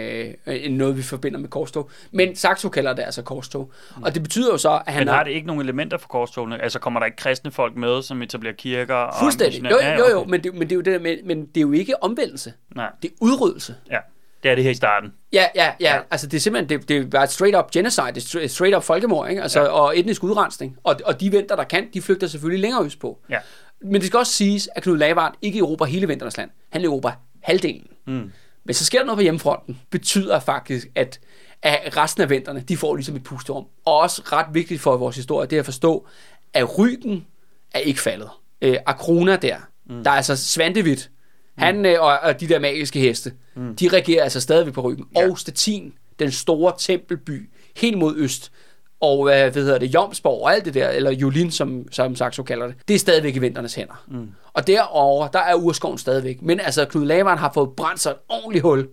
uh, 0.46 0.54
noget, 0.70 0.96
vi 0.96 1.02
forbinder 1.02 1.38
med 1.38 1.48
korstog. 1.48 1.90
Men 2.10 2.36
Saxo 2.36 2.68
kalder 2.68 2.92
det 2.94 3.02
altså 3.02 3.22
korstog. 3.22 3.72
Mm. 3.96 4.02
Og 4.02 4.14
det 4.14 4.22
betyder 4.22 4.50
jo 4.52 4.58
så, 4.58 4.80
at 4.86 4.92
han 4.92 5.00
Men 5.00 5.08
har 5.08 5.24
det 5.24 5.30
ikke 5.30 5.46
nogen 5.46 5.62
elementer 5.62 5.98
for 5.98 6.08
korstogene? 6.08 6.62
Altså, 6.62 6.78
kommer 6.78 7.00
der 7.00 7.04
ikke 7.04 7.16
kristne 7.16 7.50
folk 7.50 7.76
med, 7.76 8.02
som 8.02 8.22
etablerer 8.22 8.54
kirker? 8.54 9.16
Fuldstændig. 9.20 9.64
Og 9.64 9.70
jo, 9.70 10.04
jo, 10.04 10.10
jo, 10.18 10.24
men 10.24 10.44
det, 10.44 10.54
men 10.54 10.62
det 10.62 10.72
er 10.72 10.76
jo 10.76 10.82
det 10.82 11.02
med, 11.02 11.16
men 11.24 11.46
det 11.46 11.56
er 11.56 11.62
jo 11.62 11.72
ikke 11.72 12.02
omvendelse. 12.02 12.52
Nej. 12.74 12.90
Det 13.02 13.10
er 13.10 13.14
udryddelse. 13.20 13.74
Ja. 13.90 13.98
Det 14.42 14.50
er 14.50 14.54
det 14.54 14.64
her 14.64 14.70
i 14.70 14.74
starten. 14.74 15.12
Ja, 15.32 15.46
ja, 15.54 15.72
ja. 15.80 15.94
ja. 15.94 16.00
Altså, 16.10 16.26
det 16.26 16.36
er 16.36 16.40
simpelthen, 16.40 16.80
det, 16.80 16.88
det 16.88 17.14
er 17.14 17.20
et 17.20 17.30
straight 17.30 17.56
up 17.56 17.70
genocide, 17.70 18.12
det 18.14 18.34
er 18.34 18.48
straight 18.48 18.76
up 18.76 18.82
folkemord, 18.82 19.28
ikke? 19.28 19.42
Altså, 19.42 19.60
ja. 19.60 19.68
og 19.68 19.98
etnisk 19.98 20.24
udrensning. 20.24 20.76
Og, 20.84 20.96
og 21.04 21.20
de 21.20 21.32
venter, 21.32 21.56
der 21.56 21.64
kan, 21.64 21.88
de 21.94 22.02
flygter 22.02 22.26
selvfølgelig 22.26 22.60
længere 22.60 22.84
øst 22.84 22.98
på. 22.98 23.18
Ja. 23.30 23.38
Men 23.82 23.94
det 23.94 24.06
skal 24.06 24.18
også 24.18 24.32
siges, 24.32 24.68
at 24.74 24.82
Knud 24.82 24.98
Lavard 24.98 25.34
ikke 25.42 25.58
Europa 25.58 25.84
hele 25.84 26.06
vinterens 26.06 26.36
land. 26.36 26.50
Han 26.70 26.84
Europa 26.84 27.12
halvdelen. 27.42 27.86
Mm. 28.06 28.32
Men 28.64 28.74
så 28.74 28.84
sker 28.84 28.98
der 28.98 29.06
noget 29.06 29.16
på 29.16 29.22
hjemmefronten, 29.22 29.80
betyder 29.90 30.40
faktisk, 30.40 30.88
at, 30.94 31.20
at 31.62 31.96
resten 31.96 32.22
af 32.22 32.30
vinterne, 32.30 32.60
de 32.60 32.76
får 32.76 32.94
ligesom 32.94 33.16
et 33.16 33.22
pusterum. 33.22 33.66
Og 33.84 33.98
også 33.98 34.22
ret 34.24 34.46
vigtigt 34.52 34.80
for 34.80 34.96
vores 34.96 35.16
historie, 35.16 35.48
det 35.48 35.56
er 35.56 35.60
at 35.60 35.64
forstå, 35.64 36.06
at 36.54 36.78
Ryggen 36.78 37.26
er 37.74 37.78
ikke 37.78 38.00
faldet. 38.00 38.28
Øh, 38.62 38.76
Akrona 38.86 39.36
der, 39.36 39.56
mm. 39.86 40.04
der 40.04 40.10
er 40.10 40.14
altså 40.14 40.36
Svantevit, 40.36 41.10
han 41.58 41.86
øh, 41.86 42.00
og, 42.00 42.18
og 42.18 42.40
de 42.40 42.48
der 42.48 42.58
magiske 42.58 43.00
heste, 43.00 43.32
mm. 43.54 43.76
de 43.76 43.88
regerer 43.88 44.22
altså 44.22 44.40
stadigvæk 44.40 44.74
på 44.74 44.80
ryggen. 44.80 45.06
Ja. 45.16 45.30
Og 45.30 45.38
Stettin, 45.38 45.92
den 46.18 46.32
store 46.32 46.72
tempelby, 46.78 47.50
helt 47.76 47.98
mod 47.98 48.16
øst, 48.16 48.52
og 49.00 49.24
hvad, 49.24 49.50
hvad 49.50 49.62
hedder 49.62 49.78
det, 49.78 49.94
Jomsborg 49.94 50.42
og 50.42 50.54
alt 50.54 50.64
det 50.64 50.74
der, 50.74 50.88
eller 50.88 51.10
Julin, 51.10 51.50
som, 51.50 51.92
som 51.92 52.16
Saxo 52.16 52.42
kalder 52.42 52.66
det, 52.66 52.76
det 52.88 52.94
er 52.94 52.98
stadigvæk 52.98 53.36
i 53.36 53.38
vinternes 53.38 53.74
hænder. 53.74 54.04
Mm. 54.08 54.28
Og 54.52 54.66
derover 54.66 55.28
der 55.28 55.38
er 55.38 55.54
urskoven 55.54 55.98
stadigvæk. 55.98 56.42
Men 56.42 56.60
altså, 56.60 56.84
Knud 56.84 57.06
Laveren 57.06 57.38
har 57.38 57.50
fået 57.54 57.70
brændt 57.76 58.00
sig 58.00 58.10
et 58.10 58.16
ordentligt 58.28 58.62
hul 58.62 58.88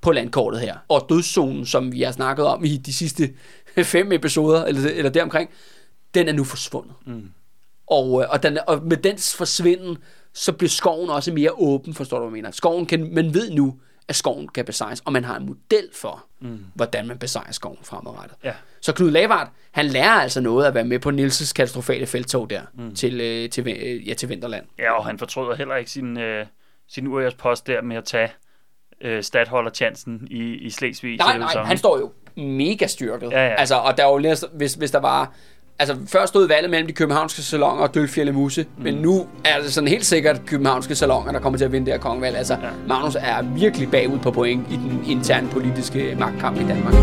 på 0.00 0.12
landkortet 0.12 0.60
her. 0.60 0.76
Og 0.88 1.06
dødszonen, 1.08 1.66
som 1.66 1.92
vi 1.92 2.02
har 2.02 2.12
snakket 2.12 2.46
om 2.46 2.64
i 2.64 2.76
de 2.76 2.92
sidste 2.92 3.30
fem 3.82 4.12
episoder, 4.12 4.64
eller, 4.64 4.90
eller 4.90 5.10
deromkring, 5.10 5.50
den 6.14 6.28
er 6.28 6.32
nu 6.32 6.44
forsvundet. 6.44 6.92
Mm. 7.06 7.30
Og, 7.86 8.22
øh, 8.22 8.28
og, 8.30 8.42
den, 8.42 8.58
og 8.66 8.82
med 8.82 8.96
dens 8.96 9.36
forsvinden, 9.36 9.96
så 10.34 10.52
bliver 10.52 10.70
skoven 10.70 11.10
også 11.10 11.32
mere 11.32 11.50
åben, 11.52 11.94
forstår 11.94 12.18
du, 12.18 12.24
hvad 12.24 12.28
jeg 12.28 12.42
mener. 12.42 12.50
Skoven 12.50 12.86
kan, 12.86 13.14
man 13.14 13.34
ved 13.34 13.50
nu, 13.50 13.78
at 14.08 14.16
skoven 14.16 14.48
kan 14.48 14.64
besejres, 14.64 15.00
og 15.04 15.12
man 15.12 15.24
har 15.24 15.36
en 15.36 15.46
model 15.46 15.88
for, 15.94 16.24
mm. 16.40 16.58
hvordan 16.74 17.06
man 17.06 17.18
besejrer 17.18 17.52
skoven 17.52 17.78
fremadrettet. 17.82 18.36
Ja. 18.44 18.52
Så 18.80 18.94
Knud 18.94 19.10
Lavard, 19.10 19.50
han 19.70 19.86
lærer 19.86 20.10
altså 20.10 20.40
noget 20.40 20.66
at 20.66 20.74
være 20.74 20.84
med 20.84 20.98
på 20.98 21.10
Nilses 21.10 21.52
katastrofale 21.52 22.06
feltog 22.06 22.50
der 22.50 22.62
mm. 22.74 22.94
til, 22.94 23.20
øh, 23.20 23.50
til, 23.50 23.68
øh, 23.68 24.08
ja, 24.08 24.14
til 24.14 24.28
Vinterland. 24.28 24.64
Ja, 24.78 24.92
og 24.92 25.06
han 25.06 25.18
fortryder 25.18 25.54
heller 25.54 25.76
ikke 25.76 25.90
sin, 25.90 26.18
øh, 26.18 26.46
sin 26.88 27.30
post 27.38 27.66
der 27.66 27.82
med 27.82 27.96
at 27.96 28.04
tage 28.04 28.28
øh, 29.00 29.22
stadholder-chancen 29.22 30.28
i, 30.30 30.54
i 30.54 30.70
Slesvig. 30.70 31.16
Nej, 31.16 31.38
nej, 31.38 31.62
han 31.64 31.78
står 31.78 31.98
jo 31.98 32.12
mega 32.36 32.86
styrket. 32.86 33.30
Ja, 33.30 33.46
ja. 33.46 33.54
Altså, 33.54 33.74
og 33.74 33.96
der 33.96 34.06
er 34.06 34.08
jo, 34.08 34.36
hvis, 34.52 34.74
hvis 34.74 34.90
der 34.90 35.00
var 35.00 35.34
altså 35.80 35.96
før 36.06 36.26
stod 36.26 36.48
valget 36.48 36.70
mellem 36.70 36.86
de 36.86 36.92
københavnske 36.92 37.42
salonger 37.42 37.82
og 37.82 37.94
Dølfjælde 37.94 38.32
Muse, 38.32 38.66
mm. 38.76 38.84
men 38.84 38.94
nu 38.94 39.26
er 39.44 39.60
det 39.62 39.72
sådan 39.72 39.88
helt 39.88 40.06
sikkert 40.06 40.40
københavnske 40.46 40.94
salonger, 40.94 41.32
der 41.32 41.40
kommer 41.40 41.58
til 41.58 41.64
at 41.64 41.72
vinde 41.72 41.86
det 41.86 41.94
her 41.94 42.00
kongevalg. 42.00 42.36
Altså, 42.36 42.54
ja. 42.54 42.68
Magnus 42.88 43.14
er 43.14 43.42
virkelig 43.42 43.90
bagud 43.90 44.18
på 44.18 44.30
point 44.30 44.66
i 44.70 44.74
den 44.74 45.04
interne 45.06 45.48
politiske 45.48 46.16
magtkamp 46.18 46.60
i 46.60 46.64
Danmark. 46.64 46.94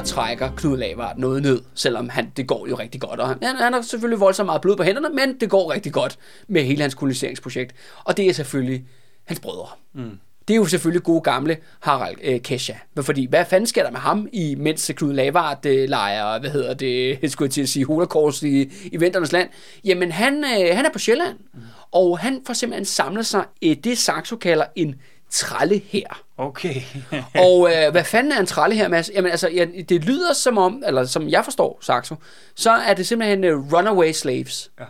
Der 0.00 0.06
trækker 0.06 0.50
Knud 0.56 0.78
Lavard 0.78 1.18
noget 1.18 1.42
ned, 1.42 1.62
selvom 1.74 2.08
han, 2.08 2.32
det 2.36 2.46
går 2.46 2.66
jo 2.68 2.78
rigtig 2.78 3.00
godt. 3.00 3.20
Og 3.20 3.28
han, 3.28 3.38
han 3.42 3.72
har 3.72 3.82
selvfølgelig 3.82 4.20
voldsomt 4.20 4.46
meget 4.46 4.60
blod 4.60 4.76
på 4.76 4.82
hænderne, 4.82 5.08
men 5.08 5.40
det 5.40 5.50
går 5.50 5.72
rigtig 5.72 5.92
godt 5.92 6.18
med 6.48 6.64
hele 6.64 6.82
hans 6.82 6.94
koloniseringsprojekt. 6.94 7.74
Og 8.04 8.16
det 8.16 8.28
er 8.28 8.32
selvfølgelig 8.32 8.84
hans 9.24 9.40
brødre. 9.40 9.68
Mm. 9.94 10.18
Det 10.48 10.54
er 10.54 10.58
jo 10.58 10.66
selvfølgelig 10.66 11.02
gode 11.02 11.20
gamle 11.20 11.56
Harald 11.80 12.16
øh, 12.22 12.40
Kesha. 12.40 12.74
Fordi 13.00 13.26
hvad 13.26 13.44
fanden 13.44 13.66
sker 13.66 13.82
der 13.82 13.90
med 13.90 14.00
ham, 14.00 14.28
i, 14.32 14.54
mens 14.54 14.92
Knud 14.96 15.12
Lavard 15.12 15.66
øh, 15.66 15.88
leger, 15.88 16.40
hvad 16.40 16.50
hedder 16.50 16.74
det, 16.74 17.18
jeg 17.22 17.30
skulle 17.30 17.50
til 17.50 17.62
at 17.62 17.68
sige, 17.68 17.86
Holocaust 17.86 18.42
i, 18.42 18.72
i 18.92 18.96
Vinternes 18.96 19.32
land? 19.32 19.48
Jamen, 19.84 20.12
han, 20.12 20.44
øh, 20.44 20.76
han 20.76 20.86
er 20.86 20.90
på 20.92 20.98
Sjælland, 20.98 21.36
mm. 21.54 21.60
og 21.92 22.18
han 22.18 22.42
får 22.46 22.54
simpelthen 22.54 22.84
samlet 22.84 23.26
sig 23.26 23.44
øh, 23.64 23.76
det 23.84 23.98
Saxo 23.98 24.36
kalder 24.36 24.64
en 24.76 24.94
tralle 25.30 25.82
her. 25.86 26.22
Okay. 26.38 26.74
og 27.46 27.70
øh, 27.72 27.90
hvad 27.90 28.04
fanden 28.04 28.32
er 28.32 28.40
en 28.40 28.46
tralle 28.46 28.76
her, 28.76 28.88
Mads? 28.88 29.10
Jamen 29.14 29.30
altså, 29.30 29.48
ja, 29.48 29.66
det 29.88 30.04
lyder 30.04 30.32
som 30.32 30.58
om, 30.58 30.82
eller 30.86 31.04
som 31.04 31.28
jeg 31.28 31.44
forstår, 31.44 31.78
Saxo, 31.80 32.14
så 32.54 32.70
er 32.70 32.94
det 32.94 33.06
simpelthen 33.06 33.44
uh, 33.44 33.72
runaway 33.72 34.12
slaves. 34.12 34.70
Ja. 34.80 34.84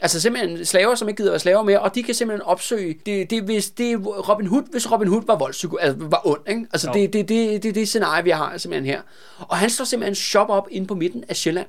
Altså 0.00 0.20
simpelthen 0.20 0.64
slaver, 0.64 0.94
som 0.94 1.08
ikke 1.08 1.16
gider 1.16 1.30
være 1.30 1.38
slaver 1.38 1.62
mere, 1.62 1.80
og 1.80 1.94
de 1.94 2.02
kan 2.02 2.14
simpelthen 2.14 2.42
opsøge, 2.42 2.96
det, 3.06 3.30
det, 3.30 3.42
hvis 3.42 3.70
det 3.70 4.06
Robin 4.06 4.46
Hood, 4.46 4.62
hvis 4.70 4.92
Robin 4.92 5.08
Hood 5.08 5.22
var 5.26 5.36
voldspsyko, 5.36 5.76
altså 5.76 5.96
var 6.00 6.22
ond, 6.24 6.40
ikke? 6.48 6.66
Altså 6.72 6.90
det, 6.94 7.12
det, 7.12 7.28
det, 7.28 7.62
det, 7.62 7.74
det 7.74 7.88
scenarie, 7.88 8.24
vi 8.24 8.30
har 8.30 8.58
simpelthen 8.58 8.86
her. 8.86 9.00
Og 9.38 9.56
han 9.56 9.70
står 9.70 9.84
simpelthen 9.84 10.14
shop 10.14 10.48
op 10.48 10.68
inde 10.70 10.86
på 10.86 10.94
midten 10.94 11.24
af 11.28 11.36
Sjælland, 11.36 11.66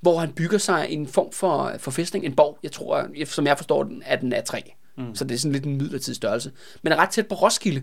hvor 0.00 0.18
han 0.18 0.32
bygger 0.32 0.58
sig 0.58 0.86
en 0.90 1.08
form 1.08 1.32
for, 1.32 1.72
for 1.78 1.90
fæstning, 1.90 2.24
en 2.24 2.34
borg, 2.34 2.58
jeg 2.62 2.72
tror, 2.72 3.06
som 3.24 3.46
jeg 3.46 3.56
forstår 3.56 3.82
den, 3.82 4.02
at 4.06 4.20
den 4.20 4.32
er 4.32 4.40
træ 4.40 4.60
Mm. 4.96 5.14
Så 5.14 5.24
det 5.24 5.34
er 5.34 5.38
sådan 5.38 5.52
lidt 5.52 5.64
en 5.64 5.76
midlertidig 5.76 6.16
størrelse. 6.16 6.52
Men 6.82 6.92
er 6.92 6.96
ret 6.96 7.10
tæt 7.10 7.26
på 7.26 7.34
Roskilde. 7.34 7.82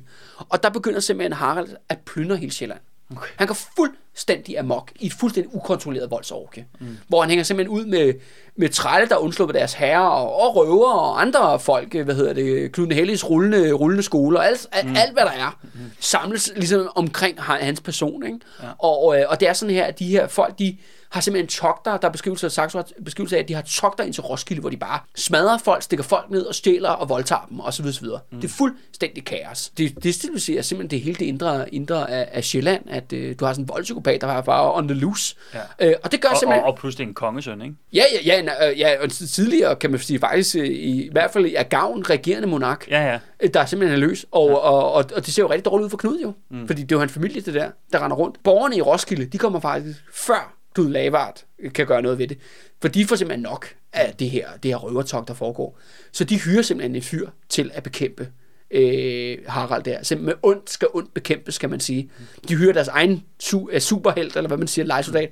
Og 0.49 0.63
der 0.63 0.69
begynder 0.69 0.99
simpelthen 0.99 1.33
Harald 1.33 1.69
at 1.89 1.99
plyndre 1.99 2.37
hele 2.37 2.51
Sjælland. 2.51 2.79
Okay. 3.17 3.29
Han 3.35 3.47
går 3.47 3.57
fuldstændig 3.75 4.59
amok 4.59 4.91
i 4.99 5.05
et 5.05 5.13
fuldstændig 5.13 5.55
ukontrolleret 5.55 6.11
voldsorke. 6.11 6.67
Mm. 6.79 6.97
Hvor 7.07 7.21
han 7.21 7.29
hænger 7.29 7.43
simpelthen 7.43 7.77
ud 7.77 7.85
med, 7.85 8.13
med 8.55 8.69
trælle, 8.69 9.09
der 9.09 9.15
undslupper 9.15 9.53
deres 9.53 9.73
herrer, 9.73 10.07
og, 10.07 10.41
og 10.41 10.55
røver, 10.55 10.93
og 10.93 11.21
andre 11.21 11.59
folk, 11.59 11.93
hvad 11.93 12.15
hedder 12.15 12.33
det, 12.33 12.71
Knud 12.71 12.93
Helligs 12.93 13.29
rullende, 13.29 13.71
rullende 13.71 14.03
skoler, 14.03 14.39
alt, 14.39 14.67
alt, 14.71 14.89
mm. 14.89 14.95
alt 14.95 15.13
hvad 15.13 15.23
der 15.23 15.31
er, 15.31 15.59
mm. 15.63 15.69
samles 15.99 16.51
ligesom 16.55 16.89
omkring 16.95 17.41
hans 17.41 17.81
person. 17.81 18.25
Ikke? 18.25 18.39
Ja. 18.63 18.67
Og, 18.79 19.19
øh, 19.19 19.25
og 19.29 19.39
det 19.39 19.47
er 19.47 19.53
sådan 19.53 19.75
her, 19.75 19.85
at 19.85 19.99
de 19.99 20.05
her 20.05 20.27
folk, 20.27 20.59
de 20.59 20.77
har 21.11 21.21
simpelthen 21.21 21.47
togter, 21.47 21.97
der 21.97 22.07
er 22.07 22.11
beskrivelse 22.11 22.47
af, 22.47 22.51
Saxo, 22.51 22.83
beskrivelse 23.05 23.35
af, 23.35 23.41
at 23.41 23.47
de 23.47 23.53
har 23.53 23.61
togter 23.61 24.03
ind 24.03 24.13
til 24.13 24.23
Roskilde, 24.23 24.61
hvor 24.61 24.69
de 24.69 24.77
bare 24.77 24.99
smadrer 25.15 25.57
folk, 25.57 25.83
stikker 25.83 26.03
folk 26.03 26.29
ned 26.29 26.41
og 26.41 26.55
stjæler 26.55 26.89
og 26.89 27.09
voldtager 27.09 27.47
dem, 27.49 27.59
osv. 27.59 27.85
osv. 27.85 28.05
Mm. 28.05 28.41
Det 28.41 28.47
er 28.47 28.53
fuldstændig 28.53 29.25
kaos. 29.25 29.69
Det, 29.69 30.03
det, 30.03 30.57
at 30.57 30.65
simpelthen 30.65 30.87
det 30.89 31.01
hele 31.01 31.15
det 31.15 31.25
indre, 31.25 31.73
indre 31.73 32.11
af, 32.11 32.29
af 32.31 32.43
Sjælland, 32.43 32.83
at 32.89 33.13
øh, 33.13 33.35
du 33.39 33.45
har 33.45 33.53
sådan 33.53 33.63
en 33.63 33.69
voldpsykopat, 33.69 34.21
der 34.21 34.27
er 34.27 34.41
bare 34.41 34.73
on 34.73 34.87
the 34.87 34.99
loose. 34.99 35.35
Ja. 35.53 35.87
Øh, 35.87 35.93
og 36.03 36.11
det 36.11 36.21
gør 36.21 36.29
og, 36.29 36.37
simpelthen... 36.37 36.63
Og, 36.63 36.71
og 36.71 36.77
pludselig 36.77 37.07
en 37.07 37.13
kongesøn, 37.13 37.61
ikke? 37.61 37.75
Ja, 37.93 38.03
ja, 38.25 38.35
ja, 38.35 38.53
ja, 38.61 38.69
ja 38.69 39.03
og 39.03 39.11
tidligere 39.11 39.75
kan 39.75 39.91
man 39.91 39.99
sige 39.99 40.19
faktisk, 40.19 40.55
øh, 40.55 40.65
i, 40.65 41.05
i 41.05 41.09
hvert 41.11 41.31
fald 41.31 41.45
er 41.55 41.63
gavn 41.63 42.09
regerende 42.09 42.47
monark, 42.47 42.87
ja, 42.89 43.11
ja. 43.11 43.19
Øh, 43.39 43.49
der 43.53 43.59
er 43.59 43.65
simpelthen 43.65 44.03
er 44.03 44.07
løs. 44.07 44.25
Og, 44.31 44.49
ja. 44.49 44.55
og, 44.55 44.91
og, 44.91 45.05
og, 45.15 45.25
det 45.25 45.33
ser 45.33 45.43
jo 45.43 45.49
rigtig 45.49 45.65
dårligt 45.65 45.85
ud 45.85 45.89
for 45.89 45.97
Knud 45.97 46.19
jo, 46.19 46.33
mm. 46.49 46.67
fordi 46.67 46.81
det 46.81 46.91
er 46.91 46.95
jo 46.95 46.99
hans 46.99 47.13
familie, 47.13 47.41
det 47.41 47.53
der, 47.53 47.71
der 47.93 48.03
render 48.03 48.17
rundt. 48.17 48.43
Borgerne 48.43 48.77
i 48.77 48.81
Roskilde, 48.81 49.25
de 49.25 49.37
kommer 49.37 49.59
faktisk 49.59 50.03
før 50.13 50.60
Knud 50.75 50.89
Lavard 50.89 51.43
kan 51.73 51.85
gøre 51.87 52.01
noget 52.01 52.17
ved 52.17 52.27
det. 52.27 52.37
For 52.81 52.87
de 52.87 53.05
får 53.05 53.15
simpelthen 53.15 53.43
nok 53.43 53.67
af 53.93 54.13
det 54.19 54.29
her, 54.29 54.47
det 54.63 54.71
her 54.71 54.77
røvertog, 54.77 55.27
der 55.27 55.33
foregår. 55.33 55.79
Så 56.11 56.23
de 56.23 56.39
hyrer 56.39 56.61
simpelthen 56.61 56.95
en 56.95 57.01
fyr 57.01 57.29
til 57.49 57.71
at 57.73 57.83
bekæmpe 57.83 58.27
øh, 58.71 59.37
Harald 59.47 59.83
der. 59.83 60.03
Simpelthen 60.03 60.25
med 60.25 60.33
ondt 60.51 60.69
skal 60.69 60.87
ondt 60.93 61.13
bekæmpes, 61.13 61.57
kan 61.57 61.69
man 61.69 61.79
sige. 61.79 62.11
De 62.47 62.55
hyrer 62.55 62.73
deres 62.73 62.87
egen 62.87 63.23
su- 63.43 63.73
uh, 63.75 63.79
superhelt, 63.79 64.35
eller 64.35 64.47
hvad 64.47 64.57
man 64.57 64.67
siger, 64.67 64.85
lejesoldat. 64.85 65.29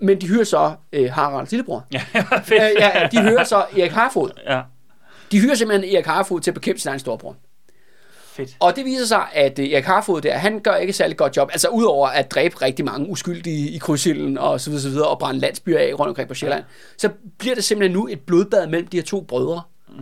Men 0.00 0.20
de 0.20 0.28
hyrer 0.28 0.44
så 0.44 0.74
øh, 0.92 1.12
Haralds 1.12 1.50
lillebror. 1.50 1.86
Ja, 1.92 2.02
fedt. 2.44 2.62
Øh, 2.62 2.70
ja, 2.78 3.08
de 3.12 3.22
hyrer 3.22 3.44
så 3.44 3.56
Erik 3.56 3.90
Harfod. 3.92 4.30
Ja. 4.46 4.62
De 5.32 5.40
hyrer 5.40 5.54
simpelthen 5.54 5.94
Erik 5.94 6.06
Harfod 6.06 6.40
til 6.40 6.50
at 6.50 6.54
bekæmpe 6.54 6.80
sin 6.80 6.88
egen 6.88 7.00
storebror. 7.00 7.36
Fedt. 8.34 8.56
Og 8.60 8.76
det 8.76 8.84
viser 8.84 9.06
sig, 9.06 9.26
at 9.32 9.58
øh, 9.58 9.68
Erik 9.68 9.84
Harfod 9.84 10.20
der, 10.20 10.34
han 10.34 10.60
gør 10.60 10.74
ikke 10.74 10.92
særlig 10.92 11.16
godt 11.16 11.36
job. 11.36 11.48
Altså 11.52 11.68
udover 11.68 12.08
at 12.08 12.30
dræbe 12.30 12.62
rigtig 12.62 12.84
mange 12.84 13.08
uskyldige 13.08 13.70
i 13.70 13.78
krydsilden 13.78 14.38
og 14.38 14.60
så 14.60 14.70
videre, 14.70 14.82
så 14.82 14.88
videre 14.88 15.08
og 15.08 15.18
brænde 15.18 15.40
landsbyer 15.40 15.78
af 15.78 15.92
rundt 15.98 16.08
omkring 16.08 16.28
på 16.28 16.34
Sjælland, 16.34 16.60
ja. 16.60 16.98
så 16.98 17.10
bliver 17.38 17.54
det 17.54 17.64
simpelthen 17.64 17.96
nu 17.96 18.08
et 18.10 18.20
blodbad 18.20 18.66
mellem 18.66 18.88
de 18.88 18.96
her 18.96 19.04
to 19.04 19.20
brødre. 19.20 19.62
Mm. 19.88 19.94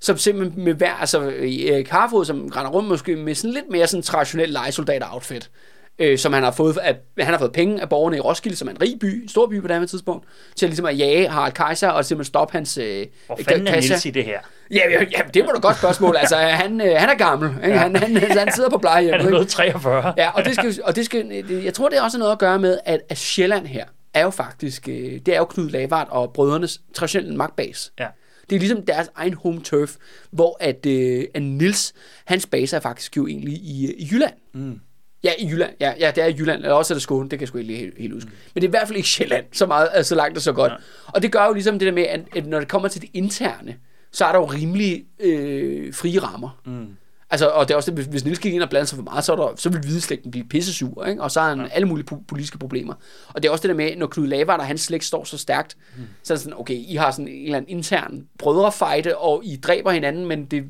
Som 0.00 0.18
simpelthen 0.18 0.64
med 0.64 0.74
hver, 0.74 0.92
altså 0.92 1.20
Erik 1.20 1.88
Harfod, 1.88 2.24
som 2.24 2.46
render 2.56 2.70
rundt 2.70 2.88
måske 2.88 3.16
med 3.16 3.34
sådan 3.34 3.54
lidt 3.54 3.70
mere 3.70 3.86
sådan 3.86 4.02
traditionel 4.02 4.48
legesoldater-outfit 4.48 5.50
øh, 5.98 6.18
som 6.18 6.32
han 6.32 6.42
har 6.42 6.50
fået, 6.50 6.78
at 6.82 6.96
han 7.18 7.34
har 7.34 7.38
fået 7.38 7.52
penge 7.52 7.82
af 7.82 7.88
borgerne 7.88 8.16
i 8.16 8.20
Roskilde, 8.20 8.56
som 8.56 8.68
er 8.68 8.72
en 8.72 8.80
rig 8.82 8.96
by, 9.00 9.22
en 9.22 9.28
stor 9.28 9.46
by 9.46 9.60
på 9.60 9.68
det 9.68 9.76
her 9.76 9.86
tidspunkt, 9.86 10.26
til 10.56 10.66
at, 10.66 10.70
ligesom 10.70 10.86
at 10.86 10.98
jage 10.98 11.28
Harald 11.28 11.52
Kaiser 11.52 11.88
og 11.88 12.04
simpelthen 12.04 12.30
stoppe 12.30 12.52
hans 12.52 12.78
øh, 12.78 13.06
Hvor 13.26 13.38
fanden 13.48 13.66
er 13.66 13.80
Niels 13.80 14.06
i 14.06 14.10
det 14.10 14.24
her? 14.24 14.38
Ja, 14.70 14.90
ja, 14.90 15.00
ja, 15.00 15.22
det 15.34 15.46
var 15.46 15.52
da 15.52 15.58
godt 15.58 15.76
spørgsmål. 15.76 16.16
Altså, 16.16 16.36
han, 16.36 16.80
øh, 16.80 16.96
han 16.96 17.08
er 17.08 17.14
gammel. 17.14 17.50
Ikke? 17.50 17.68
Ja. 17.68 17.76
Han, 17.76 17.96
han, 17.96 18.16
han, 18.16 18.52
sidder 18.52 18.70
på 18.70 18.78
plejehjem. 18.78 19.14
Han 19.14 19.26
er 19.26 19.30
noget 19.30 19.48
43. 19.48 20.14
Ja, 20.16 20.30
og 20.30 20.44
det 20.44 20.54
skal, 20.54 20.78
og 20.84 20.96
det 20.96 21.04
skal, 21.04 21.44
jeg 21.64 21.74
tror, 21.74 21.88
det 21.88 21.98
er 21.98 22.02
også 22.02 22.18
noget 22.18 22.32
at 22.32 22.38
gøre 22.38 22.58
med, 22.58 22.78
at, 22.84 23.00
at 23.08 23.18
Sjælland 23.18 23.66
her 23.66 23.84
er 24.14 24.22
jo 24.22 24.30
faktisk, 24.30 24.88
øh, 24.88 25.20
det 25.26 25.28
er 25.28 25.38
jo 25.38 25.44
Knud 25.44 25.70
Lavard 25.70 26.08
og 26.10 26.32
brødrenes 26.32 26.80
traditionelle 26.94 27.36
magtbase. 27.36 27.90
Ja. 27.98 28.06
Det 28.50 28.56
er 28.56 28.60
ligesom 28.60 28.86
deres 28.86 29.08
egen 29.14 29.34
home 29.34 29.60
turf, 29.60 29.96
hvor 30.30 30.56
at, 30.60 30.86
øh, 30.86 31.24
at 31.34 31.42
Nils, 31.42 31.94
hans 32.24 32.46
base 32.46 32.76
er 32.76 32.80
faktisk 32.80 33.16
jo 33.16 33.26
egentlig 33.26 33.54
i, 33.54 33.94
i 33.98 34.08
Jylland. 34.12 34.34
Mm. 34.54 34.80
Ja, 35.24 35.30
i 35.38 35.46
Jylland. 35.46 35.74
Ja, 35.80 35.92
ja, 36.00 36.12
det 36.14 36.22
er 36.22 36.26
i 36.26 36.34
Jylland. 36.38 36.62
Eller 36.62 36.74
også 36.74 36.94
er 36.94 36.96
det 36.96 37.02
Skåne. 37.02 37.22
Det 37.22 37.30
kan 37.30 37.40
jeg 37.40 37.48
sgu 37.48 37.58
ikke 37.58 37.76
helt, 37.76 37.98
helt 37.98 38.14
huske. 38.14 38.28
Mm. 38.28 38.36
Men 38.54 38.62
det 38.62 38.68
er 38.68 38.68
i 38.68 38.70
hvert 38.70 38.88
fald 38.88 38.96
ikke 38.96 39.08
Sjælland. 39.08 39.44
Så, 39.52 39.66
meget, 39.66 39.88
altså, 39.92 40.08
så 40.08 40.14
langt 40.14 40.36
og 40.36 40.42
så 40.42 40.52
godt. 40.52 40.72
Ja. 40.72 40.76
Og 41.06 41.22
det 41.22 41.32
gør 41.32 41.46
jo 41.46 41.52
ligesom 41.52 41.78
det 41.78 41.86
der 41.86 41.92
med, 41.92 42.02
at, 42.02 42.20
at 42.36 42.46
når 42.46 42.58
det 42.58 42.68
kommer 42.68 42.88
til 42.88 43.00
det 43.00 43.10
interne, 43.14 43.76
så 44.12 44.24
er 44.24 44.32
der 44.32 44.38
jo 44.38 44.44
rimelig 44.44 45.04
øh, 45.20 45.94
frie 45.94 46.18
rammer. 46.18 46.60
Mm. 46.66 46.86
Altså, 47.30 47.48
og 47.48 47.68
det 47.68 47.74
er 47.74 47.76
også 47.76 47.90
det, 47.90 48.04
hvis 48.04 48.24
Niels 48.24 48.38
gik 48.38 48.54
ind 48.54 48.62
og 48.62 48.68
blandede 48.68 48.88
sig 48.88 48.96
for 48.96 49.02
meget, 49.02 49.24
så, 49.24 49.36
der, 49.36 49.52
så 49.56 49.70
vil 49.70 49.80
hvideslægten 49.80 50.30
blive 50.30 50.44
pissesur, 50.44 51.04
ikke? 51.04 51.22
og 51.22 51.30
så 51.30 51.40
har 51.40 51.48
han 51.48 51.60
ja. 51.60 51.66
alle 51.66 51.88
mulige 51.88 52.06
politiske 52.28 52.58
problemer. 52.58 52.94
Og 53.28 53.42
det 53.42 53.48
er 53.48 53.52
også 53.52 53.62
det 53.62 53.68
der 53.68 53.74
med, 53.76 53.96
når 53.96 54.06
Knud 54.06 54.26
Lavard 54.26 54.60
og 54.60 54.66
hans 54.66 54.80
slægt 54.80 55.04
står 55.04 55.24
så 55.24 55.38
stærkt, 55.38 55.76
mm. 55.96 56.02
så 56.22 56.32
er 56.32 56.36
det 56.36 56.42
sådan, 56.42 56.60
okay, 56.60 56.74
I 56.74 56.94
har 56.94 57.10
sådan 57.10 57.28
en 57.28 57.44
eller 57.44 57.56
anden 57.56 57.70
intern 57.70 58.26
brødrefejde, 58.38 59.16
og 59.16 59.42
I 59.44 59.56
dræber 59.56 59.90
hinanden, 59.90 60.26
men 60.26 60.44
det 60.44 60.64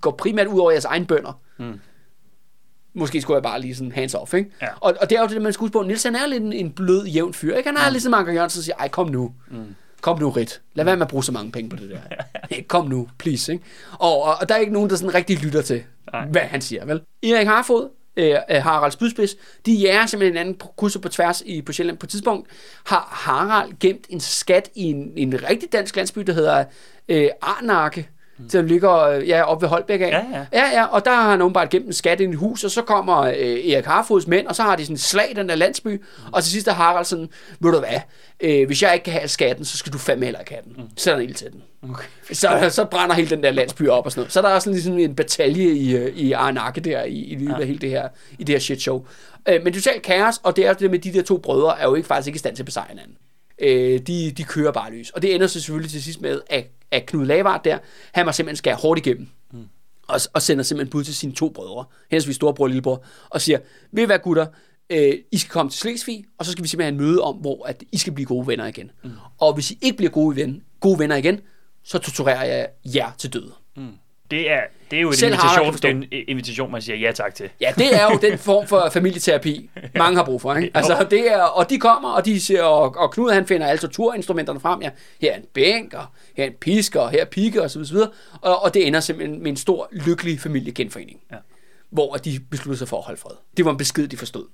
går 0.00 0.10
primært 0.10 0.46
ud 0.46 0.60
over 0.60 0.70
jeres 0.70 0.84
egen 0.84 1.06
bønder. 1.06 1.40
Mm. 1.58 1.80
Måske 2.94 3.20
skulle 3.20 3.34
jeg 3.34 3.42
bare 3.42 3.60
lige 3.60 3.74
sådan 3.74 3.92
hands 3.92 4.14
off, 4.14 4.34
ikke? 4.34 4.50
Ja. 4.62 4.68
Og, 4.80 4.94
og 5.00 5.10
det 5.10 5.18
er 5.18 5.22
jo 5.22 5.28
det, 5.28 5.42
man 5.42 5.52
skal 5.52 5.60
huske 5.60 5.72
på. 5.72 5.82
Niels 5.82 6.02
han 6.02 6.16
er 6.16 6.26
lidt 6.26 6.42
en, 6.42 6.52
en 6.52 6.72
blød, 6.72 7.06
jævn 7.06 7.34
fyr, 7.34 7.56
ikke? 7.56 7.68
Han 7.68 7.76
er 7.76 7.88
mm. 7.88 7.92
ligesom 7.92 8.14
Anker 8.14 8.32
Jørgensen, 8.32 8.60
og 8.60 8.64
siger, 8.64 8.76
ej, 8.76 8.88
kom 8.88 9.08
nu. 9.08 9.32
Mm. 9.50 9.74
Kom 10.00 10.18
nu, 10.18 10.30
Rit. 10.30 10.60
Lad 10.74 10.84
være 10.84 10.96
med 10.96 11.02
at 11.02 11.08
bruge 11.08 11.24
så 11.24 11.32
mange 11.32 11.52
penge 11.52 11.70
på 11.70 11.76
det 11.76 11.90
der. 11.90 12.62
kom 12.68 12.88
nu, 12.88 13.08
please, 13.18 13.52
ikke? 13.52 13.64
Og, 13.98 14.22
og, 14.22 14.34
og 14.40 14.48
der 14.48 14.54
er 14.54 14.58
ikke 14.58 14.72
nogen, 14.72 14.90
der 14.90 14.96
sådan 14.96 15.14
rigtig 15.14 15.38
lytter 15.44 15.62
til, 15.62 15.82
Nej. 16.12 16.26
hvad 16.26 16.42
han 16.42 16.60
siger, 16.60 16.84
vel? 16.84 17.00
Erik 17.22 17.46
Harfod, 17.46 17.88
øh, 18.16 18.36
Harald 18.50 18.92
Spydspids, 18.92 19.36
de 19.66 19.72
jager 19.72 20.06
simpelthen 20.06 20.36
en 20.36 20.40
anden 20.40 20.68
kurser 20.76 21.00
på 21.00 21.08
tværs 21.08 21.42
i, 21.46 21.62
på 21.62 21.72
Sjælland. 21.72 21.98
På 21.98 22.06
et 22.06 22.10
tidspunkt 22.10 22.48
har 22.84 23.08
Harald 23.10 23.72
gemt 23.80 24.06
en 24.08 24.20
skat 24.20 24.70
i 24.74 24.82
en, 24.82 25.12
en 25.16 25.42
rigtig 25.50 25.72
dansk 25.72 25.96
landsby, 25.96 26.20
der 26.20 26.32
hedder 26.32 26.64
øh, 27.08 27.28
Arnakke. 27.42 28.08
Som 28.48 28.66
ligger 28.66 29.00
øh, 29.02 29.28
ja, 29.28 29.42
oppe 29.42 29.62
ved 29.62 29.68
Holbæk 29.68 30.00
af. 30.00 30.08
Ja, 30.08 30.22
ja. 30.32 30.46
ja, 30.52 30.80
ja, 30.80 30.84
og 30.84 31.04
der 31.04 31.10
har 31.10 31.30
han 31.30 31.42
åbenbart 31.42 31.70
gemt 31.70 31.86
en 31.86 31.92
skat 31.92 32.20
i 32.20 32.32
hus, 32.32 32.64
og 32.64 32.70
så 32.70 32.82
kommer 32.82 33.18
øh, 33.18 33.70
Erik 33.70 33.84
Harfods 33.84 34.26
mænd, 34.26 34.46
og 34.46 34.56
så 34.56 34.62
har 34.62 34.76
de 34.76 34.84
sådan 34.84 34.96
slag 34.96 35.32
den 35.36 35.48
der 35.48 35.54
landsby, 35.54 35.88
mm. 35.88 36.32
og 36.32 36.42
til 36.42 36.52
sidst 36.52 36.68
er 36.68 36.72
Harald 36.72 37.04
sådan, 37.04 37.28
ved 37.60 37.72
du 37.72 37.78
hvad, 37.78 38.00
øh, 38.40 38.66
hvis 38.66 38.82
jeg 38.82 38.94
ikke 38.94 39.04
kan 39.04 39.12
have 39.12 39.28
skatten, 39.28 39.64
så 39.64 39.78
skal 39.78 39.92
du 39.92 39.98
fandme 39.98 40.24
heller 40.24 40.40
ikke 40.40 40.52
have 40.52 40.62
den. 40.64 40.72
Mm. 40.76 40.90
Sæt 40.96 41.18
den 41.18 41.22
ild 41.28 41.34
til 41.34 41.52
den. 41.52 41.62
Okay. 41.90 42.04
Så, 42.32 42.66
så 42.70 42.84
brænder 42.84 43.14
hele 43.14 43.30
den 43.30 43.42
der 43.42 43.50
landsby 43.50 43.88
op 43.88 44.04
og 44.04 44.12
sådan 44.12 44.20
noget. 44.20 44.32
Så 44.32 44.42
der 44.42 44.48
er 44.48 44.58
sådan 44.58 44.72
ligesom 44.72 44.98
en 44.98 45.14
batalje 45.14 45.72
i, 45.72 45.96
øh, 45.96 46.16
i 46.16 46.32
Arnakke 46.32 46.80
der, 46.80 47.02
i, 47.02 47.14
i 47.14 47.48
ja. 47.58 47.64
hele 47.64 47.78
det 47.78 47.90
her, 47.90 48.08
i 48.38 48.44
det 48.44 48.54
her 48.54 48.60
shit 48.60 48.82
show. 48.82 49.04
Øh, 49.48 49.64
men 49.64 49.72
totalt 49.72 50.02
kaos, 50.02 50.40
og 50.42 50.56
det 50.56 50.66
er 50.66 50.72
det 50.72 50.90
med 50.90 50.98
de 50.98 51.12
der 51.12 51.22
to 51.22 51.38
brødre, 51.38 51.80
er 51.80 51.84
jo 51.84 51.94
ikke 51.94 52.06
faktisk 52.06 52.26
ikke 52.26 52.36
i 52.36 52.38
stand 52.38 52.56
til 52.56 52.62
at 52.62 52.66
besejre 52.66 52.88
hinanden. 52.88 53.16
Øh, 53.62 54.00
de, 54.00 54.30
de 54.30 54.44
kører 54.44 54.72
bare 54.72 54.90
løs. 54.90 55.10
Og 55.10 55.22
det 55.22 55.34
ender 55.34 55.46
så 55.46 55.60
selvfølgelig 55.60 55.90
til 55.90 56.02
sidst 56.02 56.20
med, 56.20 56.40
at, 56.50 56.66
at 56.90 57.06
Knud 57.06 57.26
Lavard 57.26 57.64
der, 57.64 57.78
han 58.12 58.26
var 58.26 58.32
simpelthen 58.32 58.56
skære 58.56 58.74
hårdt 58.74 59.06
igennem. 59.06 59.28
Mm. 59.52 59.68
Og, 60.08 60.20
og 60.32 60.42
sender 60.42 60.64
simpelthen 60.64 60.90
bud 60.90 61.04
til 61.04 61.14
sine 61.14 61.32
to 61.32 61.48
brødre, 61.48 61.84
henholdsvis 62.10 62.36
storebror 62.36 62.64
og 62.64 62.68
lillebror, 62.68 63.04
og 63.30 63.40
siger, 63.40 63.58
ved 63.92 64.02
I 64.02 64.06
hvad 64.06 64.18
gutter, 64.18 64.46
øh, 64.90 65.14
I 65.32 65.38
skal 65.38 65.50
komme 65.50 65.70
til 65.70 65.80
Slesvig, 65.80 66.24
og 66.38 66.46
så 66.46 66.52
skal 66.52 66.62
vi 66.62 66.68
simpelthen 66.68 66.94
have 66.94 67.02
en 67.02 67.08
møde 67.10 67.20
om, 67.20 67.36
hvor 67.36 67.66
at 67.66 67.82
I 67.92 67.98
skal 67.98 68.12
blive 68.12 68.26
gode 68.26 68.46
venner 68.46 68.66
igen. 68.66 68.90
Mm. 69.04 69.10
Og 69.38 69.54
hvis 69.54 69.70
I 69.70 69.78
ikke 69.82 69.96
bliver 69.96 70.10
gode, 70.10 70.36
ven, 70.36 70.62
gode 70.80 70.98
venner 70.98 71.16
igen, 71.16 71.40
så 71.84 71.98
torturerer 71.98 72.44
jeg 72.44 72.68
jer 72.84 73.12
til 73.18 73.32
døde. 73.32 73.52
Mm 73.76 73.92
det 74.32 74.50
er, 74.50 74.60
det 74.90 74.96
er 74.96 75.00
jo 75.00 75.08
en 75.08 75.14
invitation, 75.24 75.96
en 75.96 76.24
invitation, 76.28 76.72
man 76.72 76.82
siger 76.82 76.96
ja 76.96 77.12
tak 77.12 77.34
til. 77.34 77.50
Ja, 77.60 77.72
det 77.78 77.94
er 77.94 78.04
jo 78.10 78.18
den 78.22 78.38
form 78.38 78.66
for 78.66 78.90
familieterapi, 78.92 79.70
mange 79.96 80.16
har 80.16 80.24
brug 80.24 80.40
for. 80.40 80.54
Ikke? 80.54 80.70
Altså, 80.74 81.06
det 81.10 81.32
er, 81.32 81.42
og 81.42 81.70
de 81.70 81.78
kommer, 81.78 82.08
og, 82.08 82.24
de 82.24 82.40
siger, 82.40 82.62
og, 82.62 82.96
og 82.96 83.12
Knud 83.12 83.30
han 83.30 83.46
finder 83.46 83.66
alle 83.66 83.80
torturinstrumenterne 83.80 84.60
frem. 84.60 84.82
Ja. 84.82 84.90
Her 85.20 85.32
er 85.32 85.36
en 85.36 85.44
bænk, 85.54 85.94
og 85.94 86.06
her 86.36 86.44
er 86.44 86.48
en 86.48 86.54
pisk, 86.60 86.96
og 86.96 87.10
her 87.10 87.20
er 87.20 87.24
pike, 87.24 87.62
og 87.62 87.70
så 87.70 87.78
videre. 87.78 88.08
Og, 88.40 88.62
og 88.62 88.74
det 88.74 88.86
ender 88.86 89.00
simpelthen 89.00 89.42
med 89.42 89.50
en 89.50 89.56
stor, 89.56 89.88
lykkelig 89.92 90.40
familiegenforening. 90.40 91.20
Ja. 91.32 91.36
Hvor 91.90 92.14
de 92.14 92.40
beslutter 92.50 92.78
sig 92.78 92.88
for 92.88 92.96
at 92.98 93.04
holde 93.04 93.20
fred. 93.20 93.36
Det 93.56 93.64
var 93.64 93.70
en 93.70 93.76
besked, 93.76 94.08
de 94.08 94.16
forstod. 94.16 94.46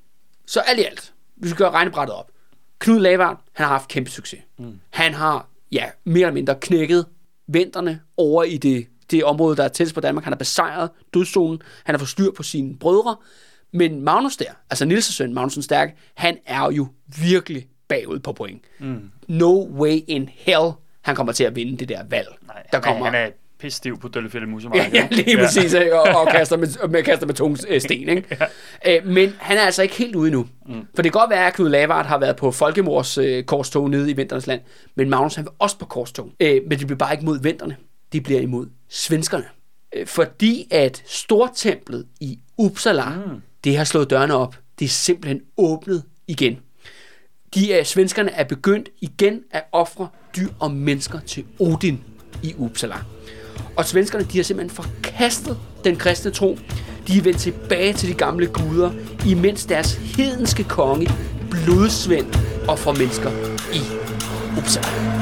Så 0.47 0.61
alt 0.61 0.81
i 0.81 0.83
alt, 0.83 1.13
hvis 1.37 1.51
vi 1.51 1.57
gør 1.57 1.71
regnebrættet 1.71 2.17
op. 2.17 2.31
Knud 2.79 3.01
Lavard, 3.01 3.41
han 3.53 3.67
har 3.67 3.73
haft 3.73 3.89
kæmpe 3.89 4.11
succes. 4.11 4.41
Mm. 4.59 4.81
Han 4.91 5.15
har, 5.15 5.49
ja, 5.73 5.85
mere 6.05 6.23
eller 6.23 6.35
mindre 6.35 6.55
knækket 6.61 7.07
venterne 7.47 8.01
over 8.17 8.45
i 8.45 8.57
det 8.57 8.87
det 9.11 9.25
område, 9.25 9.57
der 9.57 9.65
er 9.65 9.69
tættest 9.69 9.95
på 9.95 10.01
Danmark. 10.01 10.25
Han 10.25 10.33
har 10.33 10.39
besejret 10.39 10.91
dødszonen. 11.15 11.63
Han 11.85 11.95
har 11.95 11.99
fået 11.99 12.09
styr 12.09 12.31
på 12.37 12.43
sine 12.43 12.77
brødre. 12.77 13.17
Men 13.73 14.03
Magnus 14.03 14.37
der, 14.37 14.51
altså 14.71 14.85
Nils' 14.85 15.13
søn, 15.13 15.35
Magnus 15.35 15.65
Stærk, 15.65 15.97
han 16.15 16.37
er 16.47 16.71
jo 16.71 16.89
virkelig 17.21 17.67
bagud 17.89 18.19
på 18.19 18.33
point. 18.33 18.63
Mm. 18.79 19.11
No 19.29 19.65
way 19.65 20.01
in 20.09 20.29
hell, 20.33 20.71
han 21.01 21.17
kommer 21.17 21.33
til 21.33 21.45
at 21.45 21.57
vinde 21.57 21.77
det 21.77 21.89
der 21.89 22.03
valg. 22.11 22.29
Nej, 22.47 22.63
der 22.73 22.81
kommer... 22.81 23.05
han 23.05 23.15
er 23.15 23.31
pisstiv 23.59 24.01
på 24.01 24.09
Døllefælde 24.09 24.47
Musemarked. 24.47 24.93
Ja, 24.93 25.01
ja, 25.01 25.09
lige 25.11 25.39
ja. 25.39 25.45
præcis, 25.45 25.75
og, 25.75 26.03
og 26.03 26.29
kaster 26.37 26.57
med, 26.57 26.89
med, 26.89 27.03
kaster 27.03 27.27
med 27.27 27.35
tung 27.35 27.57
øh, 27.69 27.81
sten. 27.81 28.09
Ikke? 28.09 28.37
ja. 28.41 28.47
Æ, 28.85 29.01
men 29.05 29.33
han 29.39 29.57
er 29.57 29.63
altså 29.63 29.83
ikke 29.83 29.95
helt 29.95 30.17
ude 30.17 30.31
nu. 30.31 30.47
Mm. 30.67 30.75
For 30.95 31.03
det 31.03 31.13
kan 31.13 31.21
godt 31.21 31.31
være, 31.31 31.47
at 31.47 31.55
Knud 31.55 31.69
Lavard 31.69 32.07
har 32.07 32.19
været 32.19 32.37
på 32.37 32.51
Folkemors 32.51 33.19
øh, 33.19 33.45
korstog 33.45 33.91
nede 33.91 34.11
i 34.11 34.13
Vinternes 34.13 34.47
land, 34.47 34.61
men 34.95 35.11
Magnus 35.11 35.35
han 35.35 35.45
vil 35.45 35.53
også 35.59 35.79
på 35.79 35.87
korstog. 35.87 36.31
Æ, 36.41 36.61
men 36.69 36.79
det 36.79 36.87
bliver 36.87 36.99
bare 36.99 37.13
ikke 37.13 37.25
mod 37.25 37.43
vinterne 37.43 37.77
de 38.13 38.21
bliver 38.21 38.41
imod 38.41 38.67
svenskerne. 38.89 39.45
Øh, 39.95 40.07
fordi 40.07 40.69
at 40.71 41.03
Stortemplet 41.07 42.07
i 42.21 42.39
Uppsala, 42.57 43.09
mm. 43.09 43.43
det 43.65 43.77
har 43.77 43.85
slået 43.85 44.11
dørene 44.11 44.35
op. 44.35 44.57
Det 44.79 44.85
er 44.85 44.89
simpelthen 44.89 45.41
åbnet 45.57 46.03
igen. 46.27 46.59
De 47.55 47.73
er, 47.73 47.85
svenskerne 47.85 48.31
er 48.31 48.45
begyndt 48.45 48.89
igen 49.01 49.43
at 49.51 49.65
ofre 49.73 50.09
dyr 50.37 50.49
og 50.61 50.71
mennesker 50.71 51.21
til 51.21 51.45
Odin 51.59 52.01
i 52.43 52.55
Uppsala. 52.59 52.97
Og 53.77 53.85
svenskerne, 53.85 54.25
de 54.25 54.39
har 54.39 54.43
simpelthen 54.43 54.85
forkastet 54.85 55.59
den 55.85 55.97
kristne 55.97 56.31
tro. 56.31 56.59
De 57.09 57.19
er 57.19 57.23
vendt 57.23 57.41
tilbage 57.41 57.93
til 57.93 58.09
de 58.09 58.15
gamle 58.15 58.47
guder, 58.47 58.93
imens 59.27 59.67
deres 59.67 59.95
hedenske 59.95 60.65
konge, 60.65 61.11
blodsvend, 61.51 62.35
og 62.69 62.79
for 62.79 62.93
mennesker 62.93 63.31
i 63.75 63.81
Uppsala. 64.59 65.18